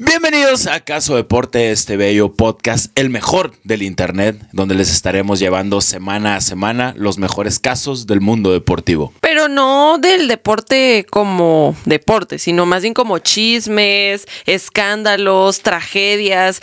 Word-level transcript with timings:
Bienvenidos 0.00 0.66
a 0.66 0.80
Caso 0.80 1.14
Deporte, 1.14 1.70
este 1.70 1.96
bello 1.96 2.32
podcast, 2.32 2.90
el 2.98 3.10
mejor 3.10 3.52
del 3.62 3.82
Internet, 3.82 4.36
donde 4.50 4.74
les 4.74 4.90
estaremos 4.90 5.38
llevando 5.38 5.80
semana 5.80 6.34
a 6.34 6.40
semana 6.40 6.94
los 6.96 7.16
mejores 7.18 7.60
casos 7.60 8.08
del 8.08 8.20
mundo 8.20 8.50
deportivo. 8.50 9.12
Pero 9.20 9.46
no 9.46 9.98
del 9.98 10.26
deporte 10.26 11.06
como 11.08 11.76
deporte, 11.84 12.40
sino 12.40 12.66
más 12.66 12.82
bien 12.82 12.92
como 12.92 13.20
chismes, 13.20 14.26
escándalos, 14.46 15.60
tragedias. 15.60 16.60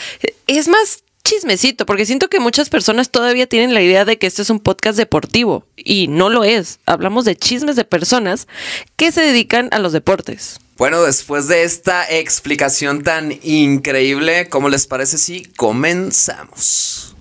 Es 0.48 0.68
más 0.68 1.05
chismecito, 1.23 1.86
porque 1.86 2.05
siento 2.05 2.27
que 2.27 2.41
muchas 2.41 2.70
personas 2.70 3.11
todavía 3.11 3.48
tienen 3.48 3.73
la 3.73 3.82
idea 3.82 4.04
de 4.04 4.18
que 4.18 4.27
este 4.27 4.41
es 4.41 4.50
un 4.50 4.59
podcast 4.59 4.98
deportivo 4.98 5.66
y 5.77 6.09
no 6.09 6.29
lo 6.29 6.43
es. 6.43 6.82
Hablamos 6.86 7.23
de 7.23 7.38
chismes 7.38 7.77
de 7.77 7.86
personas 7.86 8.50
que 8.98 9.13
se 9.13 9.21
dedican 9.21 9.70
a 9.71 9.79
los 9.79 9.93
deportes. 9.93 10.59
Bueno, 10.82 11.04
después 11.04 11.48
de 11.48 11.61
esta 11.61 12.09
explicación 12.09 13.04
tan 13.04 13.38
increíble, 13.43 14.50
¿cómo 14.50 14.68
les 14.68 14.88
parece 14.88 15.20
si 15.20 15.44
comenzamos? 15.55 17.16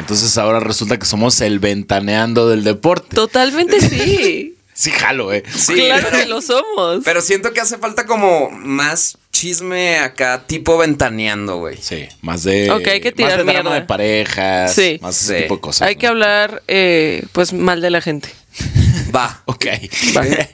Entonces 0.00 0.36
ahora 0.38 0.58
resulta 0.58 0.98
que 0.98 1.06
somos 1.06 1.40
el 1.40 1.60
ventaneando 1.60 2.48
del 2.48 2.64
deporte. 2.64 3.14
Totalmente 3.14 3.80
sí. 3.80 4.51
Sí, 4.74 4.90
jalo, 4.90 5.32
eh. 5.32 5.42
Sí, 5.54 5.74
claro 5.74 6.08
pero- 6.10 6.22
que 6.22 6.28
lo 6.28 6.40
somos. 6.42 7.02
Pero 7.04 7.20
siento 7.20 7.52
que 7.52 7.60
hace 7.60 7.78
falta 7.78 8.06
como 8.06 8.50
más 8.50 9.18
chisme 9.30 9.98
acá, 9.98 10.44
tipo 10.46 10.78
ventaneando, 10.78 11.58
güey. 11.58 11.76
Sí, 11.80 12.06
más 12.22 12.42
de. 12.44 12.70
Ok, 12.70 12.86
hay 12.86 13.00
que 13.00 13.10
más 13.10 13.16
tirar 13.16 13.38
de 13.38 13.44
drama 13.44 13.60
mierda. 13.70 13.74
de 13.80 13.82
parejas. 13.86 14.74
Sí. 14.74 14.98
Más 15.02 15.20
ese 15.22 15.42
tipo 15.42 15.56
de 15.56 15.60
cosas. 15.60 15.88
Hay 15.88 15.94
¿no? 15.96 16.00
que 16.00 16.06
hablar, 16.06 16.62
eh, 16.68 17.24
pues, 17.32 17.52
mal 17.52 17.80
de 17.80 17.90
la 17.90 18.00
gente. 18.00 18.30
Va. 19.14 19.42
Ok. 19.46 19.66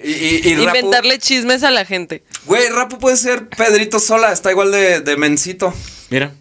Y, 0.04 0.10
y- 0.10 0.36
y 0.44 0.54
Rapu- 0.56 0.62
Inventarle 0.66 1.18
chismes 1.18 1.62
a 1.62 1.70
la 1.70 1.84
gente. 1.84 2.22
Güey, 2.46 2.68
Rapu 2.70 2.98
puede 2.98 3.16
ser 3.16 3.48
Pedrito 3.48 3.98
Sola, 4.00 4.32
está 4.32 4.50
igual 4.50 4.72
de, 4.72 5.00
de 5.00 5.16
mencito. 5.16 5.72
Mira. 6.10 6.32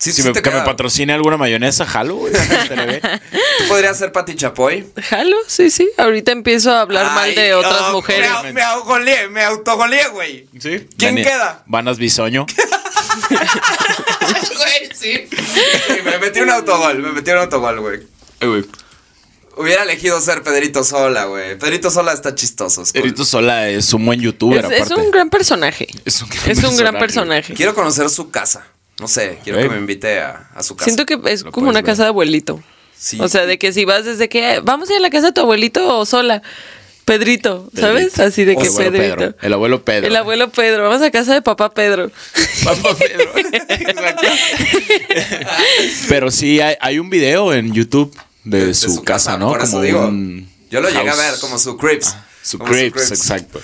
Sí, 0.00 0.12
Si 0.12 0.22
sí 0.22 0.28
me, 0.28 0.40
que 0.40 0.50
me 0.50 0.62
patrocine 0.62 1.12
alguna 1.12 1.36
mayonesa, 1.36 1.84
jalo, 1.84 2.16
güey. 2.16 2.32
Tú 3.58 3.68
podrías 3.68 3.98
ser 3.98 4.12
Pati 4.12 4.34
Chapoy. 4.34 4.86
Jalo, 5.10 5.36
sí, 5.46 5.70
sí. 5.70 5.90
Ahorita 5.98 6.32
empiezo 6.32 6.72
a 6.72 6.80
hablar 6.80 7.12
mal 7.14 7.34
de 7.34 7.52
otras 7.54 7.82
oh, 7.90 7.92
mujeres. 7.92 8.30
Me, 8.44 8.54
me 8.54 8.62
autogoleé, 8.62 9.28
me 9.28 9.44
autogoleé, 9.44 10.08
güey. 10.08 10.48
Sí. 10.58 10.88
¿Quién 10.96 11.16
queda? 11.16 11.64
Vanas 11.66 11.98
Bisoño. 11.98 12.46
Güey, 13.40 14.90
sí. 14.94 15.28
Sí, 15.30 16.02
Me 16.04 16.18
metí 16.18 16.40
un 16.40 16.50
autogol, 16.50 16.98
me 16.98 17.12
metí 17.12 17.30
un 17.30 17.38
autogol, 17.38 17.80
güey. 17.80 18.00
Ay, 18.40 18.48
güey. 18.48 18.64
Hubiera 19.56 19.82
elegido 19.82 20.20
ser 20.20 20.42
Pedrito 20.42 20.84
Sola, 20.84 21.24
güey. 21.24 21.58
Pedrito 21.58 21.90
Sola 21.90 22.12
está 22.12 22.34
chistoso. 22.34 22.82
es 22.82 22.92
cool. 22.92 23.02
Erito 23.02 23.24
Sola 23.24 23.68
es 23.68 23.92
un 23.92 24.06
buen 24.06 24.20
youtuber, 24.20 24.64
Es, 24.72 24.82
es 24.86 24.90
un 24.92 25.10
gran 25.10 25.28
personaje. 25.28 25.88
Es 26.04 26.22
un 26.22 26.28
gran 26.28 26.50
Es 26.50 26.58
un 26.64 26.76
gran 26.76 26.94
personaje. 26.94 26.98
personaje. 26.98 27.54
Quiero 27.54 27.74
conocer 27.74 28.08
su 28.10 28.30
casa. 28.30 28.66
No 29.00 29.08
sé, 29.08 29.38
quiero 29.42 29.58
que 29.58 29.68
me 29.68 29.78
invite 29.78 30.20
a, 30.20 30.50
a 30.54 30.62
su 30.62 30.76
casa. 30.76 30.84
Siento 30.84 31.06
que 31.06 31.18
es 31.32 31.42
Lo 31.42 31.50
como 31.52 31.68
una 31.68 31.78
ver. 31.80 31.84
casa 31.86 32.02
de 32.04 32.08
abuelito. 32.10 32.62
Sí. 32.96 33.18
O 33.20 33.28
sea, 33.28 33.46
de 33.46 33.58
que 33.58 33.72
si 33.72 33.84
vas 33.86 34.04
desde 34.04 34.28
que 34.28 34.60
vamos 34.62 34.88
a 34.90 34.92
ir 34.92 34.98
a 34.98 35.02
la 35.02 35.10
casa 35.10 35.28
de 35.28 35.32
tu 35.32 35.40
abuelito 35.40 35.98
o 35.98 36.04
sola. 36.06 36.42
Pedrito, 37.06 37.68
¿sabes? 37.74 38.12
Pedrito. 38.12 38.22
Así 38.22 38.44
de 38.44 38.54
que 38.54 38.62
el 38.62 38.68
abuelo 38.68 38.92
Pedrito. 38.92 39.16
Pedro. 39.16 39.34
El 39.42 39.52
abuelo 39.52 39.84
Pedro. 39.84 40.06
El 40.06 40.16
abuelo 40.16 40.50
Pedro. 40.52 40.84
Vamos 40.88 41.02
a 41.02 41.10
casa 41.10 41.34
de 41.34 41.42
papá 41.42 41.70
Pedro. 41.74 42.08
Papá 42.64 42.94
Pedro. 42.94 43.32
Exacto. 43.68 44.26
Pero 46.08 46.30
sí, 46.30 46.60
hay, 46.60 46.76
hay 46.80 46.98
un 46.98 47.10
video 47.10 47.52
en 47.52 47.72
YouTube 47.72 48.16
de, 48.44 48.66
De 48.66 48.74
su, 48.74 49.02
casa, 49.02 49.36
¿no? 49.38 49.48
Por 49.48 49.62
eso 49.62 49.72
Como 49.72 49.82
digo. 49.82 50.06
un 50.06 50.48
Yo 50.70 50.80
lo 50.80 50.88
llegué 50.88 51.08
a 51.08 51.12
house. 51.14 51.18
ver 51.32 51.40
como 51.40 51.58
su 51.58 51.76
Crips. 51.76 52.14
Su 52.42 52.58
Como 52.58 52.70
Crips, 52.70 53.10
exacto. 53.10 53.60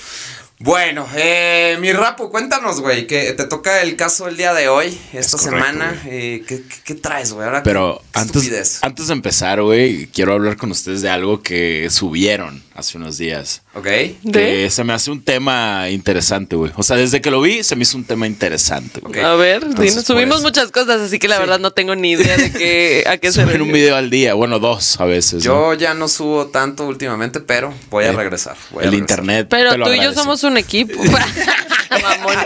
Bueno, 0.59 1.06
eh, 1.15 1.77
mi 1.81 1.93
rapo, 1.93 2.31
cuéntanos, 2.31 2.81
güey, 2.81 3.06
que 3.06 3.34
te 3.34 3.44
toca 3.44 3.83
el 3.83 3.94
caso 3.94 4.27
el 4.27 4.39
día 4.39 4.55
de 4.55 4.69
hoy, 4.69 4.99
esta 5.12 5.37
correcto, 5.37 5.39
semana. 5.59 6.03
Eh, 6.06 6.44
¿qué, 6.49 6.62
qué- 6.62 6.77
qué 6.83 6.94
traes, 6.94 7.33
güey? 7.34 7.47
Ahora, 7.47 7.62
Pero 7.62 8.00
qué- 8.12 8.21
antes, 8.21 8.37
estupidez. 8.37 8.78
antes 8.83 9.09
de 9.09 9.12
empezar, 9.12 9.61
güey, 9.61 10.06
quiero 10.06 10.33
hablar 10.33 10.56
con 10.56 10.71
ustedes 10.71 11.03
de 11.03 11.11
algo 11.11 11.43
que 11.43 11.89
subieron 11.91 12.62
hace 12.75 12.97
unos 12.97 13.19
días. 13.19 13.62
¿Ok? 13.76 13.84
¿De? 13.84 14.14
Que 14.32 14.70
se 14.70 14.84
me 14.84 14.94
hace 14.94 15.10
un 15.10 15.22
tema 15.22 15.91
interesante, 15.91 16.56
güey. 16.56 16.72
O 16.76 16.82
sea, 16.82 16.97
desde 16.97 17.20
que 17.20 17.31
lo 17.31 17.42
vi, 17.42 17.62
se 17.62 17.76
me 17.76 17.82
hizo 17.82 17.98
un 17.98 18.04
tema 18.04 18.26
interesante, 18.26 19.00
güey. 19.00 19.20
A 19.20 19.34
ver, 19.34 19.64
Entonces, 19.64 20.03
subimos 20.04 20.37
eso. 20.38 20.47
muchas 20.47 20.70
cosas, 20.72 21.00
así 21.03 21.19
que 21.19 21.28
la 21.28 21.38
verdad 21.38 21.59
no 21.59 21.72
tengo 21.72 21.94
ni 21.94 22.12
idea 22.12 22.38
de 22.38 22.50
qué, 22.53 23.04
a 23.06 23.19
qué 23.19 23.31
se 23.32 23.42
Suben 23.42 23.60
un 23.60 23.70
video 23.72 23.94
al 23.97 24.09
día, 24.09 24.32
bueno, 24.32 24.59
dos 24.60 24.98
a 24.98 25.04
veces. 25.04 25.42
Yo 25.42 25.54
¿no? 25.54 25.75
ya 25.75 25.92
no 25.92 26.09
subo 26.09 26.47
tanto 26.47 26.87
últimamente, 26.87 27.41
pero 27.41 27.75
voy 27.91 28.04
a 28.04 28.09
Eh, 28.09 28.12
regresar. 28.12 28.56
voy 28.70 28.84
a 28.84 28.87
el 28.87 28.92
regresar. 28.92 29.19
internet. 29.19 29.47
Pero 29.50 29.75
tú 29.84 29.93
y 29.93 30.00
yo 30.03 30.14
somos 30.14 30.43
un 30.44 30.56
equipo. 30.56 30.94
Mamón. 32.03 32.37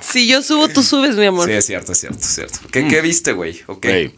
Si 0.00 0.26
yo 0.28 0.42
subo, 0.42 0.68
tú 0.68 0.82
subes, 0.82 1.16
mi 1.16 1.26
amor. 1.26 1.46
Sí, 1.48 1.52
es 1.54 1.66
cierto, 1.66 1.92
es 1.92 1.98
cierto, 1.98 2.18
es 2.20 2.34
cierto. 2.34 2.58
¿Qué, 2.70 2.86
qué 2.86 3.00
viste, 3.00 3.32
güey? 3.32 3.60
Ok. 3.66 3.84
Güey, 3.84 4.14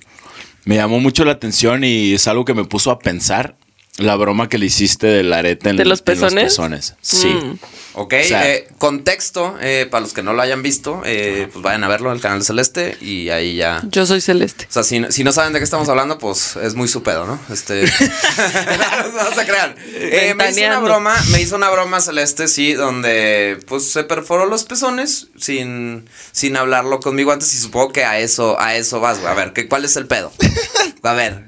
me 0.67 0.77
llamó 0.77 1.01
mucho 1.01 1.25
la 1.25 1.33
atención 1.33 1.83
y 1.85 2.13
es 2.15 2.29
algo 2.29 2.45
que 2.45 2.55
me 2.55 2.65
puso 2.65 2.91
a 2.91 2.99
pensar. 2.99 3.57
La 3.99 4.17
broma 4.17 4.49
que 4.49 4.57
le 4.57 4.67
hiciste 4.67 5.07
del 5.09 5.33
arete 5.33 5.69
en, 5.71 5.77
¿De 5.77 5.85
los 5.85 5.99
en 6.01 6.05
pezones? 6.05 6.59
Mm. 6.93 6.95
Sí. 7.03 7.59
Ok, 7.95 8.15
O 8.23 8.25
sea- 8.25 8.49
eh, 8.49 8.69
contexto, 8.79 9.57
eh, 9.61 9.87
para 9.91 10.01
los 10.03 10.15
que 10.15 10.23
no 10.23 10.33
lo 10.33 10.41
hayan 10.41 10.63
visto, 10.63 11.03
eh, 11.05 11.49
pues 11.53 11.63
vayan 11.63 11.83
a 11.85 11.89
verlo 11.89 12.09
en 12.11 12.17
el 12.17 12.23
canal 12.23 12.39
de 12.39 12.45
Celeste 12.45 12.97
y 13.01 13.31
ahí 13.31 13.57
ya. 13.57 13.83
Yo 13.91 14.07
soy 14.07 14.21
celeste. 14.21 14.67
O 14.71 14.73
sea, 14.73 14.85
si, 14.85 15.05
si 15.11 15.25
no 15.25 15.33
saben 15.33 15.53
de 15.53 15.59
qué 15.59 15.65
estamos 15.65 15.89
hablando, 15.89 16.17
pues 16.19 16.55
es 16.57 16.77
muy 16.77 16.87
su 16.89 17.03
pedo, 17.03 17.27
¿no? 17.27 17.39
Este. 17.53 17.83
no, 17.83 19.25
no 19.25 19.35
se 19.35 19.45
crean. 19.47 19.75
Eh, 19.93 20.35
me 20.37 20.51
hizo 20.51 20.65
una 20.67 20.79
broma, 20.79 21.17
me 21.33 21.43
hizo 21.43 21.57
una 21.57 21.69
broma 21.69 22.01
celeste, 22.01 22.47
sí, 22.49 22.73
donde 22.75 23.59
pues 23.67 23.91
se 23.91 24.05
perforó 24.05 24.47
los 24.47 24.65
pezones 24.65 25.27
sin, 25.37 26.09
sin 26.33 26.57
hablarlo 26.57 27.01
conmigo 27.01 27.33
antes 27.33 27.53
y 27.55 27.59
supongo 27.59 27.93
que 27.93 28.05
a 28.05 28.19
eso, 28.21 28.59
a 28.61 28.77
eso 28.77 29.01
vas, 29.01 29.19
güey. 29.19 29.31
A 29.33 29.35
ver, 29.35 29.53
¿qué, 29.53 29.69
¿cuál 29.69 29.85
es 29.85 29.97
el 29.97 30.07
pedo? 30.07 30.33
A 31.03 31.13
ver. 31.13 31.45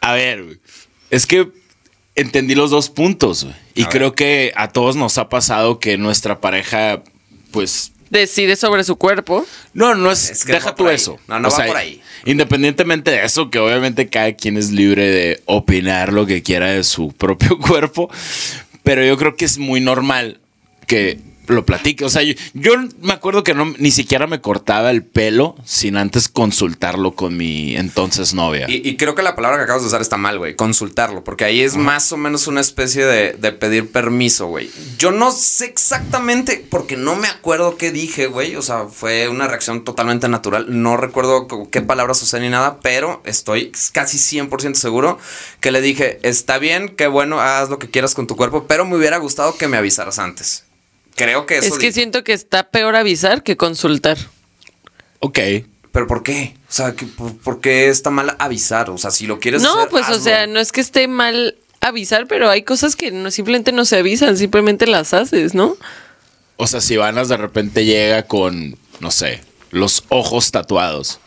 A 0.00 0.14
ver, 0.14 0.42
güey, 0.42 0.60
es 1.12 1.26
que 1.26 1.48
entendí 2.16 2.54
los 2.54 2.70
dos 2.70 2.88
puntos. 2.90 3.46
Y 3.74 3.84
A 3.84 3.88
creo 3.90 4.14
que 4.14 4.52
a 4.56 4.68
todos 4.68 4.96
nos 4.96 5.18
ha 5.18 5.28
pasado 5.28 5.78
que 5.78 5.98
nuestra 5.98 6.40
pareja, 6.40 7.02
pues. 7.52 7.92
Decide 8.08 8.56
sobre 8.56 8.82
su 8.82 8.96
cuerpo. 8.96 9.46
No, 9.74 9.94
no 9.94 10.10
es. 10.10 10.30
Es 10.30 10.44
que 10.44 10.52
no 10.52 10.58
deja 10.58 10.70
va 10.70 10.74
tú 10.74 10.88
ahí. 10.88 10.94
eso. 10.94 11.18
No, 11.28 11.38
no 11.38 11.50
va 11.50 11.66
por 11.66 11.76
ahí. 11.76 12.00
Independientemente 12.24 13.10
de 13.10 13.24
eso, 13.24 13.50
que 13.50 13.58
obviamente 13.58 14.08
cada 14.08 14.32
quien 14.32 14.56
es 14.56 14.70
libre 14.70 15.06
de 15.06 15.42
opinar 15.44 16.14
lo 16.14 16.24
que 16.24 16.42
quiera 16.42 16.68
de 16.68 16.82
su 16.82 17.12
propio 17.18 17.58
cuerpo. 17.58 18.10
Pero 18.82 19.04
yo 19.04 19.16
creo 19.18 19.36
que 19.36 19.44
es 19.44 19.58
muy 19.58 19.82
normal 19.82 20.40
que 20.86 21.20
lo 21.46 21.64
platique. 21.66 22.04
O 22.04 22.10
sea, 22.10 22.22
yo, 22.22 22.34
yo 22.54 22.72
me 23.00 23.12
acuerdo 23.12 23.44
que 23.44 23.54
no, 23.54 23.74
ni 23.78 23.90
siquiera 23.90 24.26
me 24.26 24.40
cortaba 24.40 24.90
el 24.90 25.04
pelo 25.04 25.56
sin 25.64 25.96
antes 25.96 26.28
consultarlo 26.28 27.12
con 27.12 27.36
mi 27.36 27.76
entonces 27.76 28.34
novia. 28.34 28.66
Y, 28.68 28.88
y 28.88 28.96
creo 28.96 29.14
que 29.14 29.22
la 29.22 29.34
palabra 29.34 29.58
que 29.58 29.64
acabas 29.64 29.82
de 29.82 29.88
usar 29.88 30.00
está 30.00 30.16
mal, 30.16 30.38
güey. 30.38 30.54
Consultarlo. 30.56 31.24
Porque 31.24 31.44
ahí 31.44 31.60
es 31.60 31.76
más 31.76 32.12
o 32.12 32.16
menos 32.16 32.46
una 32.46 32.60
especie 32.60 33.04
de, 33.04 33.32
de 33.32 33.52
pedir 33.52 33.90
permiso, 33.90 34.46
güey. 34.46 34.70
Yo 34.98 35.10
no 35.10 35.32
sé 35.32 35.66
exactamente, 35.66 36.64
porque 36.70 36.96
no 36.96 37.16
me 37.16 37.28
acuerdo 37.28 37.76
qué 37.76 37.90
dije, 37.90 38.26
güey. 38.26 38.56
O 38.56 38.62
sea, 38.62 38.86
fue 38.86 39.28
una 39.28 39.48
reacción 39.48 39.84
totalmente 39.84 40.28
natural. 40.28 40.66
No 40.68 40.96
recuerdo 40.96 41.48
qué 41.70 41.82
palabras 41.82 42.22
usé 42.22 42.40
ni 42.40 42.48
nada, 42.48 42.80
pero 42.80 43.22
estoy 43.24 43.72
casi 43.92 44.18
100% 44.18 44.74
seguro 44.74 45.18
que 45.60 45.70
le 45.70 45.80
dije, 45.80 46.18
está 46.22 46.58
bien, 46.58 46.88
qué 46.90 47.06
bueno, 47.06 47.40
haz 47.40 47.68
lo 47.70 47.78
que 47.78 47.90
quieras 47.90 48.14
con 48.14 48.26
tu 48.26 48.36
cuerpo, 48.36 48.66
pero 48.66 48.84
me 48.84 48.96
hubiera 48.96 49.18
gustado 49.18 49.56
que 49.56 49.68
me 49.68 49.76
avisaras 49.76 50.18
antes. 50.18 50.64
Creo 51.16 51.46
que 51.46 51.58
eso... 51.58 51.74
es 51.74 51.78
que 51.78 51.92
siento 51.92 52.24
que 52.24 52.32
está 52.32 52.70
peor 52.70 52.96
avisar 52.96 53.42
que 53.42 53.56
consultar. 53.56 54.18
Ok. 55.20 55.38
¿Pero 55.92 56.06
por 56.06 56.22
qué? 56.22 56.54
O 56.68 56.72
sea, 56.72 56.94
por, 57.16 57.36
¿por 57.36 57.60
qué 57.60 57.88
está 57.88 58.10
mal 58.10 58.34
avisar? 58.38 58.88
O 58.90 58.96
sea, 58.98 59.10
si 59.10 59.26
lo 59.26 59.38
quieres 59.38 59.60
No, 59.62 59.78
hacer, 59.78 59.88
pues 59.90 60.08
o 60.08 60.18
sea, 60.18 60.46
no 60.46 60.58
es 60.58 60.72
que 60.72 60.80
esté 60.80 61.06
mal 61.06 61.56
avisar, 61.80 62.26
pero 62.26 62.48
hay 62.48 62.62
cosas 62.62 62.96
que 62.96 63.10
no, 63.10 63.30
simplemente 63.30 63.72
no 63.72 63.84
se 63.84 63.98
avisan, 63.98 64.38
simplemente 64.38 64.86
las 64.86 65.12
haces, 65.12 65.54
¿no? 65.54 65.76
O 66.56 66.66
sea, 66.66 66.80
si 66.80 66.96
Vanas 66.96 67.28
de 67.28 67.36
repente 67.36 67.84
llega 67.84 68.22
con, 68.22 68.78
no 69.00 69.10
sé, 69.10 69.42
los 69.70 70.04
ojos 70.08 70.50
tatuados 70.50 71.20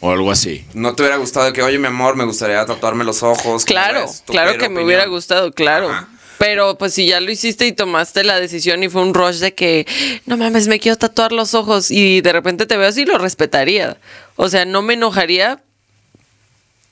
o 0.00 0.12
algo 0.12 0.30
así. 0.30 0.64
¿No 0.74 0.94
te 0.94 1.02
hubiera 1.02 1.16
gustado 1.16 1.52
que, 1.52 1.62
oye, 1.62 1.78
mi 1.78 1.86
amor, 1.86 2.16
me 2.16 2.24
gustaría 2.24 2.64
tatuarme 2.66 3.02
los 3.02 3.22
ojos? 3.22 3.64
¿Cómo 3.64 3.64
Claro, 3.64 4.02
ves? 4.02 4.22
Claro 4.26 4.58
que 4.58 4.68
me 4.68 4.84
hubiera 4.84 5.06
gustado, 5.06 5.52
claro. 5.52 5.90
Ajá. 5.90 6.08
Pero 6.38 6.76
pues 6.78 6.94
si 6.94 7.06
ya 7.06 7.20
lo 7.20 7.30
hiciste 7.30 7.66
y 7.66 7.72
tomaste 7.72 8.24
la 8.24 8.38
decisión 8.38 8.82
y 8.82 8.88
fue 8.88 9.02
un 9.02 9.14
rush 9.14 9.38
de 9.38 9.54
que, 9.54 9.86
no 10.26 10.36
mames, 10.36 10.68
me 10.68 10.78
quiero 10.78 10.96
tatuar 10.96 11.32
los 11.32 11.54
ojos 11.54 11.90
y 11.90 12.20
de 12.20 12.32
repente 12.32 12.66
te 12.66 12.76
veo 12.76 12.88
así, 12.88 13.04
lo 13.04 13.18
respetaría. 13.18 13.96
O 14.36 14.48
sea, 14.48 14.64
no 14.64 14.82
me 14.82 14.94
enojaría, 14.94 15.62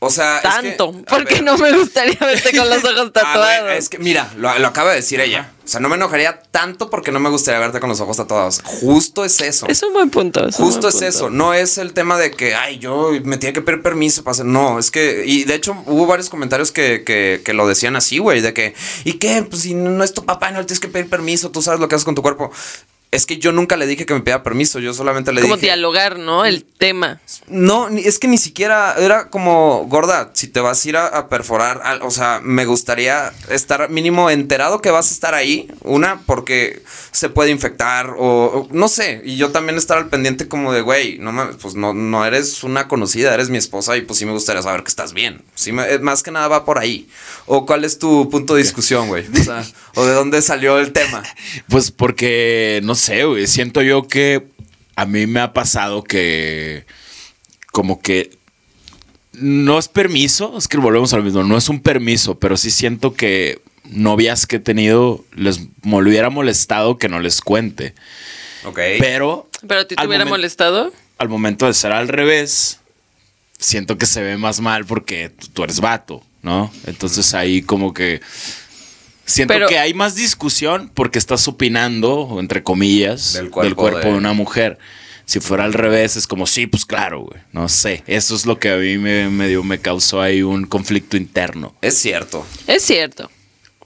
O 0.04 0.10
sea, 0.10 0.38
es 0.38 0.42
que- 0.42 0.48
Tanto. 0.70 0.92
porque 1.08 1.34
ver. 1.34 1.44
no 1.44 1.56
me 1.58 1.70
gustaría 1.78 2.16
verte 2.18 2.56
con 2.56 2.68
los 2.68 2.82
ojos 2.82 3.12
tatuados. 3.12 3.70
es 3.72 3.88
que 3.88 3.98
mira, 3.98 4.28
lo, 4.36 4.58
lo 4.58 4.66
acaba 4.66 4.90
de 4.90 4.96
decir 4.96 5.20
ella. 5.20 5.52
O 5.64 5.68
sea, 5.68 5.78
no 5.78 5.88
me 5.88 5.94
enojaría 5.94 6.42
tanto 6.50 6.90
porque 6.90 7.12
no 7.12 7.20
me 7.20 7.28
gustaría 7.30 7.60
verte 7.60 7.78
con 7.78 7.88
los 7.88 8.00
ojos 8.00 8.16
tatuados. 8.16 8.60
Justo 8.64 9.24
es 9.24 9.40
eso. 9.40 9.66
Es 9.68 9.80
un 9.84 9.92
buen 9.92 10.10
punto. 10.10 10.48
es 10.48 10.56
Justo 10.56 10.80
buen 10.80 10.88
es 10.88 10.94
punto. 10.94 11.06
eso, 11.06 11.30
no 11.30 11.54
es 11.54 11.78
el 11.78 11.92
tema 11.92 12.18
de 12.18 12.32
que, 12.32 12.56
ay, 12.56 12.80
yo 12.80 13.10
me 13.22 13.36
tenía 13.36 13.52
que 13.52 13.62
pedir 13.62 13.80
permiso 13.80 14.24
para 14.24 14.32
hacer. 14.32 14.44
No, 14.46 14.80
es 14.80 14.90
que, 14.90 15.22
y 15.24 15.44
de 15.44 15.54
hecho 15.54 15.76
hubo 15.86 16.06
varios 16.06 16.28
comentarios 16.30 16.72
que, 16.72 17.04
que, 17.04 17.42
que 17.44 17.52
lo 17.52 17.68
decían 17.68 17.94
así, 17.94 18.18
güey, 18.18 18.40
de 18.40 18.52
que, 18.52 18.74
¿y 19.04 19.14
qué? 19.14 19.44
Pues 19.48 19.62
si 19.62 19.74
no 19.74 20.02
es 20.02 20.12
tu 20.12 20.24
papá, 20.24 20.50
no 20.50 20.58
le 20.58 20.64
tienes 20.64 20.80
que 20.80 20.88
pedir 20.88 21.08
permiso, 21.08 21.52
tú 21.52 21.62
sabes 21.62 21.78
lo 21.78 21.86
que 21.86 21.94
haces 21.94 22.04
con 22.04 22.16
tu 22.16 22.22
cuerpo. 22.22 22.50
Es 23.12 23.26
que 23.26 23.36
yo 23.38 23.52
nunca 23.52 23.76
le 23.76 23.86
dije 23.86 24.06
que 24.06 24.14
me 24.14 24.20
pidiera 24.20 24.42
permiso, 24.42 24.80
yo 24.80 24.94
solamente 24.94 25.32
le 25.34 25.42
Como 25.42 25.56
dije. 25.56 25.66
dialogar, 25.66 26.18
¿no? 26.18 26.46
El 26.46 26.64
tema. 26.64 27.20
No, 27.46 27.90
ni- 27.90 28.00
es 28.02 28.18
que 28.18 28.26
ni 28.26 28.38
siquiera 28.38 28.94
era 28.98 29.28
como 29.28 29.84
gorda. 29.86 30.30
Si 30.32 30.48
te 30.48 30.60
vas 30.60 30.82
a 30.84 30.88
ir 30.88 30.96
a, 30.96 31.06
a 31.08 31.28
perforar, 31.28 31.82
al- 31.84 32.00
o 32.02 32.10
sea, 32.10 32.40
me 32.42 32.64
gustaría 32.64 33.30
estar 33.50 33.90
mínimo 33.90 34.30
enterado 34.30 34.80
que 34.80 34.90
vas 34.90 35.10
a 35.10 35.12
estar 35.14 35.34
ahí. 35.34 35.68
Una, 35.82 36.22
porque 36.24 36.82
se 37.10 37.28
puede 37.28 37.50
infectar 37.50 38.14
o, 38.18 38.24
o 38.46 38.68
no 38.72 38.88
sé. 38.88 39.20
Y 39.26 39.36
yo 39.36 39.50
también 39.52 39.76
estar 39.76 39.98
al 39.98 40.08
pendiente 40.08 40.48
como 40.48 40.72
de, 40.72 40.80
güey, 40.80 41.18
no 41.18 41.32
mames, 41.32 41.56
pues 41.60 41.74
no, 41.74 41.92
no 41.92 42.24
eres 42.24 42.64
una 42.64 42.88
conocida, 42.88 43.34
eres 43.34 43.50
mi 43.50 43.58
esposa 43.58 43.94
y 43.98 44.00
pues 44.00 44.18
sí 44.20 44.24
me 44.24 44.32
gustaría 44.32 44.62
saber 44.62 44.84
que 44.84 44.88
estás 44.88 45.12
bien. 45.12 45.42
Sí, 45.54 45.70
me- 45.72 45.86
eh, 45.92 45.98
más 45.98 46.22
que 46.22 46.30
nada 46.30 46.48
va 46.48 46.64
por 46.64 46.78
ahí. 46.78 47.10
O 47.44 47.66
cuál 47.66 47.84
es 47.84 47.98
tu 47.98 48.30
punto 48.30 48.54
de 48.54 48.62
discusión, 48.62 49.08
güey. 49.08 49.26
O 49.38 49.44
sea, 49.44 49.62
o 49.96 50.06
de 50.06 50.14
dónde 50.14 50.40
salió 50.40 50.78
el 50.78 50.94
tema. 50.94 51.22
Pues 51.68 51.90
porque, 51.90 52.80
no 52.84 52.94
sé, 52.94 53.01
güey, 53.24 53.46
siento 53.46 53.82
yo 53.82 54.06
que 54.06 54.46
a 54.96 55.06
mí 55.06 55.26
me 55.26 55.40
ha 55.40 55.52
pasado 55.52 56.02
que 56.02 56.84
como 57.72 58.00
que 58.00 58.30
no 59.32 59.78
es 59.78 59.88
permiso, 59.88 60.56
es 60.58 60.68
que 60.68 60.76
volvemos 60.76 61.12
a 61.12 61.16
lo 61.16 61.22
mismo, 61.22 61.42
no 61.42 61.56
es 61.56 61.68
un 61.68 61.80
permiso, 61.80 62.38
pero 62.38 62.56
sí 62.56 62.70
siento 62.70 63.14
que 63.14 63.60
novias 63.84 64.46
que 64.46 64.56
he 64.56 64.60
tenido 64.60 65.24
les 65.34 65.60
me 65.82 65.96
hubiera 65.96 66.30
molestado 66.30 66.98
que 66.98 67.08
no 67.08 67.20
les 67.20 67.40
cuente. 67.40 67.94
Ok. 68.64 68.78
Pero... 69.00 69.48
¿Pero 69.66 69.80
a 69.80 69.84
ti 69.86 69.94
te 69.94 70.00
al 70.00 70.08
hubiera 70.08 70.24
molestado? 70.24 70.92
Al 71.18 71.28
momento 71.28 71.66
de 71.66 71.74
ser 71.74 71.92
al 71.92 72.08
revés, 72.08 72.80
siento 73.58 73.96
que 73.96 74.06
se 74.06 74.22
ve 74.22 74.36
más 74.36 74.60
mal 74.60 74.84
porque 74.84 75.30
tú 75.30 75.48
tú 75.48 75.64
eres 75.64 75.80
vato, 75.80 76.22
¿no? 76.42 76.72
Entonces 76.86 77.34
ahí 77.34 77.62
como 77.62 77.94
que... 77.94 78.20
Siento 79.24 79.54
Pero- 79.54 79.68
que 79.68 79.78
hay 79.78 79.94
más 79.94 80.14
discusión 80.14 80.90
porque 80.92 81.18
estás 81.18 81.46
opinando, 81.48 82.36
entre 82.40 82.62
comillas, 82.62 83.32
Del 83.34 83.44
del 83.44 83.50
cuerpo 83.52 83.76
cuerpo, 83.82 83.98
de- 84.00 84.12
de... 84.12 84.18
una 84.18 84.32
mujer. 84.32 84.78
Si 85.24 85.38
fuera 85.40 85.64
al 85.64 85.72
revés, 85.72 86.16
es 86.16 86.26
como, 86.26 86.46
sí, 86.46 86.66
pues 86.66 86.84
claro, 86.84 87.20
güey. 87.20 87.40
No 87.52 87.68
sé. 87.68 88.02
Eso 88.08 88.34
es 88.34 88.44
lo 88.44 88.58
que 88.58 88.70
a 88.70 88.76
mí 88.76 88.98
me, 88.98 89.28
me, 89.30 89.48
dio- 89.48 89.62
me 89.62 89.78
causó 89.78 90.20
ahí 90.20 90.42
un 90.42 90.66
conflicto 90.66 91.16
interno. 91.16 91.74
Es 91.80 91.96
cierto. 91.96 92.44
Es 92.66 92.82
cierto. 92.82 93.30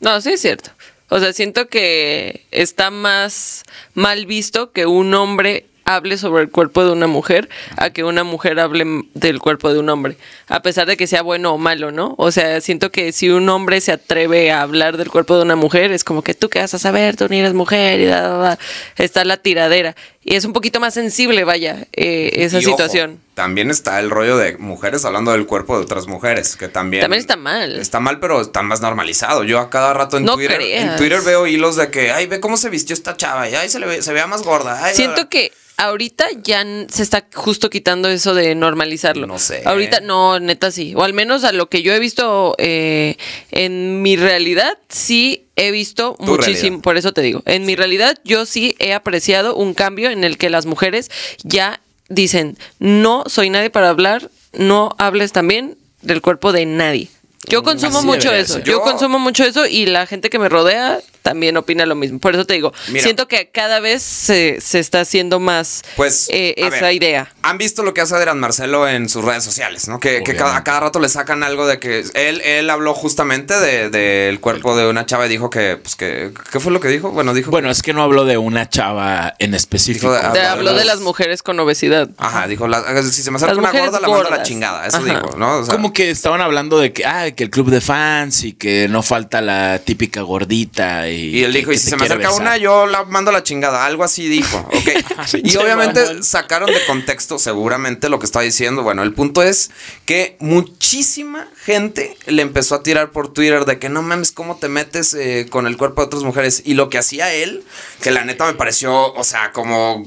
No, 0.01 0.21
sí 0.23 0.31
es 0.31 0.41
cierto. 0.41 0.71
O 1.09 1.21
sea, 1.21 1.33
siento 1.33 1.69
que 1.69 2.47
está 2.51 2.91
más 2.91 3.63
mal 3.95 4.27
visto 4.27 4.73
que 4.73 4.87
un 4.87 5.13
hombre 5.15 5.67
hable 5.87 6.19
sobre 6.19 6.43
el 6.43 6.51
cuerpo 6.51 6.85
de 6.85 6.91
una 6.91 7.07
mujer 7.07 7.49
a 7.77 7.91
que 7.91 8.03
una 8.03 8.25
mujer 8.25 8.59
hable 8.59 8.85
del 9.15 9.39
cuerpo 9.39 9.73
de 9.73 9.79
un 9.79 9.89
hombre, 9.89 10.17
a 10.49 10.61
pesar 10.61 10.87
de 10.87 10.97
que 10.97 11.07
sea 11.07 11.23
bueno 11.23 11.55
o 11.55 11.59
malo, 11.59 11.93
¿no? 11.93 12.17
O 12.19 12.33
sea, 12.33 12.61
siento 12.61 12.91
que 12.91 13.13
si 13.13 13.31
un 13.31 13.49
hombre 13.49 13.81
se 13.81 13.93
atreve 13.93 14.51
a 14.51 14.63
hablar 14.63 14.97
del 14.97 15.11
cuerpo 15.11 15.37
de 15.37 15.43
una 15.43 15.55
mujer, 15.55 15.93
es 15.93 16.03
como 16.03 16.23
que 16.23 16.35
tú 16.35 16.49
qué 16.49 16.59
vas 16.59 16.75
a 16.75 16.81
saber, 16.81 17.17
tú 17.17 17.29
ni 17.31 17.39
eres 17.39 17.55
mujer 17.55 18.01
y 18.01 18.07
da, 18.07 18.23
da, 18.23 18.37
da. 18.37 18.59
está 18.97 19.25
la 19.25 19.37
tiradera. 19.37 19.95
Y 20.29 20.35
es 20.35 20.45
un 20.45 20.53
poquito 20.53 20.81
más 20.81 20.93
sensible, 20.93 21.45
vaya, 21.45 21.87
eh, 21.93 22.31
esa 22.35 22.59
Y 22.61 22.65
ojo, 22.67 22.73
situación. 22.73 23.21
también 23.35 23.71
está 23.71 24.01
el 24.01 24.11
rollo 24.11 24.37
de 24.37 24.57
mujeres 24.59 25.05
hablando 25.05 25.31
del 25.31 25.47
cuerpo 25.47 25.77
de 25.79 25.85
otras 25.85 26.09
mujeres, 26.09 26.57
que 26.57 26.67
también. 26.67 27.03
También 27.03 27.21
está 27.21 27.37
mal. 27.37 27.77
Está 27.79 28.01
mal, 28.01 28.19
pero 28.19 28.41
está 28.41 28.63
más 28.63 28.81
normalizado. 28.81 29.45
Yo 29.45 29.61
a 29.61 29.71
cada 29.71 29.95
rato 29.95 30.17
en 30.17 30.25
No 30.25 30.35
Twitter. 30.35 30.57
creas. 30.57 30.85
En 30.91 30.97
Twitter 30.97 31.21
veo 31.23 31.47
hilos 31.47 31.77
de 31.77 31.93
que, 31.93 32.11
ay, 32.11 32.27
ve 32.27 32.41
cómo 32.41 32.57
se 32.57 32.71
vistió 32.71 32.93
esta 32.95 33.17
chava, 33.17 33.49
y 33.49 33.55
ay, 33.55 33.69
se 33.69 33.79
le 33.79 33.87
ve, 33.87 34.03
se 34.03 34.13
vea 34.13 34.27
más 34.27 34.43
gorda. 34.43 34.85
ay, 34.85 34.97
Siento 34.97 35.15
bla, 35.23 35.29
que 35.29 35.53
ahorita 35.77 36.27
ya 36.43 36.65
se 36.89 37.05
está 37.05 37.25
justo 37.33 37.71
quitando 37.71 38.09
eso 38.09 38.35
de 38.35 38.57
normalizarlo. 38.57 39.29
No 39.29 39.39
sé. 39.39 39.63
Ahorita 39.65 40.01
no, 40.01 40.41
neta 40.41 40.73
sí. 40.73 40.93
O 40.97 41.05
al 41.05 41.13
menos 41.13 41.45
a 41.45 41.53
lo 41.53 41.69
que 41.69 41.83
yo 41.83 41.93
he 41.95 42.01
visto 42.01 42.57
eh, 42.59 43.17
en 43.53 44.03
mi 44.03 44.17
realidad, 44.17 44.77
sí 44.89 45.46
he 45.57 45.71
visto 45.71 46.15
Tu 46.19 46.25
muchísimo. 46.25 46.61
realidad. 46.63 46.83
Por 46.83 46.97
eso 46.97 47.13
te 47.13 47.23
digo, 47.23 47.43
en 47.47 47.65
mi 47.67 47.75
realidad 47.77 48.19
yo 48.25 48.47
sí 48.47 48.77
he 48.79 48.93
apreciado 48.93 49.57
un 49.57 49.75
cambio 49.75 50.11
en 50.11 50.23
el 50.25 50.39
que 50.39 50.51
las 50.51 50.67
mujeres 50.67 51.11
ya 51.43 51.81
dicen, 52.09 52.57
no 52.79 53.25
soy 53.27 53.51
nadie 53.51 53.71
para 53.71 53.89
hablar, 53.89 54.31
no 54.53 54.95
hables 54.99 55.33
también 55.33 55.77
del 56.03 56.23
cuerpo 56.23 56.53
de 56.53 56.67
nadie. 56.67 57.09
Yo 57.49 57.63
consumo 57.63 57.99
así 57.99 58.07
mucho 58.07 58.33
eso. 58.33 58.59
Yo- 58.61 58.81
consumo 58.83 59.19
mucho 59.19 59.45
eso 59.45 59.67
y 59.67 59.87
la 59.87 60.07
gente 60.07 60.31
que 60.31 60.39
me 60.39 60.49
rodea 60.49 61.01
también 61.27 61.57
opina 61.57 61.85
lo 61.87 61.97
mismo. 61.97 62.21
Por 62.21 62.35
eso 62.37 62.47
te 62.47 62.55
digo, 62.55 62.73
Mira. 62.87 63.03
siento 63.03 63.27
que 63.27 63.51
cada 63.51 63.81
vez 63.81 64.01
se, 64.01 64.61
se 64.61 64.79
está 64.79 65.01
haciendo 65.01 65.41
más 65.41 65.83
Pues 65.97 66.29
eh, 66.31 66.55
esa 66.57 66.87
ver, 66.87 66.95
idea. 66.95 67.35
Han 67.43 67.59
visto 67.59 67.83
lo 67.83 67.93
que 67.95 68.01
hace 68.01 68.15
Adrián 68.15 68.39
Marcelo 68.39 68.89
en 68.89 69.09
sus 69.09 69.25
redes 69.25 69.43
sociales, 69.43 69.89
¿no? 69.89 69.99
Que, 69.99 70.23
que 70.23 70.37
cada, 70.37 70.57
a 70.57 70.63
cada 70.63 70.79
rato 70.79 71.01
le 71.01 71.09
sacan 71.09 71.43
algo 71.43 71.67
de 71.67 71.81
que 71.81 72.05
él, 72.15 72.41
él 72.43 72.71
habló 72.71 72.95
justamente 72.95 73.59
del 73.59 73.91
de, 73.91 73.99
del 74.09 74.39
cuerpo 74.39 74.77
de 74.77 74.87
una 74.89 75.05
chava 75.05 75.27
y 75.27 75.29
dijo 75.29 75.51
que, 75.51 75.77
pues 75.79 75.97
que, 75.97 76.31
¿qué 76.53 76.61
fue 76.61 76.71
lo 76.71 76.79
que 76.79 76.87
dijo? 76.87 77.11
Bueno, 77.11 77.35
dijo. 77.35 77.51
Bueno, 77.51 77.71
es 77.73 77.83
que 77.83 77.93
no 77.93 78.05
hablo 78.05 78.25
de 78.25 78.39
una 78.39 78.69
chava 78.69 79.35
en 79.41 79.55
específico. 79.55 80.13
De- 80.13 80.41
habló 80.47 80.75
de 80.75 80.85
las 80.85 81.01
mujeres 81.01 81.43
con 81.43 81.59
obesidad. 81.59 82.09
Ajá, 82.19 82.47
dijo, 82.47 82.69
la- 82.69 83.03
si 83.03 83.23
se 83.23 83.31
me 83.33 83.39
acerca 83.39 83.57
una 83.57 83.73
gorda, 83.73 83.99
la 83.99 84.07
mando 84.07 84.29
a 84.29 84.31
la 84.37 84.43
chingada. 84.45 84.87
Eso 84.87 84.99
Ajá. 84.99 85.07
dijo, 85.07 85.37
¿no? 85.37 85.57
O 85.59 85.65
sea, 85.65 85.75
como 85.75 85.93
que 85.93 86.11
estaban 86.11 86.41
hablando 86.41 86.79
de 86.79 86.93
que, 86.93 87.05
ah, 87.05 87.33
que 87.33 87.43
el 87.43 87.51
club 87.51 87.71
de 87.71 87.81
fans 87.81 88.45
y 88.45 88.53
que 88.53 88.87
no 88.89 89.03
falta 89.03 89.41
la 89.41 89.81
típica 89.85 90.21
gordita. 90.23 91.09
Y, 91.09 91.16
Y 91.17 91.43
él 91.45 91.53
dijo, 91.53 91.73
y 91.73 91.79
si 91.79 91.91
se 91.91 91.97
me 91.97 92.05
acerca 92.05 92.29
besar". 92.29 92.41
una, 92.41 92.57
yo 92.57 92.87
la 92.87 93.05
mando 93.05 93.31
a 93.31 93.33
la 93.33 93.43
chingada. 93.43 93.85
Algo 93.87 94.05
así 94.05 94.29
dijo, 94.29 94.59
¿ok? 94.73 94.89
y 95.35 95.43
Pinche 95.43 95.59
obviamente 95.59 96.23
sacaron 96.23 96.69
de 96.69 96.85
contexto 96.87 97.39
seguramente 97.39 98.09
lo 98.09 98.19
que 98.19 98.27
estaba 98.27 98.45
diciendo. 98.45 98.83
Bueno, 98.83 99.03
el 99.03 99.13
punto 99.13 99.43
es 99.43 99.71
que 100.05 100.37
muchísima 100.41 101.49
gente 101.65 102.17
le 102.27 102.43
empezó 102.43 102.75
a 102.75 102.83
tirar 102.83 103.11
por 103.11 103.33
Twitter 103.33 103.65
de 103.65 103.79
que 103.79 103.89
no 103.89 104.03
mames, 104.03 104.33
¿cómo 104.33 104.57
te 104.57 104.69
metes 104.69 105.15
eh, 105.15 105.47
con 105.51 105.67
el 105.67 105.77
cuerpo 105.77 106.03
de 106.03 106.07
otras 106.07 106.23
mujeres? 106.23 106.63
Y 106.65 106.75
lo 106.75 106.89
que 106.91 106.99
hacía 106.99 107.33
él, 107.33 107.65
que 108.03 108.11
la 108.11 108.25
neta 108.25 108.47
me 108.47 108.55
pareció, 108.55 109.13
o 109.13 109.25
sea, 109.25 109.53
como 109.53 110.07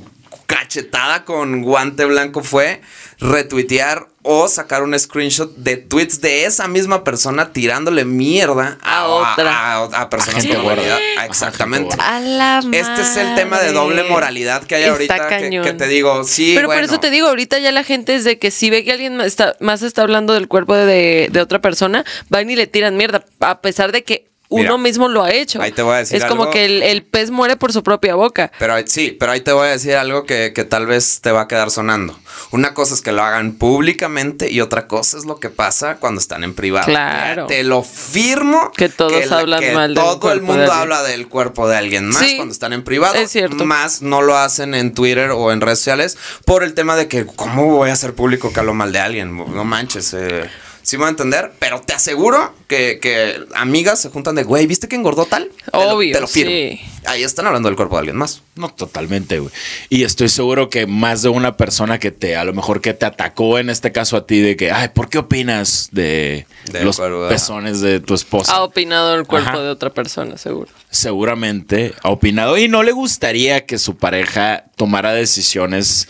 cachetada 0.49 1.25
con 1.25 1.61
guante 1.61 2.05
blanco 2.05 2.41
fue 2.41 2.81
retuitear 3.19 4.07
o 4.23 4.47
sacar 4.47 4.81
un 4.81 4.97
screenshot 4.97 5.55
de 5.55 5.77
tweets 5.77 6.21
de 6.21 6.45
esa 6.45 6.67
misma 6.67 7.03
persona 7.03 7.53
tirándole 7.53 8.03
mierda 8.03 8.79
a, 8.81 9.01
A 9.01 9.07
otra. 9.07 9.73
a, 9.75 9.83
a 9.83 10.09
personas 10.09 10.37
A 10.37 10.41
gente 10.41 10.57
con. 10.57 10.79
Ajá, 10.79 11.25
Exactamente. 11.25 11.95
A 11.99 12.19
la 12.19 12.63
Este 12.71 13.01
es 13.01 13.15
el 13.17 13.35
tema 13.35 13.59
de 13.59 13.73
doble 13.73 14.03
moralidad 14.03 14.63
que 14.63 14.75
hay 14.75 14.83
Está 14.83 14.93
ahorita. 14.93 15.27
Que, 15.27 15.41
cañón. 15.41 15.63
que 15.63 15.73
te 15.73 15.87
digo, 15.87 16.23
sí. 16.23 16.53
Pero 16.55 16.67
por 16.67 16.83
eso 16.83 16.99
te 16.99 17.11
digo, 17.11 17.27
ahorita 17.27 17.59
ya 17.59 17.71
la 17.71 17.83
gente 17.83 18.15
es 18.15 18.23
de 18.23 18.39
que 18.39 18.49
si 18.49 18.71
ve 18.71 18.83
que 18.83 18.91
alguien 18.91 19.17
más 19.17 19.27
está, 19.27 19.55
más 19.59 19.83
está 19.83 20.01
hablando 20.01 20.33
del 20.33 20.47
cuerpo 20.47 20.73
de, 20.75 21.29
de 21.31 21.41
otra 21.41 21.61
persona, 21.61 22.03
van 22.29 22.49
y 22.49 22.55
le 22.55 22.65
tiran 22.65 22.97
mierda, 22.97 23.23
a 23.39 23.61
pesar 23.61 23.91
de 23.91 24.03
que 24.03 24.28
uno 24.49 24.77
mismo 24.77 25.07
lo 25.07 25.23
ha 25.23 25.31
hecho. 25.31 25.61
ahí 25.61 25.71
te 25.71 25.81
voy 25.83 25.95
a 25.95 25.97
decir 25.99 26.17
Es 26.17 26.25
como 26.25 26.49
que 26.49 26.65
el, 26.65 26.81
el 26.83 27.03
pez 27.03 27.29
muere 27.31 27.55
por 27.55 27.71
su 27.71 27.83
propia 27.83 28.15
boca. 28.15 28.51
Pero 28.59 28.73
ahí- 28.73 28.85
sí, 28.87 29.15
pero 29.19 29.31
ahí 29.31 29.41
te 29.41 29.51
voy 29.51 29.67
a 29.67 29.71
decir 29.71 29.95
algo 29.95 30.25
que, 30.25 30.51
que 30.53 30.63
tal 30.65 30.85
vez 30.87 31.21
te 31.21 31.31
va 31.31 31.41
a 31.41 31.47
quedar 31.47 31.69
sonando. 31.71 32.17
Una 32.51 32.73
cosa 32.73 32.93
es 32.95 33.01
que 33.01 33.11
lo 33.11 33.21
hagan 33.23 33.53
públicamente 33.53 34.49
y 34.51 34.61
otra 34.61 34.87
cosa 34.87 35.17
es 35.17 35.25
lo 35.25 35.39
que 35.39 35.49
pasa 35.49 35.97
cuando 35.97 36.19
están 36.19 36.43
en 36.43 36.53
privado. 36.55 36.85
Claro. 36.87 37.45
Te 37.47 37.63
lo 37.63 37.83
firmo. 37.83 38.71
Que 38.75 38.89
todos 38.89 39.31
hablan 39.31 39.59
que 39.59 39.71
mal 39.73 39.93
del 39.93 40.03
Todo 40.03 40.31
el 40.31 40.39
de 40.39 40.45
mundo 40.45 40.71
habla 40.71 41.03
del 41.03 41.27
cuerpo 41.27 41.67
de 41.67 41.77
alguien 41.77 42.07
más 42.07 42.17
Sí, 42.17 42.35
cuando 42.37 42.51
están 42.53 42.73
en 42.73 42.83
privado. 42.83 43.15
es 43.15 43.31
cierto. 43.31 43.65
Más 43.65 44.01
no 44.01 44.21
lo 44.21 44.35
hacen 44.37 44.73
en 44.73 44.93
Twitter 44.93 45.29
o 45.31 45.51
en 45.51 45.61
redes 45.61 45.79
sociales 45.79 46.17
por 46.45 46.63
el 46.63 46.73
tema 46.73 46.95
de 46.95 47.07
que, 47.07 47.25
¿cómo 47.25 47.65
voy 47.67 47.89
a 47.89 47.93
hacer 47.93 48.13
público 48.15 48.51
que 48.51 48.59
hablo 48.59 48.73
mal 48.73 48.91
de 48.91 48.99
alguien? 48.99 49.35
No 49.37 49.63
manches. 49.63 50.13
Eh. 50.13 50.49
Sí 50.89 50.97
me 50.97 51.01
voy 51.01 51.07
a 51.09 51.11
entender, 51.11 51.51
pero 51.59 51.81
te 51.81 51.93
aseguro 51.93 52.51
que, 52.67 52.97
que 52.99 53.43
amigas 53.53 54.01
se 54.01 54.09
juntan 54.09 54.33
de, 54.33 54.41
güey, 54.43 54.65
¿viste 54.65 54.87
que 54.87 54.95
engordó 54.95 55.25
tal? 55.27 55.51
Te 55.71 55.77
lo- 55.77 55.91
Obvio, 55.97 56.13
Te 56.15 56.19
lo 56.19 56.27
firmo. 56.27 56.51
sí. 56.51 56.81
Ahí 57.05 57.21
están 57.23 57.45
hablando 57.45 57.69
del 57.69 57.75
cuerpo 57.75 57.95
de 57.95 57.99
alguien 57.99 58.17
más. 58.17 58.41
No, 58.55 58.69
totalmente, 58.69 59.37
güey. 59.37 59.51
Y 59.89 60.03
estoy 60.03 60.29
seguro 60.29 60.69
que 60.71 60.87
más 60.87 61.21
de 61.21 61.29
una 61.29 61.57
persona 61.57 61.99
que 61.99 62.09
te, 62.09 62.35
a 62.35 62.43
lo 62.43 62.53
mejor 62.53 62.81
que 62.81 62.95
te 62.95 63.05
atacó 63.05 63.59
en 63.59 63.69
este 63.69 63.91
caso 63.91 64.17
a 64.17 64.25
ti 64.25 64.39
de 64.39 64.55
que, 64.55 64.71
ay, 64.71 64.89
¿por 64.89 65.09
qué 65.09 65.19
opinas 65.19 65.89
de 65.91 66.47
los 66.81 66.99
pezones 67.29 67.81
de 67.81 67.99
tu 67.99 68.15
esposa? 68.15 68.51
Ha 68.53 68.63
opinado 68.63 69.13
el 69.13 69.27
cuerpo 69.27 69.49
Ajá. 69.49 69.61
de 69.61 69.69
otra 69.69 69.91
persona, 69.91 70.37
seguro. 70.39 70.71
seguramente 70.89 71.93
ha 72.01 72.09
opinado 72.09 72.57
y 72.57 72.67
no 72.67 72.81
le 72.81 72.93
gustaría 72.93 73.67
que 73.67 73.77
su 73.77 73.95
pareja 73.95 74.65
tomara 74.75 75.13
decisiones, 75.13 76.07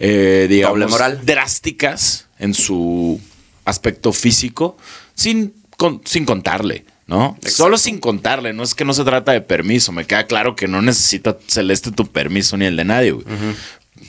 eh, 0.00 0.46
digamos, 0.48 0.90
moral. 0.90 1.20
drásticas 1.24 2.28
en 2.38 2.54
su 2.54 3.20
aspecto 3.64 4.12
físico 4.12 4.76
sin, 5.14 5.54
con- 5.76 6.00
sin 6.04 6.24
contarle. 6.24 6.84
¿No? 7.08 7.36
Solo 7.44 7.76
sin 7.76 7.98
contarle, 7.98 8.54
no 8.54 8.62
es 8.62 8.74
que 8.74 8.86
no 8.86 8.94
se 8.94 9.04
trata 9.04 9.32
de 9.32 9.42
permiso, 9.42 9.92
me 9.92 10.06
queda 10.06 10.26
claro 10.26 10.56
que 10.56 10.66
no 10.66 10.80
necesita 10.80 11.36
Celeste 11.46 11.90
tu 11.90 12.06
permiso 12.06 12.56
ni 12.56 12.64
el 12.64 12.76
de 12.76 12.84
nadie, 12.84 13.10
güey. 13.10 13.26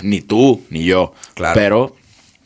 Ni 0.02 0.22
tú, 0.22 0.64
ni 0.70 0.86
yo. 0.86 1.14
Claro. 1.34 1.54
Pero 1.56 1.96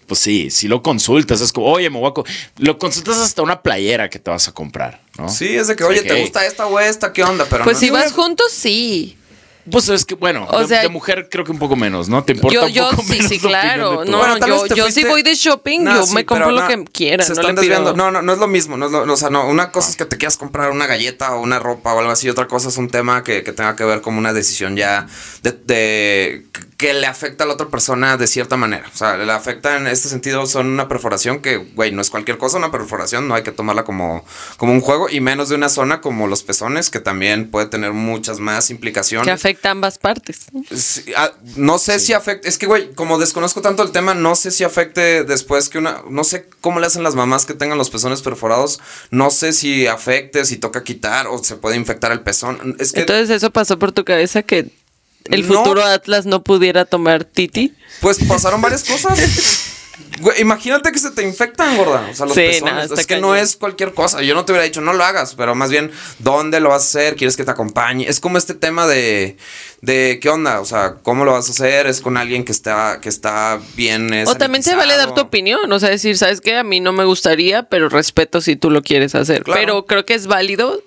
pues 0.07 0.19
sí, 0.21 0.49
si 0.49 0.67
lo 0.67 0.81
consultas, 0.81 1.41
es 1.41 1.51
como, 1.51 1.67
oye, 1.67 1.89
me 1.91 1.99
voy 1.99 2.09
a... 2.09 2.13
co-". 2.13 2.23
Lo 2.57 2.79
consultas 2.79 3.17
hasta 3.17 3.43
una 3.43 3.61
playera 3.61 4.09
que 4.09 4.17
te 4.19 4.31
vas 4.31 4.47
a 4.47 4.53
comprar, 4.53 5.01
¿no? 5.19 5.29
Sí, 5.29 5.49
es 5.55 5.67
de 5.67 5.75
que, 5.75 5.83
oye, 5.83 6.01
¿te 6.01 6.21
gusta 6.21 6.43
esta 6.45 6.65
o 6.65 6.79
esta? 6.79 7.11
¿Qué 7.13 7.23
onda? 7.23 7.45
Pero 7.47 7.63
Pues 7.65 7.75
no 7.75 7.79
si 7.81 7.85
es- 7.87 7.91
vas 7.91 8.13
juntos, 8.13 8.51
sí. 8.51 9.15
Pues 9.71 9.89
es 9.89 10.05
que, 10.05 10.15
bueno, 10.15 10.47
O 10.49 10.59
de, 10.59 10.67
sea, 10.67 10.81
de 10.81 10.89
mujer 10.89 11.27
creo 11.29 11.43
que 11.43 11.51
un 11.51 11.59
poco 11.59 11.75
menos, 11.75 12.09
¿no? 12.09 12.23
Te 12.23 12.33
importa 12.33 12.53
Yo, 12.55 12.65
un 12.65 12.71
yo 12.71 12.89
poco 12.89 13.03
sí, 13.03 13.09
menos 13.11 13.27
sí, 13.29 13.39
claro. 13.39 14.05
No, 14.05 14.17
Bueno, 14.17 14.37
yo, 14.47 14.65
yo 14.67 14.89
sí 14.91 15.03
voy 15.03 15.23
de 15.23 15.35
shopping, 15.35 15.81
No, 15.83 15.95
yo 15.95 16.05
sí, 16.05 16.13
me 16.15 16.25
compro 16.25 16.51
lo 16.51 16.61
no, 16.61 16.67
que 16.67 16.83
quiera. 16.91 17.23
Se 17.23 17.33
no 17.33 17.41
están 17.41 17.55
le 17.55 17.61
pido- 17.61 17.73
desviando. 17.75 17.93
No, 17.95 18.11
no, 18.11 18.21
no 18.21 18.33
es 18.33 18.39
lo 18.39 18.47
mismo. 18.47 18.77
No 18.77 18.85
es 18.87 18.91
lo- 18.91 19.11
o 19.11 19.17
sea, 19.17 19.29
no, 19.29 19.47
una 19.47 19.71
cosa 19.71 19.89
es 19.89 19.95
que 19.95 20.05
te 20.05 20.17
quieras 20.17 20.37
comprar 20.37 20.71
una 20.71 20.87
galleta 20.87 21.35
o 21.35 21.41
una 21.41 21.59
ropa 21.59 21.93
o 21.93 21.99
algo 21.99 22.11
así. 22.11 22.29
Otra 22.29 22.47
cosa 22.47 22.69
es 22.69 22.77
un 22.77 22.89
tema 22.89 23.23
que, 23.23 23.43
que 23.43 23.51
tenga 23.51 23.75
que 23.75 23.83
ver 23.83 24.01
como 24.01 24.17
una 24.19 24.33
decisión 24.33 24.75
ya 24.77 25.07
de, 25.43 25.51
de- 25.51 26.45
que 26.77 26.93
le 26.93 27.07
afecta 27.07 27.43
a 27.43 27.47
la 27.47 27.53
otra 27.53 27.67
persona 27.69 28.17
de 28.17 28.27
cierta 28.27 28.55
manera. 28.55 28.85
O 28.93 28.97
sea, 28.97 29.17
le 29.17 29.31
afecta 29.31 29.77
en 29.77 29.87
este 29.87 30.09
sentido. 30.09 30.45
Son 30.45 30.67
una 30.67 30.87
perforación 30.87 31.39
que, 31.41 31.57
güey, 31.57 31.91
no 31.91 32.01
es 32.01 32.09
cualquier 32.11 32.37
cosa. 32.37 32.57
Una 32.57 32.71
perforación 32.71 33.27
no 33.27 33.33
hay 33.35 33.41
que 33.43 33.51
tomarla 33.51 33.83
como, 33.83 34.23
como 34.57 34.73
un 34.73 34.81
juego 34.81 35.09
y 35.09 35.19
menos 35.19 35.49
de 35.49 35.55
una 35.55 35.69
zona 35.69 36.01
como 36.01 36.27
los 36.27 36.43
pezones, 36.43 36.89
que 36.91 36.99
también 36.99 37.49
puede 37.49 37.65
tener 37.65 37.93
muchas 37.93 38.39
más 38.39 38.69
implicaciones. 38.69 39.25
Que 39.25 39.31
afecta 39.57 39.69
a 39.69 39.71
ambas 39.71 39.97
partes. 39.97 40.45
Sí, 40.75 41.05
ah, 41.15 41.31
no 41.55 41.77
sé 41.79 41.99
si 41.99 42.13
afecte. 42.13 42.47
Es 42.47 42.57
que, 42.57 42.65
güey, 42.65 42.93
como 42.93 43.17
desconozco 43.17 43.61
tanto 43.61 43.83
el 43.83 43.91
tema, 43.91 44.13
no 44.13 44.35
sé 44.35 44.51
si 44.51 44.63
afecte 44.63 45.23
después 45.23 45.69
que 45.69 45.77
una. 45.77 46.03
No 46.09 46.23
sé 46.23 46.47
cómo 46.61 46.79
le 46.79 46.87
hacen 46.87 47.03
las 47.03 47.15
mamás 47.15 47.45
que 47.45 47.53
tengan 47.53 47.77
los 47.77 47.89
pezones 47.89 48.21
perforados. 48.21 48.79
No 49.11 49.29
sé 49.31 49.53
si 49.53 49.87
afecte, 49.87 50.45
si 50.45 50.57
toca 50.57 50.83
quitar 50.83 51.27
o 51.27 51.43
se 51.43 51.55
puede 51.55 51.75
infectar 51.75 52.11
el 52.11 52.21
pezón. 52.21 52.75
Es 52.79 52.91
que, 52.91 53.01
Entonces, 53.01 53.29
¿eso 53.29 53.51
pasó 53.51 53.79
por 53.79 53.91
tu 53.91 54.05
cabeza 54.05 54.43
que 54.43 54.69
el 55.25 55.47
No. 55.47 55.55
futuro 55.55 55.83
Atlas 55.83 56.25
no 56.25 56.43
pudiera 56.43 56.85
tomar 56.85 57.23
Titi? 57.25 57.73
pues 58.01 58.19
pasaron 58.27 58.61
varias 58.61 58.83
cosas. 58.83 59.19
Güey, 60.19 60.41
imagínate 60.41 60.91
que 60.91 60.99
se 60.99 61.11
te 61.11 61.23
infectan, 61.23 61.77
gorda. 61.77 62.07
O 62.11 62.15
sea, 62.15 62.25
los 62.25 62.35
Sí, 62.35 62.41
pezones. 62.41 62.91
es 62.91 63.05
que 63.05 63.17
no 63.17 63.35
es 63.35 63.55
cualquier 63.55 63.93
cosa. 63.93 64.21
Yo 64.21 64.33
no 64.35 64.45
te 64.45 64.51
hubiera 64.51 64.65
dicho, 64.65 64.81
no 64.81 64.93
lo 64.93 65.03
hagas, 65.03 65.35
pero 65.35 65.53
más 65.55 65.69
bien, 65.69 65.91
¿dónde 66.19 66.59
lo 66.59 66.69
vas 66.69 66.83
a 66.83 66.85
hacer? 66.87 67.15
¿Quieres 67.15 67.37
que 67.37 67.43
te 67.43 67.51
acompañe? 67.51 68.07
Es 68.07 68.19
como 68.19 68.37
este 68.37 68.53
tema 68.55 68.87
de, 68.87 69.37
de 69.81 70.19
¿qué 70.21 70.29
onda? 70.29 70.59
O 70.59 70.65
sea, 70.65 70.95
¿cómo 71.03 71.23
lo 71.25 71.33
vas 71.33 71.47
a 71.49 71.51
hacer? 71.51 71.87
¿Es 71.87 72.01
con 72.01 72.17
alguien 72.17 72.43
que 72.45 72.51
está, 72.51 72.99
que 73.01 73.09
está 73.09 73.59
bien? 73.75 74.11
O 74.27 74.35
también 74.35 74.63
se 74.63 74.75
vale 74.75 74.97
dar 74.97 75.13
tu 75.13 75.21
opinión, 75.21 75.71
o 75.71 75.79
sea, 75.79 75.89
decir, 75.89 76.17
¿sabes 76.17 76.41
qué? 76.41 76.57
A 76.57 76.63
mí 76.63 76.79
no 76.79 76.93
me 76.93 77.05
gustaría, 77.05 77.63
pero 77.63 77.89
respeto 77.89 78.41
si 78.41 78.55
tú 78.55 78.69
lo 78.71 78.81
quieres 78.81 79.13
hacer. 79.15 79.43
Claro. 79.43 79.59
Pero 79.59 79.85
creo 79.85 80.05
que 80.05 80.15
es 80.15 80.27
válido 80.27 80.81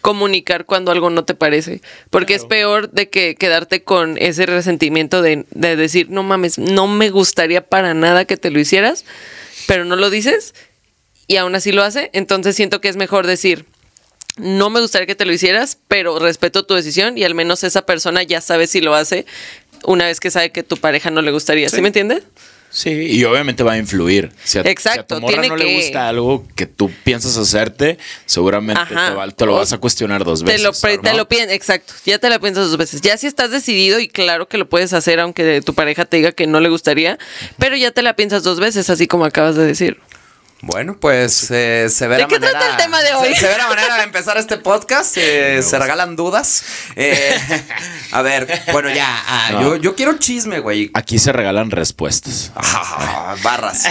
comunicar 0.00 0.64
cuando 0.64 0.90
algo 0.90 1.10
no 1.10 1.24
te 1.24 1.34
parece, 1.34 1.80
porque 2.10 2.34
es 2.34 2.44
peor 2.44 2.90
de 2.90 3.08
que 3.10 3.34
quedarte 3.34 3.82
con 3.82 4.16
ese 4.18 4.46
resentimiento 4.46 5.22
de, 5.22 5.44
de 5.50 5.76
decir, 5.76 6.08
no 6.10 6.22
mames, 6.22 6.58
no 6.58 6.86
me 6.86 7.10
gustaría 7.10 7.66
para 7.66 7.94
nada 7.94 8.24
que 8.24 8.36
te 8.36 8.50
lo 8.50 8.58
hicieras, 8.60 9.04
pero 9.66 9.84
no 9.84 9.96
lo 9.96 10.10
dices 10.10 10.54
y 11.26 11.36
aún 11.36 11.54
así 11.54 11.72
lo 11.72 11.82
hace, 11.82 12.10
entonces 12.12 12.54
siento 12.56 12.80
que 12.80 12.88
es 12.88 12.96
mejor 12.96 13.26
decir, 13.26 13.64
no 14.36 14.70
me 14.70 14.80
gustaría 14.80 15.06
que 15.06 15.14
te 15.14 15.24
lo 15.24 15.32
hicieras, 15.32 15.78
pero 15.88 16.18
respeto 16.18 16.64
tu 16.64 16.74
decisión 16.74 17.16
y 17.18 17.24
al 17.24 17.34
menos 17.34 17.64
esa 17.64 17.86
persona 17.86 18.22
ya 18.22 18.40
sabe 18.40 18.66
si 18.66 18.80
lo 18.80 18.94
hace 18.94 19.26
una 19.84 20.06
vez 20.06 20.20
que 20.20 20.30
sabe 20.30 20.50
que 20.52 20.62
tu 20.62 20.76
pareja 20.76 21.10
no 21.10 21.22
le 21.22 21.30
gustaría, 21.32 21.68
¿sí, 21.68 21.76
Sí. 21.76 21.82
me 21.82 21.88
entiendes? 21.88 22.22
Sí, 22.70 22.90
y 22.90 23.24
obviamente 23.24 23.62
va 23.62 23.72
a 23.72 23.78
influir. 23.78 24.30
Si 24.44 24.58
a, 24.58 24.62
Exacto, 24.62 25.14
si 25.14 25.14
a 25.14 25.16
tu 25.16 25.20
morra 25.22 25.32
tiene 25.40 25.48
no 25.48 25.56
que- 25.56 25.64
le 25.64 25.76
gusta 25.76 26.08
algo 26.08 26.44
que 26.54 26.66
tú 26.66 26.90
piensas 27.04 27.36
hacerte, 27.38 27.96
seguramente 28.26 28.82
te, 28.86 28.94
va- 29.14 29.30
te 29.30 29.46
lo 29.46 29.54
vas 29.54 29.72
a 29.72 29.78
cuestionar 29.78 30.24
dos 30.24 30.40
Te 30.40 30.46
veces. 30.52 30.62
lo, 30.62 30.72
te 30.72 30.98
¿no? 31.12 31.16
lo 31.16 31.28
piensas, 31.28 31.54
exacto. 31.54 31.94
Ya 32.04 32.18
te 32.18 32.28
lo 32.28 32.38
piensas 32.40 32.68
dos 32.68 32.76
veces. 32.76 33.00
Ya 33.00 33.16
si 33.16 33.26
estás 33.26 33.50
decidido 33.50 33.98
y 34.00 34.08
claro 34.08 34.46
que 34.48 34.58
lo 34.58 34.68
puedes 34.68 34.92
hacer 34.92 35.20
aunque 35.20 35.62
tu 35.62 35.74
pareja 35.74 36.04
te 36.04 36.18
diga 36.18 36.32
que 36.32 36.46
no 36.46 36.60
le 36.60 36.68
gustaría, 36.68 37.18
pero 37.58 37.76
ya 37.76 37.90
te 37.92 38.02
la 38.02 38.14
piensas 38.16 38.42
dos 38.42 38.60
veces, 38.60 38.90
así 38.90 39.06
como 39.06 39.24
acabas 39.24 39.56
de 39.56 39.64
decir. 39.64 39.98
Bueno, 40.62 40.96
pues 40.98 41.50
eh, 41.50 41.88
se 41.90 42.08
ve 42.08 42.16
¿De 42.16 42.22
la 42.22 42.28
qué 42.28 42.40
manera. 42.40 42.58
trata 42.58 42.70
el 42.72 42.76
tema 42.82 43.02
de 43.02 43.14
hoy? 43.14 43.34
Se, 43.34 43.40
se 43.40 43.48
ve 43.48 43.58
la 43.58 43.68
manera 43.68 43.96
de 43.98 44.02
empezar 44.04 44.36
este 44.38 44.56
podcast. 44.56 45.16
eh, 45.16 45.62
se 45.62 45.78
regalan 45.78 46.16
dudas. 46.16 46.64
Eh, 46.96 47.38
a 48.12 48.22
ver, 48.22 48.62
bueno, 48.72 48.88
ya. 48.90 49.06
ah, 49.26 49.48
No. 49.52 49.60
yo, 49.62 49.76
yo 49.76 49.94
quiero 49.94 50.18
chisme, 50.18 50.60
güey. 50.60 50.90
Aquí 50.94 51.18
se 51.18 51.32
regalan 51.32 51.70
respuestas. 51.70 52.52
Ah, 52.56 53.36
barras. 53.42 53.84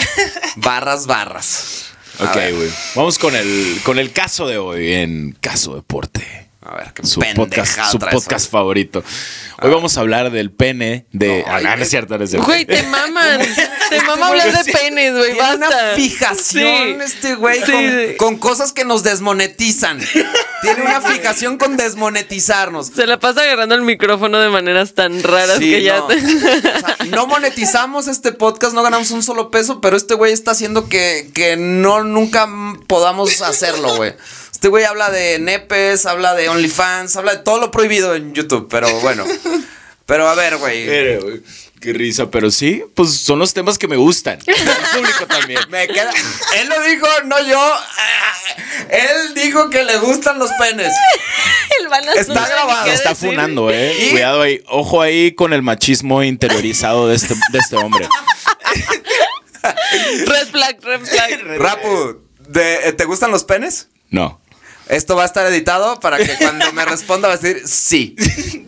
Barras, 0.58 1.06
barras. 1.06 1.86
A 2.20 2.24
Ok, 2.24 2.34
güey. 2.34 2.70
Vamos 2.96 3.20
con 3.20 3.36
el, 3.36 3.80
con 3.84 4.00
el 4.00 4.12
caso 4.12 4.48
de 4.48 4.58
hoy 4.58 4.94
en 4.94 5.34
Caso 5.40 5.76
Deporte. 5.76 6.45
A 6.68 6.76
ver, 6.78 6.94
qué 6.94 7.06
Su 7.06 7.20
podcast, 7.36 7.80
su 7.92 8.00
podcast 8.00 8.50
favorito. 8.50 9.04
Hoy 9.62 9.70
vamos 9.70 9.98
a 9.98 10.00
hablar 10.02 10.32
del 10.32 10.52
pene 10.52 11.06
de. 11.12 11.44
No, 11.46 11.52
ah, 11.52 11.56
ay, 11.58 11.64
no, 11.64 11.70
no 11.70 11.76
güey. 11.76 11.84
es 11.84 11.90
cierto, 11.90 12.18
no 12.18 12.24
es 12.24 12.30
cierto. 12.32 12.48
Güey, 12.48 12.66
te 12.66 12.82
maman. 12.84 13.40
Te 13.90 14.02
mama 14.02 14.28
hablar 14.30 14.52
de 14.64 14.72
penes, 14.74 15.14
güey. 15.16 15.34
Tiene 15.34 15.56
una 15.58 15.70
Basta. 15.70 15.96
fijación 15.96 16.98
Sí. 16.98 16.98
este 17.04 17.36
güey 17.36 17.60
Sí. 17.64 18.16
con, 18.18 18.30
con 18.34 18.38
cosas 18.40 18.74
que 18.74 18.84
nos 18.84 19.04
desmonetizan. 19.04 20.00
Tiene 20.64 20.82
una 20.82 21.02
fijación 21.02 21.60
con 21.60 21.78
desmonetizarnos. 21.78 22.88
Se 22.88 23.06
la 23.06 23.20
pasa 23.20 23.42
agarrando 23.44 23.76
el 23.76 23.84
micrófono 23.84 24.40
de 24.40 24.50
maneras 24.50 24.96
tan 24.96 25.22
raras 25.22 25.60
Sí, 25.60 25.70
que 25.70 25.84
ya 25.84 26.00
no. 26.00 26.08
te- 26.08 26.16
O 26.16 26.20
sea, 26.20 26.98
no 27.12 27.28
monetizamos 27.28 28.08
este 28.08 28.32
podcast, 28.32 28.74
no 28.74 28.82
ganamos 28.82 29.12
un 29.12 29.22
solo 29.22 29.52
peso, 29.52 29.82
pero 29.82 29.96
este 29.98 30.16
güey 30.16 30.34
está 30.34 30.52
haciendo 30.52 30.90
que, 30.90 31.30
que 31.36 31.56
no 31.58 32.04
nunca 32.04 32.50
podamos 32.88 33.44
hacerlo, 33.44 33.96
güey. 33.98 34.16
Este 34.56 34.70
güey 34.70 34.86
habla 34.86 35.10
de 35.10 35.38
nepes, 35.38 36.06
habla 36.06 36.34
de 36.34 36.48
OnlyFans, 36.48 37.18
habla 37.18 37.34
de 37.34 37.40
todo 37.40 37.60
lo 37.60 37.72
prohibido 37.72 38.16
en 38.16 38.34
YouTube, 38.34 38.70
pero 38.72 38.90
bueno. 39.02 39.26
Pero 40.06 40.30
a 40.30 40.36
ver, 40.36 40.56
güey. 40.58 40.86
Qué 41.82 41.92
risa, 41.92 42.30
pero 42.30 42.52
sí, 42.52 42.84
pues 42.94 43.12
son 43.18 43.40
los 43.40 43.56
temas 43.56 43.80
que 43.80 43.88
me 43.88 43.96
gustan. 43.96 44.38
El 44.46 44.56
público 44.96 45.26
también. 45.28 45.60
Me 45.70 45.88
queda. 45.88 46.12
Él 46.58 46.70
lo 46.70 46.80
dijo, 46.84 47.08
no 47.26 47.40
yo. 47.48 47.60
Ah, 47.60 48.34
Él 48.92 49.34
dijo 49.34 49.70
que 49.72 49.84
le 49.84 49.98
gustan 49.98 50.38
los 50.38 50.52
penes. 50.60 50.94
El 51.80 52.18
Está 52.20 52.48
grabado. 52.48 52.86
Está 52.92 53.10
decir. 53.10 53.30
funando, 53.30 53.72
eh. 53.72 53.98
Y- 54.00 54.12
Cuidado 54.12 54.44
ahí. 54.44 54.62
Ojo 54.68 55.02
ahí 55.02 55.32
con 55.34 55.52
el 55.54 55.64
machismo 55.64 56.22
interiorizado 56.24 57.08
de 57.10 57.16
este, 57.16 57.34
de 57.52 57.60
este 57.60 57.76
hombre. 57.76 58.08
Red 60.28 60.48
flag, 60.52 60.78
red 60.84 61.02
flag. 61.02 61.58
Rapu, 61.58 62.22
de- 62.48 62.94
¿te 62.94 63.06
gustan 63.06 63.32
los 63.32 63.44
penes? 63.44 63.90
No. 64.12 64.40
Esto 64.88 65.16
va 65.16 65.24
a 65.24 65.26
estar 65.26 65.46
editado 65.48 66.00
para 66.00 66.18
que 66.18 66.36
cuando 66.40 66.72
me 66.74 66.86
responda 66.86 67.28
va 67.28 67.34
a 67.34 67.38
decir 67.38 67.68
sí. 67.68 68.16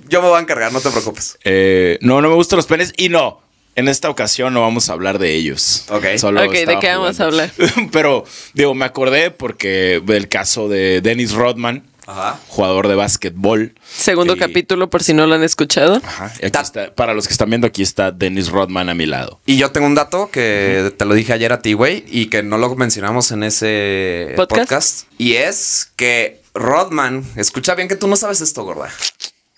Yo 0.10 0.22
me 0.22 0.30
voy 0.30 0.38
a 0.38 0.42
encargar, 0.42 0.72
no 0.72 0.82
te 0.82 0.90
preocupes. 0.90 1.38
Eh, 1.44 1.98
no, 2.02 2.22
no 2.22 2.30
me 2.30 2.36
gustan 2.36 2.58
los 2.58 2.66
penes 2.66 2.94
y 2.98 3.10
no. 3.10 3.42
En 3.76 3.88
esta 3.88 4.10
ocasión 4.10 4.56
no 4.56 4.62
vamos 4.62 4.90
a 4.90 4.94
hablar 4.94 5.20
de 5.20 5.36
ellos. 5.36 5.86
Ok. 5.90 6.06
Solo 6.18 6.44
Ok, 6.44 6.52
¿de 6.52 6.80
qué 6.80 6.96
vamos 6.96 7.20
a 7.20 7.30
jugando. 7.30 7.54
Pero, 7.92 8.26
digo, 8.54 8.74
me 8.74 8.86
acordé 8.86 9.30
porque 9.30 10.02
del 10.04 10.28
caso 10.28 10.68
de 10.68 11.02
Dennis 11.02 11.34
Rodman, 11.34 11.84
Ajá. 12.08 12.40
jugador 12.48 12.88
de 12.88 12.96
básquetbol. 12.96 13.76
Segundo 13.88 14.34
que- 14.36 14.40
capítulo, 14.40 14.90
por 14.90 15.04
si 15.04 15.14
no 15.14 15.28
lo 15.28 15.36
han 15.36 15.44
escuchado. 15.44 16.02
Ajá. 16.04 16.34
y 16.42 16.46
aquí 16.48 16.58
está- 16.60 16.96
para 16.96 17.14
los 17.14 17.28
que 17.28 17.34
están 17.34 17.50
viendo, 17.50 17.68
aquí 17.68 17.84
está 17.84 18.12
Dennis 18.12 18.50
Rodman 18.50 18.90
a 18.90 18.94
mi 18.96 19.06
lado. 19.06 19.40
Y 19.46 19.58
yo 19.58 19.72
tengo 19.72 19.86
un 19.88 19.96
dato 19.96 20.32
que 20.32 20.94
te 20.98 21.06
lo 21.06 21.14
dije 21.14 21.34
ayer 21.34 21.52
a 21.54 21.62
ti, 21.62 21.74
güey, 21.74 22.04
y 22.08 22.28
que 22.28 22.42
no 22.44 22.58
lo 22.58 22.74
mencionamos 22.76 23.32
en 23.32 23.44
ese 23.44 24.34
¿Podcast? 24.36 24.60
podcast. 24.70 25.04
Y 25.18 25.34
es 25.36 25.92
que 25.96 26.42
Rodman, 26.54 27.24
escucha 27.36 27.76
bien 27.76 27.88
que 27.88 27.96
tú 27.96 28.08
no 28.08 28.16
sabes 28.16 28.42
esto, 28.42 28.64
gorda. 28.64 28.90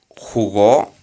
Jugó 0.10 0.94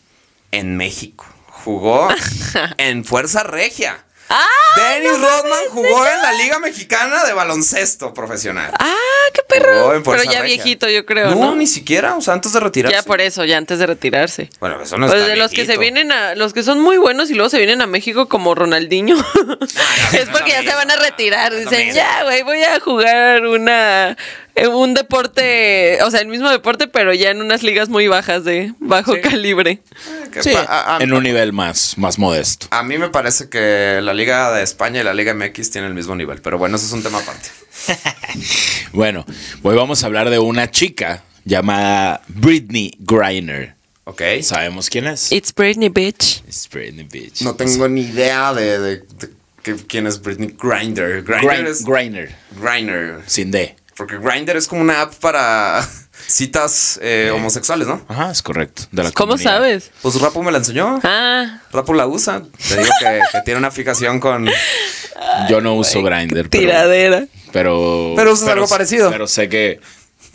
en 0.53 0.77
México. 0.77 1.27
Jugó 1.65 2.09
en 2.79 3.05
Fuerza 3.05 3.43
Regia. 3.43 4.05
¡Ah! 4.29 4.47
Dennis 4.77 5.21
Rodman 5.21 5.65
jugó 5.71 6.07
en 6.07 6.23
la 6.23 6.33
Liga 6.33 6.59
Mexicana 6.59 7.25
de 7.25 7.33
Baloncesto 7.33 8.13
Profesional. 8.13 8.73
¡Ah, 8.79 8.95
qué 9.33 9.43
perro! 9.49 10.03
Pero 10.03 10.25
ya 10.25 10.43
Regia. 10.43 10.43
viejito, 10.43 10.89
yo 10.89 11.07
creo, 11.07 11.31
no, 11.31 11.37
¿no? 11.37 11.55
ni 11.55 11.67
siquiera, 11.67 12.17
o 12.17 12.21
sea, 12.21 12.35
antes 12.35 12.53
de 12.53 12.61
retirarse. 12.61 12.97
Ya 12.97 13.03
por 13.03 13.21
eso, 13.21 13.45
ya 13.45 13.57
antes 13.57 13.79
de 13.79 13.87
retirarse. 13.87 14.51
Bueno, 14.61 14.81
eso 14.83 14.99
no 14.99 15.07
Pues 15.07 15.21
está 15.21 15.31
de 15.31 15.37
los 15.37 15.53
que 15.53 15.65
se 15.65 15.79
vienen 15.79 16.13
a, 16.13 16.35
los 16.35 16.53
que 16.53 16.63
son 16.63 16.81
muy 16.81 16.97
buenos 16.97 17.31
y 17.31 17.35
luego 17.35 17.49
se 17.49 17.59
vienen 17.59 17.81
a 17.81 17.87
México 17.87 18.29
como 18.29 18.55
Ronaldinho, 18.55 19.17
es 20.13 20.27
no 20.27 20.33
porque 20.33 20.51
es 20.51 20.65
ya 20.65 20.71
se 20.71 20.77
van 20.77 20.91
a 20.91 20.97
retirar. 20.97 21.53
no 21.53 21.59
es 21.59 21.71
Dicen, 21.71 21.95
ya, 21.95 22.25
güey, 22.25 22.43
voy 22.43 22.63
a 22.63 22.81
jugar 22.81 23.47
una 23.47 24.17
un 24.73 24.95
deporte, 24.95 25.99
o 26.03 26.11
sea, 26.11 26.21
el 26.21 26.29
mismo 26.29 26.49
deporte, 26.51 26.87
pero 26.89 27.13
ya 27.13 27.31
en 27.31 27.41
unas 27.43 27.63
ligas 27.63 27.89
muy 27.89 28.09
bajas 28.09 28.45
de 28.45 28.73
bajo 28.79 29.15
calibre. 29.23 29.81
Que 30.33 30.43
Sí, 30.43 30.53
pa- 30.53 30.61
a- 30.69 30.97
a- 30.97 31.03
en 31.03 31.13
un 31.13 31.23
nivel 31.23 31.53
más, 31.53 31.99
más 31.99 32.19
modesto. 32.19 32.67
A 32.71 32.83
mí 32.83 32.97
me 32.99 33.11
parece 33.11 33.49
que 33.51 34.01
la 34.03 34.15
Liga 34.15 34.53
de 34.53 34.63
España 34.63 35.01
y 35.01 35.05
la 35.05 35.13
Liga 35.15 35.35
MX 35.35 35.71
tienen 35.71 35.91
el 35.91 35.95
mismo 35.95 36.15
nivel, 36.17 36.41
pero 36.41 36.57
bueno, 36.59 36.77
eso 36.77 36.87
es 36.87 36.93
un 36.93 37.03
tema 37.03 37.19
aparte. 37.19 37.49
Bueno, 38.93 39.27
hoy 39.63 39.77
vamos 39.77 40.03
a 40.03 40.07
hablar 40.07 40.31
de 40.31 40.39
una 40.39 40.71
chica 40.71 41.23
llamada 41.45 42.23
Britney 42.29 42.95
Griner. 43.01 43.75
¿Ok? 44.05 44.23
¿Sabemos 44.43 44.89
quién 44.89 45.07
es? 45.07 45.33
It's 45.33 45.53
Britney, 45.55 45.89
bitch. 45.89 46.43
Es 46.49 46.69
Britney 46.71 47.07
Bitch. 47.11 47.43
No 47.43 47.55
tengo 47.57 47.89
ni 47.89 48.03
idea 48.03 48.55
de, 48.55 48.79
de- 48.79 49.05
quién 49.89 50.07
es 50.07 50.23
Britney 50.23 50.55
Grinder. 50.59 51.23
Grinder 51.25 51.75
Griner, 51.85 52.35
Griner. 52.61 53.21
sin 53.27 53.51
D. 53.51 53.75
Porque 53.97 54.19
Grinder 54.19 54.57
es 54.57 54.69
como 54.69 54.83
una 54.83 55.03
app 55.03 55.15
para, 55.15 55.87
citas 56.27 56.99
eh, 57.03 57.31
homosexuales, 57.35 57.87
¿no? 57.89 58.05
Ajá, 58.09 58.31
es 58.31 58.43
correcto. 58.43 58.83
De 58.93 59.03
la 59.05 59.11
¿Cómo 59.13 59.33
comunidad. 59.33 59.53
sabes? 59.53 59.91
Pues 60.03 60.21
Rapu 60.21 60.43
me 60.43 60.53
la 60.53 60.59
enseñó. 60.59 61.01
Ah, 61.03 61.61
Rapu 61.73 61.95
la 61.95 62.07
usa. 62.07 62.43
Te 62.69 62.77
digo 62.77 62.91
que, 63.01 63.21
que 63.33 63.41
tiene 63.45 63.59
una 63.59 63.71
fijación 63.71 64.21
con. 64.21 64.47
Yo 65.49 65.61
no 65.61 65.75
uso 65.75 66.03
Grindr. 66.03 66.49
Pero, 66.49 66.51
tiradera. 66.51 67.27
pero. 67.53 68.13
Pero 68.17 68.33
usas 68.33 68.49
algo 68.49 68.69
parecido. 68.69 69.11
Pero 69.11 69.27
sé 69.27 69.49
que. 69.49 69.81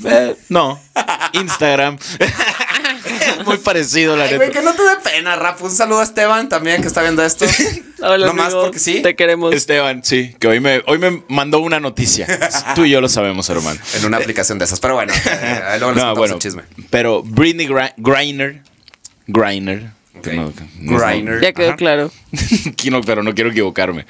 eh, 0.05 0.35
no. 0.49 0.79
Instagram. 1.33 1.97
Muy 3.45 3.57
parecido, 3.57 4.15
la 4.15 4.25
Ay, 4.25 4.35
güey, 4.35 4.49
neta. 4.49 4.59
que 4.59 4.65
no 4.65 4.73
te 4.73 4.83
dé 4.83 4.95
pena, 5.03 5.35
Rapu. 5.35 5.65
Un 5.65 5.71
saludo 5.71 5.99
a 5.99 6.03
Esteban 6.03 6.49
también 6.49 6.81
que 6.81 6.87
está 6.87 7.01
viendo 7.01 7.23
esto. 7.23 7.45
Hola, 8.01 8.25
Nomás 8.27 8.47
amigo. 8.47 8.61
porque 8.63 8.79
sí. 8.79 9.01
Te 9.01 9.15
queremos. 9.15 9.53
Esteban, 9.53 10.03
sí, 10.03 10.35
que 10.39 10.47
hoy 10.47 10.59
me, 10.59 10.81
hoy 10.87 10.97
me 10.97 11.23
mandó 11.27 11.59
una 11.59 11.79
noticia. 11.79 12.27
Tú 12.75 12.85
y 12.85 12.89
yo 12.91 13.01
lo 13.01 13.09
sabemos, 13.09 13.49
hermano. 13.49 13.79
En 13.95 14.05
una 14.05 14.17
aplicación 14.17 14.57
de 14.59 14.65
esas. 14.65 14.79
Pero 14.79 14.95
bueno, 14.95 15.13
eh, 15.13 15.61
ahí 15.67 15.79
luego 15.79 15.93
les 15.93 16.03
No, 16.03 16.15
bueno, 16.15 16.33
el 16.35 16.39
chisme. 16.39 16.63
pero 16.89 17.21
Britney 17.23 17.67
Gri- 17.67 17.93
Griner, 17.97 18.61
Griner, 19.27 19.91
no- 20.25 20.53
no- 20.79 20.97
Griner. 20.99 21.41
Ya 21.41 21.53
quedó 21.53 21.69
Ajá. 21.69 21.77
claro. 21.77 22.11
Pero 23.05 23.23
no 23.23 23.33
quiero 23.35 23.51
equivocarme. 23.51 24.05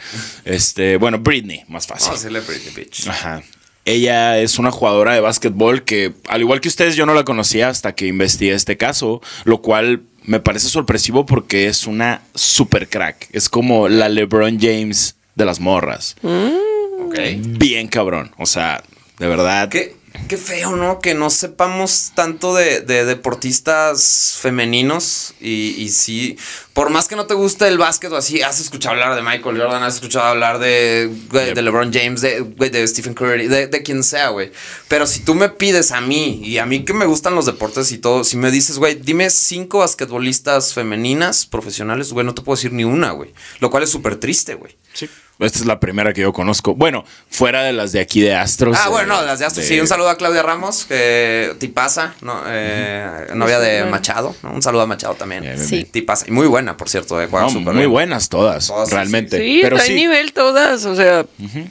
Este, 0.45 0.97
bueno, 0.97 1.19
Britney, 1.19 1.63
más 1.67 1.85
fácil. 1.87 2.07
Vamos 2.09 2.25
a 2.25 2.29
decirle 2.29 2.39
Britney 2.41 2.73
Bitch. 2.73 3.07
Ajá. 3.07 3.41
Ella 3.91 4.39
es 4.39 4.57
una 4.57 4.71
jugadora 4.71 5.13
de 5.13 5.19
básquetbol 5.19 5.83
que, 5.83 6.13
al 6.27 6.41
igual 6.41 6.61
que 6.61 6.69
ustedes, 6.69 6.95
yo 6.95 7.05
no 7.05 7.13
la 7.13 7.25
conocía 7.25 7.69
hasta 7.69 7.93
que 7.93 8.07
investigué 8.07 8.53
este 8.53 8.77
caso, 8.77 9.21
lo 9.43 9.61
cual 9.61 10.03
me 10.23 10.39
parece 10.39 10.69
sorpresivo 10.69 11.25
porque 11.25 11.67
es 11.67 11.87
una 11.87 12.21
super 12.35 12.87
crack. 12.87 13.27
Es 13.31 13.49
como 13.49 13.89
la 13.89 14.07
LeBron 14.09 14.59
James 14.59 15.15
de 15.35 15.45
las 15.45 15.59
morras. 15.59 16.15
Ok. 16.23 17.19
Bien 17.37 17.87
cabrón. 17.87 18.31
O 18.37 18.45
sea, 18.45 18.83
de 19.19 19.27
verdad. 19.27 19.69
Qué, 19.69 19.95
qué 20.27 20.37
feo, 20.37 20.75
¿no? 20.75 20.99
Que 20.99 21.13
no 21.13 21.29
sepamos 21.29 22.11
tanto 22.15 22.55
de, 22.55 22.81
de 22.81 23.05
deportistas 23.05 24.37
femeninos. 24.39 25.33
Y, 25.39 25.75
y 25.77 25.89
sí, 25.89 26.37
por 26.73 26.89
más 26.89 27.07
que 27.07 27.15
no 27.15 27.25
te 27.25 27.33
guste 27.33 27.67
el 27.67 27.77
básquet 27.77 28.11
o 28.11 28.17
así, 28.17 28.41
has 28.41 28.59
escuchado 28.59 28.93
hablar 28.93 29.15
de 29.15 29.21
Michael 29.21 29.59
Jordan, 29.59 29.83
has 29.83 29.95
escuchado 29.95 30.25
hablar 30.25 30.59
de, 30.59 31.09
güey, 31.29 31.53
de 31.53 31.61
LeBron 31.61 31.91
James, 31.93 32.21
de, 32.21 32.39
güey, 32.41 32.69
de 32.69 32.87
Stephen 32.87 33.13
Curry, 33.13 33.47
de, 33.47 33.67
de 33.67 33.83
quien 33.83 34.03
sea, 34.03 34.29
güey. 34.29 34.51
Pero 34.87 35.05
si 35.07 35.19
tú 35.21 35.35
me 35.35 35.49
pides 35.49 35.91
a 35.91 36.01
mí, 36.01 36.41
y 36.43 36.57
a 36.57 36.65
mí 36.65 36.85
que 36.85 36.93
me 36.93 37.05
gustan 37.05 37.35
los 37.35 37.45
deportes 37.45 37.91
y 37.91 37.97
todo, 37.97 38.23
si 38.23 38.37
me 38.37 38.51
dices, 38.51 38.77
güey, 38.77 38.95
dime 38.95 39.29
cinco 39.29 39.79
basquetbolistas 39.79 40.73
femeninas 40.73 41.45
profesionales, 41.45 42.13
güey, 42.13 42.25
no 42.25 42.33
te 42.33 42.41
puedo 42.41 42.55
decir 42.55 42.73
ni 42.73 42.83
una, 42.83 43.11
güey. 43.11 43.33
Lo 43.59 43.69
cual 43.69 43.83
es 43.83 43.89
súper 43.89 44.17
triste, 44.17 44.55
güey. 44.55 44.77
Sí. 44.93 45.09
Esta 45.41 45.59
es 45.59 45.65
la 45.65 45.79
primera 45.79 46.13
que 46.13 46.21
yo 46.21 46.31
conozco. 46.33 46.75
Bueno, 46.75 47.03
fuera 47.29 47.63
de 47.63 47.73
las 47.73 47.91
de 47.91 47.99
aquí 47.99 48.21
de 48.21 48.35
Astros. 48.35 48.77
Ah, 48.79 48.85
de- 48.85 48.91
bueno, 48.91 49.15
no, 49.19 49.21
las 49.25 49.39
de 49.39 49.45
Astros. 49.45 49.65
Sí, 49.65 49.79
un 49.79 49.87
saludo 49.87 50.09
a 50.09 50.17
Claudia 50.17 50.43
Ramos, 50.43 50.85
que 50.85 51.55
tipaza, 51.59 52.13
¿no? 52.21 52.41
Eh, 52.47 53.27
novia 53.35 53.59
de 53.59 53.85
Machado, 53.85 54.35
¿no? 54.43 54.51
Un 54.51 54.61
saludo 54.61 54.83
a 54.83 54.87
Machado 54.87 55.15
también. 55.15 55.57
Sí. 55.57 55.75
bien. 55.77 55.91
Tipaza. 55.91 56.25
Y 56.27 56.31
muy 56.31 56.47
buena, 56.47 56.77
por 56.77 56.89
cierto, 56.89 57.21
eh, 57.21 57.27
No, 57.31 57.49
muy 57.49 57.73
bien. 57.75 57.89
buenas 57.89 58.29
todas, 58.29 58.67
Todas, 58.67 58.89
sí, 58.89 58.95
realmente. 58.95 59.37
Sí, 59.39 59.59
pero 59.61 59.77
trae 59.77 59.87
sí, 59.87 59.93
nivel 59.95 60.31
todas, 60.33 60.85
o 60.85 60.95
sea, 60.95 61.25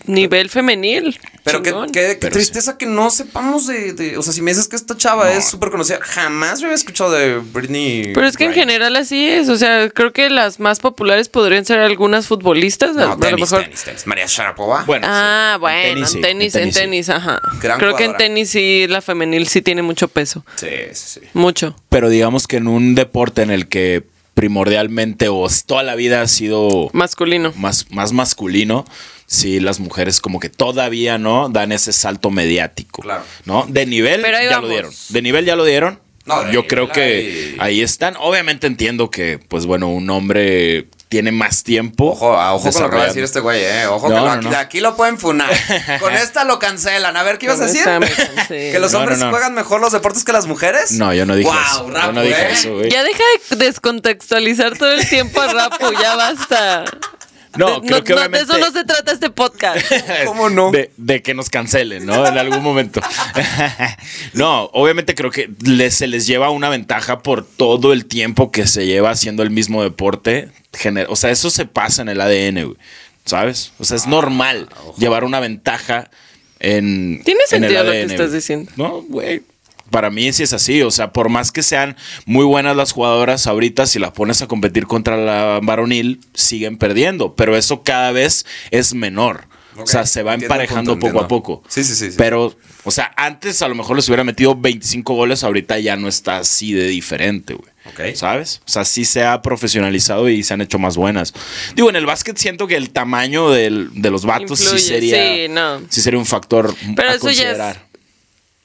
nivel 0.07 0.51
femenil. 0.51 1.19
Pero 1.43 1.63
qué, 1.63 1.73
qué- 1.73 1.91
qué 1.93 2.19
Pero 2.21 2.33
tristeza 2.35 2.77
que 2.77 2.85
no 2.87 3.09
sepamos 3.11 3.67
de, 3.67 3.95
de- 3.95 4.19
O 4.19 4.23
sea, 4.23 4.33
si 4.33 4.43
me 4.43 4.51
dices 4.51 4.69
que 4.69 4.77
esta 4.77 4.95
chava 4.97 5.25
No. 5.25 5.31
es 5.31 5.47
súper 5.49 5.71
conocida, 5.71 5.99
jamás 6.03 6.61
yo 6.61 6.67
había 6.67 6.75
escuchado 6.75 7.13
de 7.13 7.39
Britney. 7.39 8.13
Pero 8.13 8.27
es 8.27 8.37
que 8.37 8.45
en 8.45 8.53
general 8.53 8.95
así 8.97 9.27
es, 9.27 9.49
o 9.49 9.57
sea, 9.57 9.89
creo 9.89 10.13
que 10.13 10.29
las 10.29 10.61
más 10.61 10.81
populares 10.81 11.29
podrían 11.31 11.65
ser 11.65 11.79
algunas 11.79 12.27
futbolistas, 12.27 12.91
a- 12.91 13.01
No, 13.01 13.13
a, 13.13 13.15
lo 13.15 13.17
tenis, 13.19 13.41
mejor. 13.51 13.60
Tenis, 13.65 13.85
tenis. 13.85 14.07
María 14.07 14.27
Sharapova. 14.27 14.85
Bueno, 14.85 15.07
Ah, 15.11 15.53
sí. 15.57 15.61
bueno, 15.61 16.07
en 16.07 16.21
tenis, 16.21 16.55
en 16.55 16.71
tenis, 16.73 17.07
sí. 17.07 17.13
ajá. 17.13 17.41
Gran 17.61 17.79
Creo 17.79 17.97
que 17.97 18.05
en 18.05 18.17
tenis 18.17 18.51
sí, 18.51 18.87
la 18.89 19.01
femenil 19.01 19.47
sí 19.49 19.63
tiene 19.63 19.83
mucho 19.83 20.09
peso. 20.09 20.45
Sí, 20.57 20.67
sí, 20.93 21.21
sí. 21.21 21.27
Mucho. 21.35 21.77
Pero 21.89 22.09
digamos 22.09 22.47
que 22.47 22.57
en 22.59 22.69
un 22.69 22.95
deporte 22.95 23.43
en 23.43 23.51
el 23.51 23.69
que 23.69 24.05
primordialmente 24.35 25.29
o 25.29 25.47
toda 25.67 25.83
la 25.83 25.95
vida 25.95 26.23
ha 26.23 26.29
sido 26.29 26.89
Masculino. 26.93 27.53
más, 27.57 27.91
más 27.91 28.13
masculino, 28.13 28.85
sí, 29.27 29.61
las 29.61 29.81
mujeres 29.81 30.21
como 30.21 30.41
que 30.41 30.49
todavía 30.49 31.19
no 31.19 31.49
dan 31.51 31.73
ese 31.73 31.93
salto 31.93 32.31
mediático. 32.31 33.03
Claro. 33.03 33.23
¿No? 33.45 33.67
De 33.69 33.87
nivel 33.87 34.23
ya 34.23 34.51
vamos. 34.51 34.63
lo 34.63 34.69
dieron. 34.69 34.93
De 35.11 35.23
nivel 35.23 35.45
ya 35.45 35.57
lo 35.57 35.65
dieron. 35.65 36.01
No, 36.27 36.45
de 36.45 36.53
Yo 36.53 36.67
creo 36.67 36.89
que 36.91 37.03
ahí- 37.03 37.57
ahí 37.59 37.81
están. 37.81 38.15
Obviamente 38.19 38.67
entiendo 38.67 39.11
que, 39.11 39.39
pues 39.39 39.67
bueno, 39.67 39.89
un 39.89 40.09
hombre 40.11 40.87
tiene 41.11 41.33
más 41.33 41.65
tiempo. 41.65 42.13
Ojo, 42.13 42.31
ojo 42.31 42.71
con 42.73 42.83
lo 42.85 42.89
que 42.91 42.97
va 42.97 43.03
a 43.03 43.07
decir 43.09 43.25
este 43.25 43.41
güey, 43.41 43.63
eh. 43.65 43.87
Ojo 43.89 44.09
No, 44.09 44.15
que 44.15 44.21
lo- 44.21 44.27
no, 44.27 44.33
aquí, 44.33 44.45
no. 44.45 44.51
de 44.51 44.57
aquí 44.57 44.81
lo 44.81 44.97
pueden 44.97 45.19
funar. 45.19 45.51
Con 46.01 46.15
esta 46.15 46.45
lo 46.45 46.59
cancelan. 46.61 47.17
A 47.17 47.23
ver, 47.25 47.37
¿qué 47.37 47.47
ibas 47.47 47.61
a 47.61 47.67
decir? 47.67 47.83
¿Que 48.49 48.79
los 48.79 48.93
No, 48.93 49.01
hombres 49.01 49.19
no, 49.19 49.25
no. 49.27 49.31
juegan 49.33 49.53
mejor 49.53 49.81
los 49.81 49.91
deportes 49.93 50.23
que 50.25 50.33
las 50.33 50.47
mujeres? 50.47 50.93
No, 50.93 51.13
yo 51.13 51.27
no 51.27 51.35
dije 51.35 51.51
Wow, 51.51 51.59
eso. 51.59 51.91
yo 52.07 52.13
no 52.13 52.23
dije 52.23 52.41
¿eh? 52.41 52.53
eso, 52.53 52.75
güey. 52.77 52.91
Ya 52.91 53.03
deja 53.03 53.23
de 53.51 53.57
descontextualizar 53.57 54.79
todo 54.79 54.93
el 54.93 55.07
tiempo 55.09 55.41
a 55.41 55.53
Rapo, 55.53 55.91
ya 56.01 56.15
basta. 56.15 56.85
No, 57.59 57.81
De- 57.81 57.89
creo 57.89 58.05
que 58.05 58.15
obviamente... 58.15 58.47
De 58.47 58.53
eso 58.61 58.65
no 58.65 58.71
se 58.73 58.85
trata 58.85 59.11
este 59.11 59.31
podcast. 59.31 59.85
¿Cómo 60.27 60.49
no? 60.49 60.71
De, 60.71 60.93
de 60.97 61.21
que 61.23 61.35
nos 61.35 61.51
cancelen, 61.51 62.07
¿no? 62.07 62.25
En 62.25 62.39
algún 62.39 62.63
momento. 62.63 63.01
no, 64.35 64.65
obviamente 64.73 65.17
creo 65.17 65.33
que 65.33 65.51
les- 65.65 65.97
se 65.97 66.07
les 66.07 66.27
lleva 66.29 66.51
una 66.51 66.69
ventaja 66.69 67.19
por 67.25 67.45
todo 67.45 67.93
el 67.93 68.07
tiempo 68.07 68.53
que 68.53 68.69
se 68.69 68.87
lleva 68.87 69.11
haciendo 69.11 69.43
el 69.43 69.51
mismo 69.51 69.83
deporte. 69.83 70.51
Gener- 70.73 71.07
O 71.09 71.17
sea, 71.17 71.31
eso 71.31 71.51
se 71.51 71.67
pasa 71.67 72.03
en 72.03 72.09
el 72.09 72.21
ADN, 72.21 72.65
güey. 72.65 72.77
¿Sabes? 73.25 73.73
O 73.79 73.85
sea, 73.85 73.97
es 73.97 74.07
normal 74.07 74.69
llevar 74.99 75.25
una 75.25 75.41
ventaja 75.41 76.11
en. 76.59 77.23
Tiene 77.25 77.41
en 77.41 77.45
el 77.45 77.49
sentido 77.49 77.85
lo 77.85 77.93
que 77.93 78.03
estás 78.03 78.33
diciendo. 78.33 78.73
No, 78.77 79.03
güey. 79.03 79.43
Para 79.91 80.11
mí 80.11 80.33
sí 80.33 80.45
es 80.45 80.53
así. 80.53 80.83
O 80.83 80.91
sea, 80.91 81.13
por 81.13 81.29
más 81.29 81.51
que 81.53 81.63
sean 81.63 81.97
muy 82.25 82.45
buenas 82.45 82.77
las 82.77 82.93
jugadoras 82.93 83.47
ahorita, 83.47 83.87
si 83.87 83.99
las 83.99 84.13
pones 84.13 84.41
a 84.41 84.47
competir 84.47 84.87
contra 84.87 85.17
la 85.17 85.61
varonil, 85.63 86.21
siguen 86.33 86.79
perdiendo. 86.79 87.35
Pero 87.35 87.57
eso 87.57 87.83
cada 87.83 88.13
vez 88.13 88.47
es 88.71 88.95
menor. 88.95 89.49
O 89.77 89.87
sea, 89.87 90.05
se 90.07 90.23
va 90.23 90.35
emparejando 90.35 90.93
punto, 90.93 91.07
poco 91.07 91.21
a 91.25 91.29
poco. 91.29 91.63
Sí, 91.69 91.85
sí, 91.85 91.95
sí, 91.95 92.11
sí. 92.11 92.17
Pero, 92.19 92.57
o 92.85 92.91
sea, 92.91 93.13
antes 93.17 93.63
a 93.63 93.69
lo 93.69 93.75
mejor 93.75 93.97
les 93.97 94.09
hubiera 94.09 94.25
metido 94.25 94.55
25 94.57 95.15
goles, 95.15 95.45
ahorita 95.45 95.79
ya 95.79 95.97
no 95.97 96.09
está 96.09 96.39
así 96.39 96.73
de 96.73 96.89
diferente, 96.89 97.55
güey. 97.55 97.71
Ok. 97.87 98.15
¿Sabes? 98.15 98.61
O 98.67 98.71
sea, 98.71 98.85
sí 98.85 99.05
se 99.05 99.25
ha 99.25 99.41
profesionalizado 99.43 100.29
y 100.29 100.43
se 100.43 100.53
han 100.55 100.61
hecho 100.61 100.79
más 100.79 100.97
buenas. 100.97 101.33
Digo, 101.75 101.89
en 101.89 101.97
el 101.97 102.05
básquet 102.07 102.37
siento 102.37 102.67
que 102.67 102.77
el 102.77 102.91
tamaño 102.91 103.51
del- 103.51 103.91
de 103.95 104.11
los 104.11 104.25
vatos 104.27 104.61
Influye, 104.61 104.79
sí 104.81 104.87
sería. 104.89 105.17
sí, 105.35 105.47
no. 105.49 105.81
sí 105.89 106.01
sería 106.03 106.19
un 106.19 106.27
factor 106.27 106.75
Pero 106.97 107.09
a 107.09 107.15
eso 107.15 107.27
ya 107.31 107.33
es 107.33 107.39
considerar. 107.59 107.90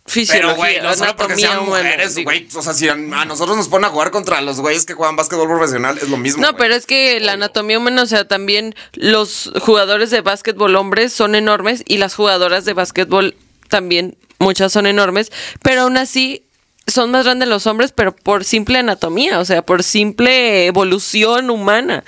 Fisiología, 0.07 0.49
Pero, 0.49 0.57
güey, 0.57 0.81
no 0.81 0.93
solo 0.93 1.15
porque 1.15 1.35
sean 1.35 1.65
mujeres, 1.65 2.15
güey. 2.23 2.47
O 2.55 2.61
sea, 2.61 2.75
si 2.75 2.87
a, 2.87 2.95
nosotros 2.95 3.57
nos 3.57 3.67
ponen 3.67 3.85
a 3.85 3.89
jugar 3.89 4.11
contra 4.11 4.39
los 4.41 4.59
güeyes 4.61 4.85
que 4.85 4.93
juegan 4.93 5.15
básquetbol 5.15 5.47
profesional, 5.47 5.97
es 5.97 6.09
lo 6.09 6.17
mismo. 6.17 6.41
No, 6.41 6.49
güey. 6.49 6.59
pero 6.59 6.75
es 6.75 6.85
que 6.85 7.19
la 7.19 7.33
anatomía 7.33 7.79
humana, 7.79 8.03
o 8.03 8.05
sea, 8.05 8.27
también 8.27 8.75
los 8.93 9.51
jugadores 9.61 10.11
de 10.11 10.21
básquetbol 10.21 10.75
hombres 10.75 11.11
son 11.11 11.33
enormes 11.33 11.83
y 11.87 11.97
las 11.97 12.13
jugadoras 12.13 12.65
de 12.65 12.73
básquetbol 12.73 13.35
también, 13.67 14.15
muchas 14.37 14.71
son 14.71 14.85
enormes, 14.85 15.31
pero 15.63 15.81
aún 15.81 15.97
así 15.97 16.43
son 16.85 17.09
más 17.09 17.25
grandes 17.25 17.49
los 17.49 17.65
hombres, 17.65 17.91
pero 17.91 18.15
por 18.15 18.43
simple 18.43 18.77
anatomía, 18.77 19.39
o 19.39 19.45
sea, 19.45 19.63
por 19.63 19.83
simple 19.83 20.67
evolución 20.67 21.49
humana. 21.49 22.03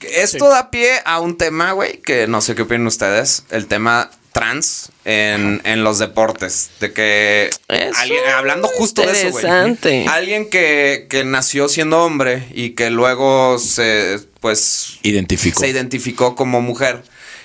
Esto 0.00 0.48
da 0.48 0.70
pie 0.70 1.00
a 1.04 1.20
un 1.20 1.36
tema, 1.36 1.72
güey, 1.72 2.00
que 2.00 2.26
no 2.26 2.40
sé 2.40 2.54
qué 2.54 2.62
opinan 2.62 2.86
ustedes. 2.86 3.44
El 3.50 3.66
tema 3.66 4.10
trans 4.32 4.90
en, 5.04 5.60
en 5.64 5.84
los 5.84 5.98
deportes. 5.98 6.70
De 6.80 6.92
que 6.92 7.50
alguien, 7.68 8.20
hablando 8.34 8.68
justo 8.68 9.02
de 9.02 9.12
eso, 9.12 9.30
güey. 9.30 10.06
Alguien 10.06 10.48
que, 10.48 11.06
que 11.08 11.24
nació 11.24 11.68
siendo 11.68 12.02
hombre 12.04 12.46
y 12.52 12.70
que 12.70 12.90
luego 12.90 13.58
se, 13.58 14.20
pues, 14.40 14.98
Identifico. 15.02 15.60
se 15.60 15.68
identificó 15.68 16.34
como 16.36 16.60
mujer. 16.60 17.02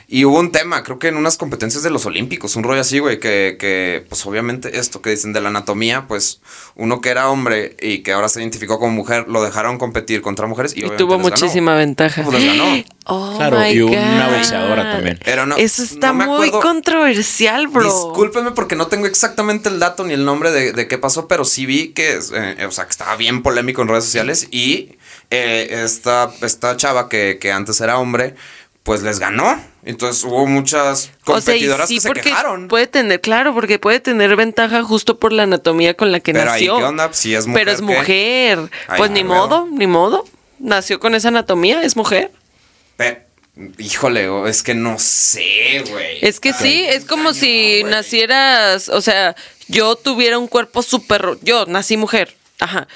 Y 0.08 0.24
hubo 0.26 0.40
un 0.40 0.52
tema, 0.52 0.84
creo 0.84 1.00
que 1.00 1.08
en 1.08 1.18
unas 1.18 1.38
competencias 1.38 1.82
de 1.84 1.90
los 1.90 2.06
Olímpicos, 2.06 2.56
un 2.56 2.64
rollo 2.64 2.82
así, 2.82 3.00
güey, 3.00 3.20
que, 3.20 3.58
que, 3.60 4.06
pues 4.08 4.26
obviamente 4.26 4.78
esto 4.78 5.02
que 5.02 5.10
dicen 5.10 5.34
de 5.34 5.42
la 5.42 5.50
anatomía, 5.50 6.06
pues 6.08 6.42
uno 6.76 7.02
que 7.02 7.10
era 7.10 7.30
hombre 7.30 7.76
y 7.82 8.00
que 8.04 8.12
ahora 8.14 8.30
se 8.30 8.40
identificó 8.40 8.78
como 8.80 8.92
mujer, 8.94 9.26
lo 9.28 9.44
dejaron 9.44 9.78
competir 9.80 10.22
contra 10.22 10.46
mujeres 10.48 10.76
y, 10.78 10.86
Y, 10.86 10.90
tuvo 10.98 11.16
les 11.16 11.24
ganó. 11.24 11.30
muchísima 11.30 11.76
ventaja. 11.76 12.24
Pues 12.24 12.40
les 12.44 12.46
ganó. 12.58 12.84
Oh 13.08 13.36
Claro, 13.38 13.60
my 13.60 13.68
y 13.70 13.82
una 13.84 14.28
God. 14.30 14.36
boxeadora 14.38 14.92
también. 14.94 15.20
Pero 15.24 15.46
no- 15.46 15.58
Eso 15.58 15.84
está 15.84 16.12
no 16.12 16.26
muy 16.26 16.50
controversial, 16.50 17.68
bro. 17.68 17.84
Discúlpenme 17.84 18.52
porque 18.52 18.76
no 18.76 18.88
tengo 18.88 19.06
exactamente 19.06 19.70
el 19.70 19.80
dato 19.80 20.04
ni 20.06 20.14
el 20.14 20.26
nombre 20.26 20.50
de, 20.52 20.72
de 20.72 20.88
qué 20.88 20.98
pasó, 20.98 21.28
pero 21.28 21.46
sí 21.46 21.68
vi 21.68 21.90
que, 21.90 22.18
eh, 22.34 22.66
o 22.66 22.72
sea, 22.72 22.86
que 22.86 22.92
estaba 22.92 23.16
bien 23.16 23.44
polémico 23.44 23.84
en 23.84 23.90
redes 23.90 24.06
sociales 24.06 24.48
y 24.50 24.96
eh, 25.30 25.82
esta, 25.84 26.32
esta 26.42 26.78
chava 26.78 27.08
que, 27.08 27.38
que 27.40 27.52
antes 27.52 27.80
era 27.80 28.00
hombre, 28.00 28.34
pues 28.86 29.02
les 29.02 29.20
ganó. 29.20 29.60
Entonces 29.84 30.24
hubo 30.24 30.48
muchas 30.48 31.10
O 31.26 31.40
sea, 31.42 31.54
competidoras 31.54 31.88
sí, 31.90 31.96
que 31.96 32.02
se 32.02 32.14
quejaron. 32.14 32.68
puede 32.70 32.88
tener, 32.88 33.20
claro, 33.20 33.54
porque 33.54 33.78
puede 33.80 34.00
tener 34.00 34.36
ventaja 34.36 34.84
justo 34.84 35.20
por 35.20 35.34
la 35.34 35.44
anatomía 35.44 35.96
con 35.96 36.12
la 36.12 36.20
que 36.22 36.32
Pero 36.34 36.52
ahí, 36.52 36.62
nació. 36.68 36.78
¿qué 36.78 36.84
onda? 36.86 37.10
Si 37.14 37.36
es 37.36 37.46
mujer, 37.48 37.62
Pero 37.66 37.72
es 37.76 37.82
mujer. 37.82 38.60
Ay, 38.88 38.98
pues 38.98 39.10
no, 39.12 39.16
ni 39.18 39.24
modo, 39.24 39.68
ni 39.72 39.88
modo. 39.88 40.24
Nació 40.60 41.00
con 41.00 41.14
esa 41.16 41.28
anatomía, 41.28 41.82
es 41.84 41.96
mujer. 41.98 42.32
Pe- 42.96 43.26
Híjole, 43.78 44.28
o- 44.30 44.48
es 44.48 44.64
que 44.64 44.74
no 44.76 45.00
sé, 45.00 45.84
güey. 45.90 46.18
Es 46.22 46.40
que 46.40 46.52
sí, 46.54 46.84
es 46.88 47.06
como 47.06 47.34
si 47.34 47.84
nacieras, 47.86 48.90
o 48.90 49.02
sea, 49.02 49.36
yo 49.68 49.96
tuviera 49.96 50.38
un 50.38 50.48
cuerpo 50.48 50.84
súper, 50.84 51.38
yo 51.42 51.66
nací 51.66 51.96
mujer, 51.98 52.36
ajá, 52.60 52.88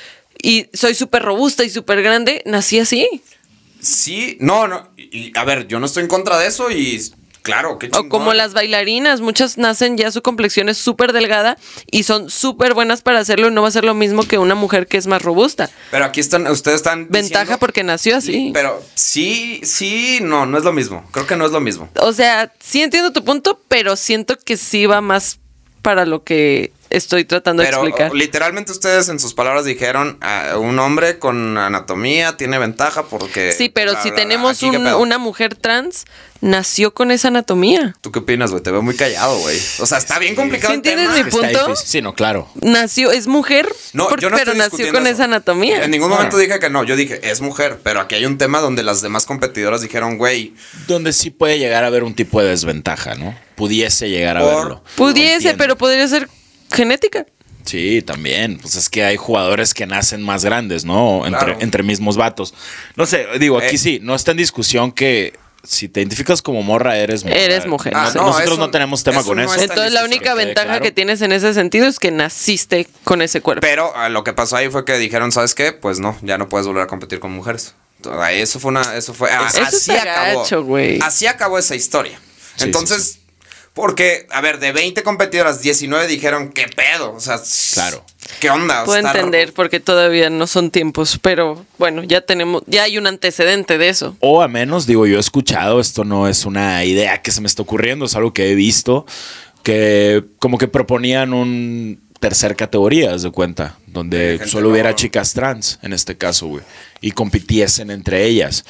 y 0.41 0.67
soy 0.73 0.95
súper 0.95 1.23
robusta 1.23 1.63
y 1.63 1.69
súper 1.69 2.01
grande, 2.01 2.41
nací 2.45 2.79
así. 2.79 3.21
Sí, 3.81 4.37
no, 4.39 4.67
no. 4.67 4.89
y- 4.97 5.31
a 5.37 5.43
ver, 5.45 5.67
yo 5.67 5.79
no 5.79 5.85
estoy 5.85 6.03
en 6.03 6.09
contra 6.09 6.37
de 6.37 6.47
eso 6.47 6.69
y 6.71 7.01
claro, 7.41 7.79
qué 7.79 7.87
O 7.87 7.89
chingón. 7.89 8.09
como 8.09 8.33
las 8.33 8.53
bailarinas, 8.53 9.21
muchas 9.21 9.57
nacen 9.57 9.97
ya 9.97 10.11
su 10.11 10.21
complexión 10.21 10.69
es 10.69 10.77
súper 10.77 11.13
delgada 11.13 11.57
y 11.89 12.03
son 12.03 12.29
súper 12.29 12.73
buenas 12.73 13.01
para 13.01 13.19
hacerlo 13.19 13.47
y 13.47 13.51
no 13.51 13.61
va 13.61 13.69
a 13.69 13.71
ser 13.71 13.85
lo 13.85 13.93
mismo 13.93 14.23
que 14.27 14.37
una 14.37 14.55
mujer 14.55 14.87
que 14.87 14.97
es 14.97 15.07
más 15.07 15.21
robusta. 15.21 15.69
Pero 15.91 16.05
aquí 16.05 16.19
están, 16.19 16.45
ustedes 16.47 16.75
están. 16.77 17.07
Ventaja 17.09 17.43
diciendo- 17.43 17.59
porque 17.59 17.83
nació 17.83 18.17
así. 18.17 18.51
Pero 18.53 18.83
sí, 18.95 19.61
sí, 19.63 20.19
no, 20.21 20.45
no 20.45 20.57
es 20.57 20.63
lo 20.63 20.73
mismo. 20.73 21.05
Creo 21.11 21.25
que 21.25 21.35
no 21.37 21.45
es 21.45 21.51
lo 21.51 21.61
mismo. 21.61 21.89
O 22.01 22.11
sea, 22.13 22.51
sí 22.59 22.81
entiendo 22.81 23.13
tu 23.13 23.23
punto, 23.23 23.59
pero 23.67 23.95
siento 23.95 24.37
que 24.37 24.57
sí 24.57 24.85
va 24.85 25.01
más 25.01 25.39
para 25.81 26.05
lo 26.05 26.23
que 26.23 26.73
estoy 26.89 27.25
tratando 27.25 27.63
Pero 27.63 27.81
de 27.81 27.89
explicar. 27.89 28.13
literalmente 28.13 28.71
ustedes 28.71 29.09
en 29.09 29.19
sus 29.19 29.33
palabras 29.33 29.65
dijeron, 29.65 30.17
"Ah, 30.21 30.57
un 30.57 30.77
hombre 30.79 31.19
con 31.19 31.57
anatomía 31.57 32.37
tiene 32.37 32.57
ventaja 32.57 33.03
porque... 33.03 33.53
Sí, 33.53 33.69
pero 33.69 33.91
bla, 33.91 34.01
si 34.03 34.09
bla, 34.09 34.15
bla". 34.15 34.23
tenemos 34.23 34.63
una 34.63 35.17
mujer 35.17 35.55
trans, 35.55 36.05
nació 36.41 36.93
con 36.93 37.11
esa 37.11 37.27
anatomía. 37.27 37.95
¿Tú 38.01 38.11
qué 38.11 38.19
opinas, 38.19 38.51
güey? 38.51 38.63
Te 38.63 38.71
veo 38.71 38.81
muy 38.81 38.95
callado, 38.95 39.37
güey. 39.39 39.59
O 39.79 39.85
sea, 39.85 39.97
está 39.97 40.19
bien 40.19 40.35
complicado 40.35 40.73
¿Sí 40.73 40.77
el 40.77 40.81
tema. 40.81 41.03
entiendes 41.03 41.25
mi 41.25 41.31
punto? 41.31 41.75
Sí, 41.75 42.01
no, 42.01 42.13
claro. 42.15 42.47
Nació, 42.61 43.11
es 43.11 43.27
mujer, 43.27 43.67
No, 43.93 44.07
por- 44.07 44.19
yo 44.21 44.29
no 44.29 44.37
pero 44.37 44.53
nació 44.53 44.91
con 44.91 45.03
eso. 45.05 45.15
esa 45.15 45.23
anatomía. 45.25 45.83
En 45.83 45.91
ningún 45.91 46.07
Bueno. 46.09 46.23
momento 46.23 46.37
dije 46.37 46.59
que 46.59 46.69
no. 46.69 46.83
Yo 46.83 46.95
dije, 46.95 47.19
es 47.29 47.41
mujer. 47.41 47.79
Pero 47.83 47.99
aquí 47.99 48.15
hay 48.15 48.25
un 48.25 48.37
tema 48.37 48.61
donde 48.61 48.83
las 48.83 49.01
demás 49.01 49.25
competidoras 49.25 49.81
dijeron, 49.81 50.17
güey, 50.17 50.53
Donde 50.87 51.13
sí 51.13 51.29
puede 51.29 51.59
llegar 51.59 51.83
a 51.83 51.87
haber 51.87 52.03
un 52.03 52.15
tipo 52.15 52.41
de 52.41 52.47
desventaja, 52.49 53.15
¿no? 53.15 53.37
Pudiese 53.55 54.09
llegar 54.09 54.37
a 54.37 54.43
verlo. 54.45 54.83
Pudiese, 54.95 55.53
pero 55.55 55.77
podría 55.77 56.07
ser 56.07 56.29
genética. 56.71 57.25
Sí, 57.65 58.01
también. 58.01 58.57
Pues 58.57 58.75
es 58.75 58.89
que 58.89 59.03
hay 59.03 59.17
jugadores 59.17 59.73
que 59.73 59.85
nacen 59.85 60.23
más 60.23 60.43
grandes, 60.43 60.85
¿no? 60.85 61.25
Entre, 61.25 61.39
Claro. 61.45 61.57
entre 61.59 61.83
mismos 61.83 62.17
vatos. 62.17 62.53
No 62.95 63.05
sé, 63.05 63.27
digo, 63.39 63.57
aquí 63.59 63.75
Eh. 63.75 63.79
sí, 63.79 63.99
no 64.01 64.15
está 64.15 64.31
en 64.31 64.37
discusión 64.37 64.91
que 64.91 65.33
si 65.63 65.89
te 65.89 65.99
identificas 65.99 66.41
como 66.41 66.63
morra, 66.63 66.97
eres 66.97 67.25
mujer. 67.25 67.37
Eres 67.37 67.67
mujer. 67.67 67.93
Ah, 67.95 68.11
No- 68.15 68.21
no, 68.21 68.27
Nosotros 68.27 68.53
eso- 68.53 68.59
no 68.61 68.71
tenemos 68.71 69.03
tema 69.03 69.19
eso 69.19 69.27
con 69.27 69.37
no 69.37 69.43
eso. 69.43 69.61
Entonces 69.61 69.91
la 69.91 70.05
única 70.05 70.33
ventaja 70.33 70.67
claro. 70.67 70.81
que 70.81 70.91
tienes 70.91 71.21
en 71.21 71.33
ese 71.33 71.53
sentido 71.53 71.85
es 71.85 71.99
que 71.99 72.11
naciste 72.11 72.87
con 73.03 73.21
ese 73.21 73.41
cuerpo. 73.41 73.59
Pero 73.61 73.91
ah, 73.95 74.07
lo 74.09 74.23
que 74.23 74.31
pasó 74.33 74.55
ahí 74.55 74.69
fue 74.69 74.85
que 74.85 74.97
dijeron, 74.97 75.31
¿sabes 75.33 75.53
qué? 75.53 75.73
Pues 75.73 75.99
no, 75.99 76.17
ya 76.21 76.37
no 76.37 76.47
puedes 76.47 76.65
volver 76.65 76.83
a 76.83 76.87
competir 76.87 77.19
con 77.19 77.31
mujeres. 77.31 77.75
Eso 78.31 78.59
fue 78.61 78.69
una, 78.69 78.95
eso 78.95 79.13
fue, 79.13 79.29
ah, 79.31 79.47
Eso 79.49 79.61
así 79.63 79.91
acabó. 79.91 80.39
gacho, 80.43 80.63
güey. 80.63 80.99
Así 81.01 81.27
acabó 81.27 81.59
esa 81.59 81.75
historia. 81.75 82.19
Sí, 82.55 82.63
Entonces, 82.63 83.18
porque, 83.73 84.27
a 84.31 84.41
ver, 84.41 84.59
de 84.59 84.71
20 84.71 85.03
competidoras, 85.03 85.61
19 85.61 86.07
dijeron, 86.07 86.49
¿qué 86.49 86.65
pedo? 86.67 87.13
O 87.13 87.19
sea, 87.19 87.39
Claro. 87.73 88.03
¿qué 88.39 88.49
onda? 88.49 88.83
Puedo 88.83 88.99
entender 89.07 89.53
porque 89.53 89.79
todavía 89.79 90.29
no 90.29 90.47
son 90.47 90.71
tiempos, 90.71 91.17
pero 91.21 91.65
bueno, 91.77 92.03
ya 92.03 92.21
tenemos, 92.21 92.63
ya 92.67 92.83
hay 92.83 92.97
un 92.97 93.07
antecedente 93.07 93.77
de 93.77 93.89
eso. 93.89 94.17
O 94.19 94.41
a 94.41 94.47
menos, 94.47 94.85
digo, 94.85 95.05
yo 95.07 95.17
he 95.17 95.19
escuchado, 95.19 95.79
esto 95.79 96.03
no 96.03 96.27
es 96.27 96.45
una 96.45 96.83
idea 96.83 97.21
que 97.21 97.31
se 97.31 97.41
me 97.41 97.47
está 97.47 97.61
ocurriendo, 97.61 98.05
es 98.05 98.15
algo 98.15 98.33
que 98.33 98.51
he 98.51 98.55
visto, 98.55 99.05
que 99.63 100.23
como 100.39 100.57
que 100.57 100.67
proponían 100.67 101.33
un 101.33 102.01
tercer 102.19 102.55
categoría, 102.57 103.13
haz 103.13 103.21
de 103.23 103.31
cuenta, 103.31 103.77
donde 103.87 104.41
solo 104.45 104.69
hubiera 104.69 104.89
no- 104.89 104.95
chicas 104.97 105.33
trans, 105.33 105.79
en 105.81 105.93
este 105.93 106.17
caso, 106.17 106.47
güey, 106.47 106.63
y 106.99 107.11
compitiesen 107.11 107.91
entre 107.91 108.25
ellas. 108.25 108.65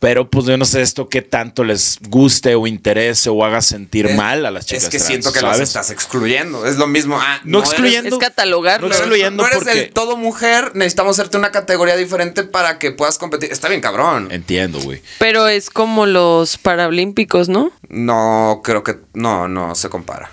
Pero 0.00 0.30
pues 0.30 0.46
yo 0.46 0.56
no 0.56 0.64
sé 0.64 0.80
esto 0.80 1.08
qué 1.10 1.20
tanto 1.20 1.62
les 1.62 1.98
guste 2.08 2.54
o 2.54 2.66
interese 2.66 3.28
o 3.28 3.44
haga 3.44 3.60
sentir 3.60 4.06
Es- 4.06 4.16
mal 4.16 4.46
a 4.46 4.50
las 4.50 4.64
chicas 4.64 4.84
Es 4.84 4.88
que 4.90 4.96
trans, 4.96 5.06
siento 5.08 5.32
que 5.32 5.42
las 5.42 5.52
¿sabes? 5.56 5.68
estás 5.68 5.90
excluyendo. 5.90 6.64
Es 6.66 6.76
lo 6.78 6.86
mismo. 6.86 7.18
Ah, 7.20 7.40
No 7.44 7.60
excluyendo. 7.60 8.08
Es 8.08 8.18
catalogarlo. 8.18 8.88
No 8.88 8.92
Pero 8.94 9.04
excluyendo 9.04 9.42
no 9.42 9.46
eres 9.46 9.58
porque... 9.62 9.74
del 9.78 9.92
todo 9.92 10.16
mujer, 10.16 10.72
necesitamos 10.74 11.18
hacerte 11.18 11.36
una 11.36 11.50
categoría 11.50 11.96
diferente 11.96 12.44
para 12.44 12.78
que 12.78 12.92
puedas 12.92 13.18
competir. 13.18 13.52
Está 13.52 13.68
bien, 13.68 13.82
cabrón. 13.82 14.28
Entiendo, 14.30 14.80
güey. 14.80 15.02
Pero 15.18 15.46
es 15.48 15.68
como 15.68 16.06
los 16.06 16.56
paralímpicos, 16.56 17.50
¿no? 17.50 17.70
No, 17.90 18.62
creo 18.64 18.82
que 18.82 18.96
no, 19.12 19.48
no 19.48 19.74
se 19.74 19.90
compara. 19.90 20.30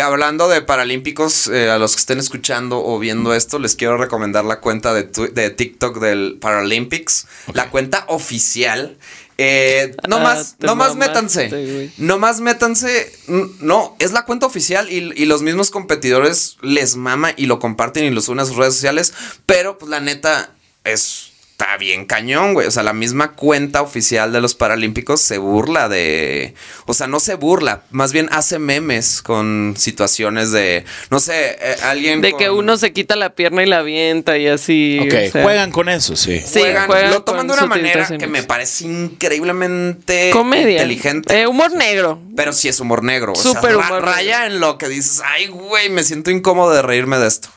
Que 0.00 0.04
hablando 0.04 0.48
de 0.48 0.62
paralímpicos, 0.62 1.46
eh, 1.48 1.68
a 1.68 1.76
los 1.76 1.94
que 1.94 2.00
estén 2.00 2.18
escuchando 2.18 2.82
o 2.82 2.98
viendo 2.98 3.34
esto, 3.34 3.58
les 3.58 3.74
quiero 3.74 3.98
recomendar 3.98 4.46
la 4.46 4.60
cuenta 4.60 4.94
de, 4.94 5.02
de 5.02 5.50
TikTok 5.50 5.98
del 6.00 6.38
Paralympics, 6.40 7.26
la 7.52 7.68
cuenta 7.68 8.06
oficial. 8.08 8.96
Eh, 9.36 9.94
no 10.08 10.16
Ah, 10.16 10.20
más, 10.20 10.56
te 10.56 10.66
no 10.66 10.74
más 10.74 10.96
métanse. 10.96 11.92
No 11.98 12.18
más 12.18 12.40
métanse. 12.40 13.12
No, 13.60 13.94
es 13.98 14.12
la 14.12 14.24
cuenta 14.24 14.46
oficial 14.46 14.90
y, 14.90 15.12
y 15.20 15.26
los 15.26 15.42
mismos 15.42 15.70
competidores 15.70 16.56
les 16.62 16.96
mama 16.96 17.34
y 17.36 17.44
lo 17.44 17.58
comparten 17.58 18.06
y 18.06 18.10
lo 18.10 18.22
suben 18.22 18.40
a 18.40 18.46
sus 18.46 18.56
redes 18.56 18.72
sociales. 18.72 19.12
Pero, 19.44 19.76
pues, 19.76 19.90
la 19.90 20.00
neta, 20.00 20.54
es. 20.82 21.29
Está 21.60 21.76
bien 21.76 22.06
cañón, 22.06 22.54
güey. 22.54 22.66
O 22.66 22.70
sea, 22.70 22.82
la 22.82 22.94
misma 22.94 23.32
cuenta 23.32 23.82
oficial 23.82 24.32
de 24.32 24.40
los 24.40 24.54
Paralímpicos 24.54 25.20
se 25.20 25.36
burla 25.36 25.90
de. 25.90 26.54
O 26.86 26.94
sea, 26.94 27.06
no 27.06 27.20
se 27.20 27.34
burla, 27.34 27.82
más 27.90 28.14
bien 28.14 28.30
hace 28.32 28.58
memes 28.58 29.20
con 29.20 29.74
situaciones 29.76 30.52
de. 30.52 30.86
No 31.10 31.20
sé, 31.20 31.58
eh, 31.60 31.76
alguien. 31.82 32.22
De 32.22 32.30
con- 32.30 32.38
que 32.40 32.48
uno 32.50 32.78
se 32.78 32.94
quita 32.94 33.14
la 33.14 33.34
pierna 33.34 33.62
y 33.62 33.66
la 33.66 33.80
avienta 33.80 34.38
y 34.38 34.46
así. 34.46 35.00
Ok, 35.02 35.12
o 35.28 35.30
sea, 35.32 35.42
juegan 35.42 35.70
con 35.70 35.90
eso, 35.90 36.16
sí. 36.16 36.40
Sí, 36.40 36.60
juegan, 36.60 36.86
juegan 36.86 37.10
lo 37.10 37.22
toman 37.24 37.46
de 37.46 37.52
una 37.52 37.66
manera 37.66 38.08
que 38.08 38.26
me 38.26 38.42
parece 38.42 38.84
increíblemente 38.86 40.30
Comedia. 40.32 40.82
inteligente. 40.82 41.40
Eh, 41.42 41.46
humor 41.46 41.72
negro. 41.72 42.20
Pero 42.36 42.54
sí 42.54 42.68
es 42.68 42.80
humor 42.80 43.02
negro. 43.04 43.32
O 43.32 43.36
Súper 43.36 43.60
sea, 43.62 43.70
ra- 43.72 43.76
humor 43.76 43.92
negro. 44.00 44.06
raya 44.12 44.46
en 44.46 44.60
lo 44.60 44.78
que 44.78 44.88
dices, 44.88 45.20
ay, 45.24 45.48
güey, 45.48 45.90
me 45.90 46.04
siento 46.04 46.30
incómodo 46.30 46.72
de 46.72 46.80
reírme 46.82 47.18
de 47.18 47.28
esto. 47.28 47.48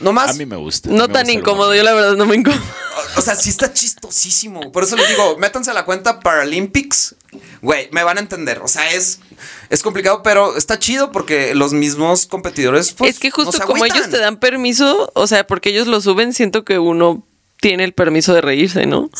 No 0.00 0.12
más. 0.12 0.30
A 0.30 0.34
mí 0.34 0.46
me 0.46 0.56
gusta. 0.56 0.88
No 0.88 1.08
me 1.08 1.12
tan 1.12 1.24
gusta 1.24 1.32
incómodo, 1.32 1.74
yo 1.74 1.82
la 1.82 1.92
verdad 1.92 2.14
no 2.16 2.26
me 2.26 2.36
incomodo. 2.36 2.62
O, 3.16 3.20
sea, 3.20 3.34
sí 3.34 3.50
está 3.50 3.72
chistosísimo. 3.72 4.70
Por 4.72 4.84
eso 4.84 4.94
les 4.94 5.08
digo, 5.08 5.36
métanse 5.38 5.70
a 5.70 5.74
la 5.74 5.84
cuenta 5.84 6.20
Paralympics. 6.20 7.16
Güey, 7.60 7.88
me 7.92 8.04
van 8.04 8.18
a 8.18 8.20
entender. 8.20 8.60
O 8.62 8.68
sea, 8.68 8.90
es, 8.92 9.20
es 9.68 9.82
complicado, 9.82 10.22
pero 10.22 10.56
está 10.56 10.78
chido 10.78 11.10
porque 11.10 11.54
los 11.54 11.72
mismos 11.72 12.26
competidores. 12.26 12.92
Pues, 12.92 13.14
es 13.14 13.18
que 13.18 13.30
justo 13.30 13.58
como 13.66 13.84
ellos 13.84 14.08
te 14.10 14.18
dan 14.18 14.38
permiso, 14.38 15.10
o 15.14 15.26
sea, 15.26 15.46
porque 15.46 15.70
ellos 15.70 15.86
lo 15.86 16.00
suben, 16.00 16.32
siento 16.32 16.64
que 16.64 16.78
uno 16.78 17.24
tiene 17.60 17.84
el 17.84 17.92
permiso 17.92 18.32
de 18.34 18.40
reírse, 18.40 18.86
¿no? 18.86 19.10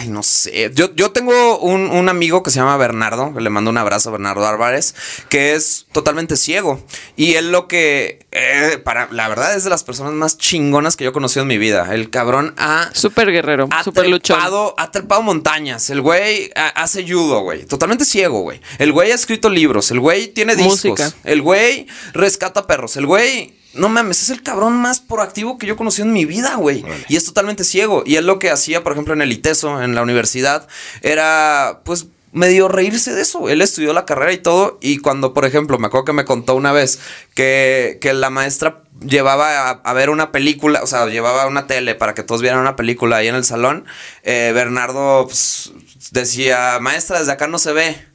Ay, 0.00 0.08
no 0.08 0.22
sé. 0.22 0.70
Yo, 0.74 0.92
yo 0.94 1.12
tengo 1.12 1.58
un, 1.60 1.86
un 1.86 2.08
amigo 2.08 2.42
que 2.42 2.50
se 2.50 2.58
llama 2.58 2.76
Bernardo, 2.76 3.32
que 3.34 3.40
le 3.40 3.48
mando 3.50 3.70
un 3.70 3.78
abrazo 3.78 4.08
a 4.08 4.12
Bernardo 4.12 4.46
Álvarez, 4.46 4.94
que 5.28 5.54
es 5.54 5.86
totalmente 5.92 6.36
ciego. 6.36 6.84
Y 7.16 7.34
él 7.34 7.52
lo 7.52 7.68
que, 7.68 8.26
eh, 8.32 8.78
para, 8.84 9.08
la 9.12 9.28
verdad, 9.28 9.54
es 9.56 9.64
de 9.64 9.70
las 9.70 9.84
personas 9.84 10.12
más 10.14 10.36
chingonas 10.36 10.96
que 10.96 11.04
yo 11.04 11.10
he 11.10 11.12
conocido 11.12 11.42
en 11.42 11.48
mi 11.48 11.58
vida. 11.58 11.94
El 11.94 12.10
cabrón 12.10 12.54
ha 12.58 12.90
Súper 12.92 13.30
guerrero, 13.30 13.68
ha 13.70 13.84
súper 13.84 14.08
luchón. 14.08 14.36
trepado, 14.36 14.74
ha 14.78 14.90
trepado 14.90 15.22
montañas. 15.22 15.88
El 15.90 16.00
güey 16.00 16.50
ha- 16.56 16.68
hace 16.82 17.04
judo, 17.08 17.40
güey. 17.42 17.66
Totalmente 17.66 18.04
ciego, 18.04 18.40
güey. 18.40 18.60
El 18.78 18.92
güey 18.92 19.12
ha 19.12 19.14
escrito 19.14 19.48
libros. 19.48 19.90
El 19.92 20.00
güey 20.00 20.28
tiene 20.28 20.56
discos. 20.56 20.84
Música. 20.90 21.12
El 21.24 21.40
güey 21.40 21.86
rescata 22.12 22.66
perros. 22.66 22.96
El 22.96 23.06
güey, 23.06 23.54
no 23.76 23.88
mames, 23.88 24.22
es 24.22 24.30
el 24.30 24.42
cabrón 24.42 24.74
más 24.80 25.00
proactivo 25.00 25.58
que 25.58 25.66
yo 25.66 25.74
he 25.74 25.76
conocido 25.76 26.06
en 26.06 26.12
mi 26.12 26.24
vida, 26.24 26.56
güey. 26.56 26.84
Y 27.08 27.16
es 27.16 27.24
totalmente 27.24 27.64
ciego. 27.64 28.02
Y 28.06 28.16
él 28.16 28.26
lo 28.26 28.38
que 28.38 28.50
hacía, 28.50 28.82
por 28.82 28.92
ejemplo, 28.92 29.14
en 29.14 29.22
el 29.22 29.32
ITESO, 29.32 29.82
en 29.82 29.94
la 29.94 30.02
universidad, 30.02 30.66
era, 31.02 31.80
pues, 31.84 32.06
medio 32.32 32.68
reírse 32.68 33.14
de 33.14 33.22
eso. 33.22 33.48
Él 33.48 33.62
estudió 33.62 33.92
la 33.92 34.04
carrera 34.04 34.32
y 34.32 34.38
todo. 34.38 34.78
Y 34.82 34.98
cuando, 34.98 35.32
por 35.32 35.44
ejemplo, 35.44 35.78
me 35.78 35.86
acuerdo 35.86 36.04
que 36.04 36.12
me 36.12 36.24
contó 36.24 36.54
una 36.54 36.72
vez 36.72 36.98
que, 37.34 37.98
que 38.00 38.12
la 38.12 38.30
maestra 38.30 38.82
llevaba 39.00 39.68
a, 39.68 39.70
a 39.70 39.92
ver 39.92 40.10
una 40.10 40.32
película, 40.32 40.82
o 40.82 40.86
sea, 40.86 41.06
llevaba 41.06 41.46
una 41.46 41.66
tele 41.66 41.94
para 41.94 42.14
que 42.14 42.22
todos 42.22 42.42
vieran 42.42 42.60
una 42.60 42.76
película 42.76 43.16
ahí 43.16 43.28
en 43.28 43.34
el 43.34 43.44
salón. 43.44 43.86
eh, 44.22 44.52
Bernardo 44.54 45.24
pues, 45.26 45.72
decía, 46.10 46.78
maestra, 46.80 47.18
desde 47.18 47.32
acá 47.32 47.46
no 47.46 47.58
se 47.58 47.72
ve. 47.72 48.06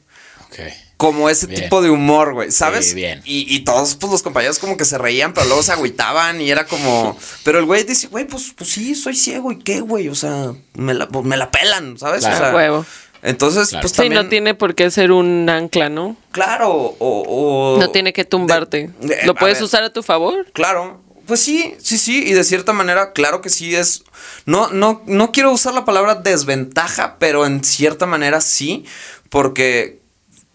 Como 1.01 1.29
ese 1.31 1.47
Bien. 1.47 1.63
tipo 1.63 1.81
de 1.81 1.89
humor, 1.89 2.33
güey, 2.35 2.51
¿sabes? 2.51 2.89
Sí, 2.89 2.93
bien. 2.95 3.21
Y, 3.25 3.51
y 3.53 3.61
todos, 3.61 3.95
pues, 3.95 4.11
los 4.11 4.21
compañeros 4.21 4.59
como 4.59 4.77
que 4.77 4.85
se 4.85 4.99
reían, 4.99 5.33
pero 5.33 5.47
luego 5.47 5.63
se 5.63 5.71
agüitaban 5.71 6.39
y 6.39 6.51
era 6.51 6.67
como... 6.67 7.17
Pero 7.43 7.57
el 7.57 7.65
güey 7.65 7.83
dice, 7.85 8.05
güey, 8.07 8.27
pues, 8.27 8.53
pues 8.55 8.69
sí, 8.69 8.93
soy 8.93 9.15
ciego, 9.15 9.51
¿y 9.51 9.57
qué, 9.57 9.79
güey? 9.81 10.09
O 10.09 10.15
sea, 10.15 10.53
me 10.75 10.93
la, 10.93 11.07
pues, 11.07 11.25
me 11.25 11.37
la 11.37 11.49
pelan, 11.49 11.97
¿sabes? 11.97 12.21
Claro. 12.21 12.35
O 12.35 12.39
sea, 12.39 12.55
Huevo. 12.55 12.85
Entonces, 13.23 13.69
Claro. 13.69 13.81
pues 13.81 13.91
Sí, 13.93 13.97
también... 13.97 14.23
no 14.23 14.29
tiene 14.29 14.53
por 14.53 14.75
qué 14.75 14.91
ser 14.91 15.11
un 15.11 15.49
ancla, 15.49 15.89
¿no? 15.89 16.15
Claro, 16.31 16.71
o... 16.71 16.95
o- 16.99 17.79
No 17.79 17.89
tiene 17.89 18.13
que 18.13 18.23
tumbarte. 18.23 18.91
de- 18.99 19.15
de- 19.15 19.25
Lo 19.25 19.33
puedes 19.33 19.59
usar 19.61 19.83
a 19.83 19.91
tu 19.91 20.03
favor. 20.03 20.45
Claro. 20.53 21.01
Pues 21.25 21.39
sí, 21.39 21.75
sí, 21.79 21.97
sí. 21.97 22.23
Y 22.27 22.33
de 22.33 22.43
cierta 22.43 22.73
manera, 22.73 23.13
claro 23.13 23.41
que 23.41 23.49
sí 23.49 23.73
es. 23.75 24.03
No, 24.45 24.69
no, 24.69 25.01
no 25.07 25.31
quiero 25.31 25.51
usar 25.51 25.73
la 25.73 25.85
palabra 25.85 26.15
desventaja, 26.15 27.15
pero 27.19 27.45
en 27.47 27.63
cierta 27.63 28.05
manera 28.05 28.41
sí. 28.41 28.85
Porque, 29.29 30.00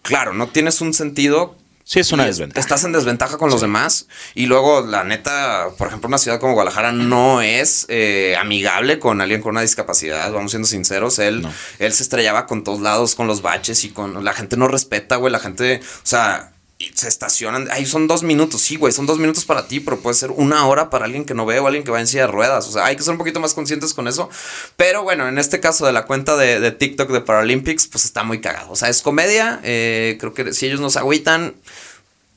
claro, 0.07 0.33
no 0.33 0.49
tienes 0.49 0.81
un 0.81 0.95
sentido 0.95 1.57
Sí, 1.89 2.01
es 2.01 2.11
una 2.11 2.27
desventaja. 2.27 2.59
Estás 2.59 2.83
en 2.83 2.91
desventaja 2.91 3.39
con 3.39 3.49
los 3.49 3.61
demás. 3.61 4.09
Y 4.35 4.47
luego, 4.47 4.81
la 4.85 5.05
neta, 5.05 5.69
por 5.79 5.87
ejemplo, 5.87 6.09
una 6.09 6.19
ciudad 6.19 6.41
como 6.41 6.55
Guadalajara 6.55 6.91
no 6.91 7.43
es 7.43 7.87
eh, 7.89 8.35
amigable 8.41 8.99
con 8.99 9.21
alguien 9.21 9.41
con 9.41 9.51
una 9.53 9.61
discapacidad. 9.61 10.33
Vamos 10.33 10.51
siendo 10.51 10.67
sinceros. 10.67 11.21
Él, 11.21 11.43
No. 11.43 11.53
él 11.79 11.93
se 11.93 12.03
estrellaba 12.03 12.47
con 12.47 12.65
todos 12.65 12.81
lados, 12.81 13.15
con 13.15 13.29
los 13.29 13.41
baches 13.41 13.85
y 13.85 13.91
con. 13.91 14.25
La 14.25 14.33
gente 14.33 14.57
no 14.57 14.67
respeta, 14.67 15.15
güey. 15.15 15.31
La 15.33 15.39
gente, 15.39 15.79
o 15.81 16.01
sea. 16.03 16.51
Y 16.79 16.91
se 16.95 17.09
estacionan, 17.09 17.69
ahí 17.71 17.87
son 17.87 18.07
dos 18.07 18.23
minutos, 18.23 18.61
sí, 18.61 18.77
güey, 18.77 18.93
son 18.93 19.07
dos 19.07 19.19
minutos 19.19 19.47
para 19.47 19.67
ti, 19.67 19.81
pero 19.81 19.99
puede 20.01 20.15
ser 20.15 20.31
una 20.31 20.67
hora 20.67 20.91
para 20.91 21.07
alguien 21.07 21.25
que 21.25 21.33
no 21.33 21.47
ve 21.47 21.59
o 21.59 21.67
alguien 21.67 21.85
que 21.85 21.91
va 21.91 22.01
en 22.01 22.07
silla 22.07 22.27
de 22.27 22.33
ruedas. 22.33 22.69
O 22.69 22.73
sea, 22.73 22.85
hay 22.85 22.97
que 22.97 23.03
ser 23.03 23.13
un 23.13 23.19
poquito 23.19 23.41
más 23.41 23.55
conscientes 23.55 23.95
con 23.95 24.09
eso. 24.09 24.29
Pero 24.77 25.03
bueno, 25.03 25.27
en 25.27 25.39
este 25.39 25.59
caso 25.59 25.87
de 25.87 25.93
la 25.93 26.05
cuenta 26.05 26.37
de, 26.37 26.61
de 26.61 26.73
TikTok 26.73 27.11
de 27.11 27.23
Paralympics, 27.23 27.87
pues 27.87 28.05
está 28.05 28.25
muy 28.25 28.43
cagado. 28.43 28.71
O 28.71 28.77
sea, 28.77 28.91
es 28.91 29.01
comedia. 29.01 29.61
eh, 29.65 30.19
creo 30.21 30.35
que 30.35 30.53
si 30.53 30.67
ellos 30.67 30.81
nos 30.81 30.99
agüitan, 30.99 31.55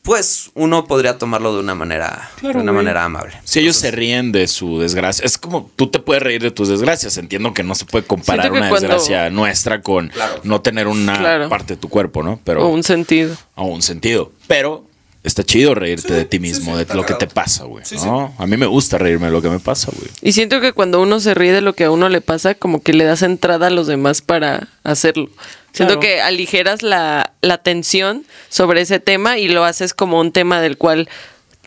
pues 0.09 0.49
uno 0.55 0.85
podría 0.87 1.19
tomarlo 1.19 1.53
de 1.53 1.59
una 1.59 1.75
manera, 1.75 2.31
de 2.41 2.47
una 2.47 2.63
güey. 2.63 2.73
manera 2.77 3.03
amable. 3.05 3.35
Si 3.43 3.59
ellos 3.59 3.75
se 3.75 3.91
ríen 3.91 4.31
de 4.31 4.47
su 4.47 4.79
desgracia, 4.79 5.23
es 5.23 5.37
como 5.37 5.69
tú 5.75 5.85
te 5.91 5.99
puedes 5.99 6.23
reír 6.23 6.41
de 6.41 6.49
tus 6.49 6.67
desgracias. 6.67 7.15
Entiendo 7.19 7.53
que 7.53 7.61
no 7.61 7.75
se 7.75 7.85
puede 7.85 8.05
comparar 8.07 8.49
una 8.51 8.69
cuando- 8.69 8.75
desgracia 8.87 9.29
nuestra 9.29 9.83
con 9.83 10.07
Claro. 10.07 10.41
no 10.43 10.61
tener 10.61 10.87
una 10.87 11.15
Claro. 11.15 11.47
parte 11.49 11.75
de 11.75 11.77
tu 11.79 11.89
cuerpo, 11.89 12.23
¿no? 12.23 12.39
Pero 12.43 12.65
O 12.65 12.69
un 12.69 12.81
sentido. 12.81 13.37
a 13.55 13.61
un 13.61 13.83
sentido. 13.83 14.31
Pero 14.47 14.83
está 15.23 15.43
chido 15.43 15.75
reírte 15.75 16.07
Sí, 16.07 16.13
de 16.13 16.25
ti 16.25 16.39
mismo, 16.39 16.77
sí, 16.77 16.85
de 16.85 16.93
lo 16.95 17.05
que 17.05 17.13
te 17.15 17.27
pasa, 17.27 17.65
güey. 17.65 17.83
Sí, 17.85 17.95
¿no? 17.97 18.33
A 18.37 18.45
mí 18.47 18.57
me 18.57 18.65
gusta 18.65 18.97
reírme 18.97 19.25
de 19.27 19.31
lo 19.31 19.41
que 19.41 19.49
me 19.49 19.59
pasa, 19.59 19.91
güey. 19.95 20.09
Y 20.21 20.31
siento 20.31 20.61
que 20.61 20.73
cuando 20.73 21.01
uno 21.01 21.19
se 21.19 21.33
ríe 21.33 21.51
de 21.53 21.61
lo 21.61 21.73
que 21.73 21.85
a 21.85 21.91
uno 21.91 22.09
le 22.09 22.21
pasa, 22.21 22.55
como 22.55 22.81
que 22.81 22.93
le 22.93 23.03
das 23.03 23.21
entrada 23.21 23.67
a 23.67 23.69
los 23.69 23.87
demás 23.87 24.21
para 24.21 24.67
hacerlo. 24.83 25.29
Siento 25.71 25.99
Claro. 25.99 25.99
que 25.99 26.21
aligeras 26.21 26.81
la, 26.81 27.33
la 27.41 27.59
tensión 27.59 28.25
sobre 28.49 28.81
ese 28.81 28.99
tema 28.99 29.37
y 29.37 29.47
lo 29.49 29.65
haces 29.65 29.93
como 29.93 30.19
un 30.19 30.31
tema 30.31 30.61
del 30.61 30.77
cual 30.77 31.07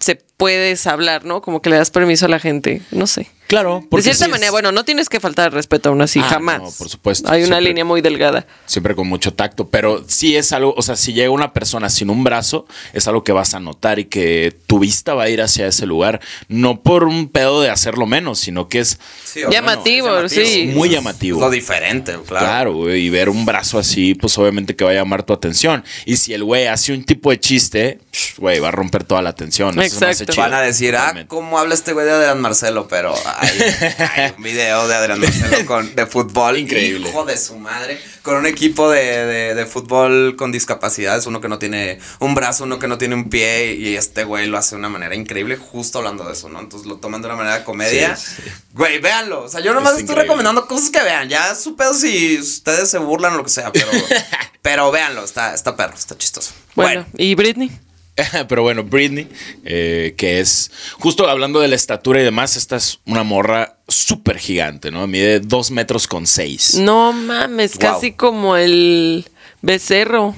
se 0.01 0.17
puedes 0.37 0.87
hablar, 0.89 1.25
¿no? 1.25 1.41
Como 1.43 1.63
que 1.63 1.71
le 1.71 1.77
das 1.77 1.91
permiso 1.91 2.27
a 2.27 2.29
la 2.29 2.41
gente. 2.41 2.83
No 2.91 3.07
sé. 3.07 3.29
Claro, 3.53 3.85
De 3.91 4.01
cierta 4.01 4.17
sí 4.19 4.25
es- 4.25 4.31
manera, 4.31 4.51
bueno, 4.51 4.73
no 4.73 4.83
tienes 4.83 5.11
que 5.11 5.21
faltar 5.21 5.45
al 5.49 5.53
respeto 5.53 5.91
aún 5.91 6.01
así, 6.01 6.21
Ah, 6.21 6.23
jamás. 6.23 6.63
no, 6.63 6.71
por 6.71 6.89
supuesto, 6.89 7.31
Hay 7.31 7.41
una 7.43 7.57
siempre. 7.57 7.69
línea 7.69 7.85
muy 7.85 8.01
delgada. 8.01 8.47
siempre 8.65 8.95
con 8.95 9.07
mucho 9.09 9.35
tacto, 9.35 9.69
pero 9.69 10.03
sí 10.09 10.37
es 10.37 10.53
algo, 10.53 10.73
o 10.75 10.81
sea, 10.81 10.97
si 10.97 11.13
llega 11.13 11.29
una 11.29 11.53
persona 11.53 11.91
sin 11.91 12.09
un 12.09 12.25
brazo, 12.25 12.67
es 12.95 13.07
algo 13.09 13.25
que 13.25 13.33
vas 13.33 13.53
a 13.53 13.61
notar 13.61 13.99
y 13.99 14.07
que 14.07 14.57
tu 14.67 14.79
vista 14.79 15.13
va 15.13 15.25
a 15.25 15.29
ir 15.29 15.43
hacia 15.43 15.67
ese 15.67 15.85
lugar, 15.85 16.21
no 16.49 16.81
por 16.81 17.05
un 17.05 17.29
pedo 17.29 17.61
de 17.61 17.69
hacerlo 17.69 18.07
menos, 18.07 18.39
sino 18.39 18.69
que 18.69 18.79
es 18.81 18.99
Sí, 19.23 19.41
Llamativo, 19.51 20.19
es 20.21 20.33
sí. 20.33 20.71
muy 20.75 20.89
llamativo. 20.89 21.39
Lo 21.39 21.51
diferente, 21.51 22.13
claro. 22.27 22.47
Claro, 22.47 22.75
güey, 22.75 23.03
y 23.07 23.11
ver 23.11 23.29
un 23.29 23.45
brazo 23.45 23.79
así, 23.79 24.15
pues 24.15 24.37
obviamente 24.39 24.75
que 24.77 24.85
va 24.85 24.93
a 24.93 24.95
llamar 24.95 25.25
tu 25.25 25.35
atención. 25.35 25.85
Y 26.07 26.17
si 26.17 26.33
el 26.33 26.43
güey 26.45 26.69
hace 26.69 26.95
un 26.95 27.05
tipo 27.05 27.29
de 27.31 27.39
chiste, 27.39 27.99
güey, 28.39 28.61
va 28.61 28.69
a 28.69 28.71
romper 28.71 29.05
toda 29.05 29.21
la 29.21 29.29
atención. 29.31 29.79
Exacto. 29.79 30.25
chido. 30.25 30.43
Van 30.43 30.55
a 30.55 30.61
decir, 30.63 30.97
ah. 30.97 31.25
¿cómo 31.29 31.59
habla 31.59 31.75
este 31.75 31.93
güey 31.93 32.07
de 32.07 32.13
Adrián 32.13 32.41
Marcelo? 32.41 32.87
Pero 32.89 33.15
hay, 33.43 33.97
hay 34.17 34.33
un 34.37 34.43
video 34.43 34.87
de 34.89 34.95
Adrián 34.95 35.21
Marcelo 35.21 35.67
con, 35.67 35.95
de 35.95 36.07
fútbol. 36.07 36.59
Increíble. 36.59 37.09
Hijo 37.09 37.25
de 37.25 37.37
su 37.37 37.57
madre. 37.59 38.01
Con 38.23 38.37
un 38.37 38.47
equipo 38.47 38.91
de, 38.91 39.27
de- 39.27 39.55
de 39.55 39.67
fútbol 39.67 40.37
con 40.37 40.53
discapacidades. 40.53 41.27
Uno 41.27 41.41
que 41.41 41.49
no 41.49 41.59
tiene 41.59 41.99
un 42.21 42.35
brazo, 42.35 42.65
uno 42.65 42.79
que 42.79 42.89
no 42.89 42.99
tiene 42.99 43.15
un 43.15 43.29
pie. 43.29 43.75
Y 43.75 43.97
este 43.97 44.25
güey 44.25 44.47
lo 44.47 44.59
hace 44.59 44.77
de 44.77 44.79
una 44.79 44.89
manera 44.89 45.15
increíble, 45.15 45.57
justo 45.57 45.99
hablando 45.99 46.25
de 46.25 46.33
eso, 46.35 46.49
¿no? 46.49 46.61
Entonces 46.61 46.87
lo 46.89 46.97
toman 46.97 47.21
de 47.21 47.27
una 47.29 47.37
manera 47.37 47.59
de 47.59 47.65
comedia. 47.65 48.17
Sí, 48.17 48.43
Güey, 48.73 49.01
véanlo. 49.01 49.43
O 49.45 49.49
sea, 49.49 49.61
yo 49.61 49.75
nomás 49.75 49.93
Es 49.95 49.99
estoy 50.01 50.03
increíble. 50.13 50.23
recomendando 50.23 50.67
cosas 50.67 50.91
que 50.91 51.03
vean. 51.03 51.29
Ya 51.29 51.55
su 51.55 51.77
pedo 51.77 51.95
si 51.95 52.39
ustedes 52.39 52.89
se 52.91 52.99
burlan 52.99 53.35
o 53.35 53.37
lo 53.39 53.45
que 53.45 53.51
sea. 53.51 53.73
Pero, 53.73 53.89
pero 54.63 54.91
véanlo. 54.91 55.25
Está, 55.25 55.55
está 55.55 55.77
perro, 55.77 55.95
está 55.95 56.17
chistoso. 56.17 56.53
Bueno, 56.75 57.05
¿y 57.17 57.35
Britney? 57.35 57.71
Pero 58.49 58.63
bueno, 58.63 58.85
Britney, 58.85 59.29
eh, 59.65 60.15
que 60.17 60.41
es 60.41 60.71
justo 60.99 61.29
hablando 61.29 61.61
de 61.61 61.69
la 61.69 61.77
estatura 61.77 62.21
y 62.21 62.25
demás, 62.25 62.57
esta 62.57 62.77
es 62.77 63.01
una 63.07 63.23
morra 63.23 63.79
súper 63.89 64.39
gigante, 64.39 64.91
¿no? 64.91 65.07
Mide 65.07 65.41
dos 65.41 65.71
metros 65.71 66.07
con 66.07 66.27
seis. 66.27 66.75
No 66.75 67.13
mames, 67.13 67.73
Wow. 67.73 67.81
casi 67.81 68.13
como 68.13 68.57
el 68.57 69.25
becerro. 69.63 70.35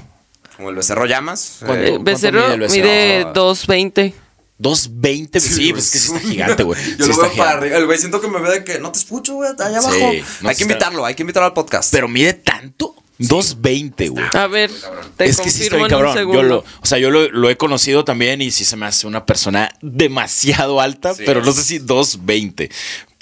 Como 0.56 0.70
el 0.70 0.76
becerro 0.76 1.06
llamas. 1.06 1.56
¿Cuánto? 1.66 1.84
eh, 1.84 1.94
El 1.96 1.98
becerro 2.04 2.42
mide 2.42 2.54
el 2.54 2.60
becerro? 2.60 2.84
mide 2.86 3.24
2.20. 3.34 4.12
Dos 4.56 4.88
veinte, 5.00 5.40
sí, 5.40 5.72
pues 5.72 5.86
es 5.86 5.90
que 5.90 5.98
sí 5.98 6.12
está 6.14 6.28
gigante, 6.28 6.62
güey. 6.62 6.80
Yo 6.98 7.06
Sí 7.06 7.10
lo 7.10 7.22
veo 7.22 7.32
para 7.36 7.50
arriba. 7.58 7.76
El 7.76 7.86
güey 7.86 7.98
siento 7.98 8.20
que 8.20 8.28
me 8.28 8.40
ve 8.40 8.50
de 8.52 8.64
que 8.64 8.78
no 8.78 8.92
te 8.92 9.00
escucho, 9.00 9.34
güey, 9.34 9.50
allá 9.50 9.80
Sí, 9.82 9.86
abajo. 9.88 9.98
no 9.98 10.08
hay 10.08 10.54
que 10.54 10.62
está- 10.62 10.62
invitarlo, 10.62 11.04
hay 11.04 11.14
que 11.16 11.22
invitarlo 11.24 11.46
al 11.48 11.54
podcast. 11.54 11.90
Pero 11.92 12.06
mide 12.06 12.34
tanto. 12.34 12.94
Dos 13.18 13.60
veinte, 13.60 14.08
güey. 14.08 14.24
A 14.32 14.46
ver, 14.48 14.70
te 15.16 15.26
es 15.26 15.40
que 15.40 15.50
sí 15.50 15.68
un 15.72 15.86
cabrón. 15.88 16.14
segundo. 16.14 16.42
Yo 16.42 16.48
lo, 16.48 16.58
o 16.58 16.86
sea, 16.86 16.98
yo 16.98 17.10
lo, 17.10 17.28
lo 17.30 17.48
he 17.48 17.56
conocido 17.56 18.04
también 18.04 18.42
y 18.42 18.50
sí 18.50 18.64
se 18.64 18.76
me 18.76 18.86
hace 18.86 19.06
una 19.06 19.24
persona 19.24 19.72
demasiado 19.82 20.80
alta, 20.80 21.14
Sí. 21.14 21.22
pero 21.24 21.42
no 21.44 21.52
sé 21.52 21.62
si 21.62 21.78
2.20. 21.78 22.70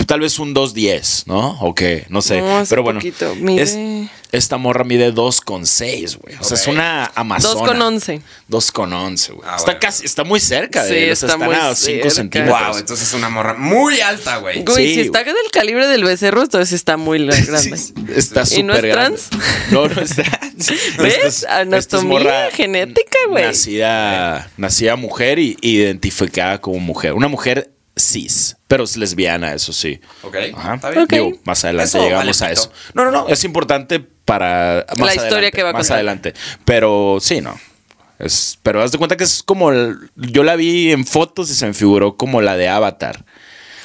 Tal 0.06 0.20
vez 0.20 0.38
un 0.38 0.54
2.10, 0.54 1.24
¿no? 1.26 1.58
O 1.60 1.74
qué, 1.74 2.06
no 2.08 2.22
sé. 2.22 2.40
No, 2.40 2.58
hace 2.58 2.70
pero 2.70 2.82
bueno, 2.82 2.98
poquito. 3.00 3.34
Mide- 3.36 3.62
es- 3.62 3.78
esta 4.32 4.56
morra 4.56 4.82
mide 4.84 5.12
2.6, 5.12 6.16
güey. 6.18 6.34
O 6.40 6.44
sea, 6.44 6.56
es 6.56 6.66
una 6.66 7.04
amazona. 7.14 7.72
2,11. 7.72 8.22
2.11, 8.48 9.32
güey. 9.34 9.46
Ah, 9.46 9.56
está 9.56 9.64
bueno. 9.72 9.80
casi, 9.80 10.06
está 10.06 10.24
muy 10.24 10.40
cerca 10.40 10.84
de 10.84 10.88
Sí, 10.88 10.94
él. 11.04 11.12
O 11.12 11.16
sea, 11.16 11.28
está 11.28 11.44
están 11.44 11.60
a 11.60 11.74
5 11.74 11.74
cerca. 11.74 12.10
centímetros. 12.10 12.58
wow, 12.68 12.78
entonces 12.78 13.08
es 13.08 13.14
una 13.14 13.28
morra 13.28 13.54
muy 13.54 14.00
alta, 14.00 14.38
güey. 14.38 14.62
Güey, 14.64 14.86
Sí, 14.88 14.94
si 14.94 15.00
está 15.02 15.22
del 15.22 15.34
calibre 15.52 15.86
del 15.86 16.04
becerro, 16.04 16.42
entonces 16.42 16.72
está 16.72 16.96
muy 16.96 17.18
grande. 17.26 17.76
Sí, 17.76 17.92
está 18.16 18.44
¿Y 18.56 18.62
no 18.62 18.72
es 18.72 18.78
súper 18.78 18.86
grande. 18.90 19.18
trans? 19.30 19.70
No, 19.70 19.86
no 19.86 20.00
es 20.00 20.14
trans. 20.14 20.66
¿Ves? 20.66 20.68
Esta 20.98 21.04
es- 21.04 21.14
esta 21.26 21.28
es 21.28 21.44
Anatomía 21.44 22.50
genética, 22.52 23.18
güey. 23.28 23.44
Nacida, 23.44 24.50
nacida 24.56 24.96
mujer 24.96 25.38
y 25.38 25.58
identificada 25.60 26.58
como 26.60 26.78
mujer. 26.78 27.12
Una 27.12 27.28
mujer 27.28 27.70
cis, 27.98 28.57
pero 28.68 28.85
es 28.85 28.96
lesbiana, 28.96 29.52
eso 29.55 29.72
sí. 29.72 30.00
Ok, 30.22 30.37
Ajá. 30.55 30.74
está 30.76 30.90
bien. 30.90 31.02
Ok. 31.05 31.11
Digo, 31.12 31.31
más 31.44 31.64
adelante 31.64 31.88
Eso 31.88 31.98
llegamos 32.02 32.40
vale 32.40 32.50
a 32.50 32.52
eso. 32.52 32.72
No, 32.94 33.05
no, 33.05 33.11
no, 33.11 33.28
es 33.28 33.44
importante 33.44 34.00
para 34.00 34.87
más 34.98 34.98
La 35.09 35.14
historia 35.14 35.33
adelante, 35.35 35.57
que 35.57 35.62
va 35.62 35.70
a 35.70 35.72
más 35.72 35.83
contar. 35.83 35.96
adelante. 35.96 36.35
Pero 36.64 37.18
sí, 37.20 37.40
no. 37.40 37.59
Es, 38.18 38.59
pero 38.62 38.83
haz 38.83 38.92
de 38.92 38.98
cuenta 38.98 39.16
que 39.16 39.24
es 39.24 39.42
como 39.42 39.70
el- 39.72 40.11
yo 40.16 40.42
la 40.44 40.55
vi 40.57 40.92
en 40.92 41.05
fotos 41.05 41.50
y 41.50 41.55
se 41.55 41.66
me 41.66 41.74
figuró 41.74 42.16
como 42.16 42.40
la 42.40 42.57
de 42.57 42.68
Avatar. 42.68 43.24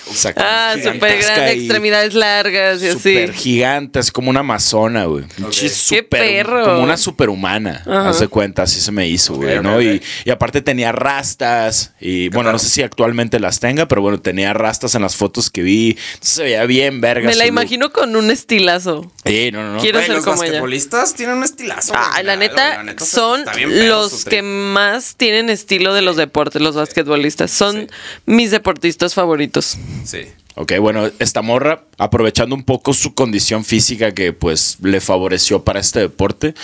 O 0.10 0.14
sea, 0.14 0.34
como 0.34 0.46
Ah, 0.50 0.74
súper 0.76 1.20
grande, 1.22 1.52
extremidades 1.52 2.14
largas 2.14 2.82
y 2.82 2.88
así. 2.88 2.98
Súper 2.98 3.34
gigante, 3.34 4.00
así 4.00 4.12
como 4.12 4.30
una 4.30 4.40
amazona, 4.42 5.06
güey. 5.06 5.26
Pinche 5.36 5.62
Qué 5.62 5.70
súper- 5.70 6.08
perro. 6.10 6.64
Como 6.64 6.84
una 6.84 6.98
superhumana. 6.98 7.84
Ajá. 7.86 8.10
Haz 8.10 8.20
de 8.20 8.28
cuenta, 8.28 8.64
así 8.64 8.80
se 8.80 8.92
me 8.92 9.08
hizo, 9.08 9.36
güey, 9.36 9.60
¿no? 9.62 9.82
Y, 9.82 10.02
y 10.26 10.30
aparte 10.30 10.62
tenía 10.62 10.92
rastas. 10.92 11.94
Y 12.00 12.30
bueno, 12.30 12.52
no 12.52 12.60
sé 12.60 12.70
si 12.70 12.82
actualmente 12.84 13.40
las 13.40 13.60
tenga, 13.60 13.88
pero 13.88 14.02
bueno, 14.02 14.20
tenía 14.20 14.54
rastas 14.54 14.96
en 14.96 15.02
las 15.02 15.16
fotos 15.16 15.50
que 15.50 15.62
vi. 15.62 15.98
Entonces 16.14 16.30
se 16.36 16.44
veía 16.44 16.66
bien 16.66 17.02
verga. 17.02 17.28
Me 17.28 17.36
la 17.36 17.44
look. 17.46 17.50
imagino 17.54 17.92
con 17.92 18.16
un 18.16 18.32
estilazo. 18.32 19.12
Sí, 19.26 19.50
no, 19.52 19.64
no, 19.64 19.74
no. 19.74 19.80
Quiero 19.82 20.00
ser 20.00 20.10
los 20.10 20.24
como 20.24 20.44
ella. 20.44 20.54
basquetbolistas 20.54 21.14
tienen 21.16 21.38
un 21.38 21.44
estilazo. 21.44 21.94
güey, 21.94 22.04
Ah, 22.14 22.24
la 22.24 22.36
neta, 22.36 22.78
la 22.78 22.84
neta, 22.84 23.06
son 23.06 23.44
los 23.88 24.26
que 24.26 24.42
más 24.42 25.16
tienen 25.18 25.50
estilo 25.50 25.94
de 25.94 26.02
los 26.02 26.16
deportes, 26.16 26.62
los 26.62 26.76
basquetbolistas. 26.76 27.52
Son 27.52 27.68
Sí. 27.82 27.88
mis 28.26 28.52
deportistas 28.52 29.14
favoritos. 29.14 29.78
Sí. 30.08 30.28
Ok, 30.56 30.74
bueno, 30.80 31.12
esta 31.20 31.44
morra, 31.44 31.84
aprovechando 32.00 32.56
un 32.56 32.64
poco 32.64 32.94
su 32.94 33.14
condición 33.14 33.64
física 33.64 34.14
que 34.14 34.34
pues 34.34 34.78
le 34.82 35.02
favoreció 35.02 35.64
para 35.64 35.80
este 35.80 36.00
deporte, 36.00 36.56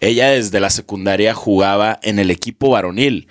ella 0.00 0.30
desde 0.30 0.58
la 0.58 0.70
secundaria 0.70 1.34
jugaba 1.34 2.00
en 2.02 2.18
el 2.18 2.30
equipo 2.30 2.70
varonil 2.70 3.28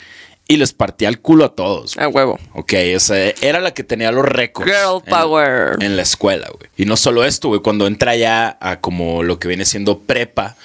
y 0.47 0.57
les 0.57 0.73
partía 0.73 1.07
el 1.09 1.21
culo 1.21 1.45
a 1.45 1.55
todos. 1.55 1.97
A 1.97 2.07
huevo. 2.07 2.37
Ok, 2.53 2.73
o 2.95 2.99
sea, 2.99 3.33
era 3.41 3.61
la 3.61 3.73
que 3.73 3.83
tenía 3.83 4.11
los 4.11 4.25
récords. 4.25 4.69
Girl 4.69 5.01
en- 5.03 5.09
power. 5.09 5.77
En, 5.79 5.95
la 5.95 6.03
escuela, 6.03 6.49
güey. 6.49 6.69
Y 6.77 6.85
no 6.85 6.97
solo 6.97 7.23
esto, 7.23 7.47
güey, 7.47 7.61
cuando 7.61 7.87
entra 7.87 8.15
ya 8.15 8.57
a 8.59 8.79
como 8.79 9.23
lo 9.23 9.39
que 9.39 9.47
viene 9.47 9.65
siendo 9.65 9.99
prepa, 9.99 10.55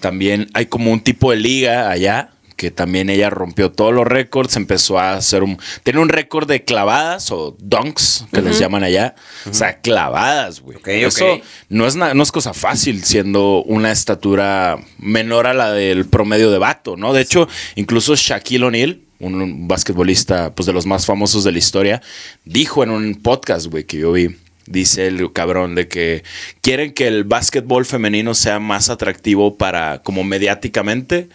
también 0.00 0.48
hay 0.54 0.66
como 0.66 0.92
un 0.92 1.00
tipo 1.00 1.32
de 1.32 1.38
liga 1.38 1.90
allá 1.90 2.30
que 2.62 2.70
también 2.70 3.10
ella 3.10 3.28
rompió 3.28 3.72
todos 3.72 3.92
los 3.92 4.06
récords, 4.06 4.54
empezó 4.54 4.96
a 4.96 5.14
hacer 5.14 5.42
un... 5.42 5.58
Tiene 5.82 5.98
un 5.98 6.08
récord 6.08 6.46
de 6.46 6.62
clavadas 6.62 7.32
o 7.32 7.56
dunks, 7.58 8.26
que 8.32 8.40
les 8.40 8.56
llaman 8.60 8.84
allá. 8.84 9.16
O 9.50 9.52
sea, 9.52 9.80
clavadas, 9.80 10.60
güey. 10.60 10.78
Ok, 10.78 10.86
Eso 10.86 11.40
no 11.68 11.88
es, 11.88 11.96
no 11.96 12.22
es 12.22 12.30
cosa 12.30 12.54
fácil 12.54 13.02
siendo 13.02 13.64
una 13.64 13.90
estatura 13.90 14.78
menor 14.96 15.48
a 15.48 15.54
la 15.54 15.72
del 15.72 16.06
promedio 16.06 16.52
de 16.52 16.58
vato, 16.58 16.96
¿no? 16.96 17.12
De 17.12 17.22
hecho, 17.22 17.48
incluso 17.74 18.14
Shaquille 18.14 18.64
O'Neal, 18.64 19.00
un, 19.18 19.42
un 19.42 19.66
basquetbolista 19.66 20.54
pues, 20.54 20.66
de 20.66 20.72
los 20.72 20.86
más 20.86 21.04
famosos 21.04 21.42
de 21.42 21.50
la 21.50 21.58
historia, 21.58 22.00
dijo 22.44 22.84
en 22.84 22.90
un 22.90 23.16
podcast, 23.16 23.66
güey, 23.66 23.86
que 23.86 23.98
yo 23.98 24.12
vi, 24.12 24.36
dice 24.66 25.08
el 25.08 25.32
cabrón 25.32 25.74
de 25.74 25.88
que 25.88 26.22
quieren 26.60 26.92
que 26.92 27.08
el 27.08 27.24
básquetbol 27.24 27.84
femenino 27.86 28.34
sea 28.34 28.60
más 28.60 28.88
atractivo 28.88 29.56
para, 29.58 30.00
como 30.04 30.22
mediáticamente, 30.22 31.28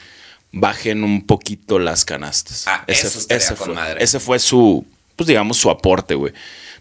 bajen 0.52 1.04
un 1.04 1.26
poquito 1.26 1.80
las 1.80 2.06
canastas. 2.06 2.64
Ah, 2.68 2.84
eso 2.88 3.08
estaría 3.08 3.48
con 3.50 3.58
fue, 3.58 3.76
madre. 3.76 4.04
ese 4.04 4.20
fue 4.20 4.40
su 4.40 4.86
pues 5.16 5.28
digamos, 5.28 5.58
su 5.58 5.70
aporte, 5.72 6.14
güey. 6.14 6.32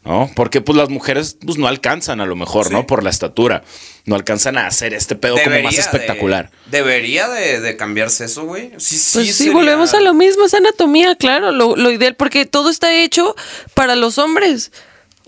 ¿No? 0.05 0.31
Porque 0.37 0.61
pues 0.61 0.76
las 0.76 0.88
mujeres 0.88 1.37
pues 1.44 1.59
no 1.59 1.66
alcanzan 1.66 2.20
a 2.20 2.26
lo 2.26 2.37
mejor, 2.37 2.66
Sí. 2.68 2.72
¿no? 2.74 2.87
Por 2.87 3.02
la 3.02 3.11
estatura. 3.11 3.64
No 4.05 4.14
alcanzan 4.14 4.57
a 4.57 4.66
hacer 4.68 4.94
este 4.94 5.16
pedo 5.16 5.37
como 5.42 5.59
más 5.62 5.74
de- 5.74 5.81
espectacular. 5.81 6.50
debería 6.66 7.29
de, 7.29 7.61
de 7.61 7.76
cambiarse 7.76 8.26
eso, 8.26 8.44
güey. 8.44 8.70
Sí, 8.76 8.98
sí, 8.98 9.11
Pues 9.14 9.26
sí, 9.29 9.33
sería- 9.33 9.52
volvemos 9.55 9.94
a 9.94 10.00
lo 10.00 10.14
mismo, 10.14 10.44
es 10.44 10.55
anatomía, 10.55 11.16
claro, 11.16 11.50
lo, 11.50 11.74
lo 11.76 11.90
ideal, 11.90 12.14
porque 12.14 12.46
todo 12.46 12.70
está 12.70 12.94
hecho 12.94 13.35
para 13.74 13.96
los 13.96 14.18
hombres. 14.18 14.70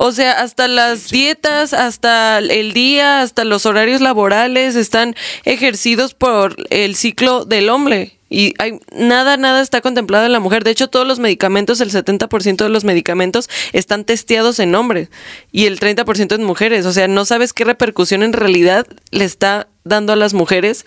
O 0.00 0.12
sea, 0.12 0.40
hasta 0.42 0.68
las 0.68 1.10
dietas, 1.10 1.72
hasta 1.72 2.38
el 2.38 2.72
día, 2.72 3.20
hasta 3.20 3.42
los 3.42 3.66
horarios 3.66 4.00
laborales 4.00 4.76
están 4.76 5.16
ejercidos 5.44 6.14
por 6.14 6.54
el 6.70 6.94
ciclo 6.94 7.44
del 7.44 7.68
hombre. 7.68 8.16
Y 8.30 8.54
hay 8.60 8.78
nada, 8.94 9.36
nada 9.36 9.60
está 9.60 9.80
contemplado 9.80 10.24
en 10.24 10.30
la 10.30 10.38
mujer. 10.38 10.62
De 10.62 10.70
hecho, 10.70 10.86
todos 10.86 11.04
los 11.04 11.18
medicamentos, 11.18 11.80
el 11.80 11.90
70% 11.90 12.58
de 12.58 12.68
los 12.68 12.84
medicamentos 12.84 13.50
están 13.72 14.04
testeados 14.04 14.60
en 14.60 14.76
hombres 14.76 15.08
y 15.50 15.66
el 15.66 15.80
30% 15.80 16.32
en 16.32 16.44
mujeres. 16.44 16.86
O 16.86 16.92
sea, 16.92 17.08
no 17.08 17.24
sabes 17.24 17.52
qué 17.52 17.64
repercusión 17.64 18.22
en 18.22 18.34
realidad 18.34 18.86
le 19.10 19.24
está 19.24 19.66
dando 19.82 20.12
a 20.12 20.16
las 20.16 20.32
mujeres 20.32 20.86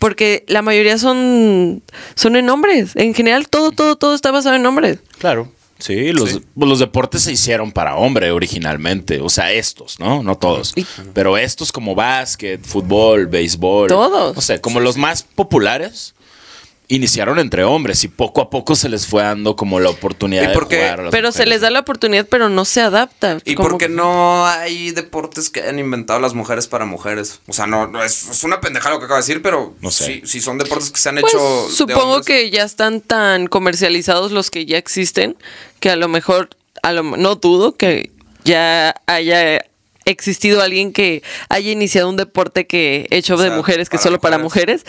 porque 0.00 0.44
la 0.48 0.62
mayoría 0.62 0.98
son, 0.98 1.84
son 2.16 2.34
en 2.34 2.50
hombres. 2.50 2.96
En 2.96 3.14
general, 3.14 3.48
todo, 3.48 3.70
todo, 3.70 3.94
todo 3.94 4.16
está 4.16 4.32
basado 4.32 4.56
en 4.56 4.66
hombres. 4.66 4.98
Claro. 5.18 5.48
Sí, 5.82 6.12
los, 6.12 6.30
Sí. 6.30 6.42
pues, 6.54 6.68
los 6.68 6.78
deportes 6.78 7.22
se 7.22 7.32
hicieron 7.32 7.72
para 7.72 7.96
hombre 7.96 8.30
originalmente. 8.30 9.20
O 9.20 9.28
sea, 9.28 9.50
estos, 9.52 9.98
¿no? 9.98 10.22
No 10.22 10.36
todos. 10.38 10.72
Y- 10.76 10.86
Pero 11.12 11.36
estos 11.36 11.72
como 11.72 11.94
básquet, 11.94 12.64
fútbol, 12.64 13.26
béisbol. 13.26 13.88
Todos. 13.88 14.36
O 14.36 14.40
sea, 14.40 14.60
como 14.60 14.78
los 14.80 14.96
más 14.96 15.22
populares, 15.22 16.14
iniciaron 16.88 17.38
entre 17.38 17.64
hombres 17.64 18.04
y 18.04 18.08
poco 18.08 18.40
a 18.42 18.50
poco 18.50 18.76
se 18.76 18.88
les 18.90 19.06
fue 19.06 19.22
dando 19.22 19.56
como 19.56 19.80
la 19.80 19.88
oportunidad 19.88 20.42
¿Y 20.42 20.46
de 20.48 20.54
jugar. 20.54 21.00
a 21.00 21.02
las 21.04 21.10
Pero 21.12 21.32
se 21.32 21.46
les 21.46 21.62
da 21.62 21.70
la 21.70 21.80
oportunidad, 21.80 22.26
pero 22.28 22.48
no 22.50 22.64
se 22.66 22.82
adapta. 22.82 23.38
¿Y 23.44 23.54
Como- 23.54 23.70
por 23.70 23.78
qué 23.78 23.88
no 23.88 24.46
hay 24.46 24.90
deportes 24.90 25.48
que 25.48 25.62
han 25.62 25.78
inventado 25.78 26.20
las 26.20 26.34
mujeres 26.34 26.66
para 26.66 26.84
mujeres? 26.84 27.40
O 27.46 27.52
sea, 27.54 27.66
no, 27.66 27.86
no 27.86 28.02
es, 28.04 28.28
es 28.28 28.44
una 28.44 28.60
pendejada 28.60 28.94
lo 28.94 28.98
que 28.98 29.06
acabo 29.06 29.16
de 29.20 29.22
decir, 29.26 29.40
pero 29.42 29.74
No 29.80 29.90
sé. 29.90 30.22
sí 30.26 30.40
son 30.42 30.58
deportes 30.58 30.90
que 30.90 31.00
se 31.00 31.08
han 31.08 31.16
Pues, 31.16 31.32
hecho. 31.32 31.68
supongo 31.70 32.20
que 32.22 32.50
ya 32.50 32.64
están 32.64 33.00
tan 33.00 33.46
comercializados 33.46 34.32
los 34.32 34.50
que 34.50 34.66
ya 34.66 34.76
existen 34.76 35.36
que 35.80 35.88
a 35.90 35.96
lo 35.96 36.08
mejor, 36.08 36.50
a 36.82 36.92
lo, 36.92 37.02
no 37.02 37.36
dudo 37.36 37.74
que 37.76 38.10
ya 38.44 38.94
haya 39.06 39.64
existido 40.04 40.60
alguien 40.62 40.92
que 40.92 41.22
haya 41.48 41.70
iniciado 41.70 42.08
un 42.08 42.16
deporte 42.16 42.66
que 42.66 43.06
hecho 43.10 43.36
O 43.36 43.38
de 43.38 43.50
mujeres 43.50 43.88
que 43.88 43.98
solo 43.98 44.20
para 44.20 44.36
mujeres. 44.38 44.84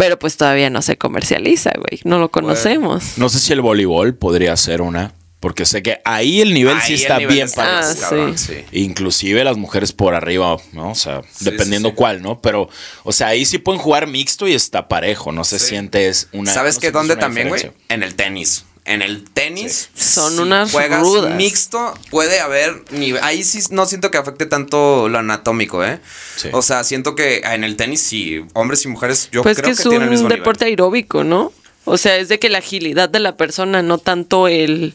Pero 0.00 0.18
pues 0.18 0.38
todavía 0.38 0.70
no 0.70 0.80
se 0.80 0.96
comercializa, 0.96 1.72
güey, 1.76 2.00
no 2.04 2.18
lo 2.18 2.30
conocemos. 2.30 3.18
No 3.18 3.28
sé 3.28 3.38
si 3.38 3.52
el 3.52 3.60
voleibol 3.60 4.14
podría 4.14 4.56
ser 4.56 4.80
una. 4.80 5.12
Porque 5.40 5.64
sé 5.64 5.82
que 5.82 6.00
ahí 6.04 6.42
el 6.42 6.52
nivel 6.52 6.76
sí 6.82 6.92
Ahí 6.92 7.00
está 7.02 7.16
nivel 7.18 7.34
bien 7.34 7.46
está 7.46 7.62
para 7.62 7.90
Ah, 7.90 7.94
cabrón, 7.98 8.36
sí. 8.36 8.56
Inclusive 8.72 9.42
las 9.42 9.56
mujeres 9.56 9.92
por 9.92 10.14
arriba, 10.14 10.56
¿no? 10.72 10.90
O 10.90 10.94
sea, 10.94 11.22
Sí, 11.32 11.46
dependiendo 11.46 11.88
sí, 11.88 11.92
sí. 11.92 11.96
cuál, 11.96 12.20
¿no? 12.20 12.42
Pero, 12.42 12.68
o 13.04 13.12
sea, 13.12 13.28
ahí 13.28 13.46
sí 13.46 13.56
pueden 13.56 13.80
jugar 13.80 14.06
mixto 14.06 14.46
y 14.48 14.52
está 14.54 14.86
parejo. 14.88 15.32
No 15.32 15.44
se 15.44 15.58
Sí. 15.58 15.68
siente 15.68 16.08
es 16.08 16.28
una. 16.32 16.52
¿Sabes 16.52 16.74
no 16.74 16.80
qué? 16.82 16.90
¿Dónde 16.90 17.16
también, 17.16 17.48
güey? 17.48 17.70
En 17.88 18.02
el 18.02 18.16
tenis. 18.16 18.64
En 18.86 19.02
el 19.02 19.24
tenis. 19.30 19.90
Son 19.94 20.32
si 20.34 20.38
unas 20.40 20.72
juegas 20.72 21.00
rudas. 21.00 21.36
mixto, 21.36 21.94
puede 22.10 22.40
haber 22.40 22.84
nive- 22.86 23.20
Ahí 23.22 23.44
sí 23.44 23.60
no 23.70 23.86
siento 23.86 24.10
que 24.10 24.18
afecte 24.18 24.46
tanto 24.46 25.08
lo 25.08 25.18
anatómico, 25.18 25.84
¿eh? 25.84 26.00
Sí. 26.36 26.48
O 26.52 26.62
sea, 26.62 26.82
siento 26.82 27.14
que 27.14 27.38
en 27.44 27.62
el 27.62 27.76
tenis 27.76 28.00
sí, 28.02 28.40
hombres 28.54 28.84
y 28.84 28.88
mujeres, 28.88 29.28
yo 29.30 29.42
pues 29.42 29.58
creo 29.58 29.70
que 29.70 29.76
que, 29.76 29.82
es 29.82 29.88
tienen 29.88 30.02
el 30.04 30.10
mismo 30.10 30.28
deporte 30.28 30.64
aeróbico, 30.64 31.24
¿no? 31.24 31.52
O 31.84 31.98
sea, 31.98 32.16
es 32.16 32.28
de 32.28 32.38
que 32.38 32.48
la 32.48 32.58
agilidad 32.58 33.08
de 33.08 33.20
la 33.20 33.36
persona, 33.36 33.82
no 33.82 33.98
tanto 33.98 34.48
el 34.48 34.94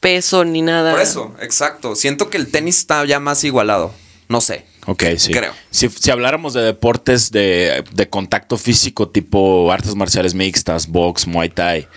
peso 0.00 0.44
ni 0.44 0.62
nada. 0.62 0.90
nivel. 0.92 0.94
Por 0.94 1.02
eso, 1.02 1.34
exacto. 1.40 1.94
Siento 1.94 2.30
que 2.30 2.38
el 2.38 2.50
tenis 2.50 2.78
está 2.78 3.04
ya 3.04 3.20
más 3.20 3.44
igualado. 3.44 3.92
No 4.28 4.40
sé. 4.40 4.64
Ok, 4.86 5.04
sí. 5.18 5.32
Creo. 5.32 5.52
Si, 5.70 5.88
si 5.88 6.10
habláramos 6.10 6.52
de 6.54 6.62
deportes 6.62 7.30
de, 7.32 7.84
de 7.92 8.08
contacto 8.08 8.56
físico, 8.56 9.08
tipo 9.08 9.70
artes 9.72 9.94
marciales 9.94 10.34
mixtas, 10.34 10.86
box, 10.88 11.26
muay 11.26 11.48
thai, 11.48 11.88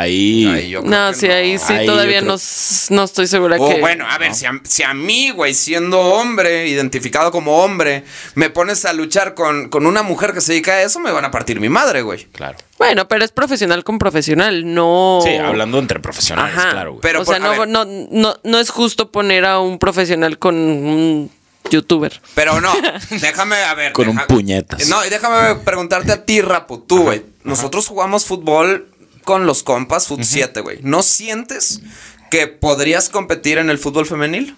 ahí. 0.00 0.46
Ahí 0.46 0.70
yo 0.70 0.82
creo 0.82 0.90
No, 1.06 1.10
que 1.12 1.16
sí, 1.18 1.26
ahí 1.26 1.58
sí 1.58 1.72
Ahí 1.72 1.86
yo 1.86 1.92
todavía 1.92 2.18
creo- 2.18 2.28
no, 2.30 2.34
s- 2.36 2.92
no 2.94 3.04
estoy 3.04 3.26
segura 3.26 3.56
O 3.58 3.68
que... 3.68 3.80
bueno, 3.80 4.06
a 4.08 4.18
ver, 4.18 4.34
si, 4.34 4.46
a, 4.46 4.52
si 4.64 4.82
a 4.82 4.94
mí, 4.94 5.30
güey, 5.30 5.54
siendo 5.54 6.00
hombre, 6.00 6.66
identificado 6.68 7.30
como 7.30 7.58
hombre, 7.62 8.04
me 8.34 8.50
pones 8.50 8.84
a 8.84 8.92
luchar 8.92 9.34
con, 9.34 9.68
con 9.68 9.86
una 9.86 10.02
mujer 10.02 10.32
que 10.32 10.40
se 10.40 10.52
dedica 10.52 10.72
a 10.72 10.82
eso, 10.82 11.00
me 11.00 11.10
van 11.10 11.24
a 11.24 11.30
partir 11.30 11.60
mi 11.60 11.68
madre, 11.68 12.02
güey. 12.02 12.24
Claro. 12.32 12.56
Bueno, 12.78 13.08
pero 13.08 13.24
es 13.24 13.32
profesional 13.32 13.82
con 13.84 13.98
profesional, 13.98 14.72
no... 14.72 15.20
Sí, 15.24 15.34
hablando 15.36 15.78
entre 15.78 15.98
profesionales, 16.00 16.56
Ajá. 16.56 16.70
claro, 16.70 16.90
güey. 16.92 17.00
Pero 17.02 17.22
o 17.22 17.24
por- 17.24 17.34
sea, 17.36 17.44
a 17.44 17.54
no, 17.54 17.58
ver. 17.60 17.68
no, 17.68 17.84
no, 17.84 18.36
no 18.44 18.58
es 18.60 18.70
justo 18.70 19.10
poner 19.10 19.44
a 19.44 19.58
un 19.60 19.78
profesional 19.78 20.38
con 20.38 20.54
un 20.54 21.30
youtuber. 21.70 22.20
Pero 22.34 22.60
no, 22.60 22.72
déjame, 23.10 23.56
a 23.56 23.74
ver. 23.74 23.92
Con 23.92 24.08
un 24.08 24.14
deja- 24.16 24.26
puñetas. 24.28 24.88
No, 24.88 25.04
y 25.04 25.10
déjame 25.10 25.56
preguntarte 25.56 26.12
a 26.12 26.24
ti, 26.24 26.40
Rapo, 26.40 26.78
tú, 26.80 27.02
güey. 27.02 27.22
Nosotros 27.42 27.86
jugamos 27.88 28.24
fútbol 28.26 28.86
con 29.28 29.44
los 29.44 29.62
compas, 29.62 30.06
Fut 30.06 30.22
7, 30.22 30.62
güey. 30.62 30.78
¿No 30.80 31.02
sientes 31.02 31.82
que 32.30 32.46
podrías 32.46 33.10
competir 33.10 33.58
en 33.58 33.68
el 33.68 33.76
fútbol 33.76 34.06
femenil? 34.06 34.56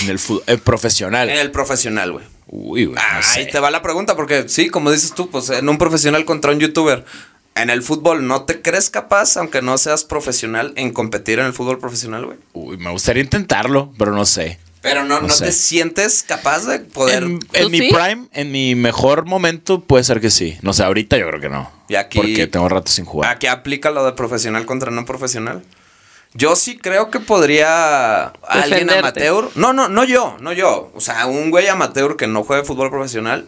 En 0.00 0.08
el 0.08 0.18
fútbol 0.18 0.42
eh, 0.46 0.56
profesional. 0.56 1.28
En 1.28 1.36
el 1.36 1.50
profesional, 1.50 2.12
güey. 2.12 2.24
Uy, 2.46 2.86
güey. 2.86 2.96
no 2.96 3.02
Ahí 3.02 3.44
sé. 3.44 3.44
te 3.44 3.60
va 3.60 3.70
la 3.70 3.82
pregunta, 3.82 4.16
porque 4.16 4.48
sí, 4.48 4.70
como 4.70 4.90
dices 4.90 5.12
tú, 5.12 5.28
pues 5.28 5.50
en 5.50 5.68
un 5.68 5.76
profesional 5.76 6.24
contra 6.24 6.50
un 6.52 6.60
youtuber. 6.60 7.04
En 7.54 7.68
el 7.68 7.82
fútbol, 7.82 8.26
¿no 8.26 8.44
te 8.46 8.62
crees 8.62 8.88
capaz, 8.88 9.36
aunque 9.36 9.60
no 9.60 9.76
seas 9.76 10.04
profesional, 10.04 10.72
en 10.76 10.90
competir 10.90 11.38
en 11.38 11.44
el 11.44 11.52
fútbol 11.52 11.78
profesional, 11.78 12.24
güey? 12.24 12.38
Uy, 12.54 12.78
me 12.78 12.90
gustaría 12.90 13.22
intentarlo, 13.22 13.92
pero 13.98 14.14
no 14.14 14.24
sé. 14.24 14.58
Pero 14.82 15.04
no, 15.04 15.20
No 15.20 15.28
no, 15.28 15.32
sé. 15.32 15.46
te 15.46 15.52
sientes 15.52 16.22
capaz 16.26 16.66
de 16.66 16.80
poder. 16.80 17.22
En, 17.22 17.38
en 17.52 17.62
¿Tú 17.62 17.70
mi 17.70 17.78
sí? 17.78 17.88
prime, 17.92 18.26
en 18.32 18.50
mi 18.50 18.74
mejor 18.74 19.24
momento, 19.26 19.80
puede 19.80 20.02
ser 20.04 20.20
que 20.20 20.28
sí. 20.30 20.58
No 20.62 20.72
sé, 20.72 20.82
ahorita 20.82 21.16
yo 21.16 21.26
creo 21.28 21.40
que 21.40 21.48
no. 21.48 21.70
Y 21.88 21.94
aquí- 21.94 22.18
Porque 22.18 22.46
tengo 22.48 22.68
rato 22.68 22.90
sin 22.90 23.04
jugar. 23.04 23.30
¿A 23.30 23.38
qué 23.38 23.48
aplica 23.48 23.90
lo 23.90 24.04
de 24.04 24.12
profesional 24.12 24.66
contra 24.66 24.90
no 24.90 25.04
profesional? 25.06 25.62
Yo 26.34 26.56
sí 26.56 26.78
creo 26.78 27.10
que 27.10 27.20
podría 27.20 28.24
alguien 28.48 28.86
Defenderte. 28.88 29.28
amateur. 29.28 29.50
No, 29.54 29.72
no, 29.72 29.88
no 29.88 30.02
yo, 30.04 30.36
no 30.40 30.52
yo. 30.52 30.90
O 30.94 31.00
sea, 31.00 31.26
un 31.26 31.50
güey 31.50 31.68
amateur 31.68 32.16
que 32.16 32.26
no 32.26 32.42
juegue 32.42 32.64
fútbol 32.64 32.90
profesional 32.90 33.46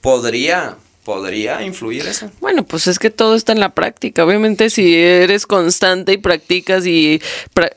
podría, 0.00 0.76
podría 1.04 1.62
influir 1.62 2.06
eso. 2.06 2.30
Bueno, 2.40 2.64
pues 2.64 2.86
es 2.86 2.98
que 2.98 3.10
todo 3.10 3.34
está 3.34 3.52
en 3.52 3.60
la 3.60 3.70
práctica. 3.70 4.24
Obviamente, 4.24 4.70
si 4.70 4.96
eres 4.96 5.46
constante 5.46 6.12
y 6.12 6.18
practicas 6.18 6.86
y 6.86 7.20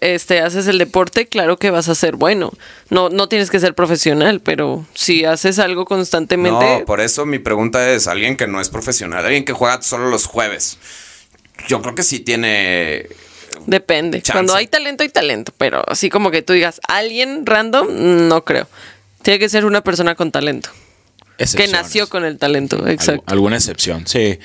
este 0.02 0.42
haces 0.42 0.68
el 0.68 0.78
deporte, 0.78 1.28
claro 1.28 1.58
que 1.58 1.72
vas 1.72 1.90
a 1.90 1.96
ser 1.96 2.16
bueno. 2.16 2.52
No, 2.90 3.10
no 3.10 3.30
tienes 3.30 3.50
que 3.50 3.60
ser 3.60 3.76
profesional, 3.76 4.42
pero 4.42 4.86
si 4.94 5.26
haces 5.26 5.60
algo 5.60 5.86
constantemente, 5.86 6.80
No, 6.80 6.86
por 6.86 7.02
eso 7.02 7.26
mi 7.26 7.40
pregunta 7.40 7.90
es 7.90 8.08
alguien 8.08 8.38
que 8.38 8.48
no 8.48 8.60
es 8.60 8.70
profesional, 8.70 9.26
alguien 9.26 9.46
que 9.46 9.54
juega 9.54 9.82
solo 9.82 10.10
los 10.10 10.26
jueves. 10.26 10.78
Yo 11.68 11.82
creo 11.82 11.96
que 11.96 12.04
sí 12.04 12.20
tiene 12.20 13.08
depende. 13.66 14.22
Chance. 14.22 14.34
Cuando 14.34 14.56
hay 14.56 14.68
talento, 14.68 15.04
hay 15.04 15.10
talento. 15.10 15.54
Pero 15.58 15.84
así 15.88 16.10
como 16.10 16.32
que 16.32 16.42
tú 16.42 16.54
digas, 16.54 16.82
alguien 16.88 17.46
random, 17.46 18.28
no 18.28 18.44
creo. 18.44 18.68
Tiene 19.22 19.40
que 19.40 19.50
ser 19.50 19.66
una 19.66 19.82
persona 19.82 20.16
con 20.16 20.32
talento. 20.32 20.70
Que 21.38 21.68
nació 21.68 22.08
con 22.10 22.24
el 22.26 22.38
talento, 22.38 22.78
Algu- 22.80 22.92
exacto. 22.92 23.24
alguna 23.28 23.58
excepción, 23.58 24.06
sí. 24.08 24.40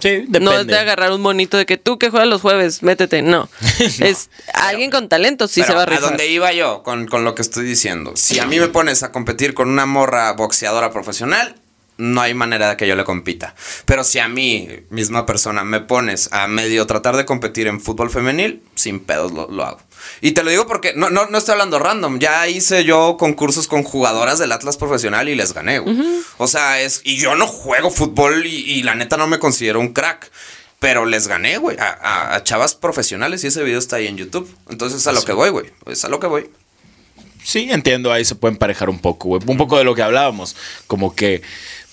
Sí, 0.00 0.10
depende. 0.10 0.40
No 0.40 0.52
es 0.52 0.66
de 0.66 0.78
agarrar 0.78 1.10
un 1.10 1.20
monito 1.20 1.56
de 1.56 1.66
que 1.66 1.76
tú 1.76 1.98
que 1.98 2.08
juegas 2.10 2.28
los 2.28 2.40
jueves, 2.40 2.84
métete. 2.84 3.20
No. 3.22 3.48
Es 3.98 4.30
alguien 4.54 4.92
con 4.92 5.08
talento, 5.08 5.48
sí 5.48 5.62
se 5.64 5.72
va 5.72 5.80
a 5.80 5.82
a 5.82 5.86
rifar. 5.86 6.02
dónde 6.02 6.28
iba 6.28 6.52
yo 6.52 6.84
con, 6.84 7.08
con 7.08 7.24
lo 7.24 7.34
que 7.34 7.42
estoy 7.42 7.64
diciendo. 7.66 8.12
Si 8.14 8.38
a 8.38 8.46
mí 8.46 8.60
me 8.60 8.68
pones 8.68 9.02
a 9.02 9.10
competir 9.10 9.54
con 9.54 9.68
una 9.68 9.86
morra 9.86 10.30
boxeadora 10.34 10.92
profesional, 10.92 11.56
no 11.96 12.20
hay 12.20 12.32
manera 12.32 12.68
de 12.70 12.76
que 12.76 12.86
yo 12.86 12.94
le 12.94 13.02
compita. 13.02 13.56
Pero 13.86 14.04
si 14.04 14.20
a 14.20 14.28
mí, 14.28 14.68
misma 14.90 15.26
persona, 15.26 15.64
me 15.64 15.80
pones 15.80 16.28
a 16.32 16.46
medio 16.46 16.86
tratar 16.86 17.16
de 17.16 17.24
competir 17.24 17.66
en 17.66 17.80
fútbol 17.80 18.08
femenil, 18.08 18.62
sin 18.76 19.00
pedos 19.00 19.32
lo, 19.32 19.50
lo 19.50 19.64
hago. 19.64 19.80
Y 20.20 20.32
te 20.32 20.42
lo 20.42 20.50
digo 20.50 20.66
porque 20.66 20.92
no, 20.94 21.10
no, 21.10 21.26
no 21.26 21.38
estoy 21.38 21.52
hablando 21.52 21.78
random. 21.78 22.18
Ya 22.18 22.48
hice 22.48 22.84
yo 22.84 23.16
concursos 23.18 23.68
con 23.68 23.82
jugadoras 23.82 24.38
del 24.38 24.52
Atlas 24.52 24.76
profesional 24.76 25.28
y 25.28 25.34
les 25.34 25.52
gané, 25.54 25.78
güey. 25.78 25.96
O 26.38 26.46
sea, 26.48 26.80
es. 26.80 27.00
Y 27.04 27.16
yo 27.18 27.34
no 27.34 27.46
juego 27.46 27.90
fútbol 27.90 28.46
y, 28.46 28.50
y 28.70 28.82
la 28.82 28.94
neta 28.94 29.16
no 29.16 29.26
me 29.26 29.38
considero 29.38 29.80
un 29.80 29.92
crack. 29.92 30.30
Pero 30.80 31.06
les 31.06 31.26
gané, 31.26 31.58
güey, 31.58 31.76
a, 31.78 31.88
a- 31.88 32.34
a 32.36 32.44
chavas 32.44 32.76
profesionales 32.76 33.42
y 33.42 33.48
ese 33.48 33.64
video 33.64 33.80
está 33.80 33.96
ahí 33.96 34.06
en 34.06 34.16
YouTube. 34.16 34.48
Entonces 34.70 35.04
a 35.08 35.12
lo 35.12 35.24
que 35.24 35.32
voy, 35.32 35.50
güey. 35.50 35.66
Es 35.86 36.04
a 36.04 36.08
lo 36.08 36.20
que 36.20 36.28
voy. 36.28 36.48
Sí, 37.42 37.68
entiendo, 37.70 38.12
ahí 38.12 38.24
se 38.24 38.34
puede 38.34 38.52
emparejar 38.52 38.88
un 38.90 38.98
poco, 39.00 39.28
güey. 39.28 39.42
Un 39.46 39.56
poco 39.56 39.76
de 39.78 39.82
lo 39.84 39.94
que 39.96 40.02
hablábamos. 40.02 40.54
Como 40.86 41.16
que, 41.16 41.42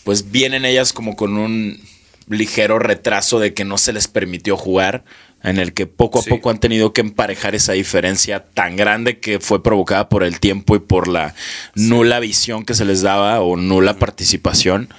pues 0.03 0.29
vienen 0.31 0.65
ellas 0.65 0.93
como 0.93 1.15
con 1.15 1.37
un 1.37 1.81
ligero 2.27 2.77
retraso 2.77 3.39
de 3.39 3.53
que 3.55 3.65
no 3.65 3.77
se 3.79 3.91
les 3.93 4.07
permitió 4.07 4.55
jugar, 4.57 5.03
en 5.45 5.59
el 5.59 5.73
que 5.73 5.85
poco 5.87 6.19
a 6.19 6.21
Sí. 6.23 6.29
poco 6.29 6.49
han 6.49 6.59
tenido 6.59 6.93
que 6.93 7.01
emparejar 7.01 7.55
esa 7.55 7.73
diferencia 7.73 8.45
tan 8.53 8.75
grande 8.75 9.19
que 9.19 9.39
fue 9.39 9.61
provocada 9.63 10.09
por 10.09 10.23
el 10.23 10.39
tiempo 10.39 10.75
y 10.75 10.79
por 10.79 11.07
la 11.07 11.33
nula 11.75 12.19
visión 12.19 12.65
que 12.65 12.73
se 12.73 12.85
les 12.85 13.01
daba 13.01 13.39
o 13.41 13.55
nula 13.57 13.97
participación. 13.97 14.89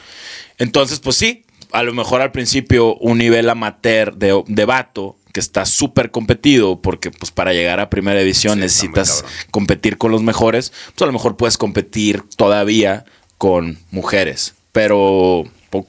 Entonces, 0.59 1.01
pues 1.01 1.17
sí, 1.17 1.45
a 1.73 1.83
lo 1.83 1.93
mejor 1.93 2.21
al 2.23 2.33
principio 2.33 2.95
un 2.97 3.19
nivel 3.19 3.49
amateur 3.51 4.15
de, 4.17 4.43
de 4.47 4.65
vato 4.65 5.17
que 5.33 5.41
está 5.41 5.67
súper 5.67 6.11
competido, 6.11 6.81
porque 6.81 7.11
pues 7.11 7.31
para 7.31 7.53
llegar 7.53 7.79
a 7.79 7.91
primera 7.91 8.19
división 8.21 8.55
Sí, 8.55 8.61
necesitas 8.61 9.23
competir 9.51 9.99
con 9.99 10.11
los 10.11 10.23
mejores, 10.23 10.73
pues 10.95 11.03
a 11.03 11.07
lo 11.07 11.13
mejor 11.13 11.37
puedes 11.37 11.59
competir 11.59 12.23
todavía 12.37 13.05
con 13.37 13.79
mujeres, 13.91 14.55
pero 14.73 15.45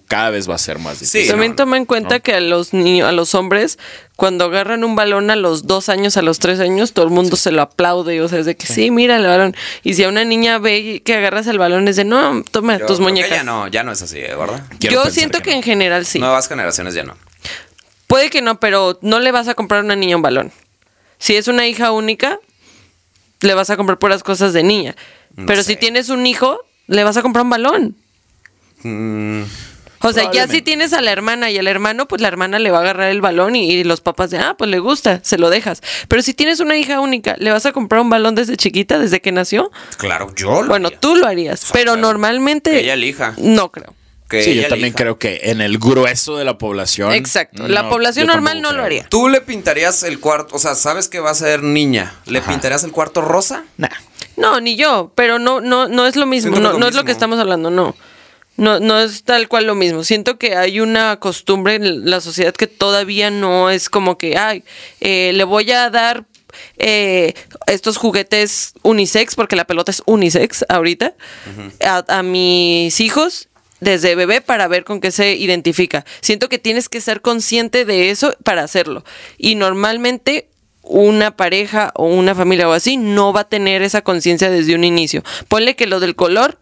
cada 0.08 0.30
vez 0.30 0.50
va 0.50 0.56
a 0.56 0.58
ser 0.58 0.80
más 0.80 1.00
difícil. 1.00 1.24
Sí, 1.24 1.28
También 1.30 1.56
toma 1.56 1.78
en 1.78 1.86
cuenta 1.86 2.16
no. 2.16 2.22
que 2.22 2.34
a 2.34 2.40
los 2.40 2.74
niños, 2.74 3.08
a 3.08 3.12
los 3.12 3.36
hombres, 3.36 3.78
cuando 4.16 4.46
agarran 4.46 4.84
un 4.84 4.96
balón 4.96 5.30
a 5.30 5.36
los 5.36 5.68
dos 5.68 5.90
años, 5.90 6.18
a 6.18 6.22
los 6.22 6.40
tres 6.40 6.60
años, 6.60 6.94
todo 6.94 7.06
el 7.06 7.12
mundo 7.12 7.36
se 7.36 7.52
lo 7.52 7.62
aplaude. 7.62 8.22
O 8.22 8.28
sea, 8.28 8.40
es 8.40 8.46
de 8.46 8.56
que 8.56 8.68
sí, 8.68 8.92
mira 8.92 9.18
el 9.18 9.26
balón. 9.26 9.56
Y 9.84 9.94
si 9.94 10.04
a 10.04 10.10
una 10.10 10.26
niña 10.26 10.58
ve 10.60 11.02
que 11.06 11.16
agarras 11.16 11.48
el 11.48 11.58
balón, 11.58 11.88
es 11.88 11.96
de 11.96 12.04
no, 12.04 12.44
toma 12.52 12.78
Yo 12.80 12.86
tus 12.86 13.00
muñecas. 13.00 13.32
Ya 13.32 13.44
no, 13.44 13.68
ya 13.68 13.84
no 13.84 13.92
es 13.92 14.02
así, 14.02 14.20
¿eh? 14.20 14.36
¿verdad? 14.36 14.64
Quiero 14.80 15.04
Yo 15.04 15.12
siento 15.12 15.42
que, 15.42 15.52
no. 15.52 15.58
en 15.58 15.64
general 15.64 16.06
sí. 16.06 16.20
Nuevas 16.20 16.48
generaciones 16.48 16.94
ya 16.94 17.04
no. 17.04 17.16
Puede 18.08 18.30
que 18.30 18.42
no, 18.42 18.60
pero 18.60 18.98
no 19.02 19.20
le 19.20 19.32
vas 19.32 19.48
a 19.48 19.54
comprar 19.54 19.82
a 19.82 19.84
una 19.84 19.96
niña 19.96 20.16
un 20.16 20.22
balón. 20.22 20.52
Si 21.20 21.36
es 21.36 21.48
una 21.48 21.68
hija 21.68 21.92
única, 21.92 22.40
le 23.42 23.54
vas 23.54 23.70
a 23.70 23.78
comprar 23.78 24.00
puras 24.00 24.24
cosas 24.24 24.54
de 24.54 24.64
niña. 24.64 24.96
No 25.36 25.46
pero 25.46 25.62
sé. 25.64 25.74
si 25.74 25.76
tienes 25.78 26.10
un 26.10 26.26
hijo, 26.26 26.60
le 26.88 27.04
vas 27.04 27.18
a 27.18 27.22
comprar 27.22 27.44
un 27.44 27.50
balón. 27.50 27.96
Mm, 28.84 29.44
O 30.02 30.14
sea, 30.14 30.32
ya 30.32 30.48
si 30.48 30.62
tienes 30.62 30.94
a 30.94 31.02
la 31.02 31.12
hermana 31.12 31.50
y 31.50 31.58
al 31.58 31.68
hermano, 31.68 32.08
pues 32.08 32.22
la 32.22 32.28
hermana 32.28 32.60
le 32.60 32.70
va 32.72 32.78
a 32.78 32.82
agarrar 32.82 33.10
el 33.10 33.20
balón 33.22 33.56
y, 33.56 33.72
y 33.72 33.84
los 33.84 34.02
papás 34.02 34.30
de, 34.30 34.38
ah, 34.38 34.56
pues 34.58 34.70
le 34.70 34.80
gusta, 34.80 35.20
se 35.24 35.38
lo 35.38 35.50
dejas. 35.50 35.82
Pero 36.08 36.22
si 36.22 36.34
tienes 36.34 36.60
una 36.60 36.78
hija 36.78 37.00
única, 37.02 37.36
¿le 37.40 37.52
vas 37.52 37.66
a 37.66 37.72
comprar 37.74 38.02
un 38.02 38.10
balón 38.10 38.36
desde 38.36 38.56
chiquita, 38.58 39.00
desde 39.00 39.22
que 39.22 39.32
nació? 39.32 39.72
claro, 39.98 40.34
yo 40.36 40.62
lo 40.62 40.70
bueno, 40.70 40.88
haría. 40.88 41.00
tú 41.00 41.16
lo 41.16 41.26
harías, 41.28 41.60
sea, 41.62 41.74
pero 41.74 41.94
claro. 41.94 42.02
normalmente... 42.08 42.72
Que 42.72 42.80
ella 42.82 42.94
elija. 42.94 43.34
No 43.38 43.72
creo. 43.72 43.94
Que 44.30 44.44
Sí, 44.44 44.56
yo 44.56 44.64
también 44.64 44.88
elija. 44.90 44.98
creo 44.98 45.18
que 45.20 45.40
en 45.44 45.62
el 45.62 45.80
grueso 45.80 46.38
de 46.38 46.44
la 46.46 46.58
población. 46.58 47.14
Exacto. 47.14 47.68
La 47.68 47.90
población 47.90 48.28
normal 48.28 48.62
no 48.62 48.74
lo 48.74 48.84
haría. 48.84 49.08
Tú 49.10 49.30
le 49.30 49.40
pintarías 49.42 50.04
el 50.04 50.20
cuarto, 50.20 50.56
o 50.56 50.60
sea, 50.60 50.76
sabes 50.76 51.08
que 51.08 51.20
va 51.22 51.32
a 51.32 51.36
ser 51.36 51.64
niña. 51.64 52.14
¿Le 52.26 52.42
pintarías 52.42 52.84
el 52.84 52.92
cuarto 52.92 53.22
rosa? 53.22 53.64
Nah. 53.78 53.88
No, 54.36 54.60
ni 54.62 54.76
yo, 54.76 55.12
pero 55.16 55.40
no, 55.40 55.62
no, 55.62 55.88
no 55.88 56.06
es 56.06 56.16
lo 56.18 56.26
mismo, 56.28 56.52
no, 56.52 56.58
es 56.58 56.64
lo 56.74 56.80
no 56.80 56.88
es 56.88 56.94
lo 56.96 57.04
que 57.06 57.12
estamos 57.12 57.40
hablando, 57.40 57.72
no. 57.72 57.96
No, 58.58 58.80
no 58.80 59.00
es 59.00 59.24
tal 59.24 59.48
cual 59.48 59.68
lo 59.68 59.76
mismo. 59.76 60.04
Siento 60.04 60.38
que 60.38 60.56
hay 60.56 60.80
una 60.80 61.20
costumbre 61.20 61.76
en 61.76 62.10
la 62.10 62.22
sociedad 62.22 62.54
que 62.54 62.68
todavía 62.68 63.30
no 63.30 63.70
es 63.70 63.90
como 63.90 64.18
que, 64.18 64.38
ay, 64.38 64.64
eh, 65.00 65.32
le 65.34 65.44
voy 65.44 65.72
a 65.72 65.90
dar 65.90 66.26
eh, 66.78 67.34
estos 67.68 67.98
juguetes 67.98 68.74
unisex, 68.82 69.36
porque 69.36 69.56
la 69.56 69.66
pelota 69.66 69.92
es 69.92 70.02
unisex 70.06 70.66
ahorita, 70.70 71.14
a, 71.86 72.04
a 72.08 72.24
mis 72.24 73.00
hijos 73.00 73.48
desde 73.80 74.16
bebé 74.16 74.42
para 74.42 74.68
ver 74.68 74.84
con 74.84 75.02
qué 75.02 75.12
se 75.12 75.36
identifica. 75.36 76.04
Siento 76.22 76.50
que 76.50 76.58
tienes 76.58 76.90
que 76.90 77.00
ser 77.00 77.22
consciente 77.22 77.86
de 77.86 78.10
eso 78.10 78.36
para 78.44 78.64
hacerlo. 78.64 79.04
Y 79.38 79.56
normalmente 79.56 80.50
una 80.82 81.36
pareja 81.36 81.92
o 81.96 82.06
una 82.06 82.34
familia 82.34 82.70
o 82.70 82.72
así 82.72 82.98
no 82.98 83.34
va 83.34 83.42
a 83.42 83.50
tener 83.50 83.82
esa 83.82 84.02
conciencia 84.02 84.50
desde 84.50 84.74
un 84.74 84.84
inicio. 84.84 85.24
Ponle 85.48 85.76
que 85.76 85.86
lo 85.86 86.00
del 86.00 86.16
color 86.16 86.58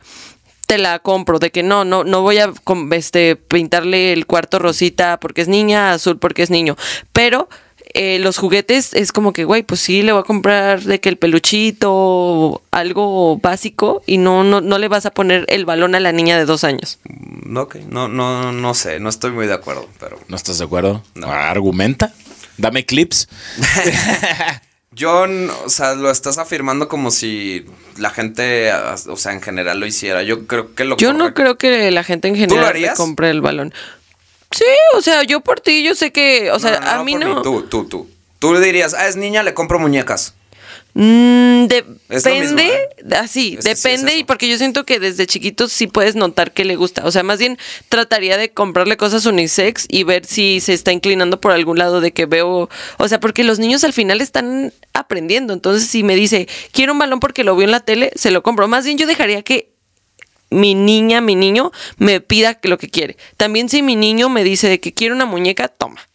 te 0.65 0.77
la 0.77 0.99
compro, 0.99 1.39
de 1.39 1.51
que 1.51 1.63
no, 1.63 1.85
no, 1.85 2.03
no 2.03 2.21
voy 2.21 2.37
a 2.39 2.51
este, 2.91 3.35
pintarle 3.35 4.13
el 4.13 4.25
cuarto 4.25 4.59
rosita 4.59 5.19
porque 5.19 5.41
es 5.41 5.47
niña, 5.47 5.91
azul 5.91 6.17
porque 6.17 6.43
es 6.43 6.49
niño. 6.49 6.75
Pero 7.13 7.47
eh, 7.93 8.19
los 8.19 8.37
juguetes 8.37 8.93
es 8.93 9.11
como 9.11 9.31
que, 9.31 9.45
güey, 9.45 9.63
pues 9.63 9.79
sí, 9.79 10.01
le 10.01 10.11
voy 10.11 10.21
a 10.21 10.25
comprar 10.25 10.81
de 10.81 10.99
que 10.99 11.07
el 11.07 11.17
peluchito, 11.17 12.61
algo 12.71 13.37
básico, 13.37 14.03
y 14.05 14.17
no, 14.17 14.43
no, 14.43 14.59
no 14.59 14.77
le 14.77 14.87
vas 14.89 15.05
a 15.05 15.11
poner 15.11 15.45
el 15.47 15.65
balón 15.65 15.95
a 15.95 15.99
la 15.99 16.11
niña 16.11 16.37
de 16.37 16.45
dos 16.45 16.63
años. 16.63 16.99
Mm, 17.05 17.57
Ok, 17.57 17.75
no, 17.89 18.07
no, 18.09 18.51
no 18.51 18.73
sé, 18.73 18.99
no 18.99 19.07
estoy 19.07 19.31
muy 19.31 19.47
de 19.47 19.53
acuerdo, 19.53 19.87
pero 19.99 20.19
¿No 20.27 20.35
estás 20.35 20.57
de 20.57 20.65
acuerdo? 20.65 21.03
No. 21.13 21.31
Argumenta. 21.31 22.13
Dame 22.57 22.85
clips. 22.85 23.29
yo, 24.95 25.25
n- 25.25 25.51
o 25.65 25.69
sea, 25.69 25.93
lo 25.93 26.09
estás 26.09 26.37
afirmando 26.37 26.87
como 26.87 27.11
si 27.11 27.65
la 27.97 28.09
gente, 28.09 28.71
o 28.73 29.17
sea, 29.17 29.33
en 29.33 29.41
general 29.41 29.79
lo 29.79 29.85
hiciera. 29.85 30.23
Yo 30.23 30.47
creo 30.47 30.73
que 30.73 30.85
lo 30.85 30.97
Yo 30.97 31.13
no 31.13 31.33
creo 31.33 31.57
que 31.57 31.91
la 31.91 32.03
gente 32.03 32.27
en 32.27 32.35
general 32.35 32.73
le 32.81 32.93
compre 32.93 33.29
el 33.29 33.41
balón. 33.41 33.73
Sí, 34.51 34.63
o 34.93 35.01
sea, 35.01 35.23
yo 35.23 35.41
por 35.41 35.59
ti, 35.59 35.83
yo 35.83 35.95
sé 35.95 36.11
que, 36.11 36.49
o 36.51 36.59
sea, 36.59 36.79
No, 36.79 36.79
no, 36.79 36.87
a 36.91 36.95
no 36.97 37.03
mí 37.03 37.11
por 37.13 37.21
no. 37.25 37.41
Tú, 37.41 37.63
tú, 37.63 37.85
tú. 37.85 38.09
Tú 38.39 38.53
le 38.53 38.59
dirías, 38.61 38.93
ah, 38.93 39.07
es 39.07 39.15
niña, 39.15 39.43
le 39.43 39.53
compro 39.53 39.79
muñecas. 39.79 40.33
Mm, 40.97 41.67
mismo, 41.67 41.85
depende, 42.07 42.67
¿eh? 42.67 43.15
así, 43.17 43.57
Es 43.59 43.65
que 43.65 43.75
sí 43.75 43.89
es 43.89 44.01
depende 44.01 44.17
y 44.17 44.23
porque 44.23 44.47
yo 44.47 44.57
siento 44.57 44.85
que 44.85 44.97
desde 44.97 45.27
chiquitos 45.27 45.73
sí 45.73 45.87
puedes 45.87 46.15
notar 46.15 46.53
que 46.53 46.63
le 46.63 46.77
gusta. 46.77 47.05
O 47.05 47.11
sea, 47.11 47.21
más 47.21 47.37
bien 47.37 47.57
trataría 47.89 48.37
de 48.37 48.53
comprarle 48.53 48.95
cosas 48.95 49.25
unisex 49.25 49.87
y 49.89 50.05
ver 50.05 50.25
si 50.25 50.61
se 50.61 50.73
está 50.73 50.93
inclinando 50.93 51.41
por 51.41 51.51
algún 51.51 51.77
lado 51.77 51.99
de 51.99 52.13
que 52.13 52.25
veo, 52.25 52.69
o 52.97 53.07
sea, 53.09 53.19
porque 53.19 53.43
los 53.43 53.59
niños 53.59 53.83
al 53.83 53.91
final 53.91 54.21
están 54.21 54.71
aprendiendo. 54.93 55.51
Entonces, 55.51 55.85
si 55.85 56.01
me 56.01 56.15
dice, 56.15 56.47
quiero 56.71 56.93
un 56.93 56.99
balón 56.99 57.19
porque 57.19 57.43
lo 57.43 57.57
vio 57.57 57.65
en 57.65 57.71
la 57.71 57.81
tele, 57.81 58.13
se 58.15 58.31
lo 58.31 58.41
compro. 58.41 58.69
Más 58.69 58.85
bien 58.85 58.97
yo 58.97 59.05
dejaría 59.05 59.41
que 59.41 59.73
mi 60.49 60.75
niña, 60.75 61.19
mi 61.19 61.35
niño, 61.35 61.73
me 61.97 62.21
pida 62.21 62.57
lo 62.63 62.77
que 62.77 62.87
quiere. 62.87 63.17
También 63.35 63.67
si 63.67 63.81
mi 63.81 63.97
niño 63.97 64.29
me 64.29 64.45
dice 64.45 64.69
de 64.69 64.79
que 64.79 64.93
quiere 64.93 65.13
una 65.13 65.25
muñeca, 65.25 65.67
toma. 65.67 66.07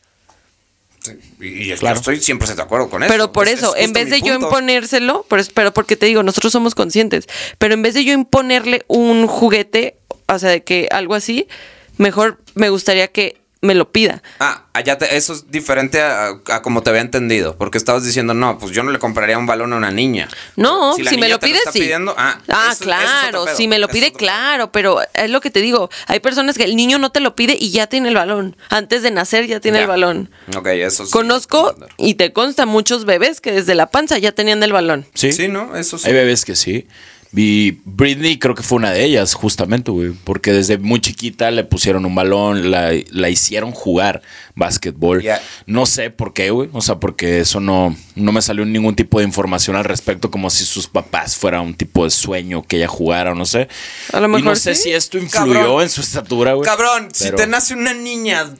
Sí, 1.03 1.13
Y, 1.41 1.73
Claro. 1.77 1.97
yo 1.97 2.01
estoy 2.01 2.21
100% 2.21 2.57
de 2.57 2.63
acuerdo 2.63 2.91
con 2.91 3.03
eso. 3.03 3.11
Pero 3.11 3.33
por 3.33 3.49
Es- 3.49 3.55
eso, 3.61 3.75
es 3.75 3.87
en 3.87 3.93
vez 3.95 4.11
de 4.11 4.21
yo 4.21 4.35
imponérselo, 4.35 5.25
pero, 5.29 5.43
pero 5.55 5.73
porque 5.73 5.97
te 5.97 6.07
digo, 6.07 6.23
nosotros 6.23 6.53
somos 6.53 6.75
conscientes, 6.75 7.27
pero 7.59 7.73
en 7.75 7.83
vez 7.83 7.95
de 7.95 8.05
yo 8.05 8.13
imponerle 8.13 8.85
un 8.87 9.27
juguete, 9.27 9.97
o 10.29 10.39
sea, 10.39 10.51
de 10.51 10.63
que 10.63 10.89
algo 10.91 11.15
así, 11.15 11.49
mejor 11.97 12.39
me 12.55 12.69
gustaría 12.69 13.09
que 13.09 13.40
me 13.63 13.75
lo 13.75 13.93
pida. 13.93 14.23
Ah, 14.39 14.65
allá 14.73 14.97
te- 14.97 15.17
eso 15.17 15.35
es 15.35 15.51
diferente 15.51 16.01
a, 16.01 16.29
a 16.49 16.63
como 16.63 16.83
te 16.83 16.89
había 16.91 17.03
entendido. 17.03 17.57
Porque 17.59 17.77
estabas 17.77 18.05
diciendo, 18.05 18.33
no, 18.33 18.59
pues 18.59 18.73
yo 18.73 18.83
no 18.83 18.91
le 18.91 18.99
compraría 18.99 19.37
un 19.37 19.45
balón 19.47 19.73
a 19.75 19.77
una 19.77 19.91
niña. 19.91 20.29
No, 20.57 20.97
la 20.99 21.11
si, 21.11 21.19
me 21.19 21.29
lo 21.29 21.39
te 21.39 21.47
pide, 21.49 21.59
está 21.59 21.73
sí. 21.73 21.81
pidiendo, 21.81 22.15
ah, 22.17 22.39
eso 22.49 22.71
es 22.73 22.79
claro, 22.79 23.45
si 23.55 23.69
me 23.69 23.79
lo 23.79 23.89
pide, 23.89 24.13
claro, 24.13 24.73
pero 24.73 24.99
es 25.13 25.29
lo 25.31 25.41
que 25.43 25.51
te 25.51 25.61
digo. 25.61 25.91
Hay 26.07 26.21
personas 26.21 26.57
que 26.57 26.65
el 26.65 26.75
niño 26.75 26.99
no 26.99 27.11
te 27.11 27.21
lo 27.21 27.37
pide 27.37 27.57
y 27.61 27.71
ya 27.71 27.87
tiene 27.87 28.09
el 28.09 28.15
balón. 28.15 28.57
Antes 28.71 29.03
de 29.03 29.11
nacer 29.11 29.47
ya 29.47 29.61
tiene 29.61 29.79
Ya. 29.79 29.83
el 29.83 29.89
balón. 29.89 30.31
Ok, 30.57 30.67
eso 30.69 31.05
sí. 31.05 31.11
Conozco 31.13 31.75
y 31.99 32.15
te 32.15 32.33
consta 32.33 32.65
muchos 32.65 33.05
bebés 33.05 33.41
que 33.43 33.53
desde 33.53 33.75
la 33.75 33.91
panza 33.91 34.17
ya 34.19 34.33
tenían 34.33 34.63
el 34.63 34.73
balón. 34.73 35.07
Sí. 35.15 35.33
Sí, 35.33 35.49
¿no? 35.49 35.77
Eso 35.77 35.99
sí. 35.99 36.09
Hay 36.09 36.15
bebés 36.15 36.45
que 36.47 36.57
sí. 36.57 36.87
Y 37.33 37.79
Britney 37.85 38.39
creo 38.41 38.57
que 38.57 38.65
fue 38.65 38.77
una 38.77 38.91
de 38.91 39.05
ellas, 39.05 39.35
justamente, 39.35 39.93
güey. 39.93 40.11
Porque 40.25 40.53
desde 40.53 40.79
muy 40.79 41.01
chiquita 41.01 41.51
le 41.53 41.63
pusieron 41.63 42.05
un 42.05 42.15
balón, 42.15 42.73
la, 42.73 42.91
la 43.13 43.29
hicieron 43.31 43.71
jugar 43.71 44.21
básquetbol. 44.57 45.25
No 45.67 45.87
sé 45.87 46.11
por 46.11 46.33
qué, 46.33 46.51
güey. 46.51 46.69
O 46.73 46.81
sea, 46.81 46.97
porque 46.97 47.39
eso 47.41 47.61
no, 47.61 47.97
no 48.17 48.33
me 48.33 48.43
salió 48.43 48.65
ningún 48.65 48.97
tipo 48.97 49.21
de 49.21 49.25
información 49.27 49.77
al 49.77 49.85
respecto, 49.85 50.31
como 50.31 50.51
si 50.51 50.65
sus 50.65 50.89
papás 50.89 51.37
fuera 51.37 51.61
un 51.61 51.75
tipo 51.75 52.03
de 52.05 52.11
sueño 52.11 52.63
que 52.65 52.79
ella 52.79 52.89
jugara 52.89 53.31
o 53.31 53.35
no 53.37 53.47
sé. 53.47 53.69
A 54.13 54.19
lo 54.19 54.27
y 54.27 54.31
mejor 54.31 54.45
no 54.45 54.57
sé 54.57 54.75
si 54.75 54.91
esto 54.91 55.17
influyó 55.17 55.55
Cabrón. 55.55 55.83
en 55.83 55.89
su 55.89 56.01
estatura, 56.01 56.55
güey. 56.55 56.65
Cabrón, 56.69 57.09
si 57.13 57.31
te 57.31 57.47
nace 57.47 57.75
una 57.75 57.95
niña 57.95 58.53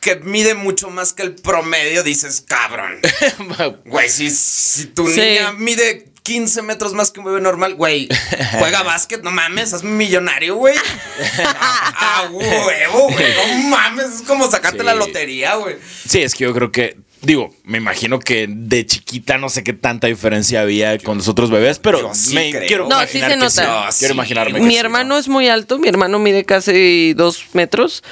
que 0.00 0.16
mide 0.16 0.54
mucho 0.54 0.90
más 0.90 1.12
que 1.12 1.22
el 1.22 1.34
promedio, 1.34 2.02
dices, 2.04 2.40
cabrón. 2.46 2.98
Güey, 3.84 4.08
si, 4.08 4.30
si 4.30 4.86
tu 4.86 5.08
Sí. 5.08 5.18
niña 5.20 5.52
mide 5.52 6.07
15 6.28 6.60
metros 6.60 6.92
más 6.92 7.10
que 7.10 7.20
un 7.20 7.26
bebé 7.26 7.40
normal, 7.40 7.74
güey, 7.74 8.06
juega 8.58 8.82
básquet, 8.82 9.22
no 9.22 9.30
mames, 9.30 9.72
es 9.72 9.82
millonario, 9.82 10.56
güey. 10.56 10.76
A 11.48 12.28
huevo, 12.30 13.08
güey, 13.10 13.26
no 13.62 13.68
mames, 13.68 14.06
es 14.16 14.22
como 14.22 14.50
sacarte 14.50 14.80
Sí. 14.80 14.84
la 14.84 14.94
lotería, 14.94 15.54
güey. 15.56 15.76
Sí, 16.06 16.20
es 16.20 16.34
que 16.34 16.44
yo 16.44 16.52
creo 16.52 16.70
que, 16.70 16.98
digo, 17.22 17.54
me 17.64 17.78
imagino 17.78 18.18
que 18.18 18.46
de 18.46 18.84
chiquita 18.84 19.38
no 19.38 19.48
sé 19.48 19.64
qué 19.64 19.72
tanta 19.72 20.06
diferencia 20.06 20.60
había 20.60 20.98
con 20.98 21.16
los 21.16 21.28
otros 21.28 21.50
bebés, 21.50 21.78
pero 21.78 22.14
sí 22.14 22.34
me 22.34 22.50
creo. 22.50 22.66
quiero 22.66 22.88
No, 22.88 23.00
sí 23.06 23.18
imaginar 23.18 23.30
se 23.30 23.36
que 23.36 23.64
nota. 23.64 23.84
No, 23.86 23.90
Quiero 23.98 24.12
sí. 24.12 24.18
imaginarme. 24.18 24.60
Mi 24.60 24.66
que 24.66 24.70
sí, 24.72 24.76
hermano 24.78 25.08
¿no? 25.08 25.18
es 25.18 25.28
muy 25.28 25.48
alto, 25.48 25.78
mi 25.78 25.88
hermano 25.88 26.18
mide 26.18 26.44
casi 26.44 27.14
dos 27.14 27.46
metros. 27.54 28.04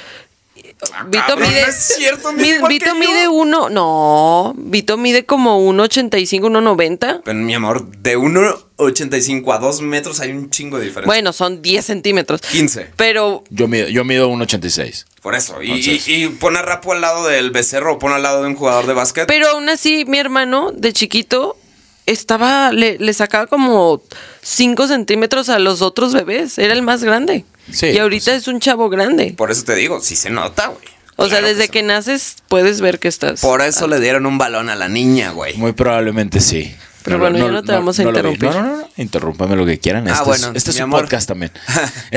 Vito 1.07 1.23
Ah, 1.23 1.25
Cabrón, 1.29 1.49
mide. 1.49 1.61
no 1.63 1.67
es 1.69 1.75
cierto, 1.97 2.33
mide 2.33 2.59
Vito 2.67 2.85
yo. 2.85 2.95
mide 2.95 3.27
uno. 3.27 3.69
No, 3.69 4.53
Vito 4.57 4.95
mide 4.97 5.25
como 5.25 5.59
1,85, 5.73 6.41
1,90. 6.41 7.21
Pero 7.25 7.39
mi 7.39 7.55
amor, 7.55 7.87
de 7.97 8.15
1,85 8.17 9.55
a 9.55 9.57
2 9.57 9.81
metros 9.81 10.19
hay 10.19 10.31
un 10.31 10.49
chingo 10.51 10.77
de 10.77 10.85
diferencia. 10.85 11.07
Bueno, 11.07 11.33
son 11.33 11.61
10 11.63 11.83
centímetros. 11.85 12.41
15. 12.41 12.91
Pero 12.95 13.43
Yo 13.49 13.67
mido, 13.67 13.87
yo 13.87 14.03
mido 14.05 14.27
un 14.27 14.41
86. 14.41 15.05
Por 15.21 15.33
eso. 15.35 15.61
Y, 15.63 15.71
y, 15.73 16.01
y 16.05 16.29
pon 16.29 16.55
a 16.57 16.61
Rapo 16.61 16.93
al 16.93 17.01
lado 17.01 17.27
del 17.27 17.49
becerro 17.51 17.93
o 17.93 17.99
pon 17.99 18.11
al 18.13 18.21
lado 18.21 18.43
de 18.43 18.49
un 18.49 18.55
jugador 18.55 18.85
de 18.85 18.93
básquet. 18.93 19.27
Pero 19.27 19.49
aún 19.49 19.67
así, 19.69 20.05
mi 20.05 20.19
hermano 20.19 20.71
de 20.73 20.93
chiquito 20.93 21.57
estaba, 22.05 22.71
le, 22.71 22.97
le 22.99 23.13
sacaba 23.13 23.47
como 23.47 24.01
5 24.43 24.87
centímetros 24.87 25.49
a 25.49 25.57
los 25.59 25.81
otros 25.81 26.13
bebés. 26.13 26.57
Era 26.59 26.73
el 26.73 26.83
más 26.83 27.03
grande. 27.03 27.45
Sí, 27.71 27.87
y 27.87 27.97
ahorita 27.97 28.31
pues 28.31 28.43
es 28.43 28.47
un 28.47 28.59
chavo 28.59 28.89
grande. 28.89 29.33
Por 29.35 29.51
eso 29.51 29.63
te 29.63 29.75
digo, 29.75 29.99
sí 30.01 30.15
se 30.15 30.29
nota, 30.29 30.67
güey. 30.67 30.85
O 31.17 31.27
sea, 31.27 31.41
desde 31.41 31.63
se 31.63 31.69
que 31.69 31.81
naces 31.81 32.37
puedes 32.47 32.79
ver 32.79 32.99
que 32.99 33.07
estás. 33.07 33.41
Por 33.41 33.61
eso 33.61 33.87
le 33.87 33.99
dieron 33.99 34.25
un 34.25 34.37
balón 34.37 34.69
a 34.69 34.75
la 34.75 34.87
niña, 34.87 35.31
güey. 35.31 35.57
Muy 35.57 35.73
probablemente 35.73 36.39
sí. 36.39 36.75
Pero 37.07 37.19
bueno, 37.19 37.37
ya 37.37 37.51
no 37.51 37.63
te 37.63 37.71
vamos 37.71 37.97
a 37.99 38.03
interrumpir. 38.03 38.49
No, 38.49 38.53
no, 38.61 38.61
no, 38.67 38.77
no, 38.79 38.89
interrúmpame 38.97 39.55
lo 39.55 39.65
que 39.65 39.79
quieran. 39.79 40.07
Ah, 40.07 40.11
Este 40.11 40.23
bueno, 40.25 40.47
es, 40.51 40.55
este 40.57 40.71
es 40.71 40.75
un 40.77 40.83
amor. 40.83 41.01
podcast 41.01 41.27
también. 41.27 41.51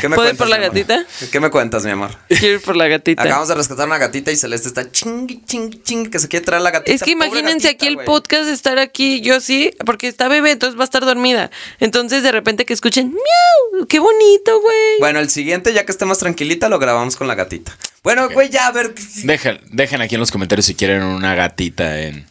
¿Qué 0.00 0.08
me 0.08 0.14
¿Puedo 0.16 0.30
ir 0.30 0.36
cuentas, 0.36 0.36
por 0.36 0.48
la 0.48 0.58
gatita? 0.58 1.04
¿Qué 1.30 1.40
me 1.40 1.50
cuentas, 1.50 1.84
mi 1.84 1.90
amor? 1.90 2.10
Quiero 2.28 2.54
ir 2.54 2.60
por 2.62 2.76
la 2.76 2.86
gatita. 2.88 3.22
Acabamos 3.22 3.48
de 3.48 3.54
rescatar 3.54 3.86
una 3.86 3.98
gatita 3.98 4.30
y 4.30 4.36
Celeste 4.36 4.68
está 4.68 4.90
chingui, 4.90 5.42
chingui, 5.44 5.82
chingui, 5.82 6.10
que 6.10 6.18
se 6.18 6.28
quiere 6.28 6.44
traer 6.46 6.62
la 6.62 6.70
gatita. 6.70 6.94
Es 6.94 7.02
que 7.02 7.10
imagínense 7.10 7.68
gatita, 7.68 7.70
aquí 7.70 7.86
el 7.88 7.94
güey. 7.96 8.06
podcast 8.06 8.48
estar 8.48 8.78
aquí, 8.78 9.20
yo 9.20 9.40
sí, 9.40 9.72
porque 9.84 10.08
está 10.08 10.28
bebé, 10.28 10.52
entonces 10.52 10.78
va 10.78 10.82
a 10.82 10.84
estar 10.84 11.04
dormida. 11.04 11.50
Entonces 11.80 12.22
de 12.22 12.32
repente 12.32 12.64
que 12.64 12.74
escuchen, 12.74 13.08
miau, 13.12 13.86
qué 13.86 13.98
bonito, 13.98 14.60
güey. 14.60 14.98
Bueno, 15.00 15.18
el 15.20 15.30
siguiente, 15.30 15.72
ya 15.72 15.84
que 15.84 15.92
esté 15.92 16.04
más 16.04 16.18
tranquilita, 16.18 16.68
lo 16.68 16.78
grabamos 16.78 17.16
con 17.16 17.26
la 17.26 17.34
gatita. 17.34 17.76
Bueno, 18.02 18.28
güey, 18.30 18.50
ya, 18.50 18.66
a 18.66 18.72
ver. 18.72 18.94
Dejen, 19.24 19.60
dejen 19.70 20.00
aquí 20.00 20.16
en 20.16 20.20
los 20.20 20.30
comentarios 20.32 20.66
si 20.66 20.74
quieren 20.74 21.02
una 21.04 21.34
gatita 21.34 22.00
en 22.00 22.26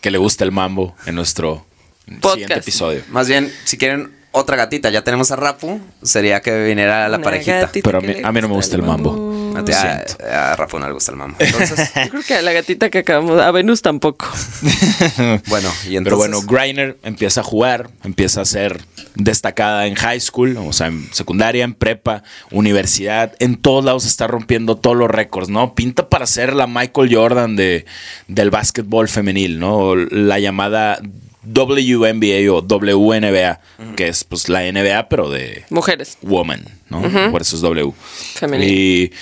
que 0.00 0.10
le 0.10 0.18
guste 0.18 0.44
el 0.44 0.52
mambo 0.52 0.94
en 1.06 1.14
nuestro 1.14 1.64
Podcast. 2.06 2.32
siguiente 2.32 2.54
episodio. 2.58 3.02
Más 3.10 3.28
bien, 3.28 3.52
si 3.64 3.78
quieren 3.78 4.12
otra 4.32 4.56
gatita, 4.56 4.90
ya 4.90 5.02
tenemos 5.02 5.30
a 5.32 5.36
Rapu, 5.36 5.80
sería 6.02 6.40
que 6.40 6.64
viniera 6.64 7.08
la 7.08 7.16
Una 7.16 7.24
parejita. 7.24 7.70
Pero 7.82 7.98
a 7.98 8.00
mí- 8.00 8.06
le 8.14 8.24
a 8.24 8.30
mí 8.32 8.40
no 8.40 8.48
me 8.48 8.54
gusta 8.54 8.76
el 8.76 8.82
mambo. 8.82 9.28
A, 9.56 9.58
Lo 9.58 9.64
ti- 9.64 9.72
a- 9.72 9.80
siento. 10.06 10.24
a 10.24 10.54
Rapu 10.54 10.78
no 10.78 10.86
le 10.86 10.92
gusta 10.94 11.10
el 11.10 11.18
mambo. 11.18 11.36
Entonces, 11.40 11.90
Yo 12.04 12.10
creo 12.10 12.22
que 12.22 12.34
a 12.34 12.42
la 12.42 12.52
gatita 12.52 12.88
que 12.90 12.98
acabamos, 12.98 13.40
a 13.40 13.50
Venus 13.50 13.82
tampoco. 13.82 14.26
bueno, 15.48 15.68
y 15.88 15.96
entonces. 15.96 16.02
Pero 16.04 16.16
bueno, 16.16 16.40
Griner 16.42 16.96
empieza 17.02 17.40
a 17.40 17.44
jugar, 17.44 17.90
empieza 18.04 18.42
a 18.42 18.44
ser 18.44 18.80
destacada 19.16 19.86
en 19.86 19.94
high 19.96 20.20
school, 20.20 20.56
o 20.56 20.72
sea, 20.72 20.86
en 20.86 21.08
secundaria, 21.12 21.64
en 21.64 21.74
prepa, 21.74 22.22
universidad, 22.52 23.32
en 23.40 23.56
todos 23.56 23.84
lados 23.84 24.06
está 24.06 24.26
rompiendo 24.28 24.76
todos 24.76 24.96
los 24.96 25.10
récords, 25.10 25.48
¿no? 25.48 25.74
Pinta 25.74 26.08
para 26.08 26.26
ser 26.26 26.54
la 26.54 26.66
Michael 26.68 27.12
Jordan 27.14 27.56
de, 27.56 27.84
del 28.28 28.50
básquetbol 28.50 29.08
femenil, 29.08 29.58
¿no? 29.58 29.76
O 29.76 29.96
La 29.96 30.38
llamada 30.38 31.00
WNBA 31.42 32.52
o 32.52 32.60
WNBA, 32.62 33.60
que 33.96 34.08
es 34.08 34.24
pues 34.24 34.48
la 34.48 34.60
NBA, 34.70 35.08
pero 35.08 35.30
de 35.30 35.64
Mujeres. 35.70 36.18
woman, 36.22 36.64
¿no? 36.88 37.02
Por 37.30 37.42
eso 37.42 37.56
es 37.56 37.62
W. 37.62 37.92
Femenil. 38.34 38.68
Y- 38.70 39.12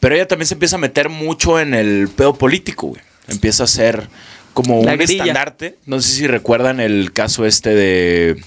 pero 0.00 0.14
ella 0.14 0.26
también 0.26 0.46
se 0.46 0.54
empieza 0.54 0.76
a 0.76 0.80
meter 0.80 1.08
mucho 1.08 1.60
en 1.60 1.74
el 1.74 2.08
pedo 2.08 2.34
político, 2.34 2.88
güey. 2.88 3.00
Empieza 3.28 3.64
a 3.64 3.66
ser 3.66 4.08
como 4.54 4.82
La 4.84 4.92
un 4.92 4.98
grilla. 4.98 5.22
estandarte. 5.24 5.76
No 5.86 6.00
sé 6.00 6.10
si 6.12 6.26
recuerdan 6.26 6.80
el 6.80 7.12
caso 7.12 7.46
este 7.46 7.74
de 7.74 8.42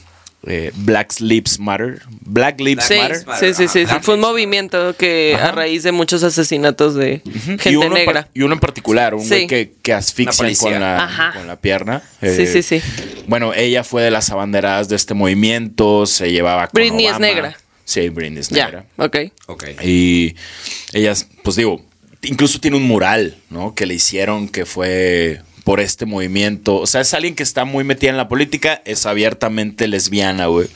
eh, 0.47 0.71
Black 0.75 1.19
Lives 1.19 1.59
Matter. 1.59 2.01
Black 2.21 2.59
Lives 2.59 2.85
Sí, 2.85 2.95
Matter. 2.97 3.23
sí, 3.39 3.53
sí, 3.53 3.67
sí. 3.67 3.85
Fue 4.01 4.15
un 4.15 4.21
movimiento 4.21 4.95
que 4.97 5.35
a 5.39 5.51
raíz 5.51 5.83
de 5.83 5.91
muchos 5.91 6.23
asesinatos 6.23 6.95
de 6.95 7.21
y 7.25 7.39
gente 7.39 7.77
uno 7.77 7.87
en 7.87 7.93
negra. 7.93 8.27
y 8.33 8.41
uno 8.41 8.53
en 8.55 8.59
particular, 8.59 9.13
un 9.13 9.21
Sí. 9.21 9.29
güey 9.29 9.47
que, 9.47 9.73
que 9.81 9.93
asfixian 9.93 10.55
con 10.55 10.73
la, 10.79 11.31
con 11.35 11.47
la 11.47 11.55
pierna. 11.57 12.01
Sí, 12.21 12.47
sí, 12.47 12.63
sí. 12.63 12.81
Bueno, 13.27 13.53
ella 13.53 13.83
fue 13.83 14.01
de 14.03 14.11
las 14.11 14.29
abanderadas 14.31 14.89
de 14.89 14.95
este 14.95 15.13
movimiento, 15.13 16.05
se 16.05 16.31
llevaba 16.31 16.67
con 16.67 16.79
Britney 16.79 17.05
es 17.07 17.19
negra. 17.19 17.55
Sí, 17.85 18.09
Britney 18.09 18.39
es 18.39 18.51
negra. 18.51 18.85
Ya, 18.97 19.03
ok. 19.05 19.17
Ok. 19.47 19.63
Y 19.83 20.35
ellas, 20.93 21.27
pues 21.43 21.55
digo, 21.55 21.83
incluso 22.23 22.59
tiene 22.59 22.77
un 22.77 22.83
mural, 22.83 23.37
¿no? 23.49 23.75
Que 23.75 23.85
le 23.85 23.93
hicieron 23.95 24.47
que 24.47 24.65
fue 24.65 25.41
por 25.63 25.79
este 25.79 26.05
movimiento. 26.05 26.77
O 26.77 26.87
sea, 26.87 27.01
es 27.01 27.13
alguien 27.13 27.35
que 27.35 27.43
está 27.43 27.65
muy 27.65 27.83
metida 27.83 28.09
en 28.09 28.17
la 28.17 28.27
política, 28.27 28.81
es 28.85 29.05
abiertamente 29.05 29.87
lesbiana, 29.87 30.47
güey. 30.47 30.67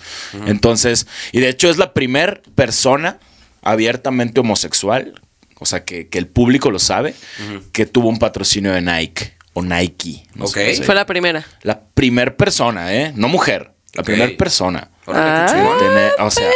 Entonces, 0.46 1.08
y 1.32 1.40
de 1.40 1.50
hecho 1.50 1.70
es 1.70 1.78
la 1.78 1.94
primer 1.94 2.42
persona 2.56 3.20
abiertamente 3.62 4.40
homosexual, 4.42 5.22
o 5.60 5.66
sea, 5.66 5.84
que, 5.86 6.08
que 6.08 6.18
el 6.18 6.28
público 6.28 6.70
lo 6.72 6.80
sabe, 6.80 7.16
que 7.72 7.86
tuvo 7.86 8.10
un 8.10 8.20
patrocinio 8.20 8.74
de 8.74 8.82
Nike 8.82 9.34
o 9.54 9.64
Nike. 9.64 10.26
no 10.36 10.48
sé 10.48 10.84
Fue 10.84 10.94
la 10.96 11.06
primera. 11.06 11.46
la 11.64 11.82
primer 11.94 12.36
persona, 12.36 12.94
¿eh? 12.94 13.14
No 13.16 13.28
mujer, 13.30 13.72
la 13.94 14.02
Ok. 14.02 14.06
primer 14.06 14.38
persona. 14.38 14.92
Órale, 15.06 15.30
Ah. 15.30 15.46
qué 15.48 15.54
chingón. 15.54 15.78
Tener- 15.78 16.14
o 16.20 16.32
sea, 16.32 16.50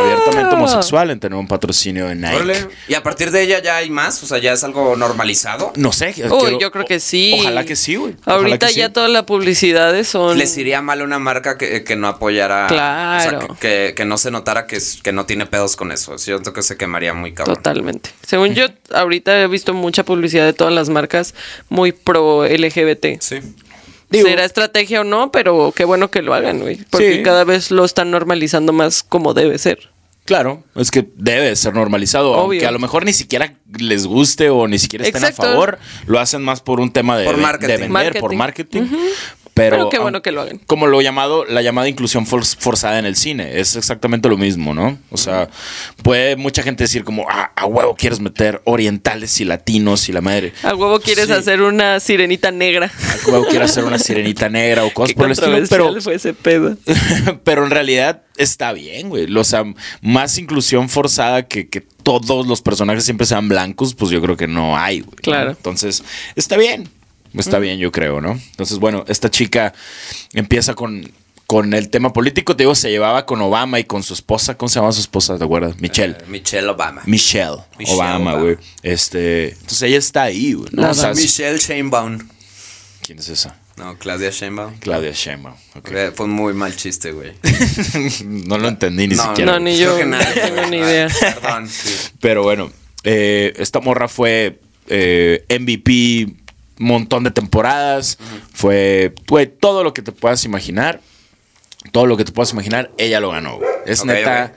abiertamente 0.00 0.54
homosexual 0.54 1.10
en 1.10 1.20
tener 1.20 1.38
un 1.38 1.46
patrocinio 1.48 2.08
de 2.08 2.14
Nike. 2.14 2.34
Órale. 2.36 2.68
Y 2.88 2.94
a 2.94 3.02
partir 3.02 3.30
de 3.30 3.42
ella 3.42 3.60
ya 3.62 3.76
hay 3.76 3.90
más, 3.90 4.22
o 4.22 4.26
sea, 4.26 4.38
ya 4.38 4.52
es 4.52 4.64
algo 4.64 4.96
normalizado. 4.96 5.72
No 5.76 5.92
sé. 5.92 6.08
Uy, 6.08 6.14
quiero- 6.40 6.58
yo 6.58 6.70
creo 6.70 6.84
que 6.84 7.00
sí. 7.00 7.36
Ojalá 7.40 7.64
que 7.64 7.76
sí, 7.76 7.96
güey. 7.96 8.14
Ojalá 8.22 8.36
Ahorita 8.36 8.66
que 8.66 8.72
sí. 8.74 8.78
ya 8.80 8.92
todas 8.92 9.10
las 9.10 9.22
publicidades 9.24 10.08
son. 10.08 10.36
Les 10.38 10.56
iría 10.58 10.82
mal 10.82 11.00
a 11.00 11.04
una 11.04 11.18
marca 11.18 11.56
que, 11.56 11.84
que 11.84 11.96
no 11.96 12.08
apoyara. 12.08 12.66
Claro. 12.66 13.38
O 13.38 13.40
sea, 13.40 13.48
que, 13.48 13.56
que- 13.88 13.94
que 13.94 14.04
no 14.04 14.18
se 14.18 14.30
notara 14.30 14.66
que, 14.66 14.76
es- 14.76 15.00
que 15.02 15.12
no 15.12 15.26
tiene 15.26 15.46
pedos 15.46 15.76
con 15.76 15.92
eso. 15.92 16.18
Siento 16.18 16.52
que 16.52 16.62
se 16.62 16.76
quemaría 16.76 17.14
muy 17.14 17.32
cabrón. 17.32 17.56
Totalmente. 17.56 18.10
Según 18.26 18.54
yo, 18.54 18.66
ahorita 18.92 19.40
he 19.40 19.46
visto 19.46 19.72
mucha 19.74 20.04
publicidad 20.04 20.44
de 20.44 20.52
todas 20.52 20.72
las 20.72 20.88
marcas 20.88 21.34
muy 21.68 21.92
pro 21.92 22.44
LGBT. 22.44 23.18
Sí. 23.20 23.40
Digo- 24.16 24.28
Será 24.28 24.44
estrategia 24.44 25.00
o 25.00 25.04
no, 25.04 25.30
pero 25.32 25.72
qué 25.76 25.84
bueno 25.84 26.10
que 26.10 26.22
lo 26.22 26.34
hagan, 26.34 26.60
güey. 26.60 26.78
Porque 26.90 27.16
Sí. 27.16 27.22
cada 27.22 27.44
vez 27.44 27.70
lo 27.70 27.84
están 27.84 28.10
normalizando 28.10 28.72
más 28.72 29.02
como 29.02 29.34
debe 29.34 29.58
ser. 29.58 29.90
Claro, 30.24 30.64
es 30.74 30.90
que 30.90 31.06
debe 31.16 31.54
ser 31.54 31.74
normalizado. 31.74 32.30
Obvio. 32.32 32.40
Aunque 32.42 32.66
a 32.66 32.70
lo 32.70 32.78
mejor 32.78 33.04
ni 33.04 33.12
siquiera 33.12 33.54
les 33.78 34.06
guste 34.06 34.48
o 34.48 34.66
ni 34.66 34.78
siquiera 34.78 35.04
estén 35.04 35.22
Exacto. 35.22 35.42
a 35.42 35.46
favor. 35.52 35.78
Lo 36.06 36.18
hacen 36.18 36.40
más 36.42 36.62
por 36.62 36.80
un 36.80 36.90
tema 36.92 37.18
de, 37.18 37.26
Por 37.26 37.36
de 37.36 37.42
marketing. 37.42 37.68
vender, 37.92 38.20
por 38.20 38.34
Marketing. 38.34 38.80
marketing. 38.80 38.96
Pero, 39.54 39.76
Pero 39.76 39.88
qué 39.88 39.98
bueno 40.00 40.20
que 40.20 40.32
lo 40.32 40.40
hagan. 40.40 40.58
Como 40.66 40.88
lo 40.88 41.00
llamado, 41.00 41.44
la 41.44 41.62
llamada 41.62 41.88
inclusión 41.88 42.26
for- 42.26 42.44
forzada 42.44 42.98
en 42.98 43.06
el 43.06 43.14
cine. 43.14 43.60
Es 43.60 43.76
exactamente 43.76 44.28
lo 44.28 44.36
mismo, 44.36 44.74
¿no? 44.74 44.98
O 45.10 45.16
sea, 45.16 45.48
puede 46.02 46.34
mucha 46.34 46.64
gente 46.64 46.82
decir 46.84 47.04
como, 47.04 47.26
ah, 47.30 47.52
a 47.54 47.64
huevo 47.66 47.94
quieres 47.94 48.18
meter 48.18 48.60
orientales 48.64 49.40
y 49.40 49.44
latinos 49.44 50.08
y 50.08 50.12
la 50.12 50.20
madre. 50.20 50.52
A 50.64 50.74
huevo 50.74 50.98
quieres 50.98 51.26
Sí. 51.26 51.32
hacer 51.32 51.62
una 51.62 52.00
sirenita 52.00 52.50
negra. 52.50 52.90
A 53.26 53.30
huevo 53.30 53.46
quieres 53.46 53.70
hacer 53.70 53.84
una 53.84 53.98
sirenita 54.00 54.48
negra 54.48 54.84
o 54.84 54.90
cosas 54.94 55.14
por 55.14 55.26
el 55.26 55.32
estilo. 55.32 55.62
Pero, 55.70 56.00
fue 56.00 56.14
ese 56.16 56.34
pedo. 56.34 56.76
pero 57.44 57.64
en 57.64 57.70
realidad 57.70 58.22
está 58.36 58.72
bien, 58.72 59.08
güey. 59.08 59.32
O 59.36 59.44
sea, 59.44 59.62
más 60.02 60.36
inclusión 60.36 60.88
forzada 60.88 61.46
que, 61.46 61.68
que 61.68 61.80
todos 61.80 62.48
los 62.48 62.60
personajes 62.60 63.04
siempre 63.04 63.24
sean 63.24 63.48
blancos, 63.48 63.94
pues 63.94 64.10
yo 64.10 64.20
creo 64.20 64.36
que 64.36 64.48
no 64.48 64.76
hay, 64.76 65.00
güey. 65.00 65.16
Claro. 65.22 65.50
Entonces, 65.50 66.02
está 66.34 66.56
bien. 66.56 66.88
Está 67.40 67.58
bien, 67.58 67.78
yo 67.78 67.90
creo, 67.92 68.20
¿no? 68.20 68.32
Entonces, 68.32 68.78
bueno, 68.78 69.04
esta 69.08 69.30
chica 69.30 69.72
empieza 70.32 70.74
con, 70.74 71.10
con 71.46 71.74
el 71.74 71.90
tema 71.90 72.12
político. 72.12 72.56
Te 72.56 72.62
digo, 72.64 72.74
se 72.74 72.90
llevaba 72.90 73.26
con 73.26 73.40
Obama 73.40 73.80
y 73.80 73.84
con 73.84 74.02
su 74.02 74.14
esposa. 74.14 74.56
¿Cómo 74.56 74.68
se 74.68 74.78
llama 74.80 74.92
su 74.92 75.00
esposa? 75.00 75.36
¿Te 75.38 75.44
acuerdas? 75.44 75.80
Michelle. 75.80 76.16
Eh, 76.18 76.24
Michelle 76.28 76.68
Obama. 76.68 77.02
Michelle, 77.06 77.58
Michelle 77.78 77.96
Obama, 77.96 78.34
güey. 78.34 78.56
Este, 78.82 79.50
entonces 79.50 79.82
ella 79.82 79.98
está 79.98 80.22
ahí, 80.22 80.52
güey. 80.52 80.68
¿no? 80.72 80.90
O 80.90 80.94
sea, 80.94 81.12
Michelle 81.14 81.58
Sheinbaum. 81.58 82.18
¿Quién 83.02 83.18
es 83.18 83.28
esa? 83.28 83.56
No, 83.76 83.98
Claudia 83.98 84.30
Sheinbaum. 84.30 84.78
Claudia 84.78 85.10
Sheinbaum. 85.12 85.56
ok. 85.74 85.90
Eh, 85.90 86.12
Fue 86.14 86.26
un 86.26 86.32
muy 86.32 86.54
mal 86.54 86.76
chiste, 86.76 87.10
güey. 87.10 87.32
no 88.24 88.56
lo 88.56 88.68
entendí 88.68 89.08
ni 89.08 89.16
no, 89.16 89.24
siquiera. 89.24 89.52
No, 89.52 89.58
ni 89.58 89.76
creo 89.76 89.90
yo, 89.90 89.98
que 89.98 90.04
no 90.04 90.16
nadie, 90.16 90.40
tengo 90.42 90.66
ni 90.68 90.76
idea. 90.76 91.08
Perdón. 91.20 91.68
sí. 91.68 91.90
Pero 92.20 92.44
bueno, 92.44 92.70
eh, 93.02 93.52
esta 93.56 93.80
morra 93.80 94.06
fue 94.06 94.60
eh, 94.86 95.44
MVP 95.50 96.43
montón 96.78 97.24
de 97.24 97.30
temporadas. 97.30 98.18
Fue, 98.52 99.14
fue 99.26 99.46
todo 99.46 99.84
lo 99.84 99.94
que 99.94 100.02
te 100.02 100.12
puedas 100.12 100.44
imaginar. 100.44 101.00
Todo 101.92 102.06
lo 102.06 102.16
que 102.16 102.24
te 102.24 102.32
puedas 102.32 102.52
imaginar, 102.52 102.90
ella 102.96 103.20
lo 103.20 103.30
ganó. 103.30 103.58
Es 103.86 104.04
neta. 104.04 104.54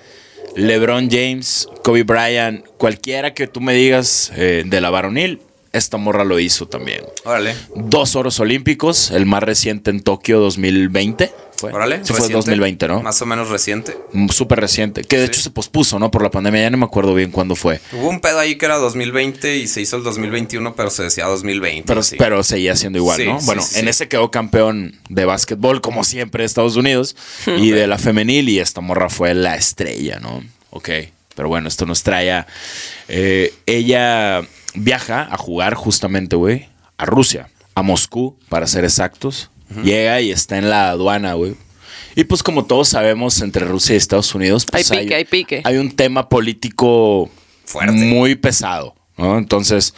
LeBron 0.55 1.09
James, 1.11 1.69
Kobe 1.83 2.03
Bryant, 2.03 2.65
cualquiera 2.77 3.33
que 3.33 3.45
tú 3.47 3.61
me 3.61 3.73
digas 3.73 4.31
eh, 4.35 4.63
de 4.65 4.81
la 4.81 4.89
varonil, 4.89 5.41
esta 5.77 5.97
morra 5.97 6.23
lo 6.23 6.39
hizo 6.39 6.67
también. 6.67 7.01
Órale. 7.23 7.55
Dos 7.75 8.15
oros 8.15 8.39
olímpicos, 8.39 9.11
el 9.11 9.25
más 9.25 9.43
reciente 9.43 9.91
en 9.91 10.01
Tokio 10.01 10.39
2020. 10.39 11.31
Fue. 11.57 11.73
Órale. 11.73 11.97
Sí, 12.03 12.09
fue 12.09 12.17
reciente. 12.17 12.35
2020, 12.35 12.87
¿no? 12.87 13.01
Más 13.01 13.19
o 13.21 13.25
menos 13.25 13.49
reciente. 13.49 13.97
Mm, 14.13 14.29
Súper 14.29 14.59
reciente. 14.59 15.03
Que 15.03 15.17
de 15.17 15.25
hecho 15.25 15.41
se 15.41 15.49
pospuso, 15.49 15.97
¿no? 15.97 16.11
Por 16.11 16.21
la 16.21 16.29
pandemia. 16.29 16.61
Ya 16.61 16.69
no 16.69 16.77
me 16.77 16.85
acuerdo 16.85 17.15
bien 17.15 17.31
cuándo 17.31 17.55
fue. 17.55 17.79
Hubo 17.93 18.09
un 18.09 18.19
pedo 18.19 18.37
ahí 18.37 18.57
que 18.57 18.65
era 18.67 18.77
2020 18.77 19.57
y 19.57 19.67
se 19.67 19.81
hizo 19.81 19.97
el 19.97 20.03
2021, 20.03 20.75
pero 20.75 20.91
se 20.91 21.03
decía 21.03 21.25
2020. 21.25 21.87
Pero, 21.87 22.03
sí. 22.03 22.15
pero 22.19 22.43
seguía 22.43 22.75
siendo 22.75 22.99
igual, 22.99 23.25
¿no? 23.25 23.39
bueno, 23.41 23.63
en 23.73 23.87
ese 23.87 24.07
quedó 24.07 24.29
campeón 24.29 24.95
de 25.09 25.25
básquetbol, 25.25 25.81
como 25.81 26.03
siempre, 26.03 26.43
de 26.43 26.45
Estados 26.45 26.75
Unidos, 26.75 27.15
y 27.57 27.71
de 27.71 27.87
la 27.87 27.97
femenil, 27.97 28.49
y 28.49 28.59
esta 28.59 28.81
morra 28.81 29.09
fue 29.09 29.33
la 29.33 29.55
estrella, 29.55 30.19
¿no? 30.19 30.43
Ok, 30.69 30.89
pero 31.35 31.47
bueno, 31.47 31.67
esto 31.67 31.87
nos 31.87 32.03
trae 32.03 32.31
a... 32.31 32.47
eh, 33.07 33.51
ella 33.65 34.43
viaja 34.73 35.27
a 35.31 35.37
jugar 35.37 35.73
justamente, 35.73 36.35
güey, 36.35 36.67
a 36.97 37.05
Rusia, 37.05 37.49
a 37.75 37.81
Moscú, 37.81 38.37
para 38.49 38.67
ser 38.67 38.83
exactos. 38.83 39.49
Llega 39.83 40.21
y 40.21 40.31
está 40.31 40.57
en 40.57 40.69
la 40.69 40.89
aduana, 40.89 41.33
güey. 41.33 41.55
Y 42.15 42.23
pues 42.23 42.41
como 42.41 42.65
todos 42.65 42.89
sabemos, 42.89 43.41
entre 43.41 43.65
Rusia 43.65 43.93
y 43.93 43.97
Estados 43.97 44.33
Unidos, 44.33 44.65
pues 44.65 44.89
Hay 44.89 44.99
pique, 44.99 45.15
hay 45.15 45.25
pique. 45.25 45.61
Hay 45.63 45.77
un 45.77 45.91
tema 45.91 46.29
político 46.29 47.29
Fuerte. 47.65 47.91
muy 47.91 48.35
pesado, 48.35 48.95
¿no? 49.17 49.37
Entonces, 49.37 49.93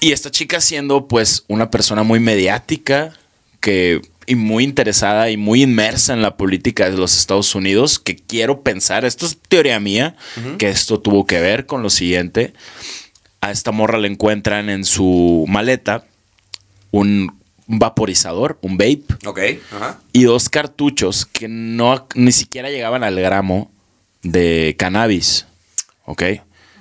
y 0.00 0.12
esta 0.12 0.30
chica 0.30 0.60
siendo 0.60 1.08
pues 1.08 1.44
una 1.48 1.70
persona 1.70 2.02
muy 2.02 2.20
mediática 2.20 3.14
que 3.60 4.02
y 4.26 4.36
muy 4.36 4.64
interesada 4.64 5.30
y 5.30 5.36
muy 5.36 5.62
inmersa 5.62 6.12
en 6.12 6.22
la 6.22 6.36
política 6.36 6.90
de 6.90 6.96
los 6.96 7.16
Estados 7.16 7.54
Unidos, 7.54 7.98
que 7.98 8.16
quiero 8.16 8.62
pensar, 8.62 9.04
esto 9.04 9.26
es 9.26 9.38
teoría 9.48 9.80
mía, 9.80 10.16
que 10.58 10.68
esto 10.68 11.00
tuvo 11.00 11.26
que 11.26 11.40
ver 11.40 11.66
con 11.66 11.82
lo 11.82 11.90
siguiente. 11.90 12.54
A 13.44 13.50
esta 13.50 13.72
morra 13.72 13.98
le 13.98 14.08
encuentran 14.08 14.70
en 14.70 14.84
su 14.84 15.44
maleta 15.48 16.04
un 16.90 17.38
vaporizador, 17.66 18.58
un 18.62 18.76
vape, 18.78 19.04
Ok, 19.26 19.40
ajá. 19.74 19.98
y 20.12 20.24
dos 20.24 20.48
cartuchos 20.48 21.26
que 21.26 21.48
no 21.48 22.06
ni 22.14 22.32
siquiera 22.32 22.70
llegaban 22.70 23.04
al 23.04 23.18
gramo 23.20 23.70
de 24.22 24.74
cannabis. 24.78 25.46
¿Ok? 26.06 26.22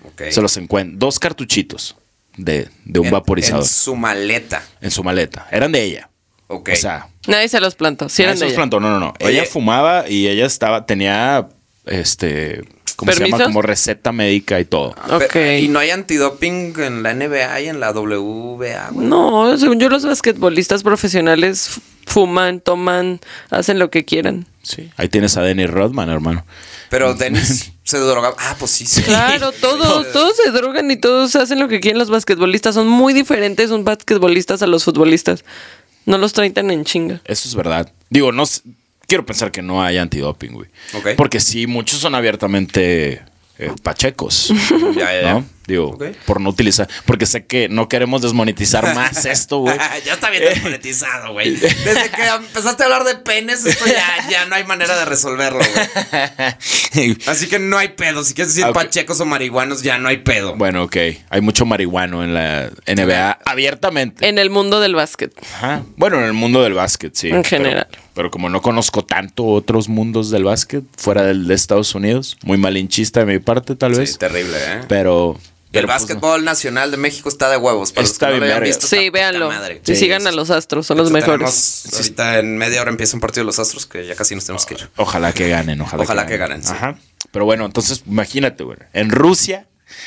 Ok. 0.06 0.22
Se 0.30 0.42
los 0.42 0.56
encuentran. 0.58 1.00
Dos 1.00 1.20
cartuchitos 1.20 1.96
de, 2.38 2.70
de 2.86 3.00
un 3.00 3.08
En- 3.08 3.12
vaporizador 3.12 3.62
En 3.64 3.66
en, 3.66 3.70
su 3.70 3.96
maleta. 3.96 4.64
su 4.90 5.04
maleta. 5.04 5.48
Eran 5.52 5.72
de 5.72 5.84
ella. 5.84 6.10
Ok. 6.48 6.70
O 6.74 6.76
sea, 6.76 7.08
Nadie 7.28 7.48
se 7.50 7.60
los 7.60 7.76
plantó. 7.76 8.08
Si 8.10 8.22
nadie 8.22 8.30
eran 8.32 8.38
se 8.38 8.44
de 8.46 8.46
los 8.46 8.52
ella. 8.54 8.58
plantó. 8.60 8.80
No, 8.80 8.90
no, 8.90 9.00
no. 9.00 9.14
Oye. 9.22 9.32
Ella 9.32 9.46
fumaba 9.46 10.10
y 10.10 10.28
ella 10.28 10.46
estaba, 10.46 10.86
tenía 10.86 11.48
este. 11.86 12.62
¿Cómo 13.06 13.12
se 13.14 13.30
llama? 13.30 13.44
Como 13.46 13.62
receta 13.62 14.12
médica 14.12 14.60
y 14.60 14.66
todo. 14.66 14.96
Ok. 15.10 15.32
Pe- 15.32 15.60
Y 15.62 15.68
no 15.68 15.80
hay 15.80 15.92
antidoping 15.92 16.74
en 16.80 17.04
la 17.04 17.14
NBA 17.14 17.62
y 17.62 17.68
en 17.68 17.80
la 17.80 17.92
WBA, 17.92 18.90
güey. 18.92 19.08
No, 19.08 19.58
según 19.58 19.80
yo 19.80 19.90
los 19.90 20.06
basquetbolistas 20.06 20.84
profesionales 20.84 21.80
fuman, 22.06 22.60
toman, 22.60 23.20
hacen 23.50 23.80
lo 23.80 23.90
que 23.90 24.06
quieran. 24.06 24.46
Sí. 24.62 24.90
Ahí 24.98 25.10
tienes 25.10 25.36
a 25.38 25.42
Dennis 25.42 25.70
Rodman, 25.70 26.10
hermano. 26.10 26.46
Pero 26.90 27.14
Dennis 27.16 27.72
se 27.84 27.98
drogaba. 27.98 28.36
Ah, 28.40 28.56
pues 28.58 28.72
sí, 28.72 28.86
sí. 28.86 29.02
Claro, 29.04 29.52
todos, 29.52 30.12
todos 30.12 30.36
se 30.38 30.52
drogan 30.52 30.90
y 30.92 30.96
todos 30.98 31.36
hacen 31.36 31.60
lo 31.60 31.68
que 31.68 31.80
quieren 31.80 32.00
los 32.00 32.10
basquetbolistas. 32.10 32.76
Son 32.76 32.88
muy 32.88 33.14
diferentes 33.14 33.70
los 33.70 33.84
basquetbolistas 33.84 34.62
a 34.62 34.68
los 34.68 34.84
futbolistas. 34.84 35.44
No 36.06 36.18
los 36.18 36.34
traitan 36.34 36.70
en 36.72 36.84
chinga. 36.86 37.22
Eso 37.26 37.48
es 37.48 37.56
verdad. 37.56 37.92
Digo, 38.10 38.32
no 38.32 38.46
sé- 38.46 38.62
quiero 39.14 39.28
pensar 39.28 39.52
que 39.52 39.62
no 39.62 39.84
hay 39.84 40.00
antidoping, 40.00 40.54
güey. 40.54 40.70
Ok. 40.96 41.10
Porque 41.16 41.40
sí, 41.40 41.68
muchos 41.68 42.00
son 42.00 42.16
abiertamente 42.16 43.22
eh, 43.60 43.72
pachecos. 43.84 44.52
Ya, 44.96 45.14
ya, 45.14 45.22
ya. 45.22 45.44
Digo, 45.68 45.98
por 46.26 46.42
no 46.42 46.50
utilizar. 46.50 46.90
Porque 47.06 47.26
sé 47.26 47.46
que 47.46 47.70
no 47.70 47.88
queremos 47.88 48.22
desmonetizar 48.22 48.94
más 48.96 49.26
esto, 49.26 49.60
güey. 49.60 49.78
ya 50.06 50.14
está 50.14 50.30
bien 50.30 50.44
desmonetizado, 50.44 51.34
güey. 51.34 51.52
Desde 51.56 52.10
que 52.10 52.26
empezaste 52.28 52.84
a 52.84 52.86
hablar 52.88 53.04
de 53.06 53.16
penes, 53.16 53.66
esto 53.66 53.86
ya, 53.86 54.30
ya 54.30 54.46
no 54.46 54.56
hay 54.56 54.64
manera 54.66 54.98
de 54.98 55.06
resolverlo, 55.06 55.60
güey. 55.60 57.18
Así 57.28 57.48
que 57.48 57.60
no 57.60 57.78
hay 57.78 57.90
pedo. 57.90 58.24
Si 58.24 58.34
quieres 58.34 58.54
decir 58.56 58.68
Ok. 58.70 58.76
pachecos 58.76 59.20
o 59.20 59.26
marihuanos, 59.26 59.82
ya 59.84 59.98
no 59.98 60.10
hay 60.10 60.18
pedo. 60.18 60.56
bueno, 60.56 60.84
ok. 60.84 60.98
Hay 61.30 61.42
mucho 61.42 61.66
marihuano 61.66 62.24
en 62.24 62.34
la 62.34 62.70
NBA 62.88 63.40
abiertamente. 63.46 64.28
En 64.28 64.38
el 64.38 64.50
mundo 64.50 64.80
del 64.80 64.96
básquet. 64.96 65.34
Ajá. 65.56 65.84
Bueno, 65.96 66.18
en 66.20 66.26
el 66.26 66.34
mundo 66.34 66.62
del 66.64 66.74
básquet, 66.74 67.16
sí. 67.16 67.28
En 67.30 67.38
pero- 67.42 67.50
general. 67.50 67.88
Pero, 68.16 68.30
como 68.30 68.48
no 68.48 68.62
conozco 68.62 69.04
tanto 69.04 69.44
otros 69.46 69.90
mundos 69.90 70.30
del 70.30 70.44
básquet 70.44 70.84
fuera 70.98 71.24
del 71.24 71.48
de 71.48 71.56
Estados 71.56 71.96
Unidos, 71.96 72.38
muy 72.44 72.60
malinchista 72.60 73.22
de 73.22 73.26
mi 73.26 73.40
parte, 73.40 73.76
tal 73.76 73.94
vez. 73.96 74.12
Sí, 74.12 74.18
terrible, 74.20 74.56
¿eh? 74.56 74.82
Pero. 74.88 75.40
El 75.74 75.86
pues, 75.86 75.88
básquetbol 76.02 76.44
nacional 76.46 76.92
de 76.92 76.98
México 76.98 77.28
está 77.30 77.50
de 77.50 77.58
huevos. 77.58 77.92
Para 77.92 78.06
Está 78.06 78.28
los 78.30 78.36
que 78.36 78.40
no 78.40 78.46
lo 78.46 78.52
hayan 78.52 78.64
visto, 78.64 78.88
Sí, 78.88 79.10
véanlo. 79.10 79.48
madre. 79.50 79.82
Y 79.84 79.88
Sí, 79.88 79.96
sigan 79.96 80.22
sí, 80.22 80.28
a 80.28 80.32
los 80.32 80.50
astros, 80.52 80.86
son 80.88 80.98
los 80.98 81.12
mejores. 81.12 81.82
tenemos- 81.84 81.94
ahorita 82.00 82.40
en 82.40 82.58
media 82.58 82.82
hora 82.82 82.92
empieza 82.92 83.16
un 83.18 83.22
partido 83.22 83.42
de 83.42 83.48
los 83.48 83.60
Astros 83.60 83.86
que 83.88 84.06
ya 84.06 84.16
casi 84.16 84.36
nos 84.36 84.46
tenemos 84.46 84.66
que 84.66 84.76
ir. 84.76 84.90
Ojalá 84.98 85.34
que 85.34 85.50
ganen, 85.50 85.82
ojalá, 85.82 86.04
Ojalá 86.04 86.26
que 86.28 86.38
ganen, 86.38 86.64
sí. 86.64 86.72
Ajá. 86.72 86.98
Pero 87.32 87.46
bueno, 87.46 87.66
entonces 87.66 88.04
imagínate, 88.06 88.64
güey. 88.64 88.78
En 88.94 89.10
Rusia, 89.10 89.66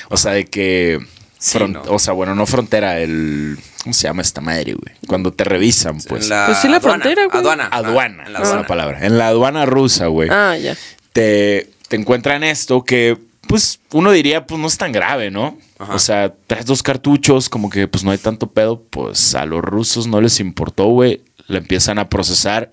o 0.09 0.17
sea, 0.17 0.33
de 0.33 0.45
que. 0.47 1.01
Sí, 1.39 1.59
no. 1.59 1.83
O 1.89 1.99
sea, 1.99 2.13
bueno, 2.15 2.35
no 2.35 2.47
frontera, 2.47 2.99
el. 3.01 3.59
¿Cómo 3.83 3.93
se 3.93 4.05
llama 4.05 4.23
esta 4.23 4.41
madre, 4.41 4.75
güey? 4.75 4.95
Cuando 5.07 5.33
te 5.33 5.45
revisan, 5.45 5.99
pues. 6.01 6.25
En 6.25 6.31
la 6.31 6.47
Pues 6.47 6.59
sí, 6.59 6.69
la 6.69 6.77
aduana, 6.79 7.03
frontera, 7.03 7.27
güey. 7.27 7.39
Aduana. 7.39 7.67
Aduana, 7.73 8.23
Ah, 8.23 8.27
en 8.27 8.33
la 8.33 8.39
esa 8.39 8.43
es 8.43 8.47
aduana. 8.49 8.63
la 8.63 8.67
palabra. 8.69 9.07
En 9.07 9.19
la 9.19 9.29
aduana 9.29 9.67
rusa, 9.67 10.07
güey. 10.07 10.29
Ah, 10.31 10.57
ya. 10.57 10.77
Te, 11.13 11.69
te 11.89 11.97
encuentran 11.97 12.43
esto 12.45 12.85
que, 12.85 13.19
pues, 13.49 13.81
uno 13.93 14.11
diría, 14.13 14.47
pues 14.47 14.61
no 14.61 14.67
es 14.67 14.77
tan 14.79 14.93
grave, 14.93 15.31
¿no? 15.31 15.59
Ajá. 15.79 15.95
O 15.95 15.99
sea, 15.99 16.35
traes 16.47 16.67
dos 16.67 16.83
cartuchos, 16.83 17.49
como 17.49 17.71
que, 17.71 17.89
pues 17.89 18.05
no 18.05 18.11
hay 18.11 18.19
tanto 18.19 18.49
pedo. 18.51 18.83
Pues 18.91 19.35
a 19.35 19.45
los 19.47 19.63
rusos 19.63 20.07
no 20.07 20.21
les 20.21 20.41
importó, 20.41 20.87
güey. 20.87 21.23
Le 21.49 21.59
empiezan 21.59 21.99
a 21.99 22.09
procesar 22.09 22.71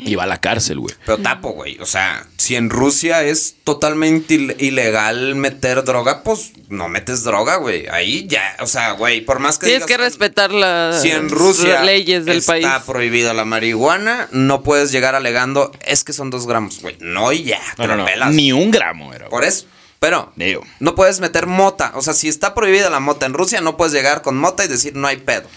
y 0.00 0.14
va 0.14 0.22
a 0.22 0.26
la 0.28 0.40
cárcel, 0.40 0.78
güey. 0.78 0.94
Pero 1.04 1.18
tapo, 1.18 1.50
güey. 1.50 1.76
O 1.80 1.86
sea, 1.86 2.24
si 2.36 2.54
en 2.54 2.70
Rusia 2.70 3.24
es 3.24 3.56
totalmente 3.64 4.34
il- 4.36 4.54
ilegal 4.60 5.34
meter 5.34 5.82
droga, 5.82 6.22
pues 6.22 6.52
no 6.68 6.88
metes 6.88 7.24
droga, 7.24 7.56
güey. 7.56 7.88
Ahí 7.88 8.28
ya, 8.28 8.56
o 8.60 8.66
sea, 8.68 8.92
güey, 8.92 9.22
por 9.22 9.40
más 9.40 9.58
que 9.58 9.66
Tienes 9.66 9.86
digas- 9.86 9.96
que 9.98 10.04
respetar 10.04 10.52
las 10.52 11.02
Si 11.02 11.10
en 11.10 11.28
Rusia 11.28 11.82
leyes 11.82 12.24
del 12.26 12.36
está 12.38 12.52
país. 12.52 12.66
prohibida 12.86 13.34
la 13.34 13.44
marihuana, 13.44 14.28
no 14.30 14.62
puedes 14.62 14.92
llegar 14.92 15.16
alegando, 15.16 15.72
es 15.84 16.04
que 16.04 16.12
son 16.12 16.30
dos 16.30 16.46
gramos, 16.46 16.80
güey. 16.80 16.96
No, 17.00 17.32
y 17.32 17.42
ya, 17.42 17.58
te 17.76 17.82
No, 17.82 17.88
no, 17.88 17.96
la 17.96 17.96
no. 17.96 18.04
pelas. 18.04 18.34
Ni 18.34 18.52
un 18.52 18.70
gramo 18.70 19.12
era. 19.12 19.24
güey. 19.26 19.30
Por 19.30 19.44
eso. 19.44 19.66
Pero 20.00 20.32
Digo. 20.36 20.62
no 20.80 20.94
puedes 20.94 21.20
meter 21.20 21.46
mota. 21.46 21.92
O 21.96 22.02
sea, 22.02 22.14
si 22.14 22.28
está 22.28 22.54
prohibida 22.54 22.88
la 22.90 23.00
mota 23.00 23.26
en 23.26 23.34
Rusia, 23.34 23.60
no 23.60 23.76
puedes 23.76 23.92
llegar 23.92 24.22
con 24.22 24.36
mota 24.38 24.64
y 24.64 24.68
decir 24.68 24.94
no 24.94 25.08
hay 25.08 25.16
pedo. 25.16 25.48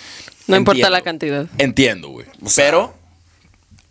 No 0.47 0.55
importa 0.57 0.89
la 0.89 1.01
cantidad. 1.01 1.45
Entiendo, 1.59 2.09
güey. 2.09 2.25
O 2.43 2.49
sea- 2.49 2.65
Pero 2.65 2.93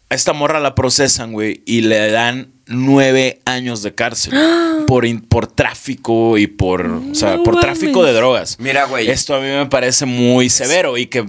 a 0.09 0.15
esta 0.17 0.33
morra 0.33 0.59
la 0.59 0.75
procesan, 0.75 1.33
güey, 1.33 1.63
y 1.67 1.83
le 1.83 2.11
dan 2.11 2.53
nueve 2.67 3.41
años 3.45 3.83
de 3.83 3.95
cárcel 3.95 4.33
por, 4.89 5.07
in- 5.07 5.21
por 5.21 5.47
tráfico 5.47 6.37
y 6.37 6.49
por, 6.49 6.85
o 6.87 7.15
sea, 7.15 7.39
por 7.45 7.61
tráfico 7.61 8.03
de 8.05 8.13
drogas. 8.13 8.57
Mira, 8.59 8.87
güey. 8.87 9.09
Esto 9.09 9.37
a 9.37 9.41
mí 9.41 9.47
me 9.47 9.67
parece 9.67 10.07
muy 10.07 10.51
severo 10.51 10.99
y 10.99 11.07
que 11.07 11.25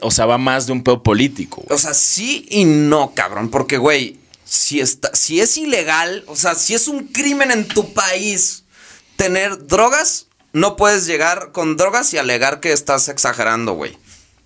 o 0.00 0.10
sea, 0.10 0.24
va 0.24 0.38
más 0.38 0.66
de 0.66 0.72
un 0.72 0.82
pedo 0.82 1.02
político. 1.02 1.62
güey. 1.62 1.74
O 1.76 1.78
sea, 1.78 1.92
sí 1.92 2.46
y 2.50 2.64
no, 2.64 3.12
cabrón. 3.14 3.50
Porque, 3.50 3.76
güey, 3.76 4.16
si, 4.56 4.80
está, 4.80 5.14
si 5.14 5.40
es 5.40 5.56
ilegal, 5.56 6.24
o 6.26 6.36
sea, 6.36 6.54
si 6.54 6.74
es 6.74 6.88
un 6.88 7.06
crimen 7.08 7.50
en 7.50 7.66
tu 7.68 7.92
país 7.92 8.64
tener 9.16 9.66
drogas, 9.66 10.26
no 10.52 10.76
puedes 10.76 11.06
llegar 11.06 11.52
con 11.52 11.76
drogas 11.76 12.12
y 12.14 12.18
alegar 12.18 12.60
que 12.60 12.72
estás 12.72 13.08
exagerando, 13.08 13.74
güey. 13.74 13.96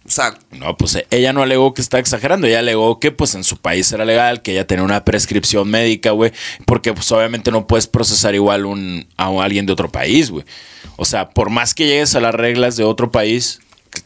O 0.06 0.11
sea, 0.11 0.34
No, 0.50 0.76
pues 0.76 0.94
eh, 0.94 1.06
ella 1.11 1.32
no 1.32 1.42
alegó 1.42 1.74
que 1.74 1.82
está 1.82 1.98
exagerando, 1.98 2.46
ella 2.46 2.61
alegó 2.61 2.98
que 2.98 3.12
pues 3.12 3.34
en 3.34 3.44
su 3.44 3.58
país 3.58 3.92
era 3.92 4.04
legal, 4.04 4.42
que 4.42 4.52
ella 4.52 4.66
tenía 4.66 4.84
una 4.84 5.04
prescripción 5.04 5.70
médica, 5.70 6.11
güey, 6.12 6.32
porque 6.64 6.92
pues 6.92 7.12
obviamente 7.12 7.50
no 7.50 7.66
puedes 7.66 7.86
procesar 7.86 8.34
igual 8.34 8.64
un, 8.64 9.06
a 9.16 9.26
alguien 9.42 9.66
de 9.66 9.72
otro 9.72 9.90
país, 9.90 10.30
güey. 10.30 10.44
O 10.96 11.04
sea, 11.04 11.30
por 11.30 11.50
más 11.50 11.74
que 11.74 11.86
llegues 11.86 12.14
a 12.14 12.20
las 12.20 12.34
reglas 12.34 12.76
de 12.76 12.84
otro 12.84 13.12
país, 13.12 13.61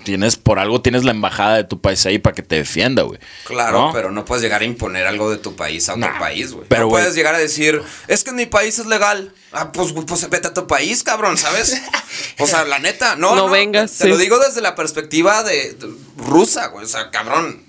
tienes 0.05 0.37
por 0.37 0.59
algo 0.59 0.80
tienes 0.80 1.05
la 1.05 1.11
embajada 1.11 1.57
de 1.57 1.64
tu 1.64 1.80
país 1.80 2.05
ahí 2.07 2.18
para 2.18 2.35
que 2.35 2.43
te 2.43 2.57
defienda, 2.57 3.03
güey. 3.03 3.18
claro, 3.45 3.87
¿No? 3.89 3.93
pero 3.93 4.11
no 4.11 4.24
puedes 4.24 4.43
llegar 4.43 4.62
a 4.62 4.64
imponer 4.64 5.07
algo 5.07 5.30
de 5.30 5.37
tu 5.37 5.55
país 5.57 5.89
a 5.89 5.95
otro 5.95 6.09
Nah, 6.11 6.18
país, 6.18 6.53
güey. 6.53 6.66
pero, 6.68 6.85
no 6.85 6.89
puedes 6.91 7.14
llegar 7.14 7.35
a 7.35 7.39
decir, 7.39 7.82
es 8.09 8.24
que 8.24 8.30
en 8.30 8.37
mi 8.37 8.47
país 8.47 8.78
es 8.78 8.87
legal. 8.87 9.32
Ah, 9.53 9.70
pues, 9.72 9.93
pues 9.93 10.28
vete 10.30 10.49
a 10.49 10.55
tu 10.55 10.66
país, 10.66 11.03
cabrón, 11.03 11.37
¿sabes? 11.39 11.80
O 12.39 12.47
sea, 12.47 12.64
la 12.64 12.78
neta, 12.78 13.16
no. 13.16 13.35
No 13.35 13.49
vengas, 13.49 13.93
Te 13.93 14.05
sí. 14.05 14.09
lo 14.09 14.16
digo 14.16 14.39
desde 14.39 14.61
la 14.61 14.74
perspectiva 14.74 15.43
de, 15.43 15.72
de 15.74 15.89
rusa, 16.16 16.66
güey. 16.68 16.85
O 16.85 16.89
sea, 16.89 17.11
cabrón. 17.11 17.62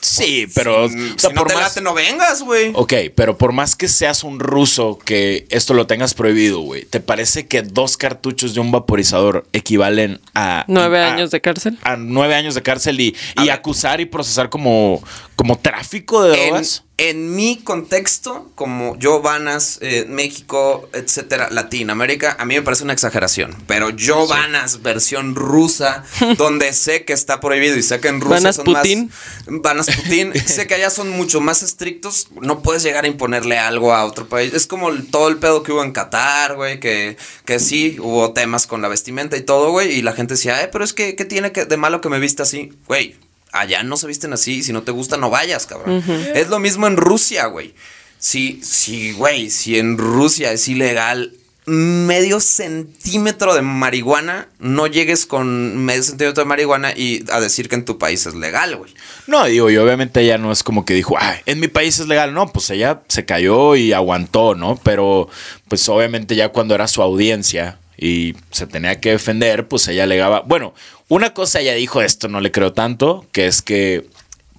Sí, 0.00 0.46
pero 0.54 0.88
si, 0.88 0.94
o 0.94 1.18
sea, 1.18 1.30
si 1.30 1.34
no 1.34 1.40
por 1.42 1.48
te 1.48 1.54
más- 1.54 1.62
late, 1.64 1.80
no 1.80 1.94
vengas, 1.94 2.42
güey. 2.42 2.72
Ok, 2.74 2.92
pero 3.14 3.36
por 3.36 3.52
más 3.52 3.76
que 3.76 3.88
seas 3.88 4.24
un 4.24 4.38
ruso 4.40 4.98
que 5.04 5.46
esto 5.50 5.74
lo 5.74 5.86
tengas 5.86 6.14
prohibido, 6.14 6.60
güey, 6.60 6.84
¿te 6.84 7.00
parece 7.00 7.46
que 7.46 7.62
dos 7.62 7.96
cartuchos 7.96 8.54
de 8.54 8.60
un 8.60 8.70
vaporizador 8.70 9.46
equivalen 9.52 10.20
a... 10.34 10.64
Nueve 10.68 11.00
a- 11.00 11.12
años 11.12 11.30
de 11.30 11.40
cárcel. 11.40 11.78
a 11.82 11.96
nueve 11.96 12.34
años 12.34 12.54
de 12.54 12.62
cárcel 12.62 13.00
y, 13.00 13.16
y 13.42 13.48
acusar 13.48 14.00
y 14.00 14.06
procesar 14.06 14.48
como, 14.50 15.02
como 15.36 15.58
tráfico 15.58 16.22
de 16.24 16.36
drogas. 16.46 16.84
en 16.96 17.34
mi 17.36 17.56
contexto, 17.56 18.50
como 18.54 18.96
Giovanas, 18.98 19.78
eh, 19.82 20.04
México, 20.08 20.88
etcétera, 20.92 21.48
Latinoamérica, 21.50 22.36
a 22.38 22.44
mí 22.44 22.54
me 22.54 22.62
parece 22.62 22.84
una 22.84 22.92
exageración. 22.92 23.54
Pero 23.66 23.90
Giovanas, 23.96 24.82
versión 24.82 25.34
rusa, 25.34 26.04
donde 26.38 26.72
sé 26.72 27.04
que 27.04 27.12
está 27.12 27.40
prohibido 27.40 27.76
y 27.76 27.82
sé 27.82 28.00
que 28.00 28.08
en 28.08 28.20
Rusia 28.20 28.36
Vanas 28.36 28.56
son 28.56 28.64
Putin. 28.64 29.10
más. 29.46 29.62
Vanas 29.62 29.87
Putin. 29.96 30.32
sé 30.46 30.66
que 30.66 30.74
allá 30.74 30.90
son 30.90 31.10
mucho 31.10 31.40
más 31.40 31.62
estrictos. 31.62 32.28
No 32.40 32.62
puedes 32.62 32.82
llegar 32.82 33.04
a 33.04 33.08
imponerle 33.08 33.58
algo 33.58 33.92
a 33.94 34.04
otro 34.04 34.28
país. 34.28 34.52
Es 34.54 34.66
como 34.66 34.88
el- 34.90 35.06
todo 35.10 35.28
el 35.28 35.36
pedo 35.38 35.62
que 35.62 35.72
hubo 35.72 35.82
en 35.84 35.92
Qatar, 35.92 36.56
güey, 36.56 36.80
que, 36.80 37.16
que 37.44 37.58
sí, 37.60 37.96
hubo 38.00 38.32
temas 38.32 38.66
con 38.66 38.82
la 38.82 38.88
vestimenta 38.88 39.36
y 39.36 39.42
todo, 39.42 39.70
güey. 39.70 39.92
Y 39.98 40.02
la 40.02 40.12
gente 40.12 40.34
decía, 40.34 40.62
eh, 40.62 40.68
pero 40.70 40.84
es 40.84 40.92
que, 40.92 41.16
¿qué 41.16 41.24
tiene 41.24 41.52
que, 41.52 41.64
de 41.64 41.76
malo 41.76 42.00
que 42.00 42.08
me 42.08 42.18
vista 42.18 42.42
así? 42.44 42.72
Güey, 42.86 43.16
allá 43.52 43.82
no 43.82 43.96
se 43.96 44.06
visten 44.06 44.32
así. 44.32 44.58
y 44.58 44.62
Si 44.62 44.72
no 44.72 44.82
te 44.82 44.92
gusta, 44.92 45.16
no 45.16 45.30
vayas, 45.30 45.66
cabrón. 45.66 46.02
Es 46.34 46.48
lo 46.48 46.58
mismo 46.58 46.86
en 46.86 46.96
Rusia, 46.96 47.46
güey. 47.46 47.74
Si, 48.20 48.60
si, 48.64 49.12
güey, 49.12 49.48
si 49.50 49.78
en 49.78 49.96
Rusia 49.96 50.52
es 50.52 50.66
ilegal 50.68 51.32
medio 51.68 52.40
centímetro 52.40 53.54
de 53.54 53.62
marihuana, 53.62 54.48
no 54.58 54.86
llegues 54.86 55.26
con 55.26 55.76
medio 55.76 56.02
centímetro 56.02 56.42
de 56.42 56.48
marihuana 56.48 56.92
y 56.96 57.24
a 57.30 57.40
decir 57.40 57.68
que 57.68 57.74
en 57.76 57.84
tu 57.84 57.98
país 57.98 58.26
es 58.26 58.34
legal, 58.34 58.76
güey. 58.76 58.92
No, 59.26 59.44
digo, 59.44 59.70
y 59.70 59.76
obviamente 59.76 60.20
ella 60.20 60.38
no 60.38 60.50
es 60.50 60.62
como 60.62 60.84
que 60.84 60.94
dijo, 60.94 61.16
ah, 61.18 61.36
en 61.46 61.60
mi 61.60 61.68
país 61.68 61.98
es 61.98 62.08
legal. 62.08 62.32
No, 62.32 62.48
pues 62.48 62.70
ella 62.70 63.02
se 63.08 63.24
cayó 63.24 63.76
y 63.76 63.92
aguantó, 63.92 64.54
¿no? 64.54 64.80
Pero, 64.82 65.28
pues 65.68 65.88
obviamente 65.88 66.34
ya 66.34 66.48
cuando 66.48 66.74
era 66.74 66.88
su 66.88 67.02
audiencia 67.02 67.78
y 67.96 68.34
se 68.50 68.66
tenía 68.66 69.00
que 69.00 69.10
defender, 69.10 69.68
pues 69.68 69.86
ella 69.88 70.04
alegaba. 70.04 70.40
Bueno, 70.40 70.74
una 71.08 71.34
cosa 71.34 71.60
ella 71.60 71.74
dijo, 71.74 72.00
esto 72.00 72.28
no 72.28 72.40
le 72.40 72.52
creo 72.52 72.72
tanto, 72.72 73.26
que 73.32 73.46
es 73.46 73.62
que 73.62 74.06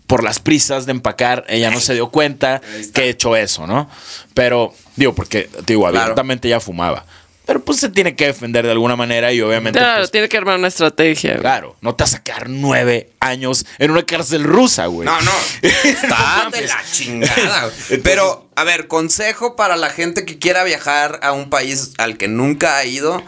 por 0.10 0.24
las 0.24 0.40
prisas 0.40 0.88
de 0.88 0.92
empacar, 0.92 1.46
ella 1.48 1.70
no 1.70 1.80
se 1.80 1.94
dio 1.94 2.10
cuenta 2.10 2.62
que 2.96 3.04
he 3.04 3.10
hecho 3.10 3.36
eso, 3.36 3.68
¿no? 3.68 3.88
Pero, 4.34 4.74
digo, 4.96 5.14
porque, 5.14 5.48
digo, 5.68 5.84
Claro. 5.84 6.00
abiertamente 6.00 6.48
ella 6.48 6.60
fumaba. 6.60 7.06
Pero 7.46 7.64
pues 7.64 7.80
se 7.80 7.90
tiene 7.90 8.16
que 8.16 8.26
defender 8.28 8.64
de 8.66 8.72
alguna 8.72 8.96
manera 8.96 9.32
y 9.34 9.42
obviamente. 9.42 9.80
Claro, 9.80 10.00
pues, 10.02 10.12
tiene 10.12 10.28
que 10.30 10.38
armar 10.38 10.58
una 10.58 10.68
estrategia. 10.68 11.32
güey. 11.32 11.42
Claro, 11.42 11.76
no 11.82 11.94
te 11.96 12.04
vas 12.04 12.14
a 12.14 12.18
sacar 12.18 12.48
nueve 12.50 13.12
años 13.20 13.66
en 13.80 13.90
una 13.92 14.04
cárcel 14.04 14.44
rusa, 14.44 14.86
güey. 14.88 15.06
No, 15.08 15.20
no. 15.22 15.32
Está 15.62 16.50
de 16.52 16.68
la 16.68 16.84
chingada. 16.92 17.70
güey. 17.88 18.02
Pero, 18.02 18.50
a 18.56 18.64
ver, 18.64 18.88
consejo 18.88 19.56
para 19.56 19.78
la 19.78 19.90
gente 19.90 20.26
que 20.26 20.38
quiera 20.40 20.64
viajar 20.64 21.20
a 21.24 21.32
un 21.32 21.50
país 21.50 21.94
al 22.00 22.18
que 22.18 22.28
nunca 22.28 22.78
ha 22.78 22.86
ido. 22.86 23.24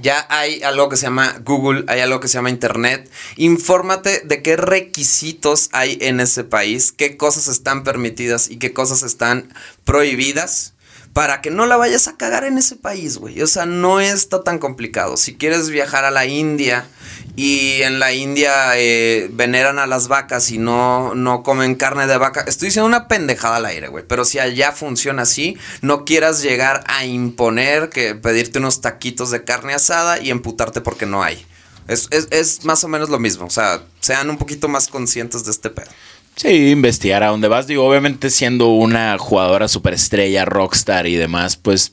Ya 0.00 0.26
hay 0.30 0.62
algo 0.62 0.88
que 0.88 0.96
se 0.96 1.02
llama 1.02 1.34
Google, 1.44 1.84
hay 1.88 2.00
algo 2.00 2.20
que 2.20 2.28
se 2.28 2.34
llama 2.34 2.50
Internet. 2.50 3.10
Infórmate 3.36 4.20
de 4.24 4.42
qué 4.42 4.56
requisitos 4.56 5.68
hay 5.72 5.98
en 6.00 6.20
ese 6.20 6.44
país, 6.44 6.92
qué 6.92 7.16
cosas 7.16 7.48
están 7.48 7.84
permitidas 7.84 8.50
y 8.50 8.58
qué 8.58 8.72
cosas 8.72 9.02
están 9.02 9.52
prohibidas 9.84 10.74
para 11.12 11.40
que 11.40 11.50
no 11.50 11.66
la 11.66 11.76
vayas 11.76 12.06
a 12.06 12.16
cagar 12.16 12.44
en 12.44 12.58
ese 12.58 12.76
país, 12.76 13.18
güey. 13.18 13.42
O 13.42 13.46
sea, 13.46 13.66
no 13.66 14.00
está 14.00 14.44
tan 14.44 14.58
complicado. 14.58 15.16
Si 15.16 15.34
quieres 15.34 15.68
viajar 15.68 16.04
a 16.04 16.10
la 16.10 16.26
India 16.26 16.86
y 17.38 17.82
en 17.82 18.00
la 18.00 18.12
India 18.12 18.72
eh, 18.74 19.30
veneran 19.32 19.78
a 19.78 19.86
las 19.86 20.08
vacas 20.08 20.50
y 20.50 20.58
no, 20.58 21.14
no 21.14 21.44
comen 21.44 21.76
carne 21.76 22.08
de 22.08 22.18
vaca, 22.18 22.40
estoy 22.48 22.66
diciendo 22.66 22.88
una 22.88 23.06
pendejada 23.06 23.58
al 23.58 23.66
aire, 23.66 23.86
güey. 23.86 24.02
Pero 24.08 24.24
si 24.24 24.40
allá 24.40 24.72
funciona 24.72 25.22
así, 25.22 25.56
no 25.80 26.04
quieras 26.04 26.42
llegar 26.42 26.82
a 26.88 27.04
imponer 27.04 27.90
que 27.90 28.16
pedirte 28.16 28.58
unos 28.58 28.80
taquitos 28.80 29.30
de 29.30 29.44
carne 29.44 29.72
asada 29.72 30.20
y 30.20 30.30
emputarte 30.30 30.80
porque 30.80 31.06
no 31.06 31.22
hay. 31.22 31.46
Es, 31.86 32.08
es, 32.10 32.26
es 32.32 32.64
más 32.64 32.82
o 32.82 32.88
menos 32.88 33.08
lo 33.08 33.20
mismo. 33.20 33.46
O 33.46 33.50
sea, 33.50 33.82
sean 34.00 34.28
un 34.30 34.36
poquito 34.36 34.66
más 34.66 34.88
conscientes 34.88 35.44
de 35.44 35.52
este 35.52 35.70
pedo. 35.70 35.90
Sí, 36.34 36.70
investigar 36.70 37.22
a 37.22 37.28
dónde 37.28 37.46
vas. 37.46 37.68
Digo, 37.68 37.84
obviamente 37.84 38.30
siendo 38.30 38.66
una 38.68 39.16
jugadora 39.16 39.68
superestrella, 39.68 40.44
rockstar 40.44 41.06
y 41.06 41.14
demás, 41.14 41.56
pues 41.56 41.92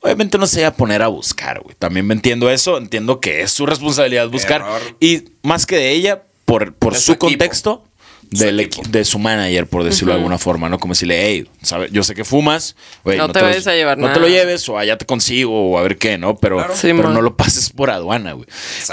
obviamente 0.00 0.38
no 0.38 0.46
se 0.46 0.62
va 0.62 0.68
a 0.68 0.74
poner 0.74 1.02
a 1.02 1.08
buscar, 1.08 1.60
güey. 1.60 1.74
También 1.78 2.06
me 2.06 2.14
entiendo 2.14 2.50
eso, 2.50 2.78
entiendo 2.78 3.20
que 3.20 3.42
es 3.42 3.50
su 3.50 3.66
responsabilidad 3.66 4.28
buscar. 4.28 4.60
Error. 4.62 4.80
Y 5.00 5.24
más 5.42 5.66
que 5.66 5.76
de 5.76 5.90
ella, 5.92 6.22
por, 6.44 6.74
por 6.74 6.94
su 6.96 7.16
contexto, 7.18 7.82
del 8.30 8.68
de 8.88 9.04
su 9.04 9.20
manager, 9.20 9.68
por 9.68 9.84
decirlo 9.84 10.12
de 10.12 10.18
alguna 10.18 10.36
forma, 10.36 10.68
¿no? 10.68 10.80
Como 10.80 10.94
decirle, 10.94 11.26
hey, 11.26 11.48
¿sabe? 11.62 11.88
yo 11.92 12.02
sé 12.02 12.16
que 12.16 12.24
fumas, 12.24 12.74
güey, 13.04 13.18
No 13.18 13.30
te 13.30 13.38
lo- 13.38 13.46
vayas 13.46 13.68
a 13.68 13.72
llevar 13.74 13.98
No 13.98 14.12
te 14.12 14.18
lo 14.18 14.26
lleves 14.26 14.68
o 14.68 14.76
allá 14.78 14.98
te 14.98 15.06
consigo 15.06 15.70
o 15.70 15.78
a 15.78 15.82
ver 15.82 15.96
qué, 15.96 16.18
¿no? 16.18 16.36
Pero, 16.36 16.56
Claro. 16.56 16.74
Sí, 16.74 16.88
pero 16.88 17.10
no 17.10 17.22
lo 17.22 17.36
pases 17.36 17.70
por 17.70 17.88
aduana, 17.88 18.32
güey. 18.32 18.48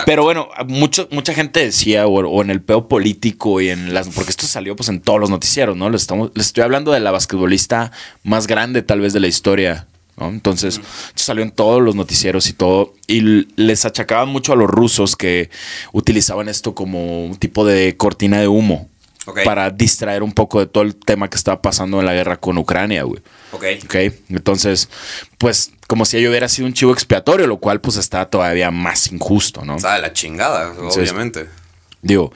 Pero 0.05 0.21
bueno, 0.23 0.49
mucho, 0.67 1.07
mucha 1.09 1.33
gente 1.33 1.61
decía, 1.61 2.05
o, 2.05 2.11
o 2.13 2.41
en 2.43 2.51
el 2.51 2.61
peo 2.61 2.87
político 2.87 3.59
y 3.59 3.69
en 3.69 3.93
las. 3.95 4.07
Porque 4.09 4.29
esto 4.29 4.45
salió 4.45 4.75
pues 4.75 4.89
en 4.89 5.01
todos 5.01 5.19
los 5.19 5.31
noticieros, 5.31 5.75
¿no? 5.75 5.89
Les, 5.89 6.01
estamos, 6.01 6.29
les 6.35 6.45
estoy 6.47 6.63
hablando 6.63 6.91
de 6.91 6.99
la 6.99 7.09
basquetbolista 7.09 7.91
más 8.23 8.45
grande, 8.45 8.83
tal 8.83 9.01
vez, 9.01 9.13
de 9.13 9.19
la 9.19 9.27
historia. 9.27 9.87
¿No? 10.17 10.27
Entonces, 10.29 10.79
salió 11.15 11.43
en 11.43 11.51
todos 11.51 11.81
los 11.81 11.95
noticieros 11.95 12.47
y 12.49 12.53
todo. 12.53 12.93
Y 13.07 13.47
les 13.55 13.85
achacaban 13.85 14.29
mucho 14.29 14.53
a 14.53 14.55
los 14.55 14.69
rusos 14.69 15.15
que 15.15 15.49
utilizaban 15.91 16.49
esto 16.49 16.75
como 16.75 17.25
un 17.25 17.35
tipo 17.37 17.65
de 17.65 17.97
cortina 17.97 18.39
de 18.39 18.47
humo. 18.47 18.89
Para 19.45 19.69
distraer 19.69 20.21
un 20.21 20.33
poco 20.33 20.59
de 20.59 20.65
todo 20.65 20.83
el 20.83 20.97
tema 20.97 21.29
que 21.29 21.37
estaba 21.37 21.61
pasando 21.61 22.01
en 22.01 22.05
la 22.05 22.13
guerra 22.13 22.35
con 22.35 22.57
Ucrania, 22.57 23.03
güey. 23.03 23.21
Ok. 23.53 23.63
Ok, 23.85 23.95
entonces, 24.27 24.89
pues 25.37 25.71
como 25.87 26.03
si 26.03 26.17
ello 26.17 26.29
hubiera 26.29 26.49
sido 26.49 26.67
un 26.67 26.73
chivo 26.73 26.91
expiatorio, 26.91 27.47
lo 27.47 27.55
cual 27.57 27.79
pues 27.79 27.95
está 27.95 28.29
todavía 28.29 28.69
más 28.69 29.09
injusto, 29.13 29.63
¿no? 29.63 29.77
Está 29.77 29.95
de 29.95 30.01
la 30.01 30.11
chingada, 30.11 30.71
Entonces, 30.71 31.09
obviamente. 31.09 31.47
Digo, 32.01 32.33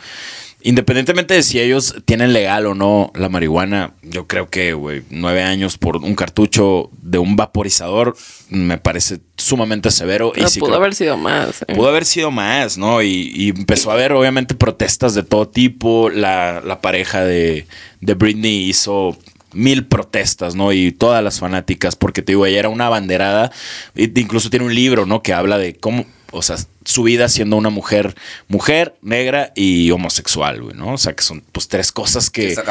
independientemente 0.68 1.34
de 1.34 1.44
si 1.44 1.60
ellos 1.60 1.96
tienen 2.06 2.34
legal 2.34 2.66
o 2.66 2.76
no 2.76 3.12
la 3.16 3.30
marihuana, 3.30 3.94
yo 4.04 4.28
creo 4.28 4.50
que, 4.50 4.74
güey, 4.74 5.04
nueve 5.10 5.42
años 5.44 5.78
por 5.78 5.98
un 5.98 6.16
cartucho 6.16 6.90
de 7.02 7.18
un 7.18 7.36
vaporizador 7.36 8.16
me 8.50 8.78
parece 8.78 9.20
sumamente 9.38 9.92
severo. 9.92 10.32
Pero 10.34 10.48
y 10.48 10.50
sí 10.50 10.60
pudo 10.60 10.70
creo- 10.72 10.80
haber 10.80 10.96
sido 10.96 11.18
más. 11.18 11.62
eh. 11.68 11.74
Pudo 11.76 11.90
haber 11.90 12.06
sido 12.06 12.32
más, 12.32 12.78
¿no? 12.78 13.02
Y, 13.02 13.32
y 13.36 13.50
empezó 13.50 13.92
a 13.92 13.94
haber, 13.94 14.12
obviamente, 14.14 14.56
protestas 14.56 15.14
de 15.14 15.24
todo 15.24 15.48
tipo. 15.48 16.10
La, 16.10 16.62
la 16.66 16.82
pareja 16.82 17.24
de, 17.24 17.66
de 18.02 18.14
Britney 18.14 18.70
hizo 18.70 19.18
mil 19.54 19.86
protestas, 19.88 20.56
¿no? 20.56 20.72
Y 20.74 20.92
todas 20.92 21.24
las 21.24 21.40
fanáticas, 21.40 21.96
porque 21.96 22.22
te 22.22 22.34
digo, 22.34 22.46
ella 22.46 22.60
era 22.60 22.70
una 22.70 22.88
abanderada. 22.88 23.52
incluso 23.96 24.50
tiene 24.50 24.66
un 24.66 24.76
libro, 24.76 25.06
¿no? 25.06 25.24
Que 25.24 25.34
habla 25.34 25.58
de 25.58 25.76
cómo, 25.76 26.06
o 26.38 26.42
sea, 26.42 26.58
su 26.86 27.04
vida 27.04 27.28
siendo 27.30 27.56
una 27.58 27.70
mujer, 27.70 28.16
mujer, 28.48 28.96
negra 29.02 29.52
y 29.56 29.92
homosexual, 29.92 30.62
güey, 30.62 30.76
¿no? 30.76 30.94
O 30.94 30.98
sea, 30.98 31.14
que 31.16 31.24
son 31.24 31.44
pues 31.52 31.68
tres 31.68 31.92
cosas 31.92 32.30
que, 32.30 32.50
está 32.50 32.64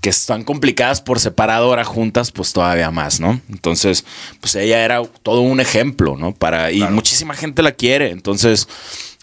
que 0.00 0.10
están 0.10 0.44
complicadas 0.44 1.00
por 1.00 1.18
separado, 1.20 1.66
ahora 1.66 1.84
juntas, 1.84 2.30
pues 2.30 2.52
todavía 2.52 2.90
más, 2.90 3.20
¿no? 3.20 3.40
Entonces, 3.50 4.04
pues 4.40 4.54
ella 4.54 4.84
era 4.84 5.02
todo 5.22 5.40
un 5.40 5.60
ejemplo, 5.60 6.16
¿no? 6.16 6.32
Para, 6.34 6.70
y 6.70 6.78
Claro. 6.78 6.92
muchísima 6.94 7.34
gente 7.34 7.62
la 7.62 7.72
quiere. 7.72 8.10
Entonces, 8.10 8.68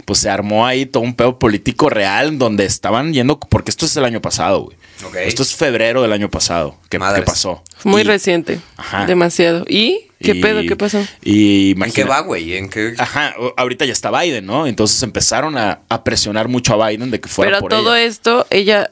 pues 0.05 0.19
se 0.19 0.29
armó 0.29 0.65
ahí 0.65 0.85
todo 0.85 1.03
un 1.03 1.13
pedo 1.15 1.37
político 1.39 1.89
real 1.89 2.37
donde 2.37 2.65
estaban 2.65 3.13
yendo, 3.13 3.39
porque 3.39 3.71
esto 3.71 3.85
es 3.85 3.95
el 3.95 4.03
año 4.05 4.21
pasado, 4.21 4.61
güey. 4.63 4.77
Ok. 5.05 5.15
Esto 5.15 5.43
es 5.43 5.55
febrero 5.55 6.01
del 6.01 6.11
año 6.11 6.29
pasado. 6.29 6.75
¿Qué, 6.89 6.99
Madres. 6.99 7.21
qué 7.23 7.25
pasó? 7.25 7.63
Muy 7.83 8.01
Y- 8.01 8.05
reciente. 8.05 8.59
Ajá. 8.77 9.05
Demasiado. 9.05 9.65
¿Y? 9.67 10.07
¿Qué 10.21 10.31
y- 10.31 10.41
pedo? 10.41 10.61
¿Qué 10.61 10.75
pasó? 10.75 11.05
Y 11.23 11.71
¿En 11.81 11.91
qué 11.91 12.03
va, 12.03 12.21
güey? 12.21 12.55
¿En 12.55 12.69
qué? 12.69 12.93
Ajá, 12.97 13.33
ahorita 13.57 13.85
ya 13.85 13.93
está 13.93 14.11
Biden, 14.17 14.45
¿no? 14.45 14.67
Entonces 14.67 15.01
empezaron 15.03 15.57
a, 15.57 15.81
a 15.89 16.03
presionar 16.03 16.47
mucho 16.47 16.81
a 16.81 16.89
Biden 16.89 17.11
de 17.11 17.19
que 17.19 17.27
fuera 17.29 17.51
Pero 17.51 17.59
por 17.61 17.69
todo 17.71 17.95
ella. 17.95 18.05
esto, 18.05 18.45
ella, 18.49 18.91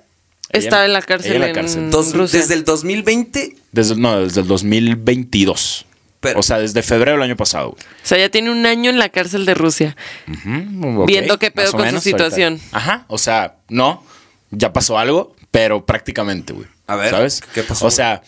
Ella- 0.52 0.60
estaba 0.64 0.86
en 0.86 0.94
la 0.94 1.02
cárcel 1.02 1.34
en 1.34 1.42
la 1.42 1.52
cárcel. 1.54 1.92
Dos- 1.92 2.14
Rusia. 2.14 2.40
desde 2.40 2.54
el 2.56 2.64
2020. 2.66 3.56
Desde, 3.72 3.96
no, 3.96 4.20
desde 4.22 4.42
el 4.42 4.48
2022. 4.48 5.86
Pero- 6.22 6.40
o 6.40 6.44
sea, 6.44 6.60
desde 6.60 6.84
febrero 6.84 7.14
del 7.14 7.22
año 7.24 7.38
pasado. 7.38 7.70
güey. 7.72 7.82
O 7.82 8.08
sea, 8.08 8.18
ya 8.18 8.30
tiene 8.30 8.52
un 8.52 8.66
año 8.66 8.90
en 8.90 9.00
la 9.00 9.08
cárcel 9.10 9.46
de 9.46 9.54
Rusia. 9.54 9.96
Ujú, 10.28 11.02
ok, 11.04 11.08
Viendo 11.08 11.40
qué 11.40 11.50
pedo 11.52 11.72
con 11.72 11.90
su 11.92 12.02
situación. 12.02 12.54
ahorita. 12.56 12.78
Ajá, 12.78 13.06
o 13.08 13.18
sea, 13.18 13.56
no, 13.70 14.04
ya 14.52 14.74
pasó 14.74 14.98
algo, 15.00 15.34
pero 15.52 15.86
prácticamente, 15.86 16.52
güey. 16.52 16.68
A 16.90 16.96
ver, 16.96 17.10
¿sabes? 17.12 17.42
¿qué 17.54 17.64
pasó, 17.64 17.86
O 17.88 17.92
sea, 17.92 18.22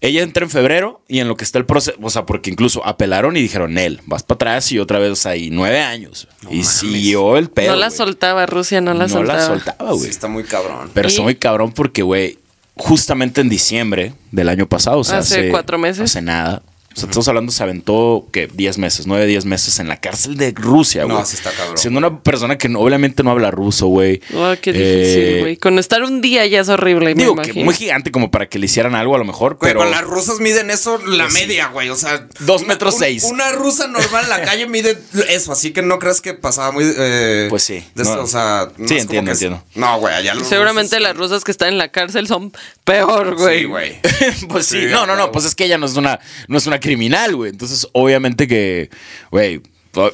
ella 0.00 0.22
entra 0.22 0.44
en 0.44 0.50
febrero 0.50 1.02
y 1.08 1.20
en 1.20 1.28
lo 1.28 1.36
que 1.36 1.44
está 1.44 1.58
el 1.58 1.64
proceso, 1.66 1.96
o 2.00 2.10
sea, 2.10 2.26
porque 2.26 2.50
incluso 2.50 2.84
apelaron 2.86 3.36
y 3.36 3.40
dijeron, 3.42 3.78
él, 3.78 4.00
vas 4.06 4.22
para 4.22 4.36
atrás 4.36 4.70
y 4.72 4.78
otra 4.78 4.98
vez, 4.98 5.10
o 5.10 5.16
sea, 5.16 5.36
y 5.36 5.50
nueve 5.50 5.80
años. 5.80 6.28
No 6.42 6.50
y 6.50 6.56
mames. 6.56 6.68
siguió 6.68 7.36
el 7.38 7.48
pedo. 7.50 7.70
no 7.72 7.76
la 7.76 7.90
soltaba, 7.90 8.46
Rusia 8.46 8.80
no 8.80 8.92
la 8.94 9.04
no 9.04 9.08
soltaba. 9.08 9.38
la 9.38 9.46
soltaba, 9.46 9.90
Sí, 9.92 9.98
güey. 9.98 10.10
está 10.10 10.28
muy 10.28 10.44
cabrón. 10.44 10.90
Pero 10.94 11.08
¿Y? 11.08 11.10
está 11.10 11.22
muy 11.22 11.34
cabrón 11.36 11.72
porque, 11.72 12.02
güey, 12.02 12.38
justamente 12.76 13.40
en 13.40 13.48
diciembre 13.48 14.12
del 14.30 14.48
año 14.50 14.68
pasado, 14.68 14.98
o 14.98 15.04
sea, 15.04 15.18
Hace 15.18 15.48
cuatro 15.50 15.78
meses. 15.78 16.04
Hace 16.04 16.20
nada. 16.22 16.62
O 16.96 16.98
sea, 16.98 17.08
estamos 17.10 17.28
hablando, 17.28 17.52
se 17.52 17.62
aventó, 17.62 18.26
que 18.32 18.46
10 18.46 18.78
meses, 18.78 19.06
9, 19.06 19.26
10 19.26 19.44
meses 19.44 19.78
en 19.80 19.88
la 19.88 19.98
cárcel 20.00 20.36
de 20.38 20.52
Rusia, 20.56 21.04
No, 21.04 21.14
güey. 21.16 21.26
sí 21.26 21.36
está 21.36 21.50
cabrón. 21.52 21.76
Siendo 21.76 21.98
una 21.98 22.20
persona 22.22 22.56
que 22.56 22.70
no- 22.70 22.80
obviamente 22.80 23.22
no 23.22 23.30
habla 23.32 23.50
ruso, 23.50 23.86
güey. 23.88 24.22
Oh, 24.34 24.54
qué 24.62 24.70
Eh, 24.70 24.72
difícil, 24.72 25.40
güey. 25.40 25.56
Con 25.58 25.78
estar 25.78 26.02
un 26.02 26.22
día 26.22 26.46
ya 26.46 26.60
es 26.60 26.70
horrible, 26.70 27.14
me 27.14 27.22
Digo 27.22 27.34
que 27.36 27.42
imagino. 27.50 27.64
muy 27.66 27.74
gigante 27.74 28.10
como 28.10 28.30
para 28.30 28.48
que 28.48 28.58
le 28.58 28.64
hicieran 28.64 28.94
algo 28.94 29.14
a 29.14 29.18
lo 29.18 29.24
mejor, 29.26 29.56
Güey, 29.56 29.72
pero... 29.72 29.80
pero 29.80 29.90
las 29.90 30.04
rusas 30.04 30.40
miden 30.40 30.70
eso 30.70 30.98
la 31.06 31.28
media, 31.28 31.66
güey. 31.68 31.90
O 31.90 31.96
sea, 31.96 32.26
Dos 32.40 32.62
una- 32.62 32.68
metros 32.72 32.94
un- 32.94 33.00
seis. 33.00 33.24
Una 33.24 33.52
rusa 33.52 33.86
normal 33.88 34.24
en 34.24 34.30
la 34.30 34.42
calle 34.42 34.66
mide 34.66 34.98
eso, 35.28 35.52
así 35.52 35.72
que 35.72 35.82
no 35.82 35.98
crees 35.98 36.22
que 36.22 36.32
pasaba 36.32 36.72
muy. 36.72 36.84
eh, 36.96 37.48
Pues 37.50 37.62
sí, 37.62 37.84
de 37.94 38.04
no. 38.04 38.22
o 38.22 38.26
sea, 38.26 38.70
no 38.78 38.88
Sí, 38.88 38.94
es 38.96 39.04
como 39.04 39.18
entiendo, 39.18 39.28
que 39.30 39.32
es- 39.34 39.42
entiendo. 39.42 39.64
No, 39.74 39.98
güey, 40.00 40.14
allá 40.14 40.32
los 40.34 40.48
Seguramente 40.48 40.96
rusos- 40.96 41.02
las 41.02 41.16
rusas 41.18 41.44
que 41.44 41.50
están 41.50 41.68
en 41.68 41.76
la 41.78 41.88
cárcel 41.88 42.26
son 42.26 42.52
peor, 42.84 43.34
güey. 43.36 43.58
Sí, 43.60 43.64
güey. 43.66 44.00
pues 44.48 44.64
sí, 44.66 44.80
Sí, 44.80 44.86
no, 44.90 45.04
no, 45.06 45.14
no, 45.16 45.30
pues 45.32 45.44
es 45.44 45.54
que 45.54 45.64
ella 45.66 45.76
no 45.78 45.86
es 45.86 45.96
una, 45.96 46.20
no 46.48 46.56
es 46.58 46.66
una 46.66 46.78
criminal, 46.86 47.36
güey. 47.36 47.50
Entonces, 47.50 47.86
obviamente 47.92 48.46
que, 48.46 48.90
güey, 49.30 49.60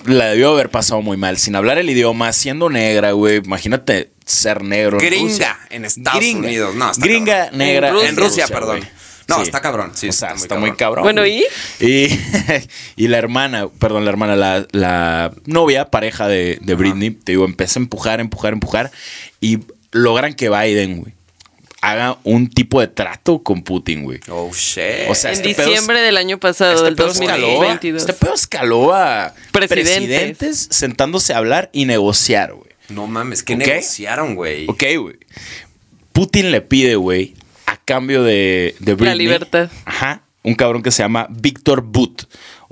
la 0.07 0.27
debió 0.27 0.51
haber 0.51 0.71
pasado 0.71 1.03
muy 1.03 1.17
mal. 1.17 1.39
Sin 1.39 1.57
hablar 1.57 1.79
el 1.79 1.91
idioma, 1.91 2.33
siendo 2.33 2.71
negra, 2.71 3.13
güey. 3.13 3.37
Imagínate 3.45 4.11
ser 4.25 4.63
negro. 4.63 5.01
en 5.01 5.07
Gringa 5.07 5.29
Rusia. 5.29 5.59
en 5.71 5.85
Estados 5.85 6.25
Unidos. 6.25 6.75
No, 6.75 6.91
está 6.91 7.05
Gringa, 7.05 7.37
cabrón. 7.45 7.59
negra. 7.59 7.89
En 7.89 7.95
Rusia. 7.95 8.09
En 8.09 8.17
Rusia, 8.17 8.47
perdón. 8.49 8.81
No, 9.29 9.41
está 9.41 9.61
cabrón, 9.61 9.93
sí, 9.95 10.09
o 10.09 10.13
sea, 10.13 10.33
está 10.33 10.43
está, 10.43 10.55
muy 10.59 10.71
muy 10.71 10.77
cabrón. 10.77 11.05
Bueno. 11.05 11.25
¿y? 11.25 11.45
Y, 11.81 12.09
y 12.97 13.09
la 13.09 13.19
hermana, 13.19 13.69
perdón, 13.69 14.05
la 14.05 14.11
hermana, 14.11 14.37
la, 14.37 14.67
la 14.73 15.33
novia, 15.47 15.87
pareja 15.91 16.29
de, 16.29 16.59
de 16.61 16.75
Britney, 16.75 17.13
te 17.13 17.33
digo, 17.33 17.45
empieza 17.45 17.79
a 17.79 17.83
empujar, 17.83 18.21
empujar, 18.21 18.53
empujar. 18.53 18.91
Y 19.41 19.61
logran 19.93 20.35
que 20.35 20.51
Biden, 20.51 21.01
güey, 21.01 21.15
haga 21.83 22.17
un 22.25 22.49
tipo 22.49 22.81
de 22.81 22.87
trato 22.87 23.43
con 23.43 23.63
Putin, 23.63 24.05
güey. 24.05 24.21
Oh, 24.31 24.51
shit. 24.55 25.11
O 25.11 25.15
sea, 25.15 25.31
en 25.33 25.37
este 25.37 25.55
pedo 25.55 25.67
diciembre 25.67 26.01
del 26.01 26.17
año 26.17 26.39
pasado, 26.39 26.73
Este 26.73 26.85
del 26.87 26.97
pedo, 26.97 27.09
escaló, 27.11 27.47
a- 27.47 27.51
2022. 27.51 28.01
este 28.03 28.13
pedo 28.15 28.33
escaló 28.35 28.95
a 28.95 29.35
Presidentes. 29.53 29.99
presidentes 29.99 30.69
sentándose 30.71 31.35
a 31.35 31.39
hablar 31.39 31.69
y 31.75 31.85
negociar, 31.85 32.55
güey. 32.55 32.71
no 32.89 33.07
mames, 33.07 33.43
¿qué 33.43 33.55
¿Ok? 33.55 33.59
negociaron, 33.67 34.35
güey? 34.37 34.67
Ok, 34.69 34.85
güey. 34.99 35.17
Putin 36.13 36.51
le 36.51 36.61
pide, 36.61 36.97
güey, 36.97 37.35
a 37.67 37.77
cambio 37.79 38.23
de, 38.23 38.75
de 38.79 38.95
Britney. 38.95 39.19
libertad. 39.19 39.71
Ajá. 39.85 40.23
Un 40.45 40.55
cabrón 40.55 40.83
que 40.83 40.91
se 40.91 41.03
llama 41.03 41.27
Víctor 41.31 41.83
But. 41.83 42.23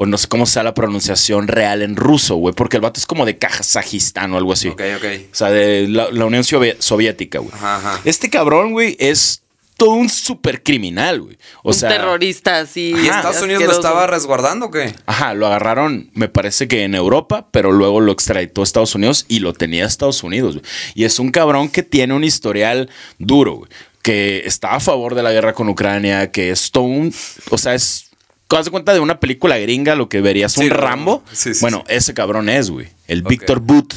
O 0.03 0.07
no 0.07 0.17
sé 0.17 0.29
cómo 0.29 0.47
sea 0.47 0.63
la 0.63 0.73
pronunciación 0.73 1.47
real 1.47 1.83
en 1.83 1.95
ruso, 1.95 2.37
güey. 2.37 2.55
Porque 2.55 2.77
el 2.79 2.81
vato 2.81 2.99
es 2.99 3.05
como 3.05 3.27
de 3.27 3.37
Kazajistán 3.37 4.33
o 4.33 4.39
algo 4.39 4.55
así. 4.55 4.69
Ok, 4.69 4.81
ok. 4.97 5.05
O 5.31 5.35
sea, 5.35 5.51
de 5.51 5.89
la, 5.89 6.11
la 6.11 6.25
Unión 6.25 6.43
Sovi- 6.43 6.77
Soviética, 6.79 7.39
güey. 7.39 7.53
Ajá, 7.55 7.77
ajá. 7.77 8.01
Este 8.07 8.31
cabrón, 8.31 8.73
güey, 8.73 8.97
es 8.99 9.43
todo 9.77 9.91
un 9.91 10.09
super 10.09 10.63
criminal, 10.63 11.21
güey. 11.21 11.37
O 11.63 11.69
un 11.69 11.75
sea, 11.75 11.91
terrorista 11.91 12.61
así. 12.61 12.95
¿Y 12.97 13.09
Estados 13.09 13.43
Unidos 13.43 13.63
lo 13.65 13.73
estaba 13.73 14.07
resguardando 14.07 14.67
o 14.67 14.71
qué? 14.71 14.95
Ajá, 15.07 15.35
lo 15.35 15.47
agarraron, 15.47 16.11
me 16.15 16.29
parece 16.29 16.67
que 16.67 16.85
en 16.85 16.95
Europa, 16.95 17.49
pero 17.51 17.71
luego 17.73 18.01
lo 18.01 18.13
extraditó 18.13 18.63
a 18.63 18.65
Estados 18.65 18.95
Unidos 18.95 19.27
y 19.29 19.41
lo 19.41 19.53
tenía 19.53 19.85
a 19.85 19.87
Estados 19.87 20.23
Unidos. 20.23 20.55
güey. 20.55 20.65
Y 20.95 21.05
es 21.05 21.19
un 21.19 21.31
cabrón 21.31 21.69
que 21.69 21.83
tiene 21.83 22.15
un 22.15 22.25
historial 22.25 22.89
duro, 23.19 23.55
güey, 23.57 23.71
que 24.03 24.43
está 24.47 24.73
a 24.75 24.81
favor 24.81 25.15
de 25.15 25.23
la 25.23 25.33
guerra 25.33 25.53
con 25.53 25.69
Ucrania, 25.69 26.31
que 26.31 26.51
es 26.51 26.71
todo 26.71 26.85
un. 26.85 27.15
O 27.51 27.59
sea, 27.59 27.75
es. 27.75 28.10
¿Te 28.51 28.57
das 28.57 28.69
cuenta 28.69 28.93
de 28.93 29.01
una 29.01 29.21
película 29.21 29.57
gringa 29.59 29.95
lo 29.95 30.09
que 30.09 30.21
verías 30.21 30.57
un 30.59 30.65
Sí, 30.65 30.69
Rambo? 30.71 31.23
no. 31.25 31.33
Sí, 31.37 31.55
sí, 31.55 31.61
bueno, 31.61 31.85
ese 31.89 32.13
cabrón 32.15 32.49
es, 32.49 32.69
güey. 32.71 32.89
El 33.07 33.21
Ok. 33.23 33.29
Víctor 33.29 33.61
But. 33.61 33.95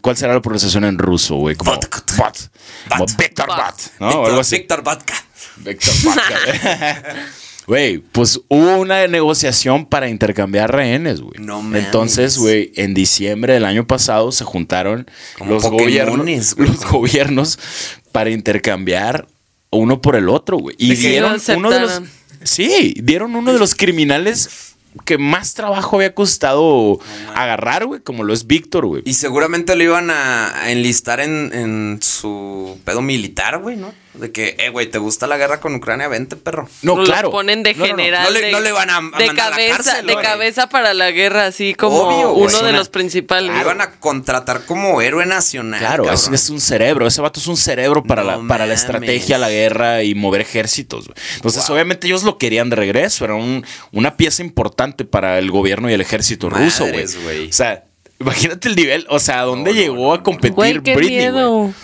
¿Cuál 0.00 0.16
será 0.16 0.34
la 0.34 0.40
pronunciación 0.40 0.84
en 0.84 0.98
ruso, 0.98 1.36
güey? 1.36 1.56
Como, 1.56 1.72
But. 1.72 1.84
But. 2.16 2.36
Como 2.88 3.06
But. 3.06 3.16
Víctor 3.18 3.46
But. 3.48 4.00
¿no? 4.00 4.20
O 4.22 4.26
algo 4.26 4.40
así. 4.40 4.56
Víctor 4.56 4.82
Vodka. 4.82 5.14
Víctor 5.58 5.94
Vodka. 6.02 7.02
Güey, 7.66 7.98
pues 7.98 8.40
hubo 8.46 8.76
una 8.76 9.04
negociación 9.08 9.86
para 9.86 10.08
intercambiar 10.08 10.72
rehenes, 10.72 11.20
güey. 11.20 11.40
No 11.40 11.62
mames. 11.62 11.84
Entonces, 11.84 12.38
güey, 12.38 12.70
en 12.76 12.94
diciembre 12.94 13.54
del 13.54 13.64
año 13.64 13.84
pasado 13.88 14.30
se 14.30 14.44
juntaron 14.44 15.10
Como 15.36 15.54
los 15.54 15.64
gobiernos, 15.64 16.54
los 16.58 16.84
gobiernos 16.86 17.58
para 18.12 18.30
intercambiar 18.30 19.26
uno 19.70 20.00
por 20.00 20.14
el 20.14 20.28
otro, 20.28 20.58
güey. 20.58 20.76
Y 20.78 20.94
De 20.94 21.08
dieron 21.08 21.42
no 21.48 21.58
uno 21.58 21.70
de 21.70 21.80
los. 21.80 22.02
Sí, 22.46 22.94
dieron 23.02 23.34
uno 23.34 23.52
de 23.52 23.58
los 23.58 23.74
criminales 23.74 24.74
que 25.04 25.18
más 25.18 25.54
trabajo 25.54 25.96
había 25.96 26.14
costado 26.14 26.98
agarrar, 27.34 27.86
güey, 27.86 28.00
como 28.00 28.24
lo 28.24 28.32
es 28.32 28.46
Víctor, 28.46 28.86
güey. 28.86 29.02
Y 29.04 29.14
seguramente 29.14 29.76
lo 29.76 29.82
iban 29.82 30.10
a, 30.10 30.62
a 30.62 30.70
enlistar 30.70 31.20
en, 31.20 31.50
en 31.52 31.98
su 32.00 32.78
pedo 32.84 33.02
militar, 33.02 33.58
güey, 33.58 33.76
¿no? 33.76 33.92
De 34.18 34.32
que, 34.32 34.56
eh, 34.58 34.70
güey, 34.70 34.86
¿te 34.86 34.98
gusta 34.98 35.26
la 35.26 35.36
guerra 35.36 35.60
con 35.60 35.74
Ucrania? 35.74 36.08
Vente, 36.08 36.36
perro. 36.36 36.68
No, 36.82 37.02
claro. 37.04 37.30
ponen 37.30 37.62
de 37.62 37.74
No, 37.74 37.78
no, 37.80 37.84
no. 37.84 37.96
general. 37.96 38.24
No 38.24 38.30
le- 38.30 38.40
de, 38.46 38.52
no 38.52 38.60
le 38.60 38.72
van 38.72 38.90
a- 38.90 38.96
a 38.96 39.00
de 39.00 39.02
mandar 39.02 39.22
a 39.22 39.32
la 39.32 39.50
cabeza, 39.50 39.76
cárcel, 39.76 40.06
de 40.06 40.12
güey. 40.14 40.24
cabeza 40.24 40.68
para 40.68 40.94
la 40.94 41.10
guerra, 41.10 41.46
así 41.46 41.74
como 41.74 41.96
Obvio, 41.98 42.32
uno 42.32 42.56
de 42.62 42.68
Una- 42.70 42.78
los 42.78 42.88
principales. 42.88 43.52
Lo 43.52 43.60
iban 43.60 43.80
a 43.80 43.90
contratar 43.92 44.64
como 44.64 45.00
héroe 45.02 45.26
nacional. 45.26 45.80
Claro, 45.80 46.10
es, 46.12 46.50
un 46.50 46.60
cerebro. 46.60 47.06
Ese 47.06 47.20
vato 47.20 47.40
es 47.40 47.46
un 47.46 47.56
cerebro 47.56 48.02
para, 48.02 48.22
No 48.24 48.42
la, 48.42 48.48
para 48.48 48.66
la 48.66 48.74
estrategia, 48.74 49.38
la 49.38 49.50
guerra 49.50 50.02
y 50.02 50.14
mover 50.14 50.40
ejércitos. 50.40 51.06
güey. 51.08 51.16
Entonces, 51.36 51.66
Wow. 51.66 51.74
obviamente, 51.74 52.06
ellos 52.06 52.22
lo 52.22 52.38
querían 52.38 52.70
de 52.70 52.76
regreso. 52.76 53.24
Era 53.24 53.34
un- 53.34 53.64
una 53.92 54.16
pieza 54.16 54.42
importante 54.42 55.04
para 55.04 55.38
el 55.38 55.50
gobierno 55.50 55.90
y 55.90 55.92
el 55.92 56.00
ejército 56.00 56.48
ruso, 56.50 56.86
güey. 56.86 57.04
Güey. 57.24 57.48
O 57.48 57.52
sea, 57.52 57.84
imagínate 58.18 58.68
el 58.68 58.76
nivel. 58.76 59.06
O 59.10 59.18
sea, 59.18 59.40
¿a 59.40 59.42
dónde 59.44 59.74
llegó 59.74 60.06
no, 60.08 60.12
a 60.14 60.22
competir 60.22 60.80
Britney, 60.80 61.08
miedo. 61.18 61.50
güey? 61.58 61.74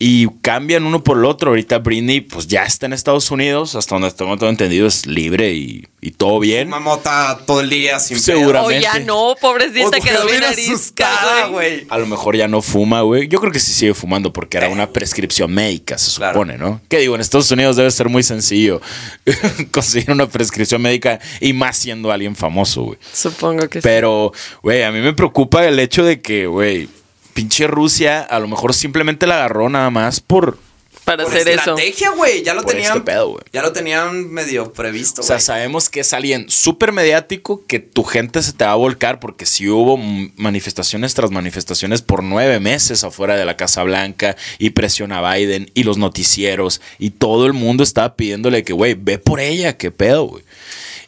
Y 0.00 0.28
cambian 0.42 0.84
uno 0.84 1.02
por 1.02 1.18
el 1.18 1.24
otro. 1.24 1.50
Ahorita 1.50 1.78
Britney, 1.78 2.20
pues 2.20 2.46
ya 2.46 2.62
está 2.62 2.86
en 2.86 2.92
Estados 2.92 3.32
Unidos. 3.32 3.74
Hasta 3.74 3.96
donde 3.96 4.10
tengo 4.12 4.36
todo 4.36 4.48
entendido, 4.48 4.86
es 4.86 5.06
libre 5.06 5.52
y, 5.54 5.88
y 6.00 6.12
todo 6.12 6.38
bien. 6.38 6.68
Mamota 6.68 7.40
todo 7.44 7.60
el 7.62 7.68
día 7.68 7.98
sin 7.98 8.20
Segura- 8.20 8.62
O 8.62 8.70
ya 8.70 8.78
Seguramente. 8.92 9.06
no, 9.06 9.34
pobrecita, 9.40 9.98
quedó 9.98 10.22
O 10.22 10.26
bien 10.26 10.38
bien 10.38 10.44
arisca, 10.52 10.74
asustada, 10.74 11.46
güey. 11.48 11.70
güey. 11.80 11.86
A 11.90 11.98
lo 11.98 12.06
mejor 12.06 12.36
ya 12.36 12.46
no 12.46 12.62
fuma, 12.62 13.00
güey. 13.00 13.26
Yo 13.26 13.40
creo 13.40 13.50
que 13.52 13.58
sí 13.58 13.72
sigue 13.72 13.92
fumando 13.92 14.32
porque 14.32 14.56
era 14.58 14.68
una 14.68 14.88
prescripción 14.88 15.52
médica, 15.52 15.98
se 15.98 16.14
Claro. 16.16 16.34
supone, 16.34 16.58
¿no? 16.58 16.80
Que 16.88 16.98
digo, 16.98 17.16
en 17.16 17.20
Estados 17.20 17.50
Unidos 17.50 17.74
debe 17.74 17.90
ser 17.90 18.08
muy 18.08 18.22
sencillo 18.22 18.80
conseguir 19.72 20.12
una 20.12 20.28
prescripción 20.28 20.80
médica 20.80 21.18
y 21.40 21.52
más 21.52 21.76
siendo 21.76 22.12
alguien 22.12 22.36
famoso, 22.36 22.82
güey. 22.84 22.98
Supongo 23.12 23.68
que 23.68 23.80
sí. 23.80 23.82
Pero, 23.82 24.32
güey, 24.62 24.84
a 24.84 24.92
mí 24.92 25.00
me 25.00 25.12
preocupa 25.12 25.66
el 25.66 25.78
hecho 25.80 26.04
de 26.04 26.20
que, 26.20 26.46
güey, 26.46 26.88
pinche 27.34 27.66
Rusia 27.66 28.20
a 28.22 28.38
lo 28.40 28.48
mejor 28.48 28.74
simplemente 28.74 29.26
la 29.26 29.36
agarró 29.36 29.68
nada 29.68 29.90
más 29.90 30.20
por... 30.20 30.58
Para 31.04 31.24
Por 31.24 31.32
hacer 31.32 31.48
eso. 31.48 31.58
estrategia, 31.60 32.10
güey. 32.10 32.42
Ya 32.42 32.52
lo 32.52 32.60
Por 32.60 32.72
tenían. 32.72 32.88
este 32.92 33.00
pedo, 33.00 33.28
güey. 33.30 33.42
ya 33.50 33.62
lo 33.62 33.72
tenían 33.72 34.30
medio 34.30 34.74
previsto, 34.74 35.22
O 35.22 35.24
sea, 35.24 35.40
sabemos 35.40 35.88
que 35.88 36.00
es 36.00 36.12
alguien 36.12 36.50
súper 36.50 36.92
mediático, 36.92 37.64
que 37.66 37.78
tu 37.78 38.04
gente 38.04 38.42
se 38.42 38.52
te 38.52 38.66
va 38.66 38.72
a 38.72 38.74
volcar 38.74 39.18
porque 39.18 39.46
si 39.46 39.70
hubo 39.70 39.94
m- 39.94 40.32
manifestaciones 40.36 41.14
tras 41.14 41.30
manifestaciones 41.30 42.02
por 42.02 42.22
nueve 42.22 42.60
meses 42.60 43.04
afuera 43.04 43.36
de 43.36 43.46
la 43.46 43.56
Casa 43.56 43.82
Blanca 43.84 44.36
y 44.58 44.70
presión 44.70 45.12
a 45.12 45.32
Biden 45.32 45.70
y 45.72 45.84
los 45.84 45.96
noticieros 45.96 46.82
y 46.98 47.08
todo 47.08 47.46
el 47.46 47.54
mundo 47.54 47.84
estaba 47.84 48.14
pidiéndole 48.14 48.62
que, 48.62 48.74
güey, 48.74 48.92
ve 48.92 49.16
por 49.18 49.40
ella, 49.40 49.78
qué 49.78 49.90
pedo, 49.90 50.24
güey. 50.24 50.44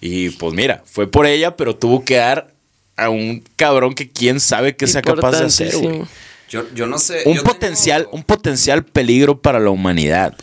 Y 0.01 0.31
pues 0.31 0.55
mira, 0.55 0.83
fue 0.87 1.09
por 1.11 1.27
ella, 1.27 1.57
pero 1.59 1.77
tuvo 1.77 2.07
que 2.07 2.17
dar 2.17 2.55
a 3.01 3.09
un 3.11 3.43
cabrón 3.57 3.95
que 3.95 4.11
quién 4.11 4.41
sabe 4.41 4.77
qué 4.77 4.87
sea 4.87 5.03
capaz 5.03 5.33
de 5.39 5.47
hacer, 5.47 5.77
güey. 5.77 6.03
Yo, 6.49 6.65
yo 6.75 6.87
no 6.89 6.99
sé. 6.99 7.23
Un 7.27 7.37
yo 7.37 7.45
potencial, 7.45 8.03
tengo- 8.05 8.17
un 8.17 8.25
potencial 8.25 8.85
peligro 8.85 9.41
para 9.41 9.61
la 9.61 9.71
humanidad. 9.71 10.35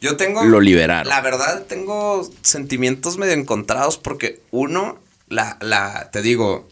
Yo 0.00 0.16
tengo. 0.16 0.44
Lo 0.44 0.60
liberaron. 0.60 1.08
La 1.08 1.20
verdad, 1.20 1.64
tengo 1.68 2.28
sentimientos 2.42 3.18
medio 3.18 3.32
encontrados 3.32 3.98
porque 3.98 4.40
uno, 4.52 5.00
la, 5.28 5.58
la, 5.60 6.10
te 6.12 6.22
digo. 6.22 6.68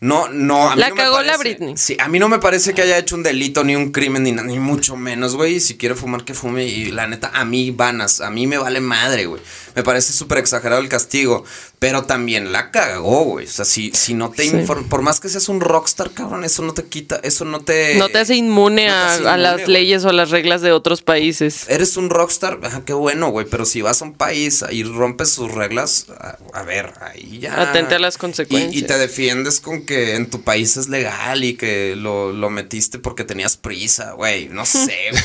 No, 0.00 0.28
no. 0.28 0.68
a 0.68 0.74
mí 0.74 0.80
La 0.80 0.88
no 0.88 0.96
me 0.96 1.00
cagó 1.02 1.22
la 1.22 1.36
Britney. 1.36 1.76
Sí, 1.76 1.96
a 2.00 2.08
mí 2.08 2.18
no 2.18 2.28
me 2.28 2.40
parece 2.40 2.74
que 2.74 2.82
haya 2.82 2.98
hecho 2.98 3.14
un 3.14 3.22
delito, 3.22 3.62
ni 3.62 3.76
un 3.76 3.92
crimen, 3.92 4.24
ni, 4.24 4.32
ni 4.32 4.58
mucho 4.58 4.96
menos, 4.96 5.36
güey. 5.36 5.60
Si 5.60 5.76
quiere 5.76 5.94
fumar, 5.94 6.24
que 6.24 6.34
fume. 6.34 6.64
Y 6.66 6.90
la 6.90 7.06
neta, 7.06 7.30
a 7.32 7.44
mí, 7.44 7.70
vanas, 7.70 8.20
a 8.20 8.28
mí 8.30 8.48
me 8.48 8.58
vale 8.58 8.80
madre, 8.80 9.26
güey. 9.26 9.40
Me 9.76 9.84
parece 9.84 10.12
súper 10.12 10.38
exagerado 10.38 10.80
el 10.80 10.88
castigo. 10.88 11.44
Pero 11.82 12.04
también 12.04 12.52
la 12.52 12.70
cagó, 12.70 13.24
güey. 13.24 13.46
O 13.46 13.50
sea, 13.50 13.64
si, 13.64 13.90
si 13.90 14.14
no 14.14 14.30
te 14.30 14.44
Sí. 14.44 14.56
Por 14.88 15.02
más 15.02 15.18
que 15.18 15.28
seas 15.28 15.48
un 15.48 15.60
rockstar, 15.60 16.12
cabrón, 16.12 16.44
eso 16.44 16.62
no 16.62 16.74
te 16.74 16.84
quita, 16.84 17.18
eso 17.24 17.44
no 17.44 17.62
te. 17.64 17.96
No 17.96 18.08
te 18.08 18.18
hace 18.20 18.36
inmune, 18.36 18.86
no 18.86 18.92
te 18.92 18.96
a, 18.96 19.06
hace 19.08 19.16
a 19.16 19.18
inmune, 19.22 19.42
las 19.42 19.54
güey. 19.62 19.66
leyes 19.66 20.04
o 20.04 20.10
a 20.10 20.12
las 20.12 20.30
reglas 20.30 20.62
de 20.62 20.70
otros 20.70 21.02
países. 21.02 21.68
Eres 21.68 21.96
un 21.96 22.08
rockstar, 22.08 22.60
ajá, 22.62 22.84
qué 22.84 22.92
bueno, 22.92 23.30
güey, 23.30 23.46
pero 23.50 23.64
si 23.64 23.82
vas 23.82 24.00
a 24.00 24.04
un 24.04 24.12
país 24.12 24.64
y 24.70 24.84
rompes 24.84 25.30
sus 25.30 25.50
reglas, 25.50 26.06
a, 26.20 26.38
a 26.54 26.62
ver, 26.62 26.92
ahí 27.00 27.40
ya. 27.40 27.60
Atente 27.60 27.96
a 27.96 27.98
las 27.98 28.16
consecuencias. 28.16 28.72
Y, 28.80 28.82
te 28.82 28.96
defiendes 28.96 29.58
con 29.58 29.84
que 29.84 30.14
en 30.14 30.30
tu 30.30 30.42
país 30.42 30.76
es 30.76 30.88
legal 30.88 31.42
y 31.42 31.54
que 31.54 31.96
lo, 31.96 32.32
lo 32.32 32.48
metiste 32.48 33.00
porque 33.00 33.24
tenías 33.24 33.56
prisa, 33.56 34.12
güey, 34.12 34.48
no 34.48 34.64
sé. 34.66 35.10
güey. 35.10 35.22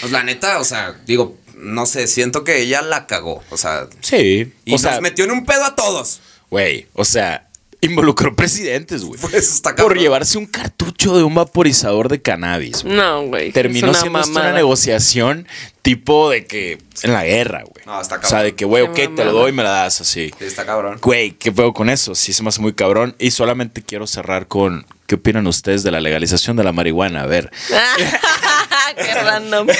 pues 0.00 0.12
la 0.12 0.22
neta, 0.22 0.60
o 0.60 0.64
sea, 0.64 0.94
digo, 1.06 1.36
no 1.62 1.86
sé, 1.86 2.06
siento 2.08 2.44
que 2.44 2.60
ella 2.60 2.82
la 2.82 3.06
cagó, 3.06 3.42
o 3.50 3.56
sea, 3.56 3.86
Sí. 4.00 4.52
y 4.64 4.74
o 4.74 4.78
sea, 4.78 4.92
nos 4.92 5.00
metió 5.00 5.24
en 5.24 5.30
un 5.30 5.44
pedo 5.46 5.64
a 5.64 5.74
todos. 5.74 6.20
güey, 6.50 6.86
o 6.92 7.04
sea, 7.04 7.48
involucró 7.80 8.36
presidentes, 8.36 9.02
güey. 9.04 9.18
Pues 9.20 9.34
está 9.34 9.70
por 9.70 9.76
cabrón. 9.76 9.98
llevarse 9.98 10.38
un 10.38 10.46
cartucho 10.46 11.16
de 11.16 11.24
un 11.24 11.34
vaporizador 11.34 12.08
de 12.08 12.22
cannabis. 12.22 12.84
No, 12.84 13.22
güey. 13.22 13.50
Terminó 13.52 13.86
es 13.88 13.90
una 13.92 14.00
siendo 14.00 14.20
esto 14.20 14.30
una 14.40 14.52
negociación 14.52 15.48
tipo 15.82 16.30
de 16.30 16.46
que 16.46 16.78
en 17.02 17.12
la 17.12 17.24
guerra, 17.24 17.62
güey. 17.64 17.84
No, 17.86 18.00
está 18.00 18.16
O 18.16 18.20
sea, 18.20 18.28
cabrón. 18.28 18.44
de 18.44 18.54
que, 18.54 18.64
güey, 18.66 18.82
ok, 18.84 18.94
te 19.16 19.24
lo 19.24 19.32
doy 19.32 19.50
y 19.50 19.54
me 19.54 19.64
la 19.64 19.70
das 19.70 20.00
así. 20.00 20.30
Sí, 20.38 20.44
está 20.44 20.64
cabrón. 20.64 20.98
Güey, 21.02 21.32
¿qué 21.32 21.50
pedo 21.50 21.72
con 21.72 21.90
eso? 21.90 22.14
Sí, 22.14 22.32
se 22.32 22.42
me 22.44 22.50
hace 22.50 22.60
muy 22.60 22.72
cabrón. 22.72 23.16
Y 23.18 23.32
solamente 23.32 23.82
quiero 23.82 24.06
cerrar 24.06 24.46
con, 24.46 24.86
¿qué 25.08 25.16
opinan 25.16 25.48
ustedes 25.48 25.82
de 25.82 25.90
la 25.90 26.00
legalización 26.00 26.56
de 26.56 26.62
la 26.64 26.70
marihuana? 26.72 27.22
A 27.22 27.26
ver. 27.26 27.50
Qué 28.96 29.14
random. 29.14 29.66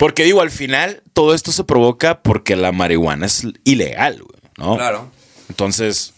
Porque 0.00 0.24
digo, 0.24 0.40
al 0.40 0.50
final, 0.50 1.02
todo 1.12 1.34
esto 1.34 1.52
se 1.52 1.62
provoca 1.62 2.22
porque 2.22 2.56
la 2.56 2.72
marihuana 2.72 3.26
es 3.26 3.42
ilegal, 3.64 4.22
güey, 4.22 4.40
¿no? 4.56 4.76
Claro. 4.76 5.12
Entonces, 5.50 6.14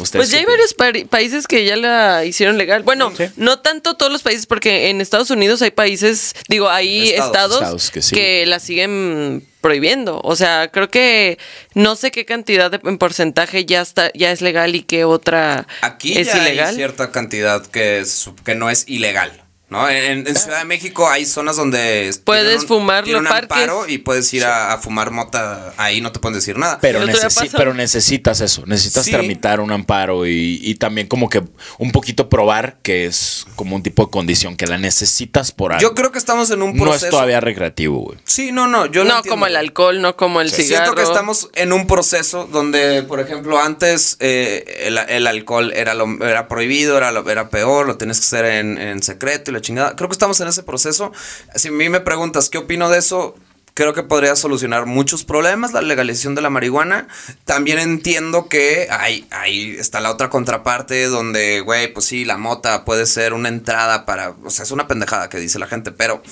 ustedes... 0.00 0.12
Pues 0.12 0.30
ya 0.30 0.38
hay 0.38 0.44
varios 0.44 0.74
países 1.10 1.46
que 1.48 1.64
ya 1.64 1.74
la 1.76 2.24
hicieron 2.24 2.56
legal. 2.58 2.82
Bueno, 2.84 3.12
Sí. 3.16 3.24
no 3.36 3.58
tanto 3.58 3.96
todos 3.96 4.12
los 4.12 4.22
países, 4.22 4.46
porque 4.46 4.88
en 4.88 5.00
Estados 5.00 5.30
Unidos 5.30 5.62
hay 5.62 5.72
países, 5.72 6.34
digo, 6.48 6.70
hay 6.70 7.10
Estados. 7.10 7.54
estados, 7.56 7.84
Estados 7.86 8.10
que 8.12 8.46
la 8.46 8.60
siguen 8.60 9.44
prohibiendo. 9.60 10.20
O 10.22 10.36
sea, 10.36 10.68
creo 10.70 10.88
que 10.90 11.38
no 11.74 11.96
sé 11.96 12.10
qué 12.12 12.24
cantidad 12.24 12.70
de, 12.70 12.78
en 12.84 12.98
porcentaje 12.98 13.64
ya 13.64 13.80
está, 13.80 14.10
ya 14.14 14.30
es 14.30 14.42
legal 14.42 14.76
y 14.76 14.82
qué 14.82 15.04
otra 15.04 15.66
Aquí 15.80 16.16
es 16.18 16.28
ya 16.28 16.38
ilegal. 16.38 16.68
hay 16.68 16.74
cierta 16.76 17.10
cantidad 17.10 17.66
que, 17.66 17.98
es- 17.98 18.30
que 18.44 18.54
no 18.54 18.70
es 18.70 18.84
ilegal. 18.86 19.40
¿No? 19.70 19.88
En, 19.88 20.26
en 20.26 20.36
Ciudad 20.36 20.58
de 20.60 20.64
México 20.66 21.08
hay 21.08 21.24
zonas 21.26 21.56
donde 21.56 22.10
Puedes 22.24 22.66
fumar 22.66 23.06
los 23.08 23.20
un 23.20 23.26
parques. 23.26 23.50
amparo 23.50 23.88
y 23.88 23.98
puedes 23.98 24.32
ir 24.34 24.44
a, 24.44 24.72
a 24.72 24.78
fumar 24.78 25.10
mota 25.10 25.72
ahí 25.76 26.00
no 26.00 26.12
te 26.12 26.20
pueden 26.20 26.34
decir 26.38 26.56
nada. 26.58 26.78
Pero, 26.80 27.02
necesi- 27.04 27.50
pero 27.56 27.74
necesitas 27.74 28.40
eso, 28.40 28.62
necesitas 28.66 29.04
Sí. 29.06 29.10
tramitar 29.10 29.60
un 29.60 29.72
amparo 29.72 30.26
y, 30.26 30.60
y 30.62 30.74
también 30.76 31.06
como 31.08 31.28
que 31.28 31.42
un 31.78 31.92
poquito 31.92 32.28
probar 32.28 32.78
que 32.82 33.06
es 33.06 33.46
como 33.56 33.74
un 33.76 33.82
tipo 33.82 34.04
de 34.04 34.10
condición, 34.10 34.56
que 34.56 34.66
la 34.66 34.78
necesitas 34.78 35.50
por 35.52 35.72
algo. 35.72 35.82
Yo 35.82 35.94
creo 35.94 36.12
que 36.12 36.18
estamos 36.18 36.50
en 36.50 36.62
un 36.62 36.74
no 36.76 36.82
proceso. 36.84 37.06
es 37.06 37.10
todavía 37.10 37.40
recreativo, 37.40 37.98
güey. 38.00 38.18
Sí, 38.24 38.52
no, 38.52 38.66
no, 38.68 38.86
yo 38.86 39.04
no 39.04 39.22
como 39.24 39.46
el 39.46 39.56
alcohol, 39.56 40.00
no 40.00 40.16
como 40.16 40.40
el 40.40 40.50
cigarro. 40.50 40.84
Siento 40.84 40.94
que 40.94 41.02
estamos 41.02 41.48
en 41.54 41.72
un 41.72 41.86
proceso 41.86 42.46
donde, 42.50 43.02
por 43.02 43.20
ejemplo, 43.20 43.58
antes 43.58 44.16
eh, 44.20 44.82
el, 44.86 44.98
el 44.98 45.26
alcohol 45.26 45.72
era 45.74 45.94
lo, 45.94 46.06
era 46.24 46.48
prohibido, 46.48 46.96
era, 46.96 47.10
lo- 47.12 47.28
era 47.28 47.48
peor, 47.48 47.86
lo 47.86 47.96
tienes 47.96 48.18
que 48.20 48.24
hacer 48.26 48.44
en, 48.44 48.78
en 48.78 49.02
secreto 49.02 49.50
y 49.50 49.54
la 49.54 49.60
chingada. 49.64 49.96
Creo 49.96 50.08
que 50.08 50.14
estamos 50.14 50.40
en 50.40 50.48
ese 50.48 50.62
proceso. 50.62 51.12
Si 51.54 51.68
a 51.68 51.72
mí 51.72 51.88
me 51.88 52.00
preguntas 52.00 52.48
qué 52.48 52.58
opino 52.58 52.88
de 52.90 52.98
eso, 52.98 53.34
creo 53.74 53.92
que 53.92 54.02
podría 54.02 54.36
solucionar 54.36 54.86
muchos 54.86 55.24
problemas 55.24 55.72
la 55.72 55.82
legalización 55.82 56.34
de 56.34 56.42
la 56.42 56.50
marihuana. 56.50 57.08
También 57.44 57.78
entiendo 57.78 58.48
que 58.48 58.86
ahí, 58.90 59.26
ahí 59.30 59.76
está 59.78 60.00
la 60.00 60.10
otra 60.10 60.30
contraparte 60.30 61.06
donde, 61.06 61.60
güey, 61.60 61.92
pues 61.92 62.06
sí, 62.06 62.24
la 62.24 62.38
mota 62.38 62.84
puede 62.84 63.06
ser 63.06 63.34
una 63.34 63.48
entrada 63.48 64.06
para, 64.06 64.30
o 64.44 64.50
sea, 64.50 64.62
es 64.62 64.70
una 64.70 64.86
pendejada 64.86 65.28
que 65.28 65.38
dice 65.38 65.58
la 65.58 65.66
gente, 65.66 65.90
pero 65.90 66.22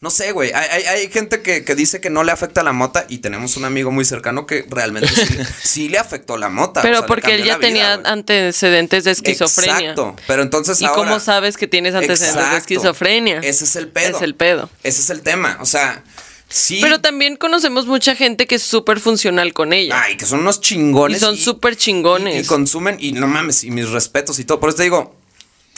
No 0.00 0.10
sé, 0.10 0.32
güey. 0.32 0.52
Hay, 0.52 0.68
hay- 0.70 0.84
hay 0.84 1.10
gente 1.10 1.40
que, 1.40 1.64
que 1.64 1.74
dice 1.74 2.00
que 2.02 2.10
no 2.10 2.22
le 2.22 2.30
afecta 2.30 2.62
la 2.62 2.72
mota 2.72 3.06
y 3.08 3.18
tenemos 3.18 3.56
un 3.56 3.64
amigo 3.64 3.90
muy 3.90 4.04
cercano 4.04 4.46
que 4.46 4.66
realmente 4.68 5.08
sí, 5.08 5.38
sí 5.64 5.88
le 5.88 5.98
afectó 5.98 6.36
la 6.36 6.50
mota. 6.50 6.80
o 6.80 6.82
Pero 6.82 6.98
sea, 6.98 7.06
porque 7.06 7.34
él 7.34 7.44
ya 7.44 7.56
vida, 7.56 7.66
tenía 7.66 7.94
antecedentes 8.04 9.04
de 9.04 9.12
esquizofrenia. 9.12 9.90
Exacto. 9.92 10.14
Pero 10.26 10.42
entonces 10.42 10.80
¿Y 10.82 10.84
ahora. 10.84 10.96
cómo 10.96 11.18
sabes 11.20 11.56
que 11.56 11.66
tienes 11.66 11.94
antecedentes 11.94 12.50
de 12.50 12.58
esquizofrenia? 12.58 13.38
Ese 13.38 13.64
es 13.64 13.74
el 13.76 13.88
pedo. 13.88 14.16
Es 14.18 14.22
el 14.22 14.34
pedo. 14.34 14.68
Ese 14.82 15.00
es 15.00 15.08
el 15.10 15.22
tema. 15.22 15.56
O 15.62 15.66
sea, 15.66 16.02
sí. 16.48 16.78
Pero 16.82 17.00
también 17.00 17.36
conocemos 17.36 17.86
mucha 17.86 18.14
gente 18.14 18.46
que 18.46 18.56
es 18.56 18.62
súper 18.62 19.00
funcional 19.00 19.54
con 19.54 19.72
ella. 19.72 19.98
Ay, 20.04 20.18
que 20.18 20.26
son 20.26 20.40
unos 20.40 20.60
chingones. 20.60 21.16
Y 21.16 21.20
son 21.20 21.36
súper 21.38 21.74
chingones. 21.74 22.36
Y, 22.36 22.38
y 22.40 22.44
consumen, 22.44 22.98
y 23.00 23.12
no 23.12 23.26
mames, 23.28 23.64
y 23.64 23.70
mis 23.70 23.88
respetos 23.88 24.38
y 24.40 24.44
todo. 24.44 24.60
Por 24.60 24.68
eso 24.68 24.76
te 24.76 24.82
digo, 24.84 25.15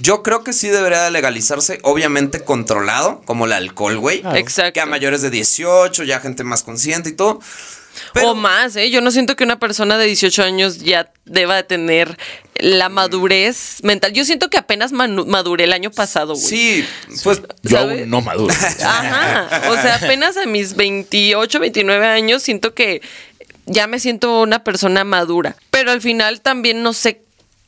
yo 0.01 0.22
creo 0.22 0.44
que 0.44 0.53
sí 0.53 0.68
debería 0.68 1.03
de 1.03 1.11
legalizarse, 1.11 1.80
obviamente 1.82 2.44
controlado, 2.44 3.22
como 3.24 3.46
el 3.46 3.53
alcohol, 3.53 3.99
güey. 3.99 4.22
Exacto. 4.34 4.72
Que 4.74 4.80
a 4.80 4.86
mayores 4.86 5.22
de 5.22 5.30
18, 5.30 6.05
ya 6.05 6.20
gente 6.20 6.44
más 6.44 6.62
consciente 6.62 7.11
y 7.11 7.12
todo. 7.12 7.40
Pero- 8.14 8.30
o 8.30 8.34
más, 8.36 8.76
¿eh? 8.76 8.90
Yo 8.90 9.01
no 9.01 9.11
siento 9.11 9.34
que 9.34 9.42
una 9.42 9.59
persona 9.59 9.99
de 9.99 10.07
18 10.07 10.44
años 10.44 10.78
ya 10.78 11.11
deba 11.24 11.57
de 11.57 11.64
tener 11.64 12.16
la 12.55 12.88
madurez 12.88 13.78
mental. 13.82 14.12
Yo 14.12 14.24
siento 14.24 14.51
que 14.51 14.57
apenas 14.59 14.92
maduré 14.92 15.64
el 15.64 15.72
año 15.72 15.90
pasado, 15.90 16.34
güey. 16.34 16.46
Sí, 16.46 16.86
pues 17.24 17.42
Yo 17.62 17.78
aún 17.78 18.09
no 18.09 18.20
maduro. 18.20 18.55
Ajá. 18.84 19.62
O 19.70 19.74
sea, 19.74 19.96
apenas 19.96 20.36
a 20.36 20.46
mis 20.46 20.76
28, 20.76 21.59
29 21.59 22.07
años 22.07 22.42
siento 22.42 22.72
que 22.72 23.03
ya 23.66 23.86
me 23.88 23.99
siento 23.99 24.42
una 24.42 24.62
persona 24.62 25.03
madura. 25.05 25.57
Pero 25.70 25.90
al 25.90 26.01
final 26.01 26.40
también 26.40 26.82
no 26.84 26.92
sé, 26.92 27.22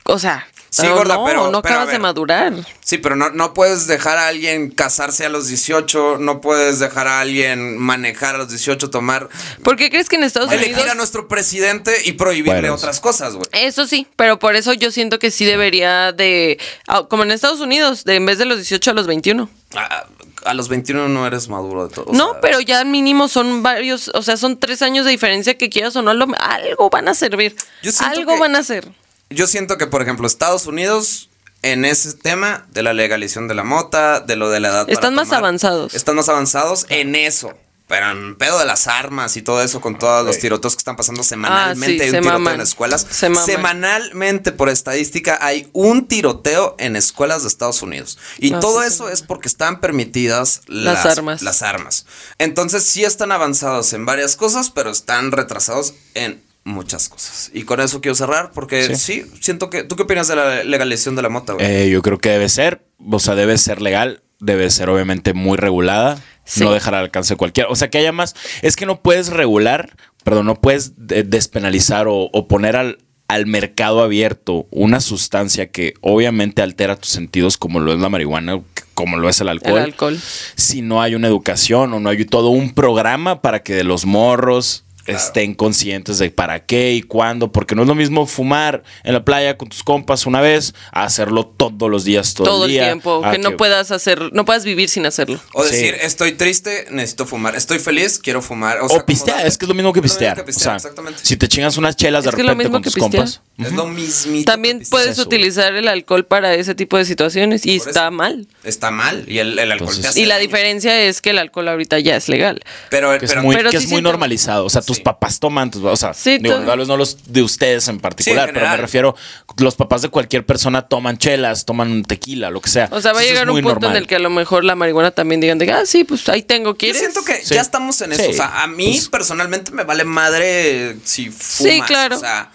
o 0.05 0.17
sea, 0.17 0.47
Sí, 0.73 0.83
pero 0.83 0.95
gorda, 0.95 1.15
no, 1.15 1.25
pero- 1.25 1.51
no 1.51 1.61
pero 1.61 1.75
acabas 1.75 1.91
de 1.91 1.99
madurar. 1.99 2.53
Sí, 2.79 2.97
pero 2.97 3.17
no, 3.17 3.29
no 3.29 3.53
puedes 3.53 3.87
dejar 3.87 4.17
a 4.17 4.29
alguien 4.29 4.71
casarse 4.71 5.25
a 5.25 5.29
los 5.29 5.49
18, 5.49 6.17
no 6.17 6.39
puedes 6.39 6.79
dejar 6.79 7.07
a 7.09 7.19
alguien 7.19 7.77
manejar 7.77 8.35
a 8.35 8.37
los 8.37 8.47
18, 8.49 8.89
tomar, 8.89 9.27
¿Por 9.63 9.75
qué 9.75 9.89
crees 9.89 10.07
que 10.07 10.15
en 10.15 10.23
Estados 10.23 10.49
elegir 10.49 10.75
Unidos 10.75 10.91
a 10.91 10.95
nuestro 10.95 11.27
presidente 11.27 11.91
y 12.05 12.13
prohibirle 12.13 12.61
Bueno, 12.61 12.75
otras 12.75 13.01
cosas, 13.01 13.33
güey. 13.33 13.45
Eso 13.51 13.85
sí, 13.85 14.07
pero 14.15 14.39
por 14.39 14.55
eso 14.55 14.71
yo 14.71 14.91
siento 14.91 15.19
que 15.19 15.29
sí 15.29 15.43
debería 15.43 16.13
de, 16.13 16.57
ah, 16.87 17.05
como 17.09 17.23
en 17.23 17.31
Estados 17.31 17.59
Unidos, 17.59 18.05
de 18.05 18.15
en 18.15 18.25
vez 18.25 18.37
de 18.37 18.45
los 18.45 18.55
18 18.57 18.91
a 18.91 18.93
los 18.93 19.07
21. 19.07 19.49
A, 19.75 20.05
a 20.45 20.53
los 20.53 20.69
21 20.69 21.09
no 21.09 21.27
eres 21.27 21.49
maduro 21.49 21.89
de 21.89 21.93
todo. 21.93 22.13
no, 22.13 22.31
sea, 22.31 22.39
pero 22.41 22.61
ya 22.61 22.85
mínimo 22.85 23.27
son 23.27 23.61
varios, 23.61 24.09
o 24.13 24.21
sea, 24.23 24.37
son 24.37 24.57
tres 24.57 24.81
años 24.81 25.03
de 25.03 25.11
diferencia 25.11 25.57
que 25.57 25.69
quieras 25.69 25.97
o 25.97 26.01
no, 26.01 26.11
algo 26.11 26.89
van 26.89 27.09
a 27.09 27.13
servir. 27.13 27.57
Yo 27.83 27.91
Algo 28.05 28.35
que- 28.35 28.39
van 28.39 28.55
a 28.55 28.59
hacer. 28.59 28.87
Yo 29.31 29.47
siento 29.47 29.77
que, 29.77 29.87
por 29.87 30.01
ejemplo, 30.01 30.27
Estados 30.27 30.65
Unidos, 30.67 31.29
en 31.63 31.85
ese 31.85 32.13
tema 32.13 32.65
de 32.71 32.83
la 32.83 32.93
legalización 32.93 33.47
de 33.47 33.55
la 33.55 33.63
mota, 33.63 34.19
de 34.19 34.35
lo 34.35 34.49
de 34.49 34.59
la 34.59 34.69
edad. 34.69 34.81
para 34.83 34.93
Están 34.93 35.15
más 35.15 35.27
tomar, 35.27 35.39
avanzados. 35.43 35.93
Están 35.93 36.15
más 36.15 36.29
avanzados 36.29 36.85
en 36.89 37.15
eso. 37.15 37.53
Pero 37.87 38.09
en 38.09 38.37
pedo 38.37 38.57
de 38.57 38.63
las 38.65 38.87
armas 38.87 39.35
y 39.35 39.41
todo 39.41 39.61
eso, 39.61 39.81
con 39.81 39.99
todos 39.99 40.25
los 40.25 40.39
tiroteos 40.39 40.75
que 40.75 40.79
están 40.79 40.95
pasando 40.95 41.23
semanalmente, 41.23 41.95
Ah, 41.95 41.97
sí, 41.97 42.01
hay 42.03 42.09
un 42.09 42.15
se 42.15 42.19
tiroteo 42.21 42.39
maman. 42.39 42.53
en 42.55 42.61
escuelas. 42.61 43.05
Se. 43.09 43.29
Semanalmente, 43.35 44.53
por 44.53 44.69
estadística, 44.69 45.37
hay 45.41 45.69
un 45.73 46.07
tiroteo 46.07 46.75
en 46.79 46.95
escuelas 46.95 47.41
de 47.41 47.49
Estados 47.49 47.81
Unidos. 47.81 48.17
Y 48.37 48.53
Ah, 48.53 48.59
todo 48.61 48.79
sí, 48.81 48.87
eso 48.87 49.07
sí. 49.07 49.13
es 49.13 49.21
porque 49.23 49.49
están 49.49 49.81
permitidas 49.81 50.61
Las 50.67 51.05
armas. 51.05 51.41
Las 51.41 51.61
armas. 51.63 52.05
Entonces, 52.37 52.83
sí 52.85 53.03
están 53.03 53.33
avanzados 53.33 53.91
en 53.91 54.05
varias 54.05 54.37
cosas, 54.37 54.69
pero 54.69 54.89
están 54.89 55.33
retrasados 55.33 55.93
en 56.13 56.41
muchas 56.63 57.09
cosas. 57.09 57.49
Y 57.53 57.63
con 57.63 57.79
eso 57.79 58.01
quiero 58.01 58.15
cerrar, 58.15 58.51
porque 58.53 58.95
sí, 58.95 59.23
siento 59.39 59.69
que. 59.69 59.83
¿Tú 59.83 59.95
qué 59.95 60.03
opinas 60.03 60.27
de 60.27 60.35
la 60.35 60.63
legalización 60.63 61.15
de 61.15 61.21
la 61.21 61.29
mota, 61.29 61.53
güey? 61.53 61.65
Eh, 61.65 61.89
yo 61.89 62.01
creo 62.01 62.17
que 62.19 62.29
debe 62.29 62.49
ser, 62.49 62.85
o 63.09 63.19
sea, 63.19 63.35
debe 63.35 63.57
ser 63.57 63.81
legal, 63.81 64.21
debe 64.39 64.69
ser 64.69 64.89
obviamente 64.89 65.33
muy 65.33 65.57
regulada, 65.57 66.21
Sí. 66.43 66.63
no 66.63 66.71
dejar 66.73 66.95
al 66.95 67.01
alcance 67.05 67.33
de 67.33 67.37
cualquiera. 67.37 67.69
O 67.69 67.75
sea, 67.75 67.89
que 67.89 67.97
haya 67.99 68.11
más. 68.11 68.35
Es 68.61 68.75
que 68.75 68.85
no 68.85 69.01
puedes 69.01 69.29
regular, 69.29 69.95
perdón, 70.23 70.47
no 70.47 70.55
puedes 70.55 70.93
de- 71.07 71.23
despenalizar 71.23 72.07
o, 72.07 72.29
o 72.33 72.47
poner 72.47 72.75
al, 72.75 72.97
al 73.27 73.45
mercado 73.45 74.01
abierto 74.03 74.67
una 74.71 74.99
sustancia 75.01 75.69
que 75.71 75.93
obviamente 76.01 76.61
altera 76.61 76.95
tus 76.95 77.11
sentidos, 77.11 77.57
como 77.57 77.79
lo 77.79 77.93
es 77.93 77.99
la 77.99 78.09
marihuana, 78.09 78.59
como 78.95 79.17
lo 79.17 79.29
es 79.29 79.39
el 79.39 79.49
alcohol. 79.49 79.77
El 79.77 79.83
alcohol. 79.85 80.19
Si 80.55 80.81
no 80.81 81.01
hay 81.01 81.15
una 81.15 81.27
educación 81.27 81.93
o 81.93 81.99
no 81.99 82.09
hay 82.09 82.25
todo 82.25 82.49
un 82.49 82.73
programa 82.73 83.41
para 83.41 83.63
que 83.63 83.73
de 83.75 83.83
los 83.83 84.05
morros 84.05 84.83
estén 85.05 85.53
conscientes 85.53 86.19
de 86.19 86.29
para 86.31 86.65
qué 86.65 86.93
y 86.93 87.01
cuándo, 87.01 87.51
porque 87.51 87.75
no 87.75 87.81
es 87.83 87.87
lo 87.87 87.95
mismo 87.95 88.25
fumar 88.27 88.83
en 89.03 89.13
la 89.13 89.25
playa 89.25 89.57
con 89.57 89.69
tus 89.69 89.83
compas 89.83 90.25
una 90.25 90.41
vez 90.41 90.73
a 90.91 91.03
hacerlo 91.03 91.45
todos 91.45 91.89
los 91.89 92.03
días, 92.03 92.33
todo, 92.33 92.47
Todo 92.47 92.65
el 92.65 92.71
día. 92.71 92.85
tiempo, 92.85 93.21
que 93.31 93.37
no 93.39 93.57
puedas 93.57 93.91
hacer, 93.91 94.31
no 94.33 94.45
puedas 94.45 94.63
vivir 94.65 94.89
sin 94.89 95.05
hacerlo. 95.05 95.39
O 95.53 95.63
Sí. 95.63 95.71
decir, 95.71 95.95
estoy 96.01 96.33
triste, 96.33 96.87
necesito 96.91 97.25
fumar. 97.25 97.55
Estoy 97.55 97.79
feliz, 97.79 98.19
quiero 98.19 98.41
fumar. 98.41 98.79
O, 98.81 98.85
O, 98.85 98.89
sea, 98.89 98.97
como 98.97 99.05
pistear, 99.07 99.45
es 99.45 99.57
que 99.57 99.65
es 99.65 99.69
lo 99.69 99.75
mismo 99.75 99.93
que 99.93 100.01
pistear. 100.01 100.35
que 100.35 100.41
o 100.41 100.45
pistear, 100.45 100.79
sea, 100.79 100.89
exactamente. 100.89 101.19
si 101.23 101.37
te 101.37 101.47
chingas 101.47 101.77
unas 101.77 101.95
chelas 101.95 102.23
de 102.23 102.29
Es 102.29 102.35
repente 102.35 102.55
mismo 102.55 102.71
con 102.73 102.81
que 102.81 102.89
tus 102.89 102.95
pistear. 102.95 103.11
compas. 103.25 103.41
Es 103.57 103.73
lo 103.73 103.85
mismito. 103.87 104.51
También 104.51 104.81
puedes 104.89 105.11
eso. 105.11 105.21
utilizar 105.23 105.73
el 105.75 105.87
alcohol 105.87 106.25
para 106.25 106.53
ese 106.55 106.73
tipo 106.75 106.97
de 106.97 107.05
situaciones 107.05 107.65
y 107.65 107.77
Por 107.79 107.87
está 107.89 108.03
eso. 108.05 108.11
mal. 108.11 108.47
Está 108.63 108.91
mal. 108.91 109.25
Y 109.27 109.37
el, 109.39 109.57
el 109.59 109.71
alcohol 109.71 109.89
Entonces- 109.89 110.01
te 110.01 110.07
hace 110.09 110.19
Y 110.21 110.25
la 110.25 110.35
daño. 110.35 110.47
diferencia 110.47 110.99
es 111.01 111.21
que 111.21 111.29
el 111.31 111.37
alcohol 111.37 111.67
ahorita 111.67 111.99
ya 111.99 112.15
es 112.15 112.27
legal. 112.29 112.61
Pero, 112.89 113.17
Que 113.19 113.25
es 113.25 113.31
pero- 113.31 113.43
muy, 113.43 113.55
pero 113.55 113.69
que 113.69 113.77
sí 113.79 113.85
es 113.85 113.91
muy 113.91 114.01
normalizado. 114.01 114.65
O 114.65 114.69
sea, 114.69 114.81
tus 114.91 114.97
Sí. 114.97 115.03
papás 115.03 115.39
toman, 115.39 115.71
tus- 115.71 115.83
o 115.83 115.95
sea, 115.95 116.13
Sí, 116.13 116.37
digo, 116.39 116.59
tal 116.65 116.79
vez 116.79 116.87
no 116.87 116.97
los 116.97 117.17
de 117.31 117.41
ustedes 117.41 117.87
en 117.87 117.99
particular, 117.99 118.51
pero 118.53 118.67
me 118.69 118.77
refiero, 118.77 119.15
los 119.57 119.75
papás 119.75 120.01
de 120.01 120.09
cualquier 120.09 120.45
persona 120.45 120.81
toman 120.83 121.17
chelas, 121.17 121.63
toman 121.65 122.03
tequila, 122.03 122.49
lo 122.49 122.59
que 122.61 122.69
sea. 122.69 122.89
O 122.91 122.99
sea, 123.01 123.13
va 123.13 123.21
a 123.21 123.23
llegar 123.23 123.49
un 123.49 123.61
punto 123.61 123.89
en 123.89 123.95
el 123.95 124.07
que 124.07 124.15
a 124.15 124.19
lo 124.19 124.29
mejor 124.29 124.63
la 124.65 124.75
marihuana 124.75 125.11
también 125.11 125.39
digan 125.39 125.57
de, 125.57 125.71
ah, 125.71 125.85
sí, 125.85 126.03
pues 126.03 126.27
ahí 126.29 126.43
tengo, 126.43 126.71
Yo 126.71 126.77
¿quieres? 126.77 126.99
siento 127.01 127.23
que 127.23 127.35
Sí. 127.43 127.55
ya 127.55 127.61
estamos 127.61 128.01
en 128.01 128.11
eso. 128.13 128.29
O 128.29 128.33
sea, 128.33 128.61
a 128.63 128.67
mí 128.67 128.91
Pues- 128.91 129.09
personalmente 129.09 129.71
me 129.71 129.83
vale 129.83 130.03
madre 130.03 130.97
si 131.05 131.29
fumas. 131.29 131.73
Sí, 131.73 131.81
claro. 131.87 132.17
O 132.17 132.19
sea, 132.19 132.51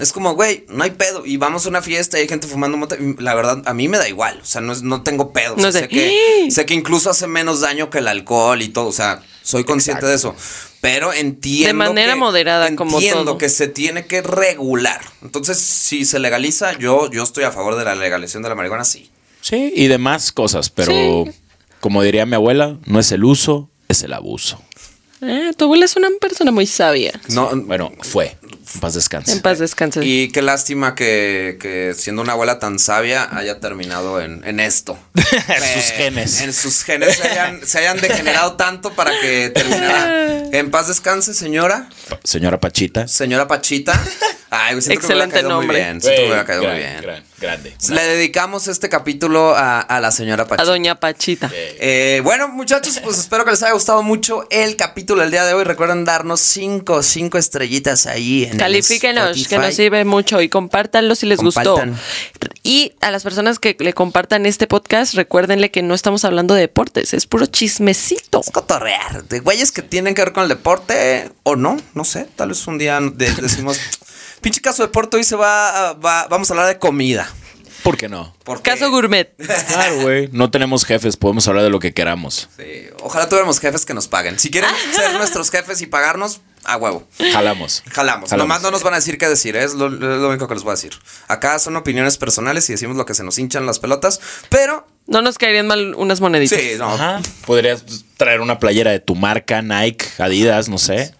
es 0.00 0.12
como, 0.12 0.34
güey, 0.34 0.66
no 0.68 0.84
hay 0.84 0.90
pedo. 0.90 1.24
Y 1.26 1.36
vamos 1.36 1.66
a 1.66 1.68
una 1.68 1.82
fiesta 1.82 2.18
y 2.18 2.22
hay 2.22 2.28
gente 2.28 2.46
fumando 2.46 2.76
mota. 2.76 2.96
La 3.18 3.34
verdad, 3.34 3.62
a 3.66 3.74
mí 3.74 3.88
me 3.88 3.98
da 3.98 4.08
igual. 4.08 4.38
O 4.42 4.44
sea, 4.46 4.60
no, 4.60 4.72
es- 4.72 4.82
no 4.82 5.02
tengo 5.02 5.32
pedo. 5.32 5.54
O 5.54 5.56
No 5.56 5.62
sea, 5.62 5.72
sé. 5.72 5.78
sé, 5.80 5.88
que, 5.88 6.48
sé 6.50 6.66
que 6.66 6.74
incluso 6.74 7.10
hace 7.10 7.26
menos 7.26 7.60
daño 7.60 7.90
que 7.90 7.98
el 7.98 8.06
alcohol 8.08 8.60
y 8.62 8.68
todo. 8.68 8.86
O 8.86 8.92
sea, 8.92 9.22
soy 9.42 9.64
consciente 9.64 10.06
de 10.06 10.14
eso. 10.14 10.34
Pero 10.80 11.12
entiendo. 11.12 11.66
De 11.68 11.72
manera 11.74 12.14
que- 12.14 12.18
moderada, 12.18 12.74
como 12.76 12.96
Entiendo 12.98 13.36
que 13.38 13.48
se 13.48 13.68
tiene 13.68 14.06
que 14.06 14.22
regular. 14.22 15.00
Entonces, 15.22 15.58
si 15.58 16.04
se 16.04 16.18
legaliza, 16.18 16.78
yo, 16.78 17.10
yo 17.10 17.22
estoy 17.22 17.44
a 17.44 17.52
favor 17.52 17.76
de 17.76 17.84
la 17.84 17.94
legalización 17.94 18.42
de 18.42 18.48
la 18.48 18.54
marihuana, 18.54 18.84
sí. 18.84 19.10
Sí, 19.42 19.72
y 19.74 19.88
demás 19.88 20.32
cosas, 20.32 20.70
pero 20.70 20.92
Sí. 21.26 21.32
como 21.80 22.02
diría 22.02 22.24
mi 22.26 22.34
abuela, 22.34 22.78
no 22.86 22.98
es 22.98 23.12
el 23.12 23.24
uso, 23.24 23.70
es 23.88 24.02
el 24.02 24.12
abuso. 24.14 24.60
Eh, 25.22 25.52
tu 25.56 25.66
abuela 25.66 25.84
es 25.84 25.96
una 25.96 26.08
persona 26.18 26.50
muy 26.50 26.66
sabia. 26.66 27.12
No, 27.28 27.50
Bueno, 27.54 27.92
fue. 28.00 28.38
En 28.74 28.80
paz 28.80 28.94
descanse. 28.94 29.32
En 29.32 29.40
paz 29.40 29.58
descanse. 29.58 30.04
Y 30.04 30.30
qué 30.30 30.42
lástima 30.42 30.94
que, 30.94 31.58
que 31.60 31.94
siendo 31.96 32.22
una 32.22 32.32
abuela 32.32 32.58
tan 32.58 32.78
sabia 32.78 33.28
haya 33.36 33.58
terminado 33.60 34.20
en, 34.20 34.42
en 34.44 34.60
esto. 34.60 34.98
Sus 35.14 35.26
Eh, 35.48 35.94
genes. 35.96 36.40
En 36.40 36.52
sus 36.52 36.82
genes 36.84 37.16
se 37.16 37.28
hayan, 37.28 37.66
se 37.66 37.78
hayan 37.78 38.00
degenerado 38.00 38.54
tanto 38.54 38.92
para 38.94 39.10
que 39.20 39.50
terminara. 39.50 40.26
En 40.52 40.70
paz 40.72 40.88
descanse, 40.88 41.32
señora. 41.32 41.88
Señora 42.24 42.58
Pachita. 42.58 43.06
Señora 43.06 43.46
Pachita. 43.46 43.92
Ay, 44.50 44.74
güey, 44.74 44.82
siento 44.82 45.06
que 45.06 45.14
me 45.14 45.14
Excelente 45.14 45.34
caído 45.34 45.48
nombre. 45.48 45.66
Muy 45.68 45.76
bien. 45.76 46.00
Siento 46.00 46.16
que 46.16 46.22
me 46.22 46.26
hubiera 46.28 46.44
caído 46.44 46.62
muy 46.64 46.76
bien. 46.76 47.02
gran, 47.02 47.24
grande. 47.38 47.76
Le 47.88 48.02
dedicamos 48.02 48.66
este 48.68 48.88
capítulo 48.88 49.54
a, 49.56 49.80
a 49.80 50.00
la 50.00 50.10
señora 50.10 50.46
Pachita. 50.46 50.62
a 50.62 50.66
Doña 50.66 50.94
Pachita. 50.98 51.50
Eh, 51.54 52.20
bueno, 52.24 52.48
muchachos, 52.48 52.98
pues 53.02 53.18
espero 53.20 53.44
que 53.44 53.52
les 53.52 53.62
haya 53.62 53.72
gustado 53.72 54.02
mucho 54.02 54.46
el 54.50 54.74
capítulo 54.76 55.22
del 55.22 55.30
día 55.30 55.44
de 55.44 55.54
hoy. 55.54 55.62
Recuerden 55.64 56.04
darnos 56.04 56.40
cinco, 56.40 57.02
cinco 57.02 57.38
estrellitas 57.38 58.06
ahí 58.06 58.44
en 58.44 58.52
el 58.52 58.56
Califíquenos, 58.58 59.46
que 59.48 59.58
nos 59.58 59.74
sirve 59.74 60.04
mucho 60.04 60.40
y 60.40 60.48
compártanlo 60.48 61.14
si 61.14 61.26
les 61.26 61.38
Compartan. 61.38 61.90
gustó. 61.90 62.48
Y 62.62 62.92
a 63.00 63.10
las 63.10 63.22
personas 63.22 63.58
que 63.58 63.76
le 63.78 63.92
compartan 63.94 64.46
este 64.46 64.66
podcast, 64.66 65.14
recuérdenle 65.14 65.70
que 65.70 65.82
no 65.82 65.94
estamos 65.94 66.24
hablando 66.24 66.54
de 66.54 66.62
deportes, 66.62 67.14
es 67.14 67.26
puro 67.26 67.46
chismecito. 67.46 68.40
Es 68.40 68.50
cotorrear. 68.50 69.24
De 69.24 69.40
güeyes 69.40 69.72
que 69.72 69.82
tienen 69.82 70.14
que 70.14 70.22
ver 70.22 70.32
con 70.32 70.42
el 70.42 70.48
deporte 70.48 71.30
o 71.44 71.56
no, 71.56 71.76
no 71.94 72.04
sé. 72.04 72.26
Tal 72.36 72.48
vez 72.50 72.66
un 72.66 72.78
día 72.78 72.98
de- 73.00 73.30
decimos, 73.32 73.78
pinche 74.40 74.60
caso 74.60 74.82
deporte, 74.82 75.16
hoy 75.16 75.24
se 75.24 75.36
va, 75.36 75.90
a- 75.90 75.92
va- 75.94 76.26
vamos 76.28 76.50
a 76.50 76.54
hablar 76.54 76.66
de 76.68 76.78
comida. 76.78 77.28
¿Por 77.82 77.96
qué 77.96 78.10
no? 78.10 78.34
Porque- 78.44 78.70
Caso 78.70 78.90
gourmet. 78.90 79.34
Claro, 79.68 80.00
güey. 80.02 80.28
No 80.32 80.50
tenemos 80.50 80.84
jefes, 80.84 81.16
podemos 81.16 81.48
hablar 81.48 81.64
de 81.64 81.70
lo 81.70 81.78
que 81.78 81.94
queramos. 81.94 82.50
Sí, 82.58 82.64
ojalá 83.02 83.26
tuviéramos 83.26 83.58
jefes 83.58 83.86
que 83.86 83.94
nos 83.94 84.06
paguen. 84.06 84.38
Si 84.38 84.50
quieren 84.50 84.70
ser 84.94 85.14
nuestros 85.14 85.50
jefes 85.50 85.80
y 85.80 85.86
pagarnos, 85.86 86.42
a 86.64 86.76
huevo. 86.76 87.06
Jalamos. 87.32 87.82
Jalamos. 87.90 88.30
Nomás 88.32 88.60
no 88.60 88.70
nos 88.70 88.82
van 88.82 88.92
a 88.92 88.96
decir 88.96 89.16
qué 89.16 89.26
decir, 89.28 89.56
¿eh? 89.56 89.64
es 89.64 89.72
lo, 89.72 89.86
es 89.86 89.92
lo 89.98 90.28
único 90.28 90.46
que 90.46 90.52
les 90.54 90.62
voy 90.62 90.72
a 90.72 90.74
decir. 90.74 90.92
Acá 91.26 91.58
son 91.58 91.74
opiniones 91.76 92.18
personales 92.18 92.68
y 92.68 92.74
decimos 92.74 92.98
lo 92.98 93.06
que 93.06 93.14
se 93.14 93.24
nos 93.24 93.38
hinchan 93.38 93.64
las 93.64 93.78
pelotas, 93.78 94.20
pero 94.50 94.86
No 95.06 95.22
nos 95.22 95.38
caerían 95.38 95.66
mal 95.66 95.94
unas 95.96 96.20
moneditas. 96.20 96.60
sí, 96.60 96.72
no. 96.76 96.92
Ajá. 96.92 97.22
Podrías 97.46 97.82
traer 98.18 98.42
una 98.42 98.58
playera 98.58 98.90
de 98.90 99.00
tu 99.00 99.14
marca, 99.14 99.62
Nike, 99.62 100.04
Adidas, 100.18 100.68
no 100.68 100.76
sé. 100.76 101.14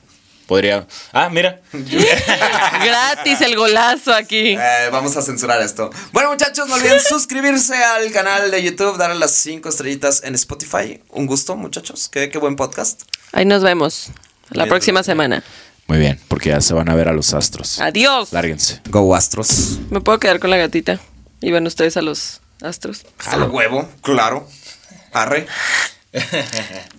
Podría. 0.51 0.85
Ah, 1.13 1.29
mira. 1.29 1.61
Gratis 1.73 3.41
el 3.41 3.55
golazo 3.55 4.13
aquí. 4.13 4.57
Eh, 4.59 4.89
vamos 4.91 5.17
a 5.17 5.23
censurar 5.23 5.63
esto. 5.63 5.91
Bueno, 6.11 6.31
muchachos, 6.31 6.67
no 6.67 6.75
olviden 6.75 6.99
suscribirse 7.09 7.77
al 7.77 8.11
canal 8.11 8.51
de 8.51 8.61
YouTube, 8.61 8.99
darle 8.99 9.17
las 9.21 9.31
cinco 9.31 9.69
estrellitas 9.69 10.25
en 10.25 10.35
Spotify. 10.35 11.01
Un 11.11 11.27
gusto, 11.27 11.55
muchachos. 11.55 12.09
Qué, 12.09 12.31
qué 12.31 12.39
buen 12.39 12.57
podcast. 12.57 13.03
Ahí 13.31 13.45
nos 13.45 13.63
vemos 13.63 14.11
la 14.49 14.67
próxima 14.67 15.05
semana. 15.05 15.45
Muy 15.87 15.99
bien, 15.99 16.19
porque 16.27 16.49
ya 16.49 16.61
se 16.61 16.75
van 16.75 16.89
a 16.89 16.97
ver 16.97 17.09
a 17.09 17.13
los 17.13 17.33
astros. 17.33 17.81
Adiós. 17.81 18.33
Lárguense. 18.33 18.81
Go 18.89 19.15
Astros. 19.15 19.79
¿Me 19.91 20.01
puedo 20.01 20.19
quedar 20.19 20.41
con 20.41 20.51
la 20.51 20.57
gatita? 20.57 20.99
Y 21.41 21.53
van 21.53 21.65
ustedes 21.65 21.97
a 21.97 22.03
los 22.03 22.41
astros. 22.61 23.07
Al 23.25 23.49
huevo, 23.49 23.89
claro. 24.03 24.49
Arre. 25.13 25.47